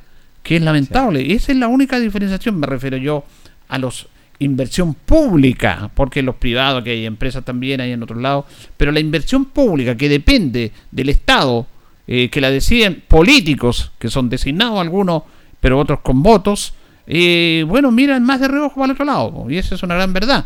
que 0.47 0.55
es 0.55 0.61
lamentable. 0.61 1.21
Y 1.21 1.33
esa 1.33 1.51
es 1.51 1.57
la 1.57 1.67
única 1.67 1.99
diferenciación, 1.99 2.57
me 2.57 2.67
refiero 2.67 2.95
yo 2.95 3.25
a 3.67 3.77
los 3.77 4.07
inversión 4.39 4.93
pública, 4.93 5.91
porque 5.93 6.21
los 6.21 6.35
privados, 6.35 6.85
que 6.85 6.91
hay 6.91 7.05
empresas 7.05 7.43
también, 7.43 7.81
hay 7.81 7.91
en 7.91 8.01
otros 8.01 8.21
lados, 8.21 8.45
pero 8.77 8.93
la 8.93 9.01
inversión 9.01 9.45
pública 9.45 9.97
que 9.97 10.07
depende 10.07 10.71
del 10.89 11.09
Estado, 11.09 11.67
eh, 12.07 12.29
que 12.29 12.39
la 12.39 12.49
deciden 12.49 13.03
políticos, 13.09 13.91
que 13.99 14.09
son 14.09 14.29
designados 14.29 14.79
algunos, 14.79 15.23
pero 15.59 15.77
otros 15.79 15.99
con 15.99 16.23
votos, 16.23 16.75
eh, 17.07 17.65
bueno, 17.67 17.91
miran 17.91 18.23
más 18.23 18.39
de 18.39 18.47
reojo 18.47 18.75
para 18.75 18.85
el 18.85 18.91
otro 18.91 19.05
lado, 19.05 19.47
y 19.49 19.57
esa 19.57 19.75
es 19.75 19.83
una 19.83 19.95
gran 19.95 20.13
verdad. 20.13 20.45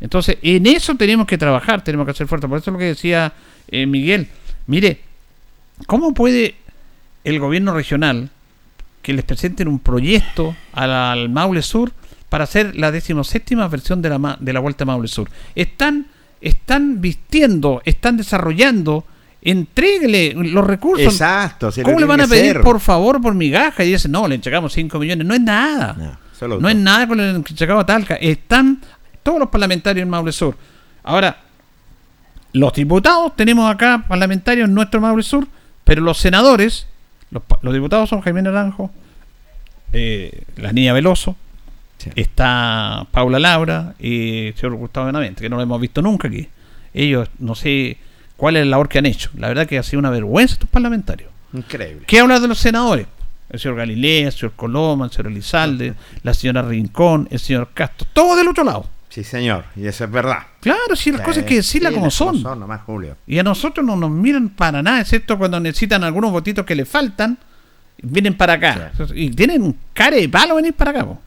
Entonces, 0.00 0.38
en 0.40 0.64
eso 0.64 0.94
tenemos 0.94 1.26
que 1.26 1.36
trabajar, 1.36 1.84
tenemos 1.84 2.06
que 2.06 2.12
hacer 2.12 2.28
fuerza. 2.28 2.48
Por 2.48 2.58
eso 2.58 2.70
es 2.70 2.72
lo 2.72 2.78
que 2.78 2.84
decía 2.86 3.34
eh, 3.66 3.84
Miguel. 3.84 4.28
Mire, 4.68 5.00
¿cómo 5.86 6.14
puede 6.14 6.54
el 7.24 7.40
gobierno 7.40 7.74
regional 7.74 8.30
que 9.02 9.12
les 9.12 9.24
presenten 9.24 9.68
un 9.68 9.78
proyecto 9.78 10.54
al, 10.72 10.90
al 10.92 11.28
Maule 11.28 11.62
Sur 11.62 11.92
para 12.28 12.44
hacer 12.44 12.76
la 12.76 12.90
decimoséptima 12.90 13.66
versión 13.68 14.02
de 14.02 14.10
la, 14.10 14.36
de 14.38 14.52
la 14.52 14.60
Vuelta 14.60 14.84
a 14.84 14.86
Maule 14.86 15.08
Sur? 15.08 15.30
Están, 15.54 16.06
están 16.40 17.00
vistiendo, 17.00 17.82
están 17.84 18.16
desarrollando, 18.16 19.04
entréguele 19.42 20.34
los 20.34 20.66
recursos. 20.66 21.12
Exacto, 21.12 21.70
lo 21.76 21.82
¿Cómo 21.82 22.00
le 22.00 22.06
van 22.06 22.20
a 22.20 22.26
pedir 22.26 22.60
por 22.60 22.80
favor 22.80 23.20
por 23.20 23.34
migaja? 23.34 23.84
Y 23.84 23.92
dicen, 23.92 24.12
no, 24.12 24.28
le 24.28 24.34
entregamos 24.34 24.72
5 24.72 24.98
millones. 24.98 25.26
No 25.26 25.34
es 25.34 25.40
nada. 25.40 26.18
solo 26.38 26.60
No 26.60 26.68
es 26.68 26.76
nada 26.76 27.06
con 27.06 27.20
el 27.20 27.36
entregado 27.36 27.80
a 27.80 27.86
Talca. 27.86 28.16
Están 28.16 28.80
todos 29.22 29.38
los 29.38 29.48
parlamentarios 29.48 30.02
en 30.02 30.10
Maule 30.10 30.32
Sur. 30.32 30.56
Ahora, 31.04 31.36
los 32.52 32.72
diputados 32.72 33.36
tenemos 33.36 33.70
acá 33.70 34.04
parlamentarios 34.08 34.68
en 34.68 34.74
nuestro 34.74 35.00
Maule 35.00 35.22
Sur, 35.22 35.46
pero 35.84 36.02
los 36.02 36.18
senadores, 36.18 36.86
los, 37.30 37.42
los 37.62 37.74
diputados 37.74 38.08
son 38.08 38.20
Jaime 38.20 38.42
Naranjo, 38.42 38.90
eh, 39.92 40.44
la 40.56 40.72
niña 40.72 40.92
Veloso, 40.92 41.36
está 42.14 43.06
Paula 43.10 43.38
Laura 43.38 43.94
y 43.98 44.48
el 44.48 44.54
señor 44.54 44.76
Gustavo 44.76 45.06
Benavente, 45.06 45.42
que 45.42 45.48
no 45.48 45.56
lo 45.56 45.62
hemos 45.62 45.80
visto 45.80 46.02
nunca 46.02 46.28
aquí. 46.28 46.48
Ellos, 46.94 47.28
no 47.38 47.54
sé 47.54 47.98
cuál 48.36 48.56
es 48.56 48.64
la 48.64 48.70
labor 48.70 48.88
que 48.88 48.98
han 48.98 49.06
hecho. 49.06 49.30
La 49.36 49.48
verdad 49.48 49.66
que 49.66 49.78
ha 49.78 49.82
sido 49.82 50.00
una 50.00 50.10
vergüenza 50.10 50.54
estos 50.54 50.70
parlamentarios. 50.70 51.30
Increíble. 51.52 52.04
¿Qué 52.06 52.20
habla 52.20 52.40
de 52.40 52.48
los 52.48 52.58
senadores? 52.58 53.06
El 53.50 53.58
señor 53.58 53.78
Galilea, 53.78 54.26
el 54.26 54.32
señor 54.32 54.52
Coloma, 54.54 55.06
el 55.06 55.10
señor 55.10 55.32
Elizalde, 55.32 55.94
la 56.22 56.34
señora 56.34 56.62
Rincón, 56.62 57.28
el 57.30 57.38
señor 57.38 57.70
Castro, 57.72 58.06
todo 58.12 58.36
del 58.36 58.48
otro 58.48 58.64
lado. 58.64 58.86
Sí, 59.18 59.24
señor, 59.24 59.64
y 59.74 59.84
eso 59.84 60.04
es 60.04 60.10
verdad. 60.12 60.38
Claro, 60.60 60.94
sí, 60.94 61.10
las 61.10 61.20
Sí, 61.20 61.24
cosas 61.26 61.42
hay 61.42 61.48
que 61.48 61.56
decirlas 61.56 61.90
sí, 61.92 61.98
como 61.98 62.08
son. 62.08 62.40
son, 62.40 62.60
nomás, 62.60 62.82
Julio. 62.82 63.16
Y 63.26 63.36
a 63.40 63.42
nosotros 63.42 63.84
no 63.84 63.96
nos 63.96 64.10
miran 64.12 64.48
para 64.50 64.80
nada, 64.80 65.00
excepto 65.00 65.36
cuando 65.36 65.58
necesitan 65.58 66.04
algunos 66.04 66.30
votitos 66.30 66.64
que 66.64 66.76
les 66.76 66.88
faltan, 66.88 67.36
vienen 68.00 68.36
para 68.36 68.52
acá. 68.52 68.92
Y 69.16 69.30
tienen 69.30 69.62
un 69.62 69.76
cara 69.92 70.16
de 70.16 70.28
palo 70.28 70.54
venir 70.54 70.72
para 70.72 70.92
acá. 70.92 71.04
po. 71.04 71.20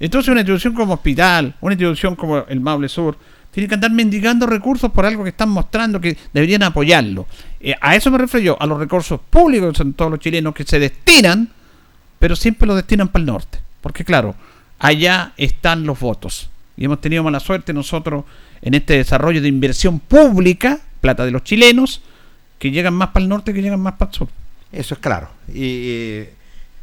Entonces 0.00 0.32
una 0.32 0.40
institución 0.40 0.74
como 0.74 0.94
hospital, 0.94 1.54
una 1.60 1.74
institución 1.74 2.16
como 2.16 2.38
el 2.38 2.58
Maule 2.58 2.88
Sur, 2.88 3.16
tiene 3.52 3.68
que 3.68 3.74
andar 3.76 3.92
mendigando 3.92 4.44
recursos 4.48 4.90
por 4.90 5.06
algo 5.06 5.22
que 5.22 5.30
están 5.30 5.50
mostrando 5.50 6.00
que 6.00 6.16
deberían 6.32 6.64
apoyarlo. 6.64 7.28
Eh, 7.60 7.76
a 7.80 7.94
eso 7.94 8.10
me 8.10 8.18
refiero 8.18 8.44
yo, 8.44 8.56
a 8.60 8.66
los 8.66 8.80
recursos 8.80 9.20
públicos, 9.30 9.76
son 9.76 9.92
todos 9.92 10.10
los 10.10 10.18
chilenos 10.18 10.54
que 10.56 10.64
se 10.64 10.80
destinan, 10.80 11.50
pero 12.18 12.34
siempre 12.34 12.66
los 12.66 12.74
destinan 12.74 13.06
para 13.06 13.20
el 13.20 13.26
norte. 13.26 13.60
Porque 13.80 14.04
claro, 14.04 14.34
allá 14.80 15.34
están 15.36 15.86
los 15.86 16.00
votos. 16.00 16.48
Y 16.76 16.84
hemos 16.84 17.00
tenido 17.00 17.22
mala 17.22 17.40
suerte 17.40 17.72
nosotros 17.72 18.24
en 18.60 18.74
este 18.74 18.94
desarrollo 18.94 19.40
de 19.40 19.48
inversión 19.48 20.00
pública, 20.00 20.80
plata 21.00 21.24
de 21.24 21.30
los 21.30 21.44
chilenos, 21.44 22.02
que 22.58 22.70
llegan 22.70 22.94
más 22.94 23.08
para 23.08 23.24
el 23.24 23.28
norte 23.28 23.52
que 23.52 23.62
llegan 23.62 23.80
más 23.80 23.94
para 23.94 24.10
el 24.10 24.16
sur. 24.16 24.28
Eso 24.70 24.94
es 24.94 25.00
claro. 25.00 25.28
Y, 25.52 25.64
y 25.64 26.28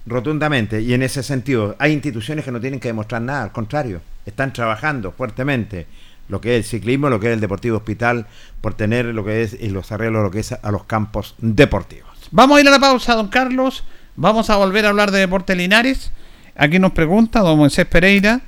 rotundamente. 0.06 0.82
Y 0.82 0.94
en 0.94 1.04
ese 1.04 1.24
sentido, 1.24 1.76
hay 1.80 1.94
instituciones 1.94 2.46
que 2.46 2.52
no 2.52 2.60
tienen 2.60 2.80
que 2.80 2.90
demostrar 2.90 3.22
nada, 3.22 3.44
al 3.44 3.52
contrario, 3.52 4.02
están 4.26 4.54
trabajando 4.54 5.12
fuertemente 5.12 5.88
lo 6.28 6.40
que 6.40 6.56
es 6.56 6.66
el 6.66 6.70
ciclismo, 6.70 7.10
lo 7.10 7.20
que 7.20 7.28
es 7.28 7.34
el 7.34 7.40
Deportivo 7.40 7.78
Hospital, 7.78 8.28
por 8.62 8.76
tener 8.76 9.06
lo 9.06 9.26
que 9.26 9.42
es 9.42 9.58
y 9.60 9.70
los 9.70 9.92
arreglos 9.92 10.24
lo 10.24 10.32
que 10.32 10.40
es 10.40 10.52
a 10.52 10.72
los 10.72 10.84
campos 10.86 11.36
deportivos. 11.40 12.10
Vamos 12.32 12.58
a 12.58 12.62
ir 12.62 12.68
a 12.68 12.72
la 12.72 12.80
pausa, 12.80 13.16
don 13.16 13.30
Carlos. 13.30 13.84
Vamos 14.16 14.50
a 14.50 14.58
volver 14.58 14.86
a 14.86 14.90
hablar 14.90 15.12
de 15.12 15.20
Deportes 15.20 15.58
Linares. 15.58 16.12
Aquí 16.56 16.78
nos 16.78 16.92
pregunta 16.92 17.40
don 17.40 17.58
Moisés 17.58 17.86
Pereira, 17.86 18.42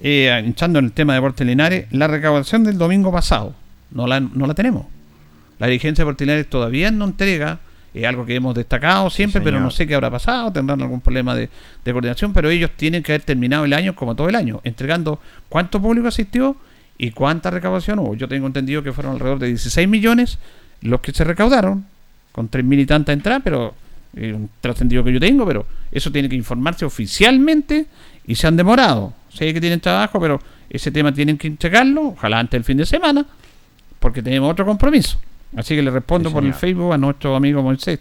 eh, 0.00 0.42
hinchando 0.44 0.78
en 0.78 0.86
el 0.86 0.92
tema 0.92 1.12
de 1.12 1.18
Deportes 1.18 1.46
Linares, 1.46 1.86
la 1.90 2.06
recaudación 2.06 2.64
del 2.64 2.78
domingo 2.78 3.12
pasado. 3.12 3.54
No 3.90 4.06
la, 4.06 4.20
no 4.20 4.46
la 4.46 4.54
tenemos. 4.54 4.86
La 5.58 5.66
dirigencia 5.66 6.02
de 6.02 6.06
Deportes 6.06 6.26
Linares 6.26 6.48
todavía 6.48 6.90
no 6.90 7.04
entrega. 7.04 7.60
Es 7.92 8.04
algo 8.06 8.26
que 8.26 8.34
hemos 8.34 8.56
destacado 8.56 9.08
siempre, 9.08 9.40
pero 9.40 9.60
no 9.60 9.70
sé 9.70 9.86
qué 9.86 9.94
habrá 9.94 10.10
pasado. 10.10 10.52
Tendrán 10.52 10.82
algún 10.82 11.00
problema 11.00 11.36
de, 11.36 11.48
de 11.84 11.92
coordinación, 11.92 12.32
pero 12.32 12.50
ellos 12.50 12.72
tienen 12.76 13.04
que 13.04 13.12
haber 13.12 13.22
terminado 13.22 13.64
el 13.64 13.72
año 13.72 13.94
como 13.94 14.16
todo 14.16 14.28
el 14.28 14.34
año, 14.34 14.60
entregando 14.64 15.20
cuánto 15.48 15.80
público 15.80 16.08
asistió 16.08 16.56
y 16.98 17.12
cuánta 17.12 17.50
recaudación 17.50 18.00
hubo. 18.00 18.16
Yo 18.16 18.26
tengo 18.26 18.48
entendido 18.48 18.82
que 18.82 18.92
fueron 18.92 19.12
alrededor 19.12 19.38
de 19.38 19.48
16 19.48 19.88
millones 19.88 20.38
los 20.80 21.00
que 21.00 21.12
se 21.12 21.24
recaudaron, 21.24 21.86
con 22.32 22.50
3.000 22.50 22.80
y 22.80 22.86
tantas 22.86 23.12
entradas, 23.14 23.42
pero 23.44 23.74
eh, 24.16 24.32
un 24.32 24.50
trascendido 24.60 25.02
que 25.02 25.12
yo 25.12 25.20
tengo, 25.20 25.46
pero 25.46 25.66
eso 25.90 26.12
tiene 26.12 26.28
que 26.28 26.36
informarse 26.36 26.84
oficialmente 26.84 27.86
y 28.26 28.34
se 28.34 28.46
han 28.46 28.56
demorado. 28.56 29.12
Sé 29.32 29.52
que 29.52 29.60
tienen 29.60 29.80
trabajo, 29.80 30.20
pero 30.20 30.40
ese 30.70 30.90
tema 30.90 31.12
tienen 31.12 31.36
que 31.38 31.46
entregarlo, 31.48 32.08
ojalá 32.08 32.38
antes 32.38 32.52
del 32.52 32.64
fin 32.64 32.76
de 32.76 32.86
semana, 32.86 33.24
porque 33.98 34.22
tenemos 34.22 34.50
otro 34.50 34.64
compromiso. 34.64 35.18
Así 35.56 35.74
que 35.76 35.82
le 35.82 35.90
respondo 35.90 36.28
Sí, 36.30 36.34
por 36.34 36.44
el. 36.44 36.54
Facebook 36.54 36.92
a 36.92 36.98
nuestro 36.98 37.36
amigo 37.36 37.62
Moisés. 37.62 38.00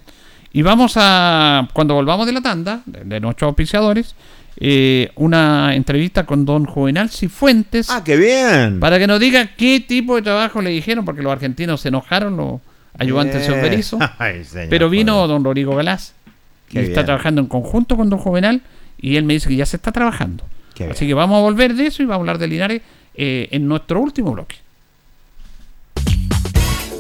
Y 0.52 0.62
vamos 0.62 0.94
a, 0.98 1.68
cuando 1.74 1.96
volvamos 1.96 2.26
de 2.26 2.32
la 2.34 2.42
tanda, 2.42 2.82
de, 2.86 3.04
de 3.04 3.20
nuestros 3.20 3.48
auspiciadores, 3.48 4.16
eh, 4.58 5.12
una 5.16 5.74
entrevista 5.74 6.26
con 6.26 6.46
don 6.46 6.66
Juvenal 6.66 7.10
Cifuentes. 7.10 7.90
¡Ah, 7.90 8.04
qué 8.04 8.18
bien! 8.18 8.80
Para 8.80 9.00
que 9.00 9.08
nos 9.08 9.20
diga 9.20 9.48
qué 9.56 9.80
tipo 9.80 10.16
de 10.16 10.22
trabajo 10.22 10.62
le 10.62 10.70
dijeron, 10.70 11.06
porque 11.06 11.24
los 11.24 11.32
argentinos 11.32 11.82
se 11.82 11.88
enojaron, 11.90 12.38
los 12.38 12.62
ayudantes 13.00 13.36
del 13.36 13.44
señor 13.46 13.60
Eh, 13.60 13.70
Berizzo. 13.70 14.00
ay, 14.20 14.44
señor, 14.44 14.70
Pero 14.70 14.90
vino 14.92 15.28
don 15.28 15.44
Rodrigo 15.44 15.76
Galás, 15.76 16.14
que 16.70 16.82
está 16.82 17.04
trabajando 17.04 17.42
en 17.42 17.48
conjunto 17.48 17.98
con 17.98 18.10
don 18.12 18.20
Juvenal, 18.20 18.62
y 19.04 19.18
él 19.18 19.26
me 19.26 19.34
dice 19.34 19.50
que 19.50 19.58
ya 19.58 19.66
se 19.66 19.76
está 19.76 19.92
trabajando. 19.92 20.46
Qué 20.74 20.86
Así 20.86 21.06
que 21.06 21.14
vamos 21.14 21.38
a 21.38 21.42
volver 21.42 21.76
de 21.76 21.88
eso 21.88 22.02
y 22.02 22.06
vamos 22.06 22.20
a 22.20 22.22
hablar 22.22 22.38
de 22.38 22.48
Linares 22.48 22.82
eh, 23.14 23.50
en 23.52 23.68
nuestro 23.68 24.00
último 24.00 24.32
bloque. 24.32 24.56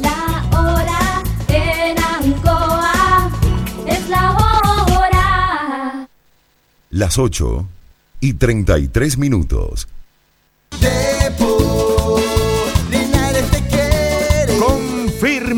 La 0.01 0.45
hora 0.51 1.23
en 1.47 1.97
Ancoa 1.97 3.31
es 3.87 4.09
la 4.09 4.31
hora. 4.33 6.07
Las 6.89 7.17
8 7.17 7.65
y 8.19 8.33
33 8.33 9.17
minutos. 9.17 9.87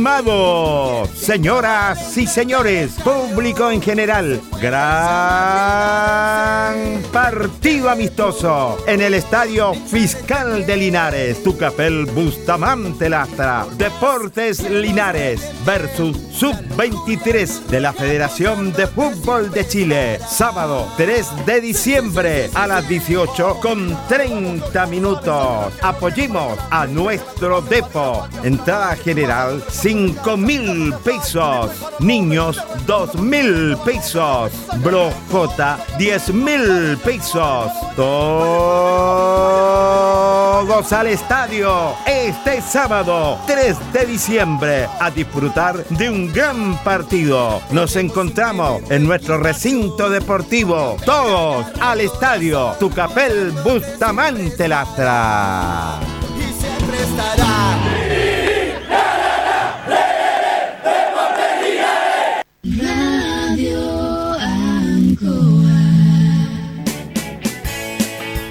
Confirmado, 0.06 1.10
señoras 1.16 2.16
y 2.16 2.28
señores, 2.28 2.92
público 3.04 3.72
en 3.72 3.82
general, 3.82 4.40
gran 4.62 4.76
partido 7.12 7.90
amistoso 7.90 8.78
en 8.86 9.02
el 9.02 9.16
Estadio 9.16 9.74
Fiscal 9.74 10.64
de 10.68 10.78
Linares, 10.78 11.42
Tucapel 11.42 12.06
Bustamante 12.06 13.10
Lastra, 13.10 13.66
Deportes 13.80 14.70
Linares 14.70 15.42
versus 15.66 16.16
Sub-23 16.34 17.66
de 17.66 17.80
la 17.80 17.92
Federación 17.92 18.74
de 18.74 18.86
Fútbol 18.86 19.50
de 19.50 19.68
Chile, 19.68 20.20
sábado 20.30 20.88
3 20.98 21.48
de 21.48 21.62
diciembre 21.62 22.52
a 22.54 22.68
las 22.68 22.88
18 22.88 23.60
con 23.60 23.98
30 24.08 24.86
minutos. 24.86 25.74
Apoyemos 25.82 26.60
a 26.70 26.86
nuestro 26.86 27.62
depo. 27.62 28.28
Entrada 28.44 28.96
general 28.98 29.64
5 29.96 30.36
mil 30.36 30.94
pesos. 31.06 31.72
Niños 32.00 32.62
2 32.86 33.16
mil 33.16 33.78
pesos. 33.86 34.52
Brojota 34.84 35.80
10 35.98 36.34
mil 36.34 36.98
pesos. 36.98 37.72
Todos 37.96 38.12
al 40.92 41.08
estadio 41.08 41.96
este 42.06 42.62
sábado 42.62 43.40
3 43.48 43.94
de 43.94 44.06
diciembre 44.06 44.90
a 45.00 45.10
disfrutar 45.10 45.86
de 45.88 46.10
un 46.10 46.34
gran 46.34 46.78
partido. 46.84 47.62
Nos 47.72 47.96
encontramos 47.96 48.82
en 48.92 49.06
nuestro 49.06 49.38
recinto 49.38 50.10
deportivo. 50.10 50.98
Todos 51.06 51.68
al 51.80 52.02
estadio 52.02 52.76
Tucapel 52.82 53.54
Bustamante 53.64 54.68
Lastra. 54.68 56.02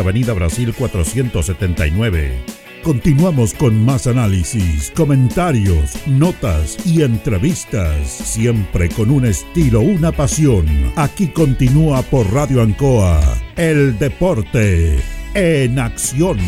Avenida 0.00 0.32
Brasil 0.32 0.74
479. 0.76 2.44
Continuamos 2.82 3.52
con 3.52 3.84
más 3.84 4.06
análisis, 4.06 4.90
comentarios, 4.96 6.06
notas 6.06 6.78
y 6.86 7.02
entrevistas, 7.02 8.08
siempre 8.08 8.88
con 8.88 9.10
un 9.10 9.26
estilo, 9.26 9.80
una 9.82 10.12
pasión. 10.12 10.66
Aquí 10.96 11.28
continúa 11.28 12.02
por 12.02 12.32
Radio 12.32 12.62
Ancoa, 12.62 13.20
el 13.56 13.98
deporte 13.98 14.98
en 15.34 15.78
acción. 15.78 16.38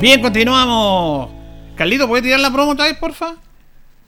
Bien, 0.00 0.22
continuamos. 0.22 1.30
Carlito, 1.76 2.08
¿puedes 2.08 2.24
tirar 2.24 2.40
la 2.40 2.50
promo 2.50 2.72
otra 2.72 2.86
vez, 2.86 2.96
porfa? 2.96 3.34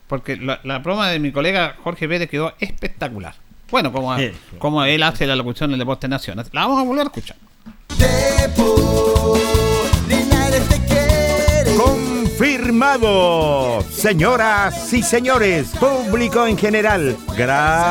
Porque 0.07 0.37
la, 0.37 0.61
la 0.65 0.83
promo 0.83 1.05
de 1.05 1.19
mi 1.19 1.33
colega 1.33 1.77
Jorge 1.83 2.09
Pérez 2.09 2.31
quedó 2.31 2.55
espectacular. 2.61 3.46
Bueno, 3.71 3.93
como, 3.93 4.17
como 4.59 4.85
él 4.85 5.03
hace 5.03 5.27
la 5.27 5.37
locución 5.37 5.71
del 5.71 5.79
Deporte 5.79 6.09
Nación. 6.09 6.37
La 6.53 6.67
vamos 6.67 6.81
a 6.81 6.85
volver 6.85 7.07
a 7.07 7.09
escuchar. 7.09 7.37
Confirmado, 12.37 13.83
señoras 13.91 14.93
y 14.93 15.03
señores, 15.03 15.69
público 15.81 16.47
en 16.47 16.59
general, 16.59 17.17
gran 17.35 17.89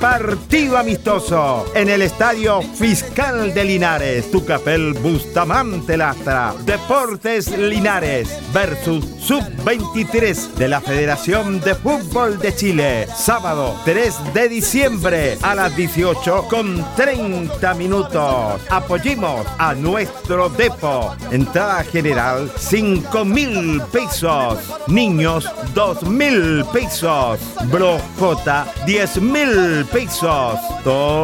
partido 0.00 0.78
amistoso 0.78 1.66
en 1.74 1.90
el 1.90 2.00
Estadio 2.00 2.62
Fiscal 2.62 3.52
de 3.52 3.64
Linares, 3.64 4.30
Tucapel 4.30 4.94
Bustamante 4.94 5.98
Lastra, 5.98 6.54
Deportes 6.64 7.50
Linares 7.58 8.30
versus 8.54 9.04
Sub-23 9.20 10.54
de 10.54 10.68
la 10.68 10.80
Federación 10.80 11.60
de 11.60 11.74
Fútbol 11.74 12.38
de 12.38 12.54
Chile, 12.54 13.06
sábado 13.14 13.76
3 13.84 14.32
de 14.32 14.48
diciembre 14.48 15.36
a 15.42 15.54
las 15.54 15.76
18 15.76 16.46
con 16.48 16.82
30 16.96 17.74
minutos. 17.74 18.62
Apoyemos 18.70 19.46
a 19.58 19.74
nuestro 19.74 20.48
Depo. 20.48 21.14
Entrada 21.30 21.84
general 21.84 22.37
5 22.56 23.24
mil 23.24 23.80
pesos. 23.92 24.58
Niños 24.86 25.48
2 25.74 26.02
mil 26.04 26.64
pesos. 26.72 27.38
Brojota 27.66 28.66
10 28.86 29.20
mil 29.22 29.84
pesos. 29.92 30.58
Todos 30.84 31.18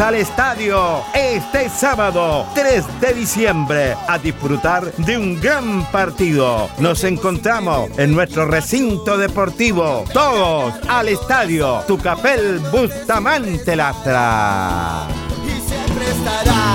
al 0.00 0.14
estadio 0.16 1.02
este 1.14 1.68
sábado 1.68 2.46
3 2.54 3.00
de 3.00 3.14
diciembre 3.14 3.96
a 4.06 4.18
disfrutar 4.18 4.92
de 4.96 5.16
un 5.16 5.40
gran 5.40 5.84
partido. 5.90 6.68
Nos 6.78 7.04
encontramos 7.04 7.90
en 7.98 8.12
nuestro 8.14 8.46
recinto 8.46 9.16
deportivo. 9.16 10.04
Todos 10.12 10.74
al 10.88 11.08
estadio 11.08 11.82
Tucapel 11.86 12.60
Bustamante 12.70 13.76
Lastra. 13.76 15.06
Y 15.44 15.60
siempre 15.68 16.10
estará. 16.10 16.67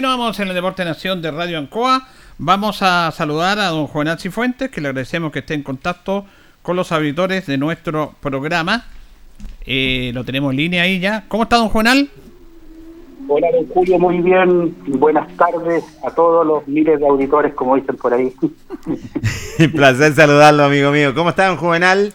Continuamos 0.00 0.40
en 0.40 0.48
el 0.48 0.54
Deporte 0.54 0.82
Nación 0.82 1.20
de 1.20 1.30
Radio 1.30 1.58
Ancoa. 1.58 2.08
Vamos 2.38 2.80
a 2.80 3.10
saludar 3.10 3.58
a 3.58 3.66
don 3.66 3.86
Juvenal 3.86 4.18
Cifuentes, 4.18 4.70
que 4.70 4.80
le 4.80 4.88
agradecemos 4.88 5.30
que 5.30 5.40
esté 5.40 5.52
en 5.52 5.62
contacto 5.62 6.24
con 6.62 6.74
los 6.74 6.90
auditores 6.90 7.44
de 7.44 7.58
nuestro 7.58 8.14
programa. 8.18 8.86
Eh, 9.66 10.10
lo 10.14 10.24
tenemos 10.24 10.52
en 10.52 10.56
línea 10.56 10.84
ahí 10.84 11.00
ya. 11.00 11.24
¿Cómo 11.28 11.42
está 11.42 11.56
don 11.56 11.68
Juvenal? 11.68 12.08
Hola, 13.28 13.48
don 13.52 13.68
Julio, 13.68 13.98
muy 13.98 14.20
bien. 14.20 14.74
Buenas 14.86 15.28
tardes 15.36 15.84
a 16.02 16.10
todos 16.12 16.46
los 16.46 16.66
miles 16.66 16.98
de 16.98 17.06
auditores, 17.06 17.52
como 17.52 17.76
dicen 17.76 17.98
por 17.98 18.14
ahí. 18.14 18.32
Un 19.58 19.72
placer 19.72 20.14
saludarlo, 20.14 20.64
amigo 20.64 20.92
mío. 20.92 21.14
¿Cómo 21.14 21.28
está, 21.28 21.48
don 21.48 21.58
Juvenal? 21.58 22.14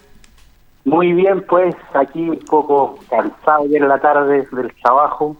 Muy 0.85 1.13
bien, 1.13 1.45
pues 1.47 1.75
aquí 1.93 2.29
un 2.29 2.39
poco 2.39 2.97
cansado 3.11 3.67
ya 3.67 3.77
en 3.77 3.87
la 3.87 3.99
tarde 3.99 4.47
del 4.51 4.73
trabajo. 4.81 5.37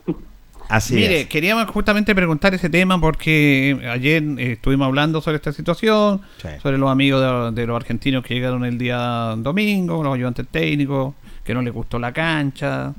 Así 0.70 0.96
Mire, 0.96 1.22
es. 1.22 1.28
queríamos 1.28 1.66
justamente 1.70 2.16
preguntar 2.16 2.54
ese 2.54 2.70
tema 2.70 3.00
porque 3.00 3.78
ayer 3.92 4.24
eh, 4.38 4.54
estuvimos 4.54 4.88
hablando 4.88 5.22
sobre 5.22 5.38
esta 5.38 5.52
situación, 5.52 6.22
Sí. 6.38 6.48
sobre 6.62 6.78
los 6.78 6.90
amigos 6.90 7.54
de, 7.54 7.62
de 7.62 7.68
los 7.68 7.76
argentinos 7.76 8.24
que 8.24 8.34
llegaron 8.34 8.66
el 8.66 8.78
día 8.78 9.36
domingo, 9.38 10.04
los 10.04 10.14
ayudantes 10.16 10.48
técnicos, 10.50 11.14
que 11.44 11.54
no 11.54 11.62
le 11.62 11.70
gustó 11.70 12.00
la 12.00 12.12
cancha 12.12 12.94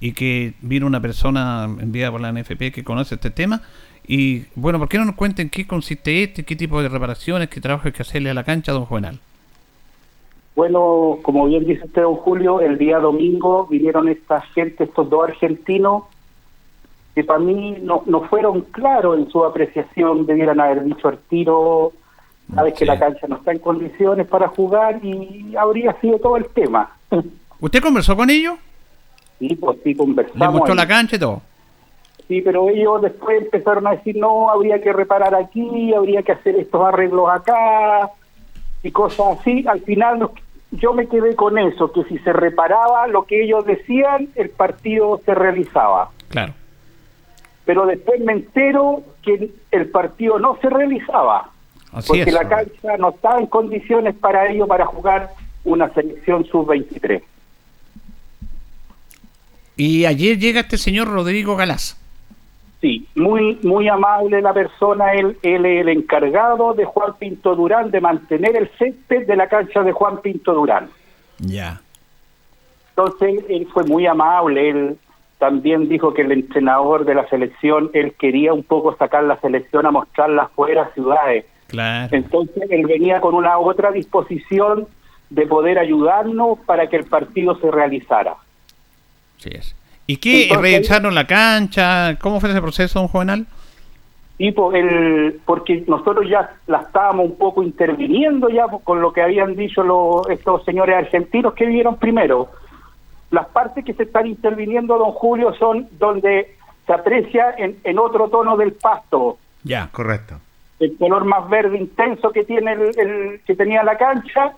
y 0.00 0.12
que 0.12 0.54
vino 0.62 0.86
una 0.86 1.00
persona 1.00 1.64
enviada 1.64 2.10
por 2.12 2.20
la 2.22 2.32
NFP 2.32 2.72
que 2.72 2.82
conoce 2.82 3.16
este 3.16 3.30
tema. 3.30 3.60
Y 4.06 4.44
bueno, 4.54 4.78
¿por 4.78 4.88
qué 4.88 4.96
no 4.98 5.04
nos 5.04 5.14
cuenten 5.14 5.50
qué 5.50 5.66
consiste 5.66 6.22
este, 6.22 6.42
qué 6.44 6.56
tipo 6.56 6.80
de 6.82 6.88
reparaciones, 6.88 7.48
qué 7.48 7.60
trabajo 7.60 7.86
hay 7.86 7.92
que 7.92 8.02
hacerle 8.02 8.30
a 8.30 8.34
la 8.34 8.44
cancha, 8.44 8.72
don 8.72 8.86
Juvenal? 8.86 9.20
Bueno, 10.56 11.18
como 11.22 11.46
bien 11.46 11.64
dice 11.64 11.84
usted, 11.84 12.02
don 12.02 12.16
Julio, 12.16 12.60
el 12.60 12.76
día 12.76 12.98
domingo 12.98 13.66
vinieron 13.66 14.08
esta 14.08 14.40
gente, 14.40 14.84
estos 14.84 15.08
dos 15.08 15.28
argentinos, 15.28 16.04
que 17.14 17.24
para 17.24 17.38
mí 17.40 17.76
no, 17.82 18.02
no 18.06 18.22
fueron 18.22 18.60
claros 18.62 19.18
en 19.18 19.30
su 19.30 19.44
apreciación, 19.44 20.26
debieran 20.26 20.60
haber 20.60 20.84
dicho 20.84 21.08
al 21.08 21.18
tiro, 21.28 21.92
sabes 22.54 22.74
que 22.74 22.84
la 22.86 22.98
cancha 22.98 23.26
no 23.28 23.36
está 23.36 23.52
en 23.52 23.58
condiciones 23.58 24.26
para 24.26 24.48
jugar 24.48 25.04
y 25.04 25.54
habría 25.56 25.92
sido 26.00 26.18
todo 26.18 26.36
el 26.36 26.46
tema. 26.46 26.90
¿Usted 27.60 27.82
conversó 27.82 28.16
con 28.16 28.30
ellos? 28.30 28.54
Sí, 29.38 29.54
pues 29.56 29.78
sí, 29.82 29.94
conversamos. 29.94 30.40
¿Le 30.40 30.48
mostró 30.52 30.72
ahí. 30.72 30.78
la 30.78 30.86
cancha 30.88 31.16
y 31.16 31.18
todo? 31.18 31.42
Sí, 32.28 32.40
pero 32.42 32.68
ellos 32.68 33.02
después 33.02 33.42
empezaron 33.42 33.86
a 33.88 33.90
decir, 33.92 34.16
no, 34.16 34.50
habría 34.50 34.80
que 34.80 34.92
reparar 34.92 35.34
aquí, 35.34 35.92
habría 35.92 36.22
que 36.22 36.32
hacer 36.32 36.54
estos 36.56 36.80
arreglos 36.86 37.28
acá 37.28 38.10
y 38.84 38.90
cosas 38.92 39.38
así. 39.40 39.64
Al 39.66 39.80
final 39.80 40.20
nos- 40.20 40.30
yo 40.72 40.92
me 40.92 41.08
quedé 41.08 41.34
con 41.34 41.58
eso, 41.58 41.90
que 41.90 42.04
si 42.04 42.18
se 42.18 42.32
reparaba 42.32 43.08
lo 43.08 43.24
que 43.24 43.42
ellos 43.42 43.64
decían, 43.66 44.28
el 44.36 44.50
partido 44.50 45.20
se 45.24 45.34
realizaba. 45.34 46.10
Claro. 46.28 46.52
Pero 47.70 47.86
después 47.86 48.20
me 48.20 48.32
entero 48.32 49.04
que 49.22 49.48
el 49.70 49.90
partido 49.90 50.40
no 50.40 50.58
se 50.60 50.68
realizaba, 50.68 51.52
Así 51.92 52.08
porque 52.08 52.22
es. 52.22 52.32
la 52.32 52.48
cancha 52.48 52.96
no 52.98 53.10
estaba 53.10 53.38
en 53.38 53.46
condiciones 53.46 54.16
para 54.16 54.50
ello, 54.50 54.66
para 54.66 54.86
jugar 54.86 55.30
una 55.64 55.88
selección 55.94 56.44
sub-23. 56.46 57.22
Y 59.76 60.04
ayer 60.04 60.36
llega 60.36 60.62
este 60.62 60.78
señor 60.78 61.06
Rodrigo 61.06 61.54
Galás. 61.54 61.96
Sí, 62.80 63.06
muy 63.14 63.60
muy 63.62 63.86
amable 63.86 64.42
la 64.42 64.52
persona, 64.52 65.12
él, 65.12 65.38
él 65.44 65.64
es 65.64 65.82
el 65.82 65.90
encargado 65.90 66.74
de 66.74 66.84
Juan 66.86 67.14
Pinto 67.20 67.54
Durán 67.54 67.92
de 67.92 68.00
mantener 68.00 68.56
el 68.56 68.68
césped 68.80 69.28
de 69.28 69.36
la 69.36 69.48
cancha 69.48 69.84
de 69.84 69.92
Juan 69.92 70.20
Pinto 70.20 70.54
Durán. 70.54 70.90
Ya. 71.38 71.80
Entonces 72.96 73.44
él 73.48 73.68
fue 73.72 73.84
muy 73.84 74.08
amable, 74.08 74.70
él 74.70 74.98
también 75.40 75.88
dijo 75.88 76.12
que 76.14 76.22
el 76.22 76.32
entrenador 76.32 77.04
de 77.06 77.14
la 77.14 77.26
selección, 77.28 77.90
él 77.94 78.12
quería 78.18 78.52
un 78.52 78.62
poco 78.62 78.94
sacar 78.96 79.24
la 79.24 79.40
selección 79.40 79.86
a 79.86 79.90
mostrarla 79.90 80.48
fuera 80.54 80.90
ciudades. 80.94 81.46
Claro. 81.66 82.14
Entonces 82.14 82.70
él 82.70 82.86
venía 82.86 83.20
con 83.20 83.34
una 83.34 83.58
otra 83.58 83.90
disposición 83.90 84.86
de 85.30 85.46
poder 85.46 85.78
ayudarnos 85.78 86.58
para 86.66 86.88
que 86.88 86.96
el 86.96 87.04
partido 87.04 87.56
se 87.58 87.70
realizara. 87.70 88.34
Es. 89.44 89.74
¿Y 90.06 90.18
qué? 90.18 90.42
Entonces- 90.44 90.72
¿Revisaron 90.72 91.14
la 91.14 91.26
cancha? 91.26 92.18
¿Cómo 92.20 92.38
fue 92.38 92.50
ese 92.50 92.60
proceso, 92.60 92.98
don 92.98 93.08
Juvenal? 93.08 93.46
tipo 94.36 94.72
el 94.72 95.38
porque 95.44 95.84
nosotros 95.86 96.26
ya 96.26 96.54
la 96.66 96.78
estábamos 96.78 97.26
un 97.26 97.36
poco 97.36 97.62
interviniendo 97.62 98.48
ya 98.48 98.64
con 98.84 99.02
lo 99.02 99.12
que 99.12 99.20
habían 99.20 99.54
dicho 99.54 99.82
los, 99.82 100.26
estos 100.30 100.64
señores 100.64 100.96
argentinos 100.96 101.52
que 101.52 101.66
vivieron 101.66 101.98
primero 101.98 102.48
las 103.30 103.46
partes 103.48 103.84
que 103.84 103.94
se 103.94 104.02
están 104.04 104.26
interviniendo 104.26 104.98
don 104.98 105.12
Julio 105.12 105.54
son 105.54 105.88
donde 105.98 106.56
se 106.86 106.92
aprecia 106.92 107.54
en, 107.56 107.78
en 107.84 107.98
otro 107.98 108.28
tono 108.28 108.56
del 108.56 108.72
pasto 108.72 109.38
Ya. 109.62 109.88
Correcto. 109.92 110.36
el 110.80 110.96
color 110.96 111.24
más 111.24 111.48
verde 111.48 111.76
intenso 111.78 112.30
que 112.32 112.44
tiene 112.44 112.72
el, 112.72 112.82
el- 112.98 113.40
que 113.46 113.54
tenía 113.54 113.82
la 113.84 113.96
cancha 113.96 114.52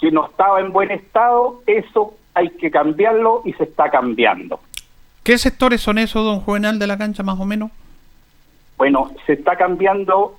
que 0.00 0.10
no 0.10 0.26
estaba 0.26 0.60
en 0.60 0.72
buen 0.72 0.90
estado 0.90 1.62
eso 1.66 2.14
hay 2.34 2.50
que 2.50 2.70
cambiarlo 2.70 3.42
y 3.44 3.52
se 3.54 3.64
está 3.64 3.90
cambiando 3.90 4.60
¿Qué 5.22 5.36
sectores 5.36 5.82
son 5.82 5.98
esos, 5.98 6.24
don 6.24 6.40
Juvenal, 6.40 6.78
de 6.78 6.86
la 6.86 6.96
cancha, 6.96 7.22
más 7.22 7.38
o 7.38 7.44
menos? 7.44 7.70
Bueno, 8.78 9.10
se 9.26 9.34
está 9.34 9.54
cambiando 9.56 10.38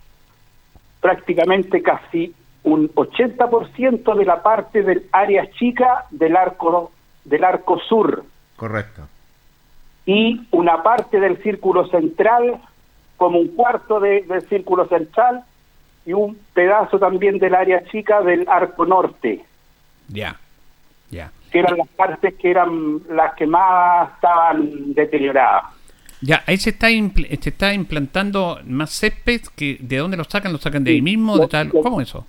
prácticamente 0.99 1.81
casi 1.81 2.33
un 2.63 2.89
80% 2.89 4.15
de 4.15 4.25
la 4.25 4.41
parte 4.43 4.83
del 4.83 5.05
área 5.11 5.49
chica 5.51 6.05
del 6.11 6.35
arco 6.35 6.91
del 7.25 7.43
arco 7.43 7.79
sur 7.79 8.23
Correcto. 8.55 9.07
y 10.05 10.41
una 10.51 10.81
parte 10.83 11.19
del 11.19 11.41
círculo 11.43 11.87
central 11.87 12.59
como 13.17 13.39
un 13.39 13.49
cuarto 13.49 13.99
de- 13.99 14.21
del 14.23 14.41
círculo 14.49 14.87
central 14.87 15.43
y 16.05 16.13
un 16.13 16.37
pedazo 16.53 16.97
también 16.97 17.37
del 17.37 17.53
área 17.55 17.83
chica 17.91 18.21
del 18.21 18.47
arco 18.49 18.85
norte 18.85 19.43
Ya. 20.07 20.35
Ya. 21.11 21.31
que 21.51 21.59
eran 21.59 21.77
las 21.77 21.87
partes 21.89 22.33
que 22.35 22.49
eran 22.49 23.01
las 23.09 23.33
que 23.35 23.45
más 23.45 24.09
estaban 24.15 24.93
deterioradas 24.93 25.63
Ya, 26.21 26.43
ahí 26.47 26.57
se 26.57 26.71
está, 26.71 26.89
impl- 26.89 27.27
se 27.41 27.49
está 27.49 27.73
implantando 27.73 28.59
más 28.65 28.91
césped. 28.91 29.41
Que, 29.55 29.77
¿De 29.79 29.97
dónde 29.97 30.17
lo 30.17 30.23
sacan? 30.23 30.51
¿Lo 30.51 30.59
sacan 30.59 30.83
de 30.83 30.91
ahí 30.91 31.01
mismo? 31.01 31.35
¿De 31.39 31.47
tal? 31.47 31.69
¿Cómo 31.69 31.99
eso? 31.99 32.27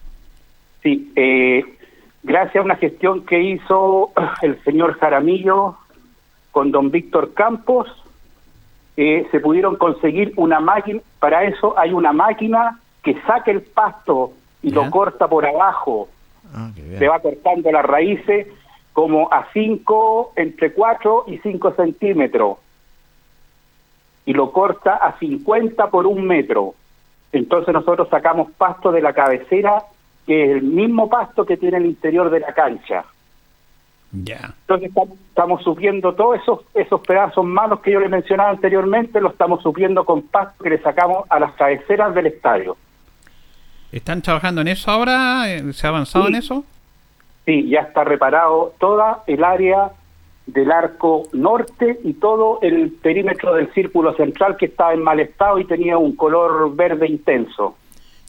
Sí, 0.82 1.12
eh, 1.14 1.62
gracias 2.22 2.56
a 2.56 2.64
una 2.64 2.76
gestión 2.76 3.24
que 3.26 3.40
hizo 3.40 4.10
el 4.42 4.62
señor 4.64 4.98
Jaramillo 4.98 5.76
con 6.50 6.70
don 6.70 6.90
Víctor 6.90 7.32
Campos, 7.34 7.88
eh, 8.96 9.26
se 9.30 9.40
pudieron 9.40 9.76
conseguir 9.76 10.34
una 10.36 10.60
máquina, 10.60 11.00
para 11.18 11.44
eso 11.44 11.78
hay 11.78 11.92
una 11.92 12.12
máquina 12.12 12.78
que 13.02 13.18
saca 13.22 13.50
el 13.50 13.62
pasto 13.62 14.32
y 14.62 14.70
lo 14.70 14.90
corta 14.90 15.26
por 15.28 15.46
abajo, 15.46 16.08
Ah, 16.54 16.70
qué 16.74 16.82
bien. 16.82 16.98
se 16.98 17.08
va 17.08 17.18
cortando 17.20 17.72
las 17.72 17.84
raíces 17.84 18.46
como 18.92 19.32
a 19.32 19.46
5, 19.54 20.34
entre 20.36 20.72
4 20.72 21.24
y 21.28 21.38
5 21.38 21.72
centímetros, 21.72 22.58
y 24.26 24.34
lo 24.34 24.52
corta 24.52 24.96
a 24.96 25.18
50 25.18 25.88
por 25.88 26.06
un 26.06 26.26
metro. 26.26 26.74
Entonces 27.32 27.72
nosotros 27.72 28.08
sacamos 28.10 28.50
pasto 28.52 28.92
de 28.92 29.00
la 29.00 29.14
cabecera, 29.14 29.82
que 30.26 30.44
es 30.44 30.50
el 30.56 30.62
mismo 30.62 31.08
pasto 31.08 31.44
que 31.44 31.56
tiene 31.56 31.78
el 31.78 31.86
interior 31.86 32.30
de 32.30 32.40
la 32.40 32.52
cancha. 32.54 33.04
Ya. 34.12 34.54
Entonces 34.62 34.92
tam- 34.92 35.14
estamos 35.28 35.62
subiendo 35.62 36.14
todos 36.14 36.38
esos, 36.40 36.60
esos 36.74 37.00
pedazos 37.00 37.44
malos 37.44 37.80
que 37.80 37.92
yo 37.92 38.00
le 38.00 38.08
mencionaba 38.08 38.50
anteriormente, 38.50 39.20
los 39.20 39.32
estamos 39.32 39.62
subiendo 39.62 40.04
con 40.04 40.22
pasto 40.22 40.62
que 40.62 40.70
le 40.70 40.78
sacamos 40.78 41.24
a 41.30 41.40
las 41.40 41.52
cabeceras 41.54 42.14
del 42.14 42.26
estadio. 42.26 42.76
¿Están 43.90 44.22
trabajando 44.22 44.60
en 44.60 44.68
eso 44.68 44.90
ahora? 44.90 45.50
Eh, 45.52 45.72
¿Se 45.72 45.86
ha 45.86 45.90
avanzado 45.90 46.26
Sí. 46.26 46.32
en 46.32 46.38
eso? 46.38 46.64
Sí, 47.46 47.68
ya 47.68 47.80
está 47.80 48.04
reparado 48.04 48.74
toda 48.78 49.22
el 49.26 49.42
área 49.44 49.90
del 50.46 50.70
arco 50.72 51.22
norte 51.32 51.98
y 52.04 52.14
todo 52.14 52.58
el 52.62 52.90
perímetro 52.90 53.54
del 53.54 53.72
círculo 53.72 54.14
central 54.14 54.56
que 54.56 54.66
estaba 54.66 54.92
en 54.92 55.02
mal 55.02 55.20
estado 55.20 55.58
y 55.58 55.64
tenía 55.64 55.96
un 55.98 56.16
color 56.16 56.74
verde 56.74 57.06
intenso. 57.08 57.76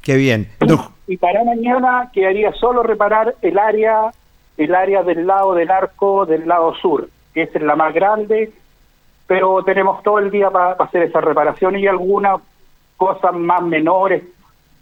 Qué 0.02 0.16
bien. 0.16 0.50
Don- 0.60 0.80
Y 1.08 1.18
para 1.18 1.44
mañana 1.44 2.10
quedaría 2.14 2.54
solo 2.54 2.84
reparar 2.84 3.36
el 3.42 3.58
área, 3.58 4.12
el 4.58 4.74
área 4.74 5.04
del 5.04 5.28
lado 5.28 5.54
del 5.54 5.70
arco 5.70 6.26
del 6.26 6.48
lado 6.48 6.74
sur, 6.76 7.10
que 7.34 7.44
es 7.44 7.62
la 7.62 7.76
más 7.76 7.94
grande, 7.94 8.52
pero 9.28 9.64
tenemos 9.64 10.02
todo 10.04 10.20
el 10.20 10.32
día 10.32 10.50
para 10.50 10.74
hacer 10.74 11.04
esa 11.04 11.22
reparación 11.22 11.78
y 11.78 11.88
algunas 11.88 12.40
cosas 12.98 13.34
más 13.34 13.62
menores 13.64 14.24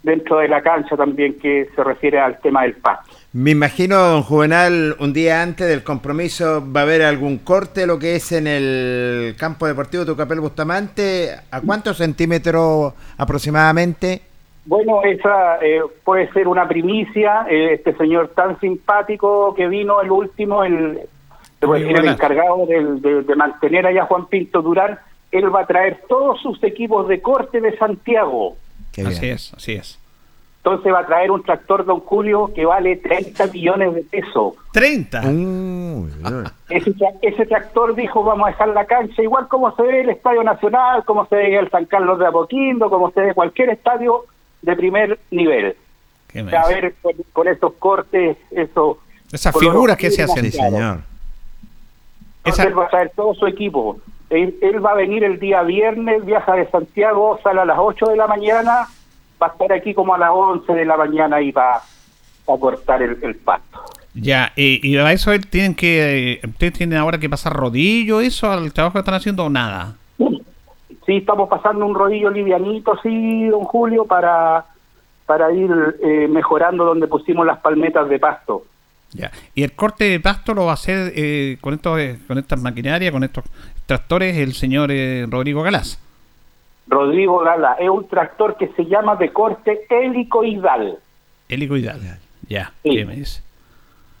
dentro 0.02 0.38
de 0.38 0.48
la 0.48 0.62
cancha 0.62 0.96
también 0.96 1.38
que 1.38 1.68
se 1.74 1.84
refiere 1.84 2.18
al 2.18 2.40
tema 2.40 2.62
del 2.62 2.74
pasto. 2.74 3.16
Me 3.32 3.52
imagino, 3.52 3.96
don 3.96 4.22
Juvenal, 4.22 4.96
un 4.98 5.12
día 5.12 5.42
antes 5.42 5.68
del 5.68 5.84
compromiso 5.84 6.62
va 6.72 6.80
a 6.80 6.82
haber 6.82 7.02
algún 7.02 7.38
corte, 7.38 7.86
lo 7.86 7.98
que 7.98 8.16
es 8.16 8.32
en 8.32 8.46
el 8.46 9.36
campo 9.38 9.66
deportivo 9.66 10.04
Tucapel 10.04 10.40
Bustamante. 10.40 11.30
¿A 11.50 11.60
cuántos 11.60 11.96
centímetros 11.96 12.92
aproximadamente? 13.16 14.31
Bueno, 14.64 15.02
esa 15.02 15.58
eh, 15.60 15.80
puede 16.04 16.30
ser 16.32 16.46
una 16.48 16.68
primicia. 16.68 17.46
eh, 17.48 17.74
este 17.74 17.94
señor 17.96 18.28
tan 18.28 18.58
simpático 18.60 19.54
que 19.54 19.66
vino 19.68 20.00
el 20.00 20.10
último, 20.10 20.62
el, 20.64 21.00
encargado 22.12 22.66
del- 22.66 23.00
de, 23.02 23.22
de 23.22 23.34
mantener 23.36 23.86
allá 23.86 24.02
a 24.02 24.06
Juan 24.06 24.26
Pinto 24.26 24.62
Durán, 24.62 24.98
él 25.32 25.54
va 25.54 25.60
a 25.62 25.66
traer 25.66 26.02
todos 26.08 26.40
sus 26.40 26.62
equipos 26.62 27.08
de 27.08 27.20
corte 27.20 27.60
de 27.60 27.76
Santiago. 27.76 28.56
Así 29.08 29.28
es, 29.30 29.54
así 29.54 29.72
es. 29.72 29.98
Entonces 30.58 30.92
va 30.92 31.00
a 31.00 31.06
traer 31.06 31.32
un 31.32 31.42
tractor 31.42 31.84
Don 31.84 31.98
Julio 32.00 32.52
que 32.54 32.64
vale 32.64 32.94
30 32.96 33.46
millones 33.48 33.94
de 33.96 34.02
pesos. 34.02 34.54
¡30! 34.72 35.22
Ese, 36.70 36.92
tra- 36.94 37.18
ese 37.20 37.46
tractor 37.46 37.96
dijo 37.96 38.22
vamos 38.22 38.46
a 38.46 38.50
dejar 38.50 38.68
la 38.68 38.84
cancha 38.84 39.22
igual 39.22 39.48
como 39.48 39.74
se 39.74 39.82
ve 39.82 40.02
el 40.02 40.10
Estadio 40.10 40.44
Nacional, 40.44 41.04
como 41.04 41.26
se 41.26 41.34
ve 41.34 41.56
el 41.56 41.68
San 41.70 41.86
Carlos 41.86 42.20
de 42.20 42.26
Apoquindo, 42.28 42.88
como 42.90 43.10
se 43.10 43.22
ve 43.22 43.34
cualquier 43.34 43.70
estadio 43.70 44.24
de 44.62 44.76
primer 44.76 45.18
nivel. 45.30 45.76
Qué 46.28 46.40
a 46.40 46.66
ver 46.66 46.94
con, 47.02 47.12
con 47.32 47.48
esos 47.48 47.74
cortes, 47.74 48.38
esos 48.50 48.96
Esas 49.30 49.56
figuras 49.56 49.96
que 49.96 50.10
se 50.10 50.22
hacen. 50.22 50.46
Entonces 50.46 51.04
él 52.66 52.78
va 52.78 52.86
a 52.86 52.88
traer 52.88 53.12
todo 53.14 53.34
su 53.34 53.46
equipo. 53.46 53.98
Él, 54.30 54.56
él 54.62 54.84
va 54.84 54.92
a 54.92 54.94
venir 54.94 55.22
el 55.24 55.38
día 55.38 55.62
viernes, 55.62 56.24
viaja 56.24 56.54
de 56.54 56.66
Santiago, 56.70 57.38
sale 57.42 57.60
a 57.60 57.64
las 57.66 57.78
8 57.78 58.06
de 58.06 58.16
la 58.16 58.26
mañana, 58.26 58.88
va 59.40 59.46
a 59.46 59.50
estar 59.50 59.72
aquí 59.72 59.92
como 59.92 60.14
a 60.14 60.18
las 60.18 60.30
11 60.32 60.72
de 60.72 60.84
la 60.86 60.96
mañana 60.96 61.40
y 61.42 61.52
va 61.52 61.76
a 61.76 62.58
cortar 62.58 63.02
el, 63.02 63.18
el 63.22 63.36
pasto. 63.36 63.80
Ya, 64.14 64.52
eh, 64.56 64.80
y 64.82 64.96
a 64.96 65.12
eso 65.12 65.32
él 65.32 65.46
tienen 65.46 65.74
que, 65.74 66.32
eh, 66.32 66.40
ustedes 66.46 66.74
tienen 66.74 66.98
ahora 66.98 67.18
que 67.18 67.30
pasar 67.30 67.52
rodillo, 67.52 68.20
eso, 68.20 68.50
al 68.50 68.72
trabajo 68.72 68.94
que 68.94 68.98
están 69.00 69.14
haciendo 69.14 69.44
o 69.44 69.50
nada. 69.50 69.96
Sí, 71.06 71.16
estamos 71.16 71.48
pasando 71.48 71.84
un 71.84 71.94
rodillo 71.94 72.30
livianito, 72.30 72.96
sí, 73.02 73.48
don 73.48 73.64
Julio, 73.64 74.04
para, 74.04 74.64
para 75.26 75.52
ir 75.52 75.70
eh, 76.02 76.28
mejorando 76.28 76.84
donde 76.84 77.08
pusimos 77.08 77.44
las 77.44 77.58
palmetas 77.58 78.08
de 78.08 78.18
pasto. 78.18 78.64
Ya. 79.12 79.30
Y 79.54 79.62
el 79.62 79.72
corte 79.72 80.04
de 80.04 80.20
pasto 80.20 80.54
lo 80.54 80.64
va 80.64 80.70
a 80.70 80.74
hacer 80.74 81.12
eh, 81.14 81.58
con 81.60 81.74
estos, 81.74 81.98
eh, 81.98 82.18
con 82.26 82.38
estas 82.38 82.60
maquinarias, 82.62 83.12
con 83.12 83.24
estos 83.24 83.44
tractores, 83.84 84.36
el 84.38 84.54
señor 84.54 84.90
eh, 84.90 85.26
Rodrigo 85.28 85.62
Galás. 85.62 85.98
Rodrigo 86.86 87.38
Gala, 87.40 87.76
es 87.78 87.88
un 87.88 88.06
tractor 88.08 88.56
que 88.56 88.68
se 88.68 88.84
llama 88.86 89.16
de 89.16 89.32
corte 89.32 89.86
helicoidal. 89.88 90.98
Helicoidal. 91.48 92.00
Ya, 92.48 92.72
Sí. 92.82 92.96
¿qué 92.96 93.04
me 93.04 93.16
dice? 93.16 93.42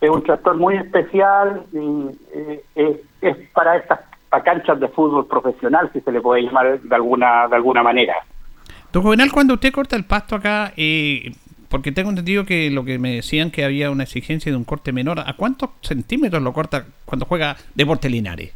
Es 0.00 0.10
un 0.10 0.22
tractor 0.22 0.56
muy 0.56 0.76
especial, 0.76 1.62
y, 1.72 2.08
eh, 2.34 2.64
es, 2.74 2.96
es 3.20 3.36
para 3.50 3.76
estas 3.76 4.00
para 4.32 4.44
canchas 4.44 4.80
de 4.80 4.88
fútbol 4.88 5.26
profesional, 5.26 5.90
si 5.92 6.00
se 6.00 6.10
le 6.10 6.18
puede 6.22 6.40
llamar 6.40 6.80
de 6.80 6.94
alguna 6.94 7.46
de 7.48 7.56
alguna 7.56 7.82
manera. 7.82 8.14
Don 8.90 9.02
Juvenal, 9.02 9.30
cuando 9.30 9.52
usted 9.52 9.70
corta 9.70 9.94
el 9.94 10.06
pasto 10.06 10.34
acá, 10.34 10.72
eh, 10.74 11.32
porque 11.68 11.92
tengo 11.92 12.08
entendido 12.08 12.46
que 12.46 12.70
lo 12.70 12.82
que 12.82 12.98
me 12.98 13.14
decían 13.14 13.50
que 13.50 13.62
había 13.62 13.90
una 13.90 14.04
exigencia 14.04 14.50
de 14.50 14.56
un 14.56 14.64
corte 14.64 14.90
menor, 14.90 15.20
¿a 15.20 15.34
cuántos 15.34 15.68
centímetros 15.82 16.42
lo 16.42 16.54
corta 16.54 16.86
cuando 17.04 17.26
juega 17.26 17.56
Deporte 17.74 18.08
Linares? 18.08 18.54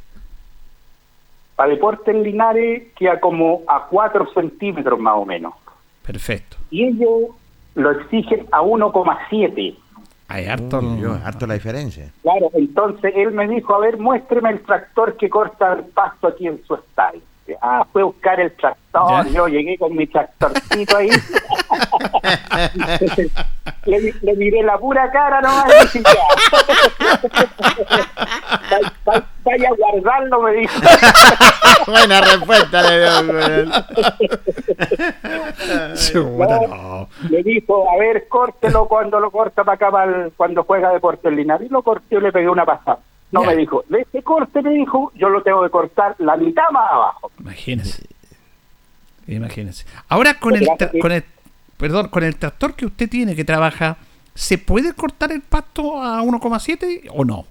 Para 1.57 1.69
deporte 1.69 2.11
Linares 2.15 2.85
queda 2.97 3.21
como 3.21 3.61
a 3.69 3.87
4 3.91 4.33
centímetros 4.33 4.99
más 4.99 5.15
o 5.17 5.27
menos. 5.27 5.53
Perfecto. 6.07 6.57
Y 6.71 6.85
ellos 6.85 7.37
lo 7.75 7.91
exigen 7.91 8.47
a 8.51 8.63
1,7. 8.63 9.77
Hay 10.29 10.47
harto, 10.47 10.81
Yo, 10.97 11.15
harto 11.25 11.47
la 11.47 11.55
diferencia. 11.55 12.11
Claro, 12.23 12.51
entonces 12.55 13.13
él 13.17 13.31
me 13.33 13.47
dijo, 13.47 13.75
a 13.75 13.79
ver, 13.79 13.97
muéstreme 13.99 14.51
el 14.51 14.61
tractor 14.63 15.17
que 15.17 15.29
corta 15.31 15.75
el 15.75 15.85
pasto 15.85 16.27
aquí 16.29 16.49
en 16.49 16.61
su 16.67 16.75
estadio. 16.75 17.21
Ah, 17.63 17.87
fue 17.93 18.03
a 18.03 18.07
buscar 18.07 18.41
el 18.41 18.51
tractor, 18.57 19.25
Ya. 19.25 19.31
yo 19.33 19.47
llegué 19.47 19.79
con 19.79 19.95
mi 19.95 20.05
tractorcito 20.09 20.97
ahí. 20.97 21.09
le, 23.87 24.13
le 24.21 24.35
miré 24.35 24.65
la 24.65 24.77
pura 24.79 25.09
cara 25.13 25.41
nomás 25.41 25.95
y 25.95 25.99
dije, 25.99 26.13
ya. 26.13 26.25
Vaya- 29.47 29.69
a 29.71 29.75
guardarlo, 29.77 30.43
me 30.43 30.53
dijo. 30.55 30.75
Buena 31.87 32.21
respuesta 32.21 32.83
le 32.83 33.01
dio. 33.01 33.73
No. 36.69 37.09
Le 37.31 37.43
dijo, 37.43 37.91
a 37.91 37.97
ver, 37.99 38.29
córtelo 38.29 38.87
cuando 38.89 39.19
lo 39.21 39.31
corta 39.31 39.65
para 39.65 39.75
acá, 39.77 39.91
para 39.91 40.25
el- 40.25 40.33
cuando 40.33 40.65
juega 40.65 40.91
Deportes 40.93 41.33
Linares. 41.33 41.69
Y 41.69 41.73
lo 41.73 41.83
corté 41.83 42.17
y 42.17 42.21
le 42.21 42.33
pegué 42.33 42.49
una 42.49 42.65
pasada. 42.65 42.99
No 43.33 43.43
me 43.43 43.57
dijo, 43.57 43.85
de 43.89 44.03
este 44.03 44.23
corte, 44.23 44.63
me 44.63 44.71
dijo, 44.71 45.11
yo 45.15 45.29
lo 45.29 45.43
tengo 45.43 45.63
que 45.63 45.71
cortar 45.71 46.15
la 46.19 46.37
mitad 46.37 46.63
más 46.73 46.91
abajo. 46.91 47.31
Imagínese. 47.41 48.05
Imagínese. 49.27 49.85
Ahora 50.09 50.35
con 50.39 50.55
el, 50.55 50.67
con 51.01 51.11
el 51.13 51.25
perdón, 51.77 52.09
con 52.09 52.23
el 52.23 52.37
tractor 52.37 52.75
que 52.75 52.87
usted 52.87 53.09
tiene 53.11 53.35
que 53.35 53.45
trabaja, 53.45 53.97
¿se 54.35 54.59
puede 54.59 54.93
cortar 54.95 55.33
el 55.33 55.43
pasto 55.43 56.01
a 56.01 56.23
1,7 56.23 57.09
o 57.13 57.25
no? 57.25 57.47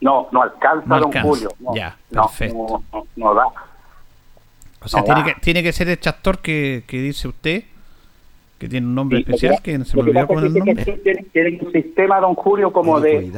No, 0.00 0.28
no 0.32 0.42
alcanza, 0.42 0.86
No 0.86 0.96
don 1.00 1.06
alcanza. 1.08 1.28
Julio. 1.28 1.48
No, 1.60 1.74
Ya, 1.74 1.96
no, 2.10 2.22
perfecto. 2.22 2.54
No, 2.56 2.82
no, 2.92 3.06
no 3.16 3.34
da. 3.34 3.44
O 4.80 4.88
sea, 4.88 5.00
No 5.00 5.04
tiene 5.06 5.24
que, 5.24 5.40
tiene 5.40 5.62
que 5.62 5.72
ser 5.72 5.88
el 5.88 5.98
tractor 5.98 6.38
que, 6.38 6.84
que 6.86 7.00
dice 7.00 7.26
usted, 7.28 7.64
que 8.58 8.68
tiene 8.68 8.86
un 8.86 8.94
nombre 8.94 9.18
Sí, 9.18 9.22
especial, 9.26 9.60
que- 9.62 9.78
que 9.78 9.84
se 9.84 9.96
me 9.96 10.02
olvidó 10.04 10.26
con 10.28 10.38
el 10.38 10.46
es 10.46 10.52
que 10.52 10.58
nombre. 10.60 10.84
tiene- 11.32 11.58
un 11.62 11.72
sistema, 11.72 12.20
don 12.20 12.34
Julio, 12.34 12.72
como 12.72 13.00
de, 13.00 13.30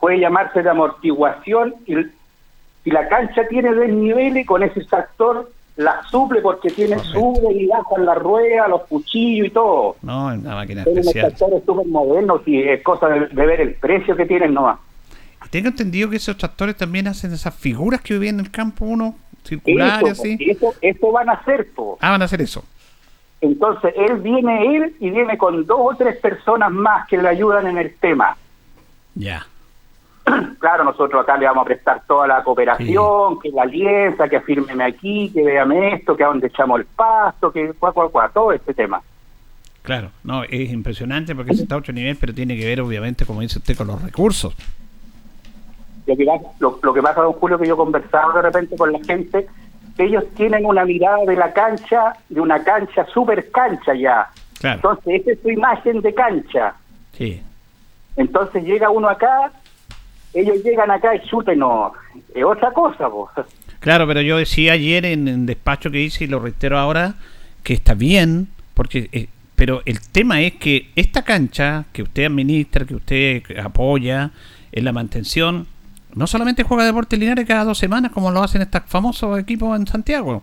puede 0.00 0.18
llamarse 0.20 0.62
de 0.62 0.70
amortiguación 0.70 1.74
y, 1.86 1.94
y 1.98 2.90
la 2.90 3.08
cancha 3.08 3.46
tiene 3.48 3.72
desniveles 3.74 4.46
con 4.46 4.62
ese 4.62 4.84
tractor 4.84 5.50
la 5.76 6.02
suple 6.10 6.40
porque 6.42 6.68
tiene 6.70 6.98
sube 6.98 7.52
y 7.54 7.66
baja 7.66 7.82
en 7.96 8.04
la 8.06 8.14
rueda, 8.14 8.68
los 8.68 8.82
cuchillos 8.82 9.46
y 9.46 9.50
todo. 9.50 9.96
No, 10.02 10.30
es 10.32 10.38
una 10.38 10.54
máquina 10.56 10.82
unos 10.86 10.98
especial. 11.06 11.28
tractores 11.34 11.64
súper 11.64 11.86
modernos 11.86 12.42
y 12.46 12.62
es 12.62 12.82
cosa 12.82 13.08
de, 13.08 13.28
de 13.28 13.46
ver 13.46 13.60
el 13.62 13.74
precio 13.74 14.14
que 14.14 14.26
tienen 14.26 14.52
nomás. 14.54 14.78
Tengo 15.50 15.68
entendido 15.68 16.08
que 16.08 16.16
esos 16.16 16.36
tractores 16.36 16.76
también 16.76 17.08
hacen 17.08 17.32
esas 17.32 17.54
figuras 17.54 18.00
que 18.00 18.18
ven 18.18 18.36
en 18.36 18.40
el 18.40 18.50
campo 18.50 18.84
uno, 18.84 19.16
circulares, 19.44 20.10
Eso, 20.10 20.22
así. 20.22 20.38
eso, 20.40 20.74
eso 20.80 21.12
van 21.12 21.28
a 21.28 21.32
hacer, 21.32 21.70
po. 21.72 21.98
Ah, 22.00 22.10
van 22.10 22.22
a 22.22 22.26
hacer 22.26 22.40
eso. 22.40 22.64
Entonces, 23.40 23.94
él 23.96 24.18
viene 24.18 24.76
él 24.76 24.96
y 25.00 25.10
viene 25.10 25.36
con 25.38 25.66
dos 25.66 25.78
o 25.80 25.96
tres 25.96 26.16
personas 26.18 26.70
más 26.70 27.06
que 27.08 27.16
le 27.16 27.28
ayudan 27.28 27.66
en 27.66 27.78
el 27.78 27.94
tema. 27.94 28.36
Ya. 29.14 29.46
Claro, 30.60 30.84
nosotros 30.84 31.22
acá 31.22 31.38
le 31.38 31.46
vamos 31.46 31.62
a 31.62 31.64
prestar 31.64 32.02
toda 32.06 32.26
la 32.26 32.44
cooperación, 32.44 33.40
que 33.40 33.48
la 33.50 33.62
alianza, 33.62 34.28
que 34.28 34.36
afírmeme 34.36 34.84
aquí, 34.84 35.30
que 35.32 35.42
véame 35.42 35.94
esto, 35.94 36.14
que 36.14 36.22
a 36.22 36.28
dónde 36.28 36.48
echamos 36.48 36.80
el 36.80 36.86
pasto, 36.86 37.50
que 37.50 37.72
cuá, 37.72 37.92
cuá, 37.92 38.10
cuá, 38.10 38.28
todo 38.28 38.52
este 38.52 38.74
tema. 38.74 39.02
Claro, 39.82 40.10
no, 40.22 40.44
es 40.44 40.70
impresionante 40.70 41.34
porque 41.34 41.52
ese 41.52 41.62
está 41.62 41.76
a 41.76 41.78
otro 41.78 41.94
nivel, 41.94 42.16
pero 42.20 42.34
tiene 42.34 42.56
que 42.56 42.66
ver, 42.66 42.82
obviamente, 42.82 43.24
como 43.24 43.40
dice 43.40 43.58
usted, 43.58 43.76
con 43.76 43.86
los 43.86 44.02
recursos. 44.02 44.54
Lo 46.10 46.16
que, 46.16 46.24
pasa- 46.24 46.52
lo, 46.58 46.78
lo 46.82 46.94
que 46.94 47.02
pasa, 47.02 47.20
don 47.22 47.32
Julio, 47.34 47.58
que 47.58 47.68
yo 47.68 47.76
conversaba 47.76 48.34
de 48.34 48.42
repente 48.42 48.76
con 48.76 48.92
la 48.92 48.98
gente, 49.04 49.46
que 49.96 50.04
ellos 50.04 50.24
tienen 50.36 50.64
una 50.66 50.84
mirada 50.84 51.24
de 51.26 51.36
la 51.36 51.52
cancha, 51.52 52.14
de 52.28 52.40
una 52.40 52.62
cancha, 52.62 53.06
super 53.12 53.50
cancha 53.50 53.94
ya. 53.94 54.28
Claro. 54.58 54.76
Entonces, 54.76 55.20
esa 55.22 55.32
es 55.32 55.38
su 55.42 55.50
imagen 55.50 56.00
de 56.00 56.14
cancha. 56.14 56.74
Sí. 57.16 57.42
Entonces 58.16 58.64
llega 58.64 58.90
uno 58.90 59.08
acá, 59.08 59.52
ellos 60.34 60.62
llegan 60.62 60.90
acá 60.90 61.14
y 61.14 61.20
no, 61.56 61.92
es 62.34 62.44
otra 62.44 62.72
cosa, 62.72 63.08
pues. 63.08 63.46
Claro, 63.80 64.06
pero 64.06 64.20
yo 64.20 64.36
decía 64.36 64.72
ayer 64.74 65.06
en 65.06 65.26
el 65.26 65.46
despacho 65.46 65.90
que 65.90 66.00
hice 66.02 66.24
y 66.24 66.26
lo 66.26 66.38
reitero 66.40 66.78
ahora, 66.78 67.14
que 67.62 67.72
está 67.72 67.94
bien, 67.94 68.48
porque 68.74 69.08
eh, 69.12 69.28
pero 69.56 69.82
el 69.84 70.00
tema 70.00 70.40
es 70.40 70.54
que 70.54 70.90
esta 70.96 71.22
cancha 71.22 71.84
que 71.92 72.02
usted 72.02 72.26
administra, 72.26 72.84
que 72.84 72.94
usted 72.94 73.42
apoya 73.58 74.30
en 74.72 74.84
la 74.84 74.92
mantención, 74.92 75.66
no 76.14 76.26
solamente 76.26 76.62
juega 76.62 76.84
Deportes 76.84 77.18
Linares 77.18 77.46
cada 77.46 77.64
dos 77.64 77.78
semanas 77.78 78.12
como 78.12 78.30
lo 78.30 78.42
hacen 78.42 78.62
estos 78.62 78.82
famosos 78.86 79.38
equipos 79.38 79.78
en 79.78 79.86
Santiago. 79.86 80.42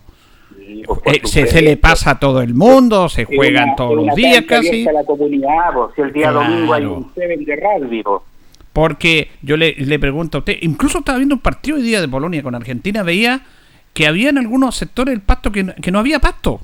Eh, 1.05 1.21
se, 1.23 1.47
se 1.47 1.61
le 1.61 1.77
pasa 1.77 2.11
a 2.11 2.19
todo 2.19 2.41
el 2.41 2.53
mundo, 2.53 3.07
se 3.09 3.25
juegan 3.25 3.65
Una- 3.65 3.75
todos 3.75 4.05
los 4.05 4.15
días 4.15 4.43
casi. 4.47 4.83
la 4.83 5.03
comunidad, 5.05 5.73
pues, 5.73 5.89
si 5.95 6.01
el 6.01 6.13
día 6.13 6.31
Claro. 6.31 6.43
domingo 6.49 6.73
hay 6.73 6.85
un 6.85 7.11
seven 7.15 7.45
de 7.45 7.55
rugby, 7.55 8.03
pues. 8.03 8.21
Porque 8.73 9.31
yo 9.41 9.57
le, 9.57 9.73
le 9.75 9.97
pregunto 9.99 10.37
a 10.37 10.39
usted, 10.39 10.57
incluso 10.61 10.99
estaba 10.99 11.17
viendo 11.17 11.35
un 11.35 11.41
partido 11.41 11.77
hoy 11.77 11.83
día 11.83 11.99
de 12.01 12.07
Polonia 12.07 12.43
con 12.43 12.53
Argentina, 12.53 13.01
veía 13.03 13.41
que 13.93 14.05
había 14.07 14.29
en 14.29 14.37
algunos 14.37 14.75
sectores 14.75 15.13
del 15.13 15.21
pasto 15.21 15.51
que, 15.51 15.63
no- 15.63 15.73
que 15.81 15.91
no 15.91 15.99
había 15.99 16.19
pasto. 16.19 16.59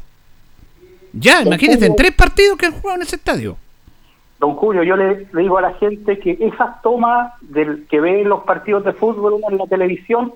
Ya, 1.14 1.38
Don 1.40 1.48
imagínense, 1.48 1.86
en 1.88 1.96
tres 1.96 2.12
partidos 2.14 2.58
que 2.58 2.66
han 2.68 2.74
jugado 2.74 2.98
en 2.98 3.04
ese 3.04 3.16
estadio. 3.16 3.58
Don 4.40 4.56
Julio, 4.56 4.84
yo 4.84 4.96
le, 4.98 5.28
le 5.32 5.42
digo 5.42 5.58
a 5.58 5.62
la 5.62 5.74
gente 5.76 6.20
que 6.20 6.38
esas 6.40 6.82
tomas 6.82 7.32
del 7.42 7.86
que 7.88 8.00
ve 8.02 8.24
los 8.24 8.44
partidos 8.44 8.84
de 8.84 8.92
fútbol 8.94 9.34
uno 9.34 9.48
en 9.50 9.58
la 9.58 9.66
televisión, 9.68 10.34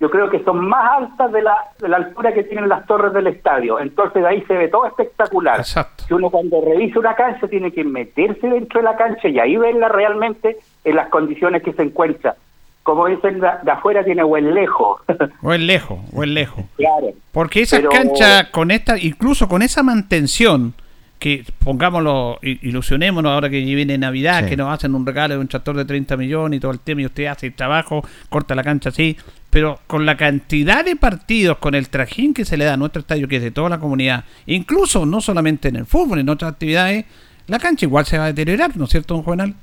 yo 0.00 0.10
creo 0.10 0.30
que 0.30 0.42
son 0.42 0.66
más 0.66 0.90
altas 0.98 1.30
de 1.32 1.42
la, 1.42 1.54
de 1.78 1.88
la 1.88 1.98
altura 1.98 2.32
que 2.32 2.42
tienen 2.44 2.68
las 2.68 2.86
torres 2.86 3.12
del 3.12 3.26
estadio. 3.28 3.78
Entonces 3.78 4.22
de 4.22 4.28
ahí 4.28 4.42
se 4.48 4.54
ve 4.54 4.68
todo 4.68 4.86
espectacular. 4.86 5.58
Exacto. 5.60 6.04
Que 6.08 6.14
uno 6.14 6.28
cuando 6.30 6.60
revisa 6.60 6.98
una 6.98 7.14
cancha 7.14 7.46
tiene 7.46 7.70
que 7.70 7.84
meterse 7.84 8.48
dentro 8.48 8.80
de 8.80 8.84
la 8.84 8.96
cancha 8.96 9.28
y 9.28 9.38
ahí 9.38 9.56
verla 9.56 9.88
realmente 9.88 10.56
en 10.84 10.96
las 10.96 11.08
condiciones 11.08 11.62
que 11.62 11.72
se 11.72 11.82
encuentra. 11.82 12.34
Como 12.82 13.06
dicen, 13.06 13.38
de, 13.38 13.48
de 13.62 13.70
afuera 13.70 14.02
tiene 14.02 14.24
buen 14.24 14.52
lejos. 14.54 15.00
Es 15.52 15.60
lejos, 15.60 15.98
es 16.14 16.28
lejos. 16.28 16.64
claro. 16.76 17.08
Porque 17.30 17.60
esa 17.62 17.76
Pero- 17.76 17.90
cancha 17.90 18.50
con 18.50 18.72
esta, 18.72 18.98
incluso 18.98 19.46
con 19.46 19.62
esa 19.62 19.84
mantención, 19.84 20.74
que 21.22 21.44
pongámoslo, 21.62 22.40
ilusionémonos 22.42 23.30
ahora 23.32 23.48
que 23.48 23.60
viene 23.60 23.96
Navidad, 23.96 24.42
Sí. 24.42 24.50
que 24.50 24.56
nos 24.56 24.72
hacen 24.74 24.92
un 24.96 25.06
regalo 25.06 25.34
de 25.34 25.40
un 25.40 25.46
tractor 25.46 25.76
de 25.76 25.84
30 25.84 26.16
millones 26.16 26.56
y 26.56 26.60
todo 26.60 26.72
el 26.72 26.80
tema, 26.80 27.02
y 27.02 27.06
usted 27.06 27.26
hace 27.26 27.46
el 27.46 27.54
trabajo, 27.54 28.02
corta 28.28 28.56
la 28.56 28.64
cancha 28.64 28.88
así, 28.88 29.16
pero 29.48 29.78
con 29.86 30.04
la 30.04 30.16
cantidad 30.16 30.84
de 30.84 30.96
partidos, 30.96 31.58
con 31.58 31.76
el 31.76 31.88
trajín 31.90 32.34
que 32.34 32.44
se 32.44 32.56
le 32.56 32.64
da 32.64 32.72
a 32.74 32.76
nuestro 32.76 32.98
estadio, 33.00 33.28
que 33.28 33.36
es 33.36 33.42
de 33.42 33.52
toda 33.52 33.68
la 33.68 33.78
comunidad, 33.78 34.24
incluso 34.46 35.06
no 35.06 35.20
solamente 35.20 35.68
en 35.68 35.76
el 35.76 35.86
fútbol, 35.86 36.18
en 36.18 36.28
otras 36.28 36.50
actividades, 36.54 37.04
la 37.46 37.60
cancha 37.60 37.86
igual 37.86 38.04
se 38.04 38.18
va 38.18 38.24
a 38.24 38.32
deteriorar, 38.32 38.76
¿no 38.76 38.84
es 38.84 38.90
cierto, 38.90 39.14
don 39.14 39.22
Juvenal? 39.22 39.54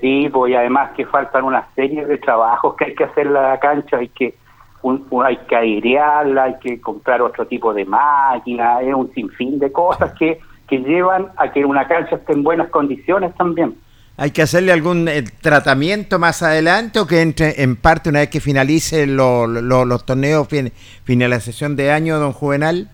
Sí, 0.00 0.28
pues 0.32 0.50
y 0.52 0.54
además 0.54 0.92
que 0.96 1.04
faltan 1.04 1.44
una 1.44 1.66
serie 1.74 2.06
de 2.06 2.16
trabajos 2.16 2.74
que 2.76 2.86
hay 2.86 2.94
que 2.94 3.04
hacer 3.04 3.26
en 3.26 3.34
la 3.34 3.60
cancha, 3.60 3.98
hay 3.98 4.08
que 4.08 4.34
un- 4.82 5.06
un- 5.10 5.24
hay 5.24 5.38
que 5.48 5.56
airearla, 5.56 6.44
hay 6.44 6.54
que 6.62 6.80
comprar 6.80 7.22
otro 7.22 7.46
tipo 7.46 7.72
de 7.72 7.84
máquina, 7.86 8.80
es 8.82 8.94
un 8.94 9.10
sinfín 9.14 9.58
de 9.58 9.72
cosas 9.72 10.12
que, 10.18 10.40
que 10.68 10.78
llevan 10.78 11.28
a 11.36 11.52
que 11.52 11.64
una 11.64 11.86
cancha 11.88 12.16
esté 12.16 12.32
en 12.32 12.42
buenas 12.42 12.68
condiciones 12.70 13.34
también. 13.36 13.74
¿Hay 14.16 14.30
que 14.30 14.42
hacerle 14.42 14.70
algún 14.72 15.08
eh, 15.08 15.24
tratamiento 15.40 16.18
más 16.20 16.42
adelante 16.42 17.00
o 17.00 17.06
que 17.06 17.20
entre 17.20 17.62
en 17.62 17.74
parte 17.76 18.10
una 18.10 18.20
vez 18.20 18.28
que 18.30 18.40
finalice 18.40 19.06
lo- 19.06 19.46
lo- 19.48 19.84
los 19.84 20.06
torneos, 20.06 20.46
fin, 20.48 20.72
finalización 21.04 21.74
de 21.74 21.90
año, 21.90 22.18
don 22.18 22.32
Juvenal? 22.32 22.88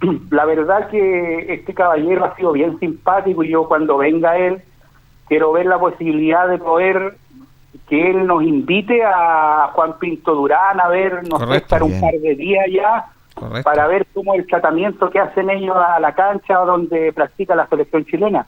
La 0.30 0.44
verdad 0.44 0.88
que 0.90 1.54
este 1.54 1.72
caballero 1.72 2.24
ha 2.26 2.36
sido 2.36 2.52
bien 2.52 2.78
simpático 2.78 3.42
y 3.44 3.48
yo 3.50 3.66
cuando 3.66 3.96
venga 3.96 4.36
él 4.36 4.60
quiero 5.26 5.52
ver 5.52 5.66
la 5.66 5.78
posibilidad 5.78 6.46
de 6.48 6.58
poder 6.58 7.16
que 7.88 8.10
él 8.10 8.26
nos 8.26 8.42
invite 8.42 9.02
a 9.04 9.70
Juan 9.72 9.98
Pinto 9.98 10.34
Durán 10.34 10.80
a 10.80 10.88
ver, 10.88 11.26
nos 11.28 11.38
Correcto, 11.38 11.56
estar 11.76 11.82
un 11.82 11.98
par 12.00 12.12
de 12.14 12.34
días 12.34 12.66
ya 12.70 13.06
Correcto. 13.36 13.64
para 13.64 13.86
ver 13.86 14.06
cómo 14.14 14.34
el 14.34 14.46
tratamiento 14.46 15.10
que 15.10 15.18
hacen 15.18 15.50
ellos 15.50 15.76
a 15.76 16.00
la 16.00 16.14
cancha 16.14 16.54
donde 16.54 17.12
practica 17.12 17.54
la 17.54 17.68
selección 17.68 18.06
chilena. 18.06 18.46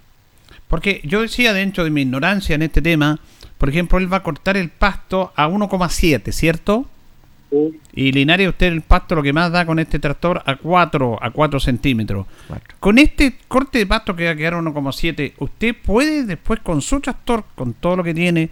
Porque 0.66 1.02
yo 1.04 1.20
decía 1.20 1.52
dentro 1.52 1.84
de 1.84 1.90
mi 1.90 2.02
ignorancia 2.02 2.54
en 2.54 2.62
este 2.62 2.80
tema, 2.80 3.18
por 3.58 3.68
ejemplo, 3.68 3.98
él 3.98 4.10
va 4.10 4.18
a 4.18 4.22
cortar 4.22 4.56
el 4.56 4.70
pasto 4.70 5.32
a 5.36 5.46
1,7, 5.46 6.32
¿cierto? 6.32 6.86
Y 7.94 8.12
Linares, 8.12 8.48
usted 8.48 8.66
el 8.66 8.82
pasto 8.82 9.14
lo 9.14 9.22
que 9.22 9.32
más 9.32 9.50
da 9.50 9.64
con 9.64 9.78
este 9.78 9.98
tractor 9.98 10.42
a 10.44 10.56
4, 10.56 11.18
a 11.20 11.30
4 11.30 11.60
centímetros. 11.60 12.26
Con 12.78 12.98
este 12.98 13.36
corte 13.48 13.78
de 13.78 13.86
pasto 13.86 14.14
que 14.14 14.26
va 14.26 14.30
a 14.32 14.36
quedar 14.36 14.54
a 14.54 14.58
1,7, 14.58 15.32
usted 15.38 15.74
puede 15.84 16.24
después 16.24 16.60
con 16.60 16.82
su 16.82 17.00
tractor, 17.00 17.44
con 17.54 17.72
todo 17.72 17.96
lo 17.96 18.04
que 18.04 18.14
tiene, 18.14 18.50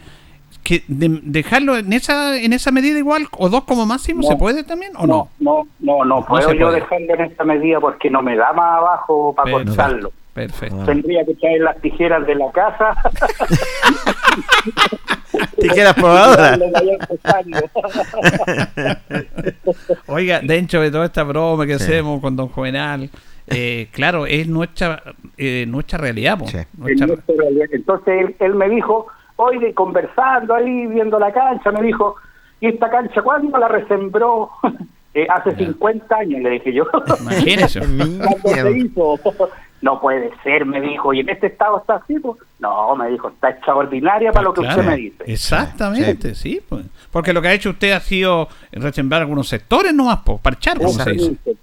que 0.67 0.83
de- 0.89 1.21
dejarlo 1.23 1.77
en 1.77 1.93
esa 1.93 2.37
en 2.37 2.53
esa 2.53 2.73
medida 2.73 2.99
igual 2.99 3.29
o 3.39 3.49
dos 3.49 3.63
como 3.65 3.87
máximo, 3.87 4.23
No. 4.23 4.29
¿se 4.29 4.35
puede 4.37 4.65
también 4.65 4.93
o 4.97 5.07
no? 5.07 5.29
No, 5.39 5.69
no, 5.79 6.05
no, 6.05 6.21
No 6.21 6.27
puedo 6.27 6.53
yo 6.53 6.67
puede. 6.67 6.81
dejarlo 6.81 7.15
en 7.15 7.21
esta 7.21 7.45
medida 7.45 7.79
porque 7.79 8.11
no 8.11 8.21
me 8.21 8.35
da 8.37 8.53
más 8.53 8.79
abajo 8.79 9.33
para 9.35 9.45
Perfecto. 9.53 9.77
cortarlo. 9.77 10.13
Perfecto. 10.35 10.85
Tendría 10.85 11.25
que 11.25 11.35
traer 11.37 11.61
las 11.63 11.81
tijeras 11.81 12.27
de 12.27 12.35
la 12.35 12.51
casa. 12.51 12.95
Tijeras 15.61 15.95
probadoras. 15.95 16.59
Oiga, 20.07 20.41
dentro 20.43 20.81
de 20.81 20.91
toda 20.91 21.07
esta 21.07 21.23
broma 21.23 21.67
que 21.67 21.79
Sí. 21.79 21.85
hacemos 21.85 22.21
con 22.21 22.37
Don 22.37 22.49
Juvenal, 22.49 23.11
eh, 23.49 23.89
claro, 23.93 24.27
es 24.27 24.49
nuestra 24.49 25.03
eh, 25.37 25.65
nuestra 25.69 25.99
realidad. 25.99 26.39
po. 26.39 26.47
Sí. 26.49 26.59
Nuestra- 26.77 27.05
En 27.07 27.13
nuestra 27.13 27.35
realidad. 27.39 27.67
Entonces 27.73 28.15
él, 28.21 28.37
él 28.41 28.55
me 28.55 28.69
dijo, 28.69 29.07
hoy 29.37 29.59
de 29.59 29.75
conversando 29.75 30.55
ahí, 30.55 30.87
viendo 30.87 31.19
la 31.19 31.33
cancha, 31.33 31.71
me 31.71 31.83
dijo, 31.83 32.17
¿y 32.61 32.69
esta 32.69 32.91
cancha 32.91 33.23
cuándo 33.23 33.57
la 33.59 33.69
resembró? 33.69 34.51
Eh, 35.19 35.27
hace 35.31 35.57
50 35.57 36.15
años, 36.15 36.43
le 36.43 36.51
dije 36.51 36.75
yo. 36.75 36.85
Imagínese. 37.21 37.81
¿Cuándo 38.43 38.71
se 38.71 38.79
hizo? 38.79 39.19
No 39.83 40.01
puede 40.01 40.31
ser, 40.43 40.65
me 40.65 40.81
dijo, 40.81 41.13
¿y 41.13 41.21
en 41.21 41.29
este 41.29 41.49
estado 41.49 41.79
está 41.79 41.97
así? 41.97 42.19
pues? 42.19 42.37
No, 42.59 42.97
me 42.97 43.11
dijo, 43.11 43.29
está 43.29 43.51
extraordinaria 43.51 44.33
para 44.33 44.45
lo 44.45 44.55
que 44.55 44.63
usted 44.63 44.83
me 44.83 44.97
dice. 44.97 45.25
Exactamente, 45.27 46.35
sí. 46.35 46.61
pues. 46.67 46.87
Porque 47.11 47.33
lo 47.33 47.41
que 47.41 47.49
ha 47.49 47.53
hecho 47.53 47.71
usted 47.71 47.93
ha 47.93 48.01
sido 48.01 48.49
resembrar 48.73 49.21
algunos 49.21 49.49
sectores 49.49 49.95
nomás, 49.95 50.21
po, 50.21 50.39
parchar, 50.39 50.79
como 50.79 50.91
se 50.91 51.11
dice. 51.13 51.57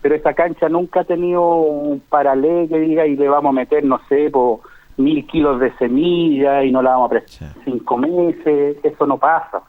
Pero 0.00 0.14
esa 0.14 0.32
cancha 0.32 0.68
nunca 0.68 1.00
ha 1.00 1.04
tenido 1.04 1.42
un 1.42 2.00
paralelo 2.00 2.68
que 2.68 2.78
diga 2.78 3.06
y 3.06 3.16
le 3.16 3.28
vamos 3.28 3.50
a 3.50 3.52
meter, 3.52 3.84
no 3.84 4.00
sé, 4.08 4.30
por 4.30 4.60
mil 4.98 5.26
kilos 5.26 5.58
de 5.60 5.72
semilla 5.78 6.62
y 6.64 6.70
no 6.70 6.82
la 6.82 6.90
vamos 6.90 7.06
a 7.06 7.10
prestar 7.10 7.54
cinco 7.64 7.96
meses. 7.96 8.76
Eso 8.82 9.06
no 9.06 9.16
pasa. 9.18 9.62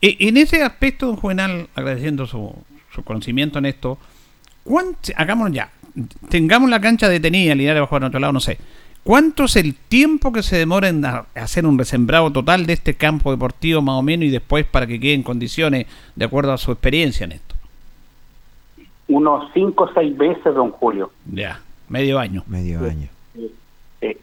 Y 0.00 0.26
en 0.28 0.36
ese 0.36 0.62
aspecto, 0.62 1.06
don 1.06 1.16
Juvenal, 1.16 1.68
agradeciendo 1.76 2.26
su, 2.26 2.52
su 2.92 3.04
conocimiento 3.04 3.58
en 3.60 3.66
esto, 3.66 3.98
¿cuánto, 4.64 5.12
hagámoslo 5.16 5.52
ya, 5.54 5.70
tengamos 6.28 6.68
la 6.70 6.80
cancha 6.80 7.08
detenida, 7.08 7.54
Linares 7.54 7.80
va 7.82 7.84
a 7.84 7.88
jugar 7.88 8.02
en 8.02 8.08
otro 8.08 8.20
lado, 8.20 8.32
no 8.32 8.40
sé. 8.40 8.58
¿Cuánto 9.02 9.44
es 9.44 9.56
el 9.56 9.74
tiempo 9.76 10.30
que 10.32 10.42
se 10.42 10.56
demora 10.58 10.88
en 10.88 11.04
a- 11.04 11.24
hacer 11.34 11.64
un 11.66 11.78
resembrado 11.78 12.30
total 12.32 12.66
de 12.66 12.74
este 12.74 12.94
campo 12.94 13.30
deportivo 13.30 13.80
más 13.80 13.94
o 13.94 14.02
menos 14.02 14.26
y 14.26 14.30
después 14.30 14.66
para 14.66 14.86
que 14.86 15.00
quede 15.00 15.14
en 15.14 15.22
condiciones 15.22 15.86
de 16.16 16.24
acuerdo 16.24 16.52
a 16.52 16.58
su 16.58 16.70
experiencia 16.72 17.24
en 17.24 17.32
esto? 17.32 17.54
Unos 19.08 19.50
cinco 19.54 19.84
o 19.84 19.92
seis 19.94 20.16
veces, 20.16 20.54
don 20.54 20.70
Julio. 20.72 21.10
Ya, 21.32 21.60
medio 21.88 22.18
año. 22.18 22.44
Medio 22.46 22.80
año. 22.84 23.08
Eh, 24.02 24.18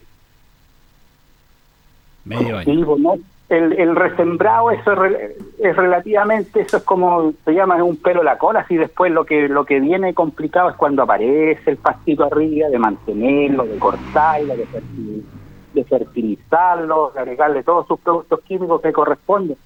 Medio 2.28 2.58
año. 2.58 2.96
No, 2.98 3.14
el, 3.48 3.72
el 3.72 3.96
resembrado 3.96 4.70
eso 4.70 4.92
es, 4.92 4.98
re- 4.98 5.36
es 5.58 5.74
relativamente 5.76 6.60
eso 6.60 6.76
es 6.76 6.82
como 6.82 7.32
se 7.46 7.52
llama 7.52 7.76
es 7.76 7.82
un 7.82 7.96
pelo 7.96 8.20
a 8.20 8.24
la 8.24 8.36
cola 8.36 8.60
así 8.60 8.76
después 8.76 9.10
lo 9.10 9.24
que 9.24 9.48
lo 9.48 9.64
que 9.64 9.80
viene 9.80 10.12
complicado 10.12 10.68
es 10.68 10.76
cuando 10.76 11.02
aparece 11.02 11.70
el 11.70 11.78
pastito 11.78 12.24
arriba 12.24 12.68
de 12.68 12.78
mantenerlo 12.78 13.64
de 13.64 13.78
cortarlo 13.78 14.54
de, 14.54 14.66
fertil- 14.66 15.22
de 15.72 15.84
fertilizarlo 15.84 17.12
de 17.14 17.20
agregarle 17.20 17.62
todos 17.62 17.86
sus 17.86 17.98
productos 18.00 18.40
químicos 18.46 18.80
que 18.82 18.92
corresponden 18.92 19.56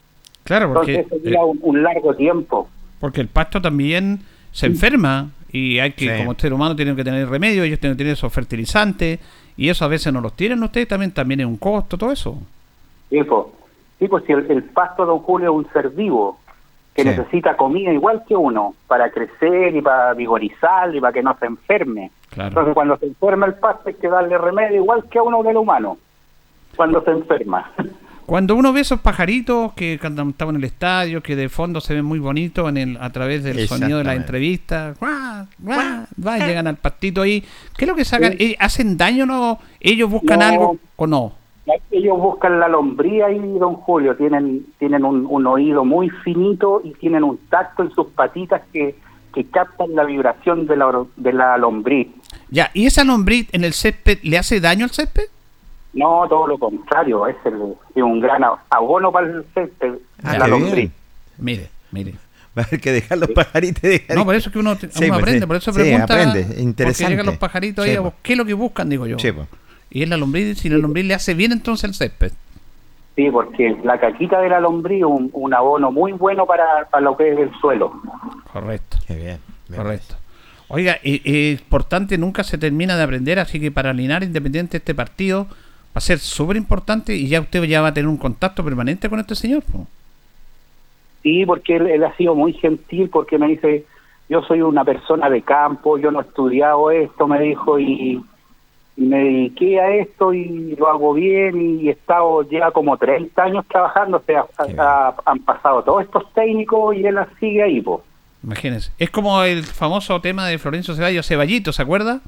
Claro, 0.44 0.72
porque, 0.74 0.94
entonces 1.00 1.20
eso 1.20 1.28
lleva 1.30 1.44
un, 1.44 1.58
un 1.62 1.82
largo 1.82 2.14
tiempo 2.14 2.68
porque 3.00 3.20
el 3.20 3.28
pasto 3.28 3.60
también 3.60 4.20
se 4.52 4.66
enferma 4.66 5.30
y 5.50 5.80
hay 5.80 5.92
que, 5.92 6.08
Sí. 6.08 6.18
como 6.24 6.38
ser 6.38 6.52
humano, 6.52 6.74
tienen 6.76 6.94
que 6.96 7.04
tener 7.04 7.28
remedio, 7.28 7.64
ellos 7.64 7.78
tienen 7.80 7.96
que 7.96 8.04
tener 8.04 8.12
esos 8.14 8.32
fertilizantes 8.32 9.18
y 9.56 9.68
eso 9.68 9.84
a 9.84 9.88
veces 9.88 10.12
no 10.12 10.20
los 10.20 10.34
tienen 10.34 10.62
ustedes, 10.62 10.88
también, 10.88 11.12
también 11.12 11.40
es 11.40 11.46
un 11.46 11.56
costo, 11.56 11.96
todo 11.98 12.10
eso. 12.12 12.38
Sí, 13.10 13.22
pues, 13.24 13.46
sí, 13.98 14.08
pues, 14.08 14.24
si 14.24 14.32
el, 14.32 14.50
el 14.50 14.64
pasto, 14.64 15.04
don 15.06 15.18
Julio, 15.20 15.50
es 15.50 15.56
un 15.66 15.72
ser 15.72 15.90
vivo 15.90 16.38
que 16.94 17.02
Sí. 17.02 17.08
necesita 17.08 17.56
comida 17.56 17.90
igual 17.92 18.22
que 18.28 18.36
uno 18.36 18.74
para 18.86 19.10
crecer 19.10 19.74
y 19.74 19.80
para 19.80 20.12
vigorizar 20.14 20.94
y 20.94 21.00
para 21.00 21.12
que 21.12 21.22
no 21.22 21.34
se 21.38 21.46
enferme. 21.46 22.10
Claro. 22.30 22.48
Entonces, 22.48 22.74
cuando 22.74 22.96
se 22.98 23.06
enferma 23.06 23.46
el 23.46 23.54
pasto 23.54 23.88
hay 23.88 23.94
que 23.94 24.08
darle 24.08 24.36
remedio 24.36 24.76
igual 24.82 25.04
que 25.10 25.18
a 25.18 25.22
uno 25.22 25.42
del 25.42 25.56
humano 25.56 25.96
cuando 26.76 27.02
se 27.02 27.10
enferma. 27.12 27.70
Cuando 28.32 28.56
uno 28.56 28.72
ve 28.72 28.80
esos 28.80 28.98
pajaritos 28.98 29.74
que 29.74 29.98
cuando 30.00 30.22
estamos 30.22 30.54
en 30.54 30.60
el 30.62 30.64
estadio, 30.64 31.22
que 31.22 31.36
de 31.36 31.50
fondo 31.50 31.82
se 31.82 31.92
ven 31.92 32.06
muy 32.06 32.18
bonitos 32.18 32.66
en 32.66 32.78
el, 32.78 32.96
a 32.98 33.10
través 33.10 33.44
del 33.44 33.68
sonido 33.68 33.98
de 33.98 34.04
la 34.04 34.14
entrevista, 34.14 34.94
¡guau! 34.98 35.44
¡guau! 35.58 36.06
va, 36.26 36.38
y 36.38 36.40
llegan 36.40 36.66
al 36.66 36.76
pastito 36.76 37.20
ahí. 37.20 37.44
¿Qué 37.76 37.84
es 37.84 37.88
lo 37.90 37.94
que 37.94 38.06
sacan? 38.06 38.34
Eh, 38.38 38.56
¿Hacen 38.58 38.96
daño 38.96 39.26
no? 39.26 39.58
¿Ellos 39.78 40.08
buscan 40.08 40.38
No. 40.38 40.44
algo 40.46 40.78
o 40.96 41.06
no? 41.06 41.34
Ellos 41.90 42.18
buscan 42.18 42.58
la 42.58 42.68
lombría 42.68 43.30
y 43.30 43.38
don 43.58 43.74
Julio 43.74 44.16
tienen 44.16 44.64
tienen 44.78 45.04
un, 45.04 45.26
un 45.28 45.46
oído 45.46 45.84
muy 45.84 46.08
finito 46.08 46.80
y 46.82 46.92
tienen 46.92 47.24
un 47.24 47.36
tacto 47.50 47.82
en 47.82 47.90
sus 47.90 48.06
patitas 48.12 48.62
que, 48.72 48.94
que 49.34 49.44
captan 49.44 49.94
la 49.94 50.04
vibración 50.04 50.66
de 50.66 50.76
la, 50.78 51.04
de 51.16 51.34
la 51.34 51.58
lombriz. 51.58 52.08
Ya, 52.48 52.70
¿y 52.72 52.86
esa 52.86 53.04
lombriz 53.04 53.50
en 53.52 53.64
el 53.64 53.74
césped 53.74 54.20
le 54.22 54.38
hace 54.38 54.58
daño 54.58 54.86
al 54.86 54.90
césped? 54.90 55.24
No, 55.94 56.26
todo 56.28 56.46
lo 56.46 56.58
contrario, 56.58 57.26
es, 57.26 57.36
el- 57.44 57.74
es 57.94 58.02
un 58.02 58.20
gran 58.20 58.42
abono 58.70 59.12
para 59.12 59.26
el 59.26 59.44
césped, 59.54 59.94
Ah, 60.22 60.38
la 60.38 60.46
lombriz. 60.48 60.90
Mire, 61.38 61.68
mire. 61.90 62.14
Va 62.56 62.62
a 62.62 62.66
haber 62.66 62.80
que 62.80 62.92
dejar 62.92 63.18
los 63.18 63.30
pajaritos. 63.30 63.82
dejar- 63.82 64.16
No, 64.16 64.24
por 64.24 64.34
eso 64.34 64.48
es 64.48 64.52
que 64.52 64.58
uno, 64.58 64.74
Sí, 64.76 64.86
uno 64.86 64.90
pues, 64.94 65.12
aprende, 65.12 65.40
sí. 65.40 65.46
por 65.46 65.56
eso 65.56 65.72
Sí, 65.72 65.80
pregunta. 65.80 66.04
aprende, 66.04 66.44
Porque 66.44 66.60
interesante. 66.62 67.10
llegan 67.10 67.26
los 67.26 67.36
pajaritos 67.38 67.84
ahí 67.84 67.92
Sí, 67.92 67.96
a 67.96 68.02
pues. 68.02 68.14
¿Qué 68.22 68.32
es 68.32 68.38
lo 68.38 68.44
que 68.44 68.54
buscan, 68.54 68.88
digo 68.90 69.06
yo? 69.06 69.18
Sí, 69.18 69.32
pues. 69.32 69.48
Y 69.90 70.02
es 70.02 70.08
la 70.08 70.16
lombriz, 70.16 70.58
si 70.58 70.68
la 70.68 70.76
lombriz 70.78 71.04
le 71.06 71.14
hace 71.14 71.34
bien 71.34 71.52
entonces 71.52 71.84
el 71.84 71.94
césped. 71.94 72.32
Sí, 73.16 73.30
porque 73.30 73.76
la 73.84 73.98
caquita 74.00 74.40
de 74.40 74.48
la 74.48 74.60
lombriz 74.60 74.98
es 75.00 75.04
un, 75.04 75.30
un 75.34 75.54
abono 75.54 75.90
muy 75.92 76.12
bueno 76.12 76.46
para, 76.46 76.86
para 76.90 77.02
lo 77.02 77.16
que 77.16 77.32
es 77.32 77.38
el 77.38 77.50
suelo. 77.60 77.92
Correcto. 78.52 78.96
Qué 79.06 79.14
bien. 79.16 79.38
bien. 79.68 79.82
Correcto. 79.82 80.14
Oiga, 80.68 80.94
eh, 81.02 81.20
eh, 81.24 81.58
importante, 81.60 82.16
nunca 82.16 82.44
se 82.44 82.56
termina 82.56 82.96
de 82.96 83.02
aprender, 83.02 83.38
así 83.38 83.60
que 83.60 83.70
para 83.70 83.92
Linares 83.92 84.26
Independiente 84.26 84.78
este 84.78 84.94
partido 84.94 85.46
va 85.94 85.98
a 85.98 86.00
ser 86.00 86.18
súper 86.18 86.56
importante 86.56 87.14
y 87.14 87.28
ya 87.28 87.40
usted 87.40 87.62
ya 87.64 87.80
va 87.82 87.88
a 87.88 87.94
tener 87.94 88.08
un 88.08 88.16
contacto 88.16 88.64
permanente 88.64 89.08
con 89.08 89.20
este 89.20 89.34
señor. 89.34 89.62
po. 89.62 89.86
Sí, 91.22 91.46
porque 91.46 91.76
él, 91.76 91.86
él 91.86 92.04
ha 92.04 92.16
sido 92.16 92.34
muy 92.34 92.52
gentil, 92.54 93.08
porque 93.08 93.38
me 93.38 93.46
dice, 93.48 93.84
yo 94.28 94.42
soy 94.42 94.60
una 94.62 94.84
persona 94.84 95.30
de 95.30 95.42
campo, 95.42 95.98
yo 95.98 96.10
no 96.10 96.20
he 96.20 96.24
estudiado 96.24 96.90
esto, 96.90 97.28
me 97.28 97.40
dijo, 97.40 97.78
y, 97.78 98.20
y 98.96 99.02
me 99.02 99.18
dediqué 99.18 99.80
a 99.80 99.94
esto 99.96 100.32
y 100.34 100.74
lo 100.76 100.88
hago 100.88 101.14
bien 101.14 101.80
y 101.80 101.88
he 101.88 101.92
estado, 101.92 102.42
lleva 102.48 102.72
como 102.72 102.96
30 102.96 103.40
años 103.42 103.64
trabajando, 103.68 104.16
o 104.16 104.22
sea, 104.26 104.44
ha- 104.58 105.08
ha- 105.08 105.14
han 105.30 105.38
pasado 105.40 105.82
todos 105.84 106.02
estos 106.02 106.32
técnicos 106.32 106.96
y 106.96 107.06
él 107.06 107.16
sigue 107.38 107.62
ahí, 107.62 107.80
pues. 107.80 108.00
Imagínense. 108.42 108.90
Es 108.98 109.10
como 109.10 109.40
el 109.44 109.62
famoso 109.62 110.20
tema 110.20 110.48
de 110.48 110.58
Florencio 110.58 110.94
Ceballos, 110.94 111.26
Ceballito, 111.28 111.72
¿se 111.72 111.82
acuerda? 111.82 112.20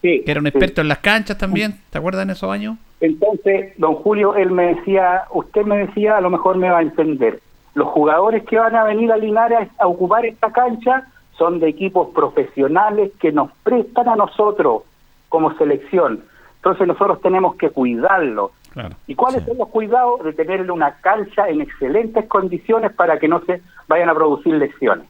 Sí, 0.00 0.22
Que 0.24 0.32
era 0.32 0.40
un 0.40 0.46
sí. 0.46 0.48
experto 0.48 0.80
en 0.80 0.88
las 0.88 0.98
canchas 0.98 1.38
también, 1.38 1.78
¿te 1.90 1.98
acuerdas 1.98 2.24
en 2.24 2.30
esos 2.30 2.50
años? 2.50 2.76
Entonces, 3.02 3.72
don 3.78 3.96
Julio, 3.96 4.36
él 4.36 4.52
me 4.52 4.76
decía, 4.76 5.24
usted 5.32 5.64
me 5.64 5.78
decía, 5.78 6.16
a 6.16 6.20
lo 6.20 6.30
mejor 6.30 6.56
me 6.56 6.70
va 6.70 6.78
a 6.78 6.82
entender, 6.82 7.40
los 7.74 7.88
jugadores 7.88 8.44
que 8.44 8.56
van 8.56 8.76
a 8.76 8.84
venir 8.84 9.10
a 9.10 9.16
Linares 9.16 9.68
a 9.78 9.88
ocupar 9.88 10.24
esta 10.24 10.52
cancha 10.52 11.08
son 11.36 11.58
de 11.58 11.68
equipos 11.68 12.10
profesionales 12.14 13.10
que 13.18 13.32
nos 13.32 13.50
prestan 13.64 14.08
a 14.08 14.14
nosotros 14.14 14.82
como 15.28 15.52
selección. 15.58 16.22
Entonces 16.56 16.86
nosotros 16.86 17.20
tenemos 17.20 17.56
que 17.56 17.70
cuidarlos. 17.70 18.52
Claro. 18.72 18.94
¿Y 19.08 19.16
cuáles 19.16 19.44
son 19.44 19.58
los 19.58 19.68
cuidados? 19.68 20.22
De 20.22 20.32
tenerle 20.32 20.70
una 20.70 20.94
cancha 21.00 21.48
en 21.48 21.60
excelentes 21.60 22.26
condiciones 22.26 22.92
para 22.92 23.18
que 23.18 23.26
no 23.26 23.40
se 23.44 23.62
vayan 23.88 24.10
a 24.10 24.14
producir 24.14 24.54
lesiones. 24.54 25.08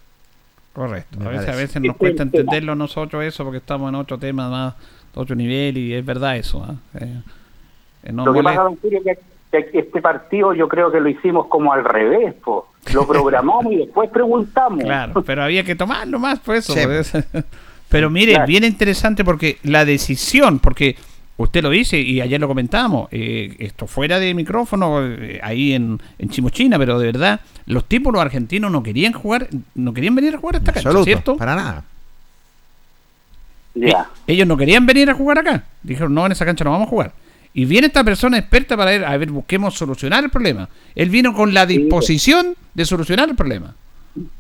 Correcto. 0.73 1.19
A 1.23 1.28
veces, 1.28 1.48
a 1.51 1.56
veces 1.56 1.82
nos 1.82 1.97
cuesta 1.98 2.23
es 2.23 2.27
el 2.27 2.31
tema. 2.31 2.40
entenderlo 2.40 2.74
nosotros 2.74 3.23
eso 3.23 3.44
porque 3.44 3.59
estamos 3.59 3.90
en 3.90 3.97
otro 3.97 4.16
tema 4.16 4.48
más, 4.48 4.74
otro 5.14 5.36
nivel 5.36 5.77
y 5.77 5.93
es 5.93 6.05
verdad 6.06 6.36
eso. 6.36 6.64
¿ah? 6.66 6.74
Eh, 6.98 7.05
eh, 7.05 7.23
no 8.10 8.24
Lo 8.24 8.32
que 8.32 8.42
pasa, 8.42 8.62
don 8.62 8.76
Julio, 8.76 9.00
que 9.04 9.18
que 9.52 9.78
este 9.80 10.00
partido 10.00 10.54
yo 10.54 10.66
creo 10.66 10.90
que 10.90 10.98
lo 10.98 11.08
hicimos 11.10 11.46
como 11.48 11.72
al 11.74 11.84
revés, 11.84 12.32
po. 12.42 12.68
lo 12.94 13.06
programamos 13.06 13.66
y 13.70 13.76
después 13.76 14.08
preguntamos. 14.10 14.82
Claro, 14.82 15.22
pero 15.22 15.42
había 15.42 15.62
que 15.62 15.74
tomarlo 15.74 16.18
más, 16.18 16.40
por 16.40 16.56
eso. 16.56 16.72
Sí. 16.72 16.80
por 16.82 16.92
eso. 16.92 17.22
Pero 17.90 18.08
mire, 18.08 18.32
Claro. 18.32 18.46
bien 18.46 18.64
interesante 18.64 19.22
porque 19.22 19.58
la 19.64 19.84
decisión, 19.84 20.58
porque 20.58 20.96
usted 21.36 21.62
lo 21.62 21.68
dice 21.68 22.00
y 22.00 22.22
ayer 22.22 22.40
lo 22.40 22.48
comentábamos, 22.48 23.08
eh, 23.10 23.54
esto 23.58 23.86
fuera 23.86 24.18
de 24.18 24.32
micrófono, 24.32 25.04
eh, 25.06 25.38
ahí 25.42 25.74
en, 25.74 26.00
en 26.18 26.28
Chimochina, 26.30 26.78
pero 26.78 26.98
de 26.98 27.06
verdad, 27.06 27.40
los 27.66 27.84
tipos, 27.84 28.10
los 28.10 28.22
argentinos, 28.22 28.72
no 28.72 28.82
querían 28.82 29.12
jugar, 29.12 29.48
no 29.74 29.92
querían 29.92 30.14
venir 30.14 30.34
a 30.34 30.38
jugar 30.38 30.54
a 30.54 30.58
esta 30.60 30.72
cancha, 30.72 30.88
Absoluto, 30.88 31.04
¿cierto? 31.04 31.36
para 31.36 31.54
nada. 31.54 31.84
Ya. 33.74 34.08
Ellos 34.26 34.46
no 34.46 34.56
querían 34.56 34.86
venir 34.86 35.10
a 35.10 35.14
jugar 35.14 35.38
acá. 35.38 35.64
Dijeron, 35.82 36.14
no, 36.14 36.24
en 36.26 36.32
esa 36.32 36.44
cancha 36.46 36.64
no 36.64 36.70
vamos 36.70 36.86
a 36.86 36.90
jugar. 36.90 37.12
Y 37.54 37.64
viene 37.64 37.88
esta 37.88 38.02
persona 38.02 38.38
experta 38.38 38.76
para 38.76 38.92
ver, 38.92 39.04
a 39.04 39.16
ver, 39.16 39.30
busquemos 39.30 39.74
solucionar 39.74 40.24
el 40.24 40.30
problema. 40.30 40.68
Él 40.94 41.10
vino 41.10 41.34
con 41.34 41.52
la 41.52 41.66
disposición 41.66 42.54
de 42.74 42.84
solucionar 42.84 43.28
el 43.28 43.36
problema. 43.36 43.74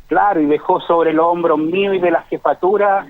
Claro, 0.06 0.40
y 0.40 0.46
dejó 0.46 0.80
sobre 0.80 1.10
el 1.10 1.20
hombro 1.20 1.56
mío 1.56 1.94
y 1.94 1.98
de 1.98 2.10
la 2.10 2.22
jefatura. 2.22 3.06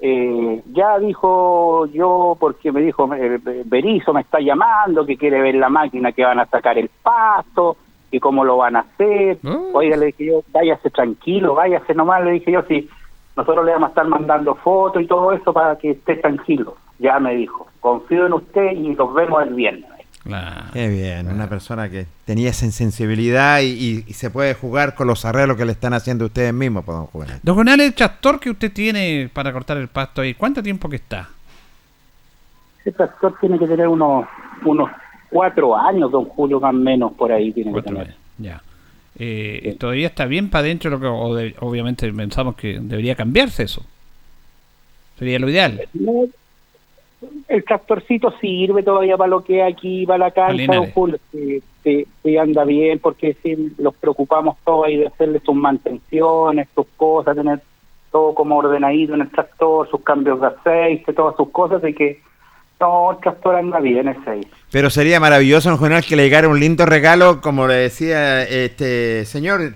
eh, 0.00 0.62
ya 0.72 0.98
dijo 0.98 1.86
yo, 1.86 2.36
porque 2.38 2.72
me 2.72 2.80
dijo, 2.82 3.12
eh, 3.14 3.40
Berizo 3.64 4.12
me 4.12 4.20
está 4.20 4.40
llamando, 4.40 5.06
que 5.06 5.16
quiere 5.16 5.40
ver 5.40 5.54
la 5.54 5.68
máquina 5.68 6.12
que 6.12 6.24
van 6.24 6.40
a 6.40 6.46
sacar 6.46 6.76
el 6.76 6.90
pasto, 7.02 7.76
y 8.14 8.20
cómo 8.20 8.44
lo 8.44 8.58
van 8.58 8.76
a 8.76 8.80
hacer. 8.80 9.38
Oiga, 9.72 9.96
le 9.96 10.06
dije 10.06 10.26
yo, 10.26 10.44
váyase 10.52 10.88
tranquilo, 10.90 11.54
váyase 11.54 11.94
nomás, 11.94 12.22
le 12.24 12.32
dije 12.32 12.52
yo, 12.52 12.62
sí, 12.68 12.88
nosotros 13.36 13.64
le 13.64 13.72
vamos 13.72 13.88
a 13.88 13.90
estar 13.90 14.06
mandando 14.06 14.54
fotos 14.54 15.02
y 15.02 15.06
todo 15.06 15.32
eso 15.32 15.52
para 15.52 15.76
que 15.76 15.90
esté 15.90 16.16
tranquilo. 16.16 16.76
Ya 16.98 17.18
me 17.18 17.34
dijo, 17.34 17.66
confío 17.80 18.26
en 18.26 18.32
usted 18.34 18.72
y 18.72 18.88
nos 18.90 19.12
vemos 19.14 19.42
el 19.42 19.54
viernes. 19.54 19.90
Qué 20.72 20.88
bien, 20.88 21.28
una 21.28 21.48
persona 21.50 21.90
que 21.90 22.06
tenía 22.24 22.48
esa 22.48 22.70
sensibilidad 22.70 23.60
y, 23.60 23.66
y- 23.66 24.04
y 24.06 24.12
se 24.14 24.30
puede 24.30 24.54
jugar 24.54 24.94
con 24.94 25.06
los 25.06 25.26
arreglos 25.26 25.56
que 25.58 25.66
le 25.66 25.72
están 25.72 25.92
haciendo 25.92 26.24
ustedes 26.24 26.54
mismos, 26.54 26.82
podemos 26.84 27.10
jugar. 27.10 27.28
Don 27.42 27.54
Juvenal, 27.54 27.80
el 27.80 27.92
tractor 27.92 28.40
que 28.40 28.48
usted 28.50 28.72
tiene 28.72 29.28
para 29.30 29.52
cortar 29.52 29.76
el 29.76 29.88
pasto 29.88 30.22
ahí, 30.22 30.32
¿cuánto 30.32 30.62
tiempo 30.62 30.88
que 30.88 30.96
está? 30.96 31.28
Ese 32.80 32.92
tractor 32.92 33.34
tiene 33.40 33.58
que 33.58 33.66
tener 33.66 33.86
unos, 33.88 34.26
unos 34.64 34.90
cuatro 35.28 35.76
años, 35.76 36.10
don 36.10 36.24
Julio, 36.24 36.58
más 36.58 36.70
o 36.74 36.78
menos, 36.78 37.12
por 37.12 37.30
ahí 37.30 37.52
tiene 37.52 37.72
que 37.74 37.82
tener. 37.82 38.14
Ya. 38.38 38.62
Eh, 39.18 39.76
Todavía 39.78 40.06
está 40.08 40.24
bien 40.24 40.48
para 40.48 40.60
adentro, 40.64 40.90
lo 40.90 41.00
que, 41.00 41.06
o 41.06 41.34
de- 41.34 41.54
obviamente 41.60 42.10
pensamos 42.12 42.56
que 42.56 42.78
debería 42.80 43.14
cambiarse 43.14 43.64
eso. 43.64 43.84
Sería 45.18 45.38
lo 45.38 45.48
ideal. 45.50 45.82
No, 45.92 46.24
el 47.48 47.64
tractorcito 47.64 48.32
sirve 48.40 48.82
todavía 48.82 49.16
para 49.16 49.30
lo 49.30 49.44
que 49.44 49.62
hay 49.62 49.72
aquí, 49.72 50.06
para 50.06 50.18
la 50.18 50.30
cancha, 50.30 50.90
Julio, 50.94 51.18
sí, 51.30 51.62
sí, 51.82 52.06
sí 52.22 52.36
anda 52.36 52.64
bien, 52.64 52.98
porque 52.98 53.36
sí, 53.42 53.72
los 53.78 53.94
preocupamos 53.94 54.56
todos 54.64 54.86
ahí 54.86 54.96
de 54.96 55.06
hacerle 55.06 55.40
sus 55.40 55.54
mantenciones, 55.54 56.68
sus 56.74 56.86
cosas, 56.96 57.36
tener 57.36 57.60
todo 58.10 58.34
como 58.34 58.56
ordenadito 58.56 59.14
en 59.14 59.22
el 59.22 59.30
tractor, 59.30 59.90
sus 59.90 60.02
cambios 60.02 60.40
de 60.40 60.46
aceite, 60.46 61.12
todas 61.12 61.36
sus 61.36 61.50
cosas, 61.50 61.82
y 61.84 61.92
que 61.92 62.20
no, 62.80 63.12
el 63.12 63.18
tractor 63.18 63.56
anda 63.56 63.80
bien, 63.80 64.08
ese 64.08 64.30
ahí. 64.30 64.46
Pero 64.70 64.90
sería 64.90 65.20
maravilloso 65.20 65.70
en 65.70 65.78
general 65.78 66.04
que 66.04 66.16
le 66.16 66.24
llegara 66.24 66.48
un 66.48 66.60
lindo 66.60 66.86
regalo, 66.86 67.40
como 67.40 67.66
le 67.66 67.74
decía 67.74 68.42
este 68.42 69.24
señor, 69.24 69.74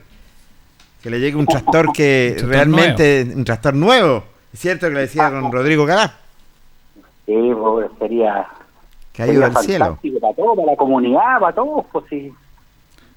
que 1.02 1.10
le 1.10 1.20
llegue 1.20 1.36
un 1.36 1.46
tractor 1.46 1.92
que 1.92 2.34
tractor 2.36 2.50
realmente, 2.50 3.26
un 3.34 3.44
tractor 3.44 3.74
nuevo, 3.74 4.24
es 4.52 4.60
cierto 4.60 4.88
que 4.88 4.94
le 4.94 5.00
decía 5.00 5.30
don 5.30 5.50
Rodrigo 5.52 5.86
Galá, 5.86 6.18
Sí, 7.28 7.52
pues, 7.60 7.90
sería, 7.98 8.48
del 9.18 9.54
cielo. 9.58 9.98
para 10.18 10.34
todos, 10.34 10.56
para 10.56 10.70
la 10.70 10.76
comunidad, 10.76 11.38
para 11.40 11.54
todos, 11.54 11.84
pues 11.92 12.06
sí. 12.08 12.32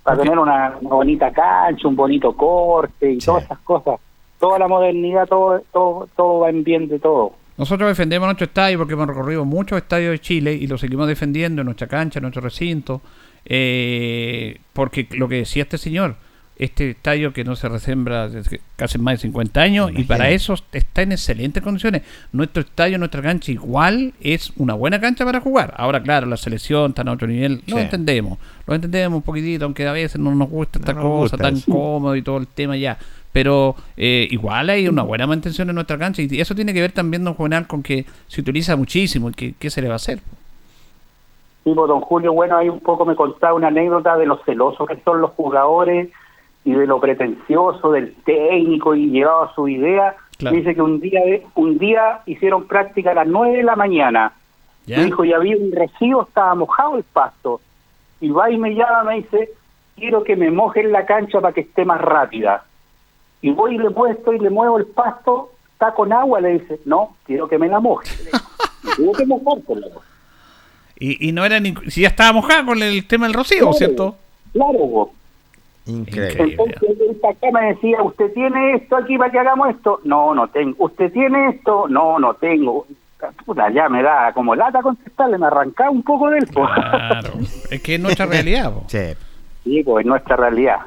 Para 0.03 0.17
tener 0.21 0.38
una, 0.38 0.75
una 0.81 0.95
bonita 0.95 1.31
cancha, 1.31 1.88
un 1.88 1.95
bonito 1.95 2.35
corte 2.35 3.09
y 3.09 3.19
todas 3.19 3.45
esas 3.45 3.59
cosas. 3.59 4.01
Toda 4.38 4.59
la 4.59 4.67
modernidad, 4.67 5.27
todo, 5.29 5.61
todo, 5.71 6.09
todo 6.17 6.39
va 6.39 6.49
en 6.49 6.61
bien 6.65 6.89
de 6.89 6.99
todo. 6.99 7.31
Nosotros 7.57 7.88
defendemos 7.88 8.27
nuestro 8.27 8.45
estadio 8.47 8.77
porque 8.79 8.95
hemos 8.95 9.07
recorrido 9.07 9.45
muchos 9.45 9.77
estadios 9.77 10.11
de 10.11 10.19
Chile 10.19 10.53
y 10.55 10.67
lo 10.67 10.77
seguimos 10.77 11.07
defendiendo 11.07 11.61
en 11.61 11.65
nuestra 11.67 11.88
cancha, 11.88 12.19
en 12.19 12.23
nuestro 12.23 12.41
recinto. 12.41 12.99
eh, 13.45 14.59
porque 14.73 15.07
lo 15.11 15.29
que 15.29 15.35
decía 15.35 15.63
este 15.63 15.77
señor, 15.77 16.15
este 16.61 16.91
estadio 16.91 17.33
que 17.33 17.43
no 17.43 17.55
se 17.55 17.67
resembra 17.67 18.29
desde 18.29 18.61
casi 18.75 18.99
más 18.99 19.15
de 19.15 19.17
50 19.23 19.59
años 19.61 19.91
y 19.95 20.03
para 20.03 20.29
eso 20.29 20.53
está 20.71 21.01
en 21.01 21.11
excelentes 21.11 21.63
condiciones. 21.63 22.03
Nuestro 22.31 22.61
estadio, 22.61 22.99
nuestra 22.99 23.23
cancha 23.23 23.51
igual 23.51 24.13
es 24.21 24.53
una 24.57 24.75
buena 24.75 25.01
cancha 25.01 25.25
para 25.25 25.41
jugar. 25.41 25.73
Ahora, 25.75 26.03
claro, 26.03 26.27
la 26.27 26.38
selección 26.38 26.91
está 26.91 27.01
a 27.01 27.11
otro 27.11 27.27
nivel, 27.27 27.63
lo 27.65 27.77
Sí. 27.77 27.81
entendemos, 27.81 28.38
lo 28.67 28.75
entendemos 28.75 29.17
un 29.17 29.23
poquitito, 29.23 29.65
aunque 29.65 29.88
a 29.88 29.91
veces 29.91 30.21
no 30.21 30.35
nos 30.35 30.49
gusta 30.49 30.77
esta 30.77 30.93
nos 30.93 31.03
cosa 31.03 31.17
gusta 31.21 31.38
tan 31.38 31.55
eso. 31.55 31.71
cómodo 31.71 32.15
y 32.15 32.21
todo 32.21 32.38
el 32.38 32.45
tema 32.47 32.77
ya. 32.77 32.95
Pero 33.33 33.75
eh, 33.97 34.27
igual 34.29 34.69
hay 34.69 34.88
una 34.88 35.01
buena 35.01 35.25
mantención 35.25 35.67
en 35.69 35.73
nuestra 35.75 35.97
cancha 35.97 36.21
y 36.21 36.39
eso 36.39 36.53
tiene 36.53 36.73
que 36.75 36.81
ver 36.81 36.91
también, 36.91 37.23
don 37.23 37.33
Juvenal, 37.33 37.65
con 37.65 37.81
que 37.81 38.05
se 38.27 38.41
utiliza 38.41 38.75
muchísimo 38.75 39.29
y 39.29 39.33
que, 39.33 39.53
¿qué 39.57 39.71
se 39.71 39.81
le 39.81 39.88
va 39.88 39.93
a 39.93 39.95
hacer? 39.95 40.19
Sí, 41.63 41.71
pues, 41.73 41.88
don 41.88 42.01
Julio, 42.01 42.33
bueno, 42.33 42.57
ahí 42.57 42.69
un 42.69 42.79
poco 42.81 43.05
me 43.05 43.15
contaba 43.15 43.53
una 43.55 43.67
anécdota 43.69 44.15
de 44.17 44.25
los 44.27 44.43
celosos 44.45 44.88
que 44.88 44.97
son 45.03 45.21
los 45.21 45.31
jugadores 45.31 46.09
y 46.63 46.73
de 46.73 46.85
lo 46.85 46.99
pretencioso 46.99 47.91
del 47.91 48.13
técnico 48.23 48.93
y 48.95 49.09
llevado 49.09 49.43
a 49.43 49.55
su 49.55 49.67
idea. 49.67 50.15
Claro. 50.38 50.55
Dice 50.55 50.75
que 50.75 50.81
un 50.81 50.99
día 50.99 51.21
un 51.55 51.77
día 51.77 52.21
hicieron 52.25 52.67
práctica 52.67 53.11
a 53.11 53.15
las 53.15 53.27
9 53.27 53.57
de 53.57 53.63
la 53.63 53.75
mañana. 53.75 54.33
¿Ya? 54.85 54.97
Me 54.97 55.05
dijo, 55.05 55.23
y 55.23 55.33
había 55.33 55.55
un 55.57 55.71
recibo, 55.71 56.23
estaba 56.23 56.55
mojado 56.55 56.97
el 56.97 57.03
pasto. 57.03 57.61
Y 58.19 58.29
va 58.29 58.49
y 58.49 58.57
me 58.57 58.73
llama, 58.73 59.03
me 59.03 59.15
dice, 59.17 59.49
quiero 59.95 60.23
que 60.23 60.35
me 60.35 60.49
mojen 60.51 60.91
la 60.91 61.05
cancha 61.05 61.39
para 61.39 61.53
que 61.53 61.61
esté 61.61 61.85
más 61.85 62.01
rápida. 62.01 62.63
Y 63.41 63.51
voy 63.51 63.75
y 63.75 63.77
le 63.77 63.91
puesto 63.91 64.33
y 64.33 64.39
le 64.39 64.49
muevo 64.49 64.77
el 64.77 64.85
pasto, 64.85 65.51
está 65.73 65.93
con 65.93 66.11
agua, 66.13 66.39
le 66.41 66.59
dice, 66.59 66.79
no, 66.85 67.15
quiero 67.25 67.47
que 67.47 67.57
me 67.57 67.67
la 67.67 67.79
moje. 67.79 68.07
Y 68.83 68.95
tuvo 68.95 69.11
que 69.11 69.25
mojar 69.27 69.61
por 69.61 69.77
la 69.77 69.88
Y, 70.97 71.27
y 71.27 71.31
no 71.31 71.45
era 71.45 71.59
ni. 71.59 71.75
Si 71.89 72.01
ya 72.01 72.07
estaba 72.07 72.33
mojada 72.33 72.65
con 72.65 72.81
el 72.81 73.05
tema 73.05 73.27
del 73.27 73.35
rocío, 73.35 73.59
Claro. 73.59 73.73
¿cierto? 73.73 74.15
Claro, 74.53 74.79
vos. 74.79 75.09
Increíble. 75.85 76.55
Entonces 76.57 76.99
el 76.99 77.29
acá 77.29 77.47
me 77.51 77.73
decía, 77.73 78.01
¿usted 78.03 78.31
tiene 78.33 78.75
esto 78.75 78.97
aquí 78.97 79.17
para 79.17 79.31
que 79.31 79.39
hagamos 79.39 79.69
esto? 79.69 79.99
No, 80.03 80.33
no 80.35 80.47
tengo. 80.47 80.75
¿Usted 80.79 81.11
tiene 81.11 81.49
esto? 81.49 81.87
No, 81.87 82.19
no 82.19 82.33
tengo. 82.35 82.85
Puta, 83.45 83.69
ya 83.71 83.87
me 83.87 84.01
da 84.01 84.31
como 84.33 84.55
lata 84.55 84.81
contestarle, 84.81 85.37
me 85.37 85.45
arrancaba 85.45 85.91
un 85.91 86.01
poco 86.03 86.29
del 86.29 86.47
po. 86.47 86.67
Claro. 86.73 87.33
es 87.69 87.81
que 87.81 87.95
es 87.95 88.01
nuestra 88.01 88.25
realidad. 88.25 88.73
po. 88.73 88.83
Sí. 88.87 89.13
Sí, 89.63 89.83
pues 89.83 90.03
es 90.03 90.09
nuestra 90.09 90.35
realidad. 90.35 90.79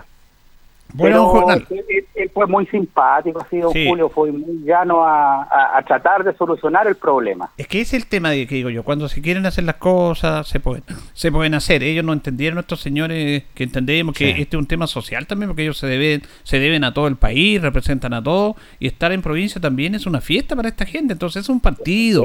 Bueno, 0.96 1.32
Pero 1.32 1.50
él, 1.80 1.84
él- 1.88 2.04
él 2.14 2.30
fue 2.32 2.46
muy 2.46 2.66
simpático, 2.66 3.40
así, 3.42 3.58
don 3.58 3.72
Sí. 3.72 3.84
Julio, 3.88 4.08
fue 4.08 4.30
muy 4.30 4.60
llano 4.64 5.04
a, 5.04 5.42
a- 5.42 5.76
a 5.78 5.82
tratar 5.82 6.22
de 6.22 6.32
solucionar 6.36 6.86
el 6.86 6.94
problema. 6.94 7.50
Es 7.56 7.66
que 7.66 7.80
ese 7.80 7.96
es 7.96 8.04
el 8.04 8.08
tema 8.08 8.30
de 8.30 8.46
que 8.46 8.54
digo 8.54 8.70
yo, 8.70 8.84
cuando 8.84 9.08
se 9.08 9.20
quieren 9.20 9.44
hacer 9.44 9.64
las 9.64 9.74
cosas, 9.76 10.46
se 10.46 10.60
pueden, 10.60 10.84
se 11.12 11.32
pueden 11.32 11.54
hacer. 11.54 11.82
Ellos 11.82 12.04
no 12.04 12.12
entendieron, 12.12 12.60
estos 12.60 12.80
señores, 12.80 13.42
que 13.54 13.64
entendemos 13.64 14.14
que 14.16 14.32
Sí. 14.34 14.40
este 14.42 14.56
es 14.56 14.60
un 14.60 14.66
tema 14.66 14.86
social 14.86 15.26
también, 15.26 15.48
porque 15.50 15.62
ellos 15.62 15.78
se 15.78 15.88
deben, 15.88 16.22
se 16.44 16.60
deben 16.60 16.84
a 16.84 16.94
todo 16.94 17.08
el 17.08 17.16
país, 17.16 17.60
representan 17.60 18.14
a 18.14 18.22
todo, 18.22 18.54
y 18.78 18.86
estar 18.86 19.10
en 19.10 19.20
provincia 19.20 19.60
también 19.60 19.96
es 19.96 20.06
una 20.06 20.20
fiesta 20.20 20.54
para 20.54 20.68
esta 20.68 20.86
gente, 20.86 21.14
entonces 21.14 21.42
es 21.42 21.48
un 21.48 21.58
partido. 21.58 22.22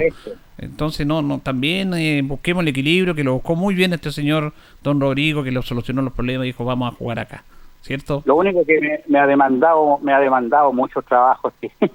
Entonces, 0.60 1.08
no, 1.08 1.22
no, 1.22 1.40
también 1.40 1.94
eh, 1.94 2.22
busquemos 2.24 2.62
el 2.64 2.68
equilibrio, 2.68 3.16
que 3.16 3.24
lo 3.24 3.34
buscó 3.34 3.56
muy 3.56 3.74
bien 3.74 3.94
este 3.94 4.12
señor 4.12 4.54
Don 4.84 5.00
Rodrigo, 5.02 5.42
que 5.44 5.52
lo 5.52 5.62
solucionó 5.62 6.02
los 6.02 6.14
problemas 6.14 6.44
y 6.46 6.50
dijo, 6.50 6.66
vamos 6.66 6.94
a 6.94 6.96
jugar 6.96 7.18
acá, 7.20 7.44
¿cierto? 7.82 8.22
Lo 8.26 8.36
único 8.36 8.66
que 8.66 8.80
me, 8.80 9.00
me 9.08 9.20
ha 9.20 9.28
demandado, 9.28 10.00
me 10.02 10.14
ha 10.14 10.20
demandado 10.20 10.72
mucho 10.74 11.02
trabajo, 11.02 11.52
sí. 11.62 11.72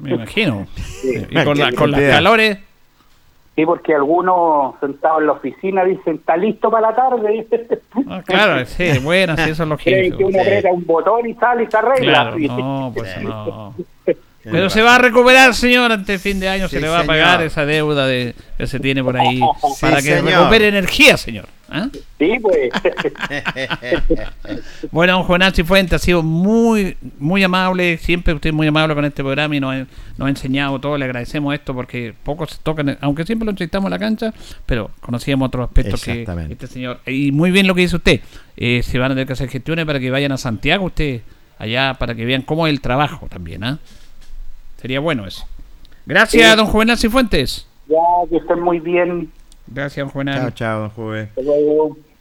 Me 0.00 0.14
imagino. 0.14 0.66
Sí. 0.74 1.26
Y 1.30 1.44
con, 1.44 1.58
la- 1.58 1.72
con 1.72 1.90
las 1.90 2.00
calores, 2.00 2.58
Sí, 3.54 3.64
porque 3.64 3.94
algunos 3.94 4.74
sentados 4.80 5.20
en 5.22 5.26
la 5.28 5.32
oficina 5.32 5.82
dicen, 5.82 6.16
¿está 6.16 6.36
listo 6.36 6.70
para 6.70 6.90
la 6.90 6.94
tarde? 6.94 7.46
ah, 8.06 8.22
claro, 8.26 8.66
sí, 8.66 8.98
bueno, 9.02 9.34
sí, 9.34 9.48
eso 9.50 9.62
es 9.62 9.68
lo 9.70 9.78
Creen 9.78 10.14
que 10.14 10.24
uno 10.24 10.38
aprieta 10.38 10.70
un 10.70 10.84
botón 10.84 11.26
y 11.26 11.32
sale 11.32 11.62
y 11.62 11.66
se 11.70 11.76
arregla. 11.78 12.12
Claro, 12.12 12.36
no, 12.38 12.92
pues 12.94 13.22
no. 13.22 13.74
Pero 14.50 14.70
se 14.70 14.80
va 14.82 14.94
a 14.96 14.98
recuperar, 14.98 15.54
señor, 15.54 15.90
antes 15.92 16.06
de 16.06 16.18
fin 16.30 16.38
de 16.40 16.48
año 16.48 16.68
Sí, 16.68 16.76
se 16.76 16.80
le 16.80 16.88
va 16.88 16.98
a 16.98 17.00
señor. 17.00 17.06
pagar 17.16 17.42
esa 17.42 17.66
deuda 17.66 18.06
de, 18.06 18.34
que 18.56 18.66
se 18.66 18.78
tiene 18.80 19.02
por 19.02 19.16
ahí 19.16 19.40
Sí, 19.74 19.80
para 19.80 19.96
que 19.96 20.02
señor. 20.02 20.24
recupere 20.24 20.68
energía, 20.68 21.16
señor. 21.16 21.46
¿Ah? 21.68 21.88
Sí, 22.18 22.38
pues. 22.40 22.70
Bueno, 24.92 25.14
don 25.14 25.24
Juan 25.24 25.52
Cifuentes 25.52 25.94
ha 26.00 26.04
sido 26.04 26.22
muy 26.22 26.96
muy 27.18 27.42
amable, 27.42 27.98
siempre 27.98 28.34
usted 28.34 28.50
es 28.50 28.54
muy 28.54 28.66
amable 28.66 28.94
con 28.94 29.04
este 29.04 29.22
programa 29.22 29.56
y 29.56 29.60
nos, 29.60 29.74
ha- 29.74 29.86
nos 30.16 30.26
ha 30.26 30.28
enseñado 30.28 30.80
todo, 30.80 30.96
le 30.96 31.04
agradecemos 31.04 31.52
esto 31.54 31.74
porque 31.74 32.14
pocos 32.22 32.50
se 32.52 32.58
tocan, 32.62 32.96
aunque 33.00 33.24
siempre 33.24 33.44
lo 33.46 33.50
entrevistamos 33.50 33.86
en 33.88 33.90
la 33.90 33.98
cancha, 33.98 34.32
pero 34.64 34.90
conocíamos 35.00 35.48
otros 35.48 35.66
aspectos 35.68 36.02
que 36.04 36.12
Exactamente. 36.12 36.52
este 36.54 36.66
señor. 36.68 37.00
Y 37.06 37.32
muy 37.32 37.50
bien 37.50 37.66
lo 37.66 37.74
que 37.74 37.80
dice 37.82 37.96
usted, 37.96 38.20
eh, 38.56 38.82
se 38.84 38.98
van 38.98 39.10
a 39.12 39.14
tener 39.14 39.26
que 39.26 39.32
hacer 39.32 39.48
gestiones 39.48 39.84
para 39.86 39.98
que 40.00 40.10
vayan 40.10 40.32
a 40.32 40.36
Santiago 40.36 40.86
usted 40.86 41.20
allá, 41.58 41.94
para 41.94 42.14
que 42.14 42.24
vean 42.24 42.42
cómo 42.42 42.66
es 42.66 42.72
el 42.72 42.80
trabajo 42.80 43.26
también, 43.28 43.64
¿ah? 43.64 43.78
Sería 44.86 45.00
bueno 45.00 45.26
eso. 45.26 45.44
Gracias, 46.06 46.48
Sí. 46.48 46.56
don 46.56 46.66
Juvenal 46.66 46.96
Cifuentes. 46.96 47.66
ya, 47.88 47.96
que 48.30 48.36
estén 48.36 48.60
muy 48.60 48.78
bien. 48.78 49.32
Gracias, 49.66 50.06
don 50.06 50.12
Juvenal. 50.12 50.38
Chao, 50.38 50.50
chao, 50.52 50.80
don 50.82 50.90
Juve. 50.90 51.28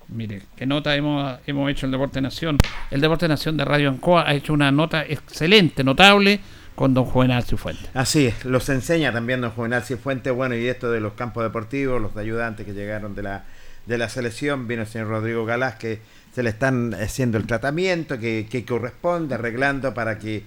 Mire, 0.07 0.41
qué 0.55 0.65
nota 0.65 0.95
hemos, 0.95 1.37
hemos 1.45 1.69
hecho 1.69 1.85
el 1.85 1.91
Deporte 1.91 2.21
Nación. 2.21 2.57
El 2.89 3.01
Deporte 3.01 3.27
Nación 3.27 3.55
de 3.55 3.65
Radio 3.65 3.89
Ancoa 3.89 4.27
ha 4.27 4.33
hecho 4.33 4.51
una 4.51 4.71
nota 4.71 5.03
excelente, 5.05 5.83
notable, 5.83 6.39
con 6.73 6.95
don 6.95 7.05
Juvenal 7.05 7.43
Cifuentes. 7.43 7.87
Así 7.93 8.25
es, 8.25 8.45
los 8.45 8.67
enseña 8.69 9.13
también 9.13 9.41
don 9.41 9.51
Juvenal 9.51 9.83
Cifuentes, 9.83 10.33
bueno, 10.33 10.55
y 10.55 10.65
esto 10.67 10.89
de 10.89 11.01
los 11.01 11.13
campos 11.13 11.43
deportivos, 11.43 12.01
los 12.01 12.17
ayudantes 12.17 12.65
que 12.65 12.73
llegaron 12.73 13.13
de 13.13 13.21
la, 13.21 13.43
de 13.85 13.99
la 13.99 14.09
selección, 14.09 14.67
vino 14.67 14.81
el 14.81 14.87
señor 14.87 15.09
Rodrigo 15.09 15.45
Galás, 15.45 15.75
que 15.75 15.99
se 16.33 16.41
le 16.41 16.49
están 16.49 16.95
haciendo 16.95 17.37
el 17.37 17.45
tratamiento 17.45 18.17
que, 18.17 18.47
que 18.49 18.65
corresponde, 18.65 19.35
arreglando 19.35 19.93
para 19.93 20.17
que 20.17 20.41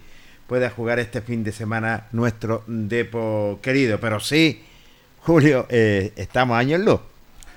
pueda 0.49 0.71
jugar 0.71 0.99
este 0.99 1.21
fin 1.21 1.45
de 1.45 1.53
semana 1.53 2.07
nuestro 2.11 2.65
Depo 2.67 3.61
querido. 3.63 4.01
Pero 4.01 4.19
sí, 4.19 4.65
Julio, 5.21 5.67
eh, 5.69 6.13
estamos 6.17 6.59
años 6.59 6.81
luz. 6.81 7.01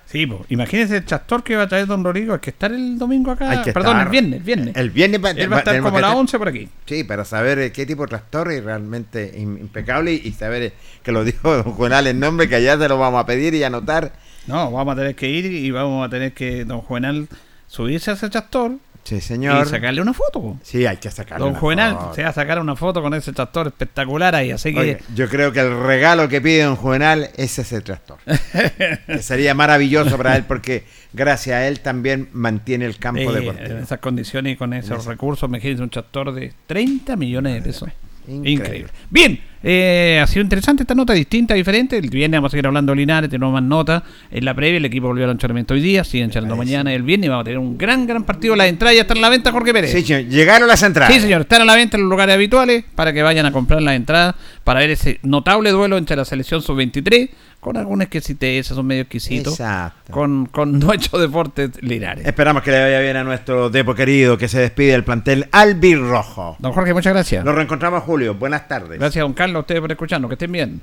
Sí, 0.05 0.27
pues, 0.27 0.41
imagínese 0.49 0.97
el 0.97 1.05
chastor 1.05 1.41
que 1.41 1.55
va 1.55 1.63
a 1.63 1.67
traer 1.69 1.87
Don 1.87 2.03
Rodrigo, 2.03 2.33
hay 2.33 2.41
que 2.41 2.49
estar 2.49 2.69
el 2.69 2.99
domingo 2.99 3.31
acá. 3.31 3.63
Perdón, 3.63 4.01
el 4.01 4.09
viernes, 4.09 4.39
el 4.39 4.43
viernes. 4.43 4.75
El 4.75 4.89
viernes 4.89 5.23
va, 5.23 5.31
Él 5.31 5.49
va 5.49 5.55
a 5.55 5.59
estar 5.59 5.81
como 5.81 5.97
a 5.97 6.01
las 6.01 6.13
11 6.13 6.37
por 6.37 6.49
aquí. 6.49 6.67
Sí, 6.85 7.05
para 7.05 7.23
saber 7.23 7.59
eh, 7.59 7.71
qué 7.71 7.85
tipo 7.85 8.01
de 8.01 8.09
trastorno 8.09 8.51
y 8.51 8.59
realmente 8.59 9.33
impecable 9.37 10.11
y, 10.11 10.33
saber 10.33 10.63
eh, 10.63 10.73
que 11.01 11.13
lo 11.13 11.23
dijo 11.23 11.55
Don 11.63 11.71
Juvenal 11.71 12.07
el 12.07 12.19
nombre, 12.19 12.49
que 12.49 12.55
allá 12.55 12.77
se 12.77 12.89
lo 12.89 12.97
vamos 12.97 13.21
a 13.21 13.25
pedir 13.25 13.53
y 13.53 13.63
anotar. 13.63 14.11
No, 14.47 14.69
vamos 14.69 14.95
a 14.95 14.97
tener 14.97 15.15
que 15.15 15.29
ir 15.29 15.45
y 15.45 15.71
vamos 15.71 16.05
a 16.05 16.09
tener 16.09 16.33
que 16.33 16.65
Don 16.65 16.81
Juvenal 16.81 17.29
subirse 17.67 18.11
a 18.11 18.15
ese 18.15 18.29
chastor 18.29 18.79
Sí, 19.03 19.19
señor. 19.19 19.65
Y 19.65 19.69
sacarle 19.69 20.01
una 20.01 20.13
foto. 20.13 20.57
Sí, 20.63 20.85
hay 20.85 20.97
que 20.97 21.09
sacarle 21.09 21.45
Don 21.45 21.55
Juvenal 21.55 21.97
se 22.13 22.23
va 22.23 22.29
a 22.29 22.33
sacar 22.33 22.59
una 22.59 22.75
foto 22.75 23.01
con 23.01 23.13
ese 23.13 23.33
tractor 23.33 23.67
espectacular 23.67 24.35
ahí, 24.35 24.51
así 24.51 24.73
que... 24.73 25.01
yo 25.15 25.27
creo 25.27 25.51
que 25.51 25.59
el 25.59 25.77
regalo 25.83 26.27
que 26.29 26.41
pide 26.41 26.63
Don 26.63 26.75
Juvenal 26.75 27.29
es 27.35 27.57
ese 27.59 27.81
tractor. 27.81 28.19
que 29.07 29.21
sería 29.21 29.53
maravilloso 29.53 30.17
para 30.17 30.35
él 30.35 30.43
porque 30.47 30.83
gracias 31.13 31.55
a 31.55 31.67
él 31.67 31.79
también 31.79 32.29
mantiene 32.33 32.85
el 32.85 32.97
campo 32.97 33.31
deportivo. 33.31 33.77
En 33.77 33.83
esas 33.83 33.99
condiciones 33.99 34.53
y 34.53 34.55
con 34.55 34.73
esos 34.73 35.05
recursos, 35.05 35.49
me 35.49 35.59
un 35.71 35.89
tractor 35.89 36.33
de 36.33 36.53
30 36.67 37.15
millones 37.15 37.55
de 37.55 37.61
pesos. 37.61 37.89
Increíble. 38.27 38.91
Bien, 39.09 39.39
eh, 39.63 40.19
ha 40.21 40.27
sido 40.27 40.43
interesante 40.43 40.83
esta 40.83 40.95
nota, 40.95 41.13
distinta, 41.13 41.53
diferente. 41.53 41.97
El 41.97 42.09
viernes 42.09 42.37
vamos 42.37 42.49
a 42.49 42.51
seguir 42.51 42.67
hablando 42.67 42.91
de 42.91 42.97
Linares, 42.97 43.29
tenemos 43.29 43.53
más 43.53 43.63
notas. 43.63 44.03
En 44.31 44.45
la 44.45 44.53
previa, 44.53 44.77
el 44.77 44.85
equipo 44.85 45.07
volvió 45.07 45.25
al 45.25 45.31
entrenamiento 45.31 45.73
hoy 45.73 45.81
día, 45.81 46.03
siguen 46.03 46.29
echando 46.29 46.55
mañana 46.55 46.91
y 46.91 46.95
el 46.95 47.03
viernes. 47.03 47.29
Vamos 47.29 47.43
a 47.43 47.45
tener 47.45 47.59
un 47.59 47.77
gran, 47.77 48.07
gran 48.07 48.23
partido. 48.23 48.55
Las 48.55 48.67
entradas 48.67 48.95
ya 48.95 49.01
están 49.01 49.17
en 49.17 49.21
la 49.21 49.29
venta, 49.29 49.51
Jorge 49.51 49.73
Pérez. 49.73 49.91
Sí, 49.91 50.01
señor. 50.01 50.29
Llegaron 50.29 50.67
las 50.67 50.81
entradas. 50.81 51.13
Sí, 51.13 51.19
señor. 51.19 51.41
Están 51.41 51.61
a 51.61 51.65
la 51.65 51.75
venta 51.75 51.97
en 51.97 52.03
los 52.03 52.09
lugares 52.09 52.35
habituales 52.35 52.83
para 52.95 53.13
que 53.13 53.21
vayan 53.21 53.45
a 53.45 53.51
comprar 53.51 53.81
las 53.81 53.95
entradas 53.95 54.35
para 54.63 54.79
ver 54.79 54.91
ese 54.91 55.19
notable 55.23 55.71
duelo 55.71 55.97
entre 55.97 56.15
la 56.15 56.25
selección 56.25 56.61
sub-23 56.61 57.29
con 57.61 57.77
alguna 57.77 58.05
exquisitez, 58.05 58.67
son 58.67 58.87
medio 58.87 59.03
exquisitos. 59.03 59.53
Exacto. 59.53 60.11
Con, 60.11 60.47
con 60.47 60.79
nuestro 60.79 61.19
deporte 61.21 61.69
Linares. 61.79 62.25
Esperamos 62.25 62.63
que 62.63 62.71
le 62.71 62.81
vaya 62.81 62.99
bien 62.99 63.15
a 63.15 63.23
nuestro 63.23 63.69
Depo 63.69 63.93
querido 63.93 64.35
que 64.37 64.47
se 64.47 64.59
despide 64.59 64.93
del 64.93 65.03
plantel 65.03 65.47
Rojo. 65.51 66.57
Don 66.59 66.73
Jorge, 66.73 66.93
muchas 66.93 67.13
gracias. 67.13 67.45
Nos 67.45 67.53
reencontramos, 67.53 68.03
Julio. 68.03 68.33
Buenas 68.33 68.67
tardes. 68.67 68.99
Gracias, 68.99 69.21
don 69.21 69.33
Carlos, 69.33 69.57
a 69.57 69.59
ustedes 69.59 69.79
por 69.79 69.91
escucharnos. 69.91 70.27
Que 70.27 70.33
estén 70.33 70.51
bien. 70.51 70.81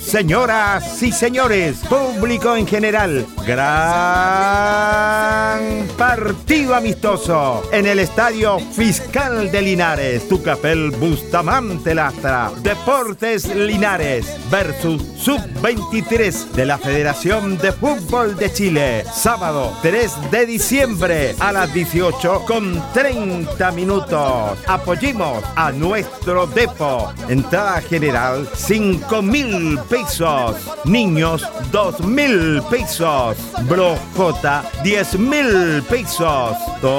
Señoras 0.00 1.02
y 1.02 1.12
señores, 1.12 1.78
público 1.88 2.54
en 2.54 2.66
general, 2.66 3.26
gran 3.46 3.62
partido 5.96 6.74
amistoso 6.74 7.62
en 7.72 7.86
el 7.86 7.98
Estadio 8.00 8.58
Fiscal 8.58 9.50
de 9.50 9.62
Linares, 9.62 10.28
Tucapel 10.28 10.90
Bustamante 10.90 11.94
Lastra, 11.94 12.52
Deportes 12.62 13.54
Linares 13.54 14.36
versus 14.50 15.02
Sub-23 15.16 16.50
de 16.52 16.66
la 16.66 16.76
Federación 16.76 17.56
de 17.56 17.72
Fútbol 17.72 18.36
de 18.36 18.52
Chile, 18.52 19.04
sábado 19.14 19.72
3 19.80 20.30
de 20.30 20.44
diciembre 20.44 21.34
a 21.40 21.50
las 21.52 21.72
18 21.72 22.44
con 22.46 22.82
30 22.92 23.72
minutos. 23.72 24.58
Apoyemos 24.66 25.42
a 25.56 25.72
nuestro 25.72 26.46
Depo. 26.46 27.10
Entrada 27.28 27.80
general 27.80 28.46
5 28.82 29.22
mil 29.22 29.78
pesos. 29.88 30.56
Niños 30.84 31.48
2 31.70 32.00
mil 32.04 32.60
pesos. 32.68 33.36
Brojota 33.68 34.64
10 34.82 35.20
mil 35.20 35.84
pesos. 35.88 36.56
Todos 36.80 36.98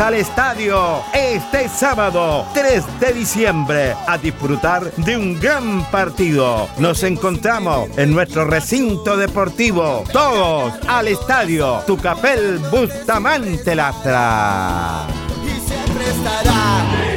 al 0.00 0.14
estadio 0.14 1.02
este 1.12 1.68
sábado 1.68 2.46
3 2.54 2.82
de 2.98 3.12
diciembre 3.12 3.94
a 4.06 4.16
disfrutar 4.16 4.90
de 4.92 5.18
un 5.18 5.38
gran 5.38 5.84
partido. 5.90 6.66
Nos 6.78 7.02
encontramos 7.02 7.90
en 7.98 8.10
nuestro 8.10 8.46
recinto 8.46 9.18
deportivo. 9.18 10.04
Todos 10.14 10.72
al 10.88 11.08
estadio 11.08 11.82
Tucapel 11.86 12.58
Bustamante 12.70 13.74
Lastra. 13.74 15.06
Y 15.44 15.60
siempre 15.60 16.08
estará. 16.08 17.13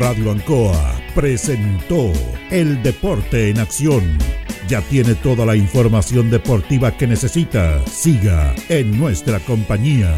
Radio 0.00 0.30
Ancoa 0.30 0.98
presentó 1.14 2.10
El 2.50 2.82
Deporte 2.82 3.50
en 3.50 3.58
Acción. 3.58 4.16
Ya 4.66 4.80
tiene 4.80 5.14
toda 5.14 5.44
la 5.44 5.56
información 5.56 6.30
deportiva 6.30 6.96
que 6.96 7.06
necesita. 7.06 7.86
Siga 7.86 8.54
en 8.70 8.98
nuestra 8.98 9.40
compañía. 9.40 10.10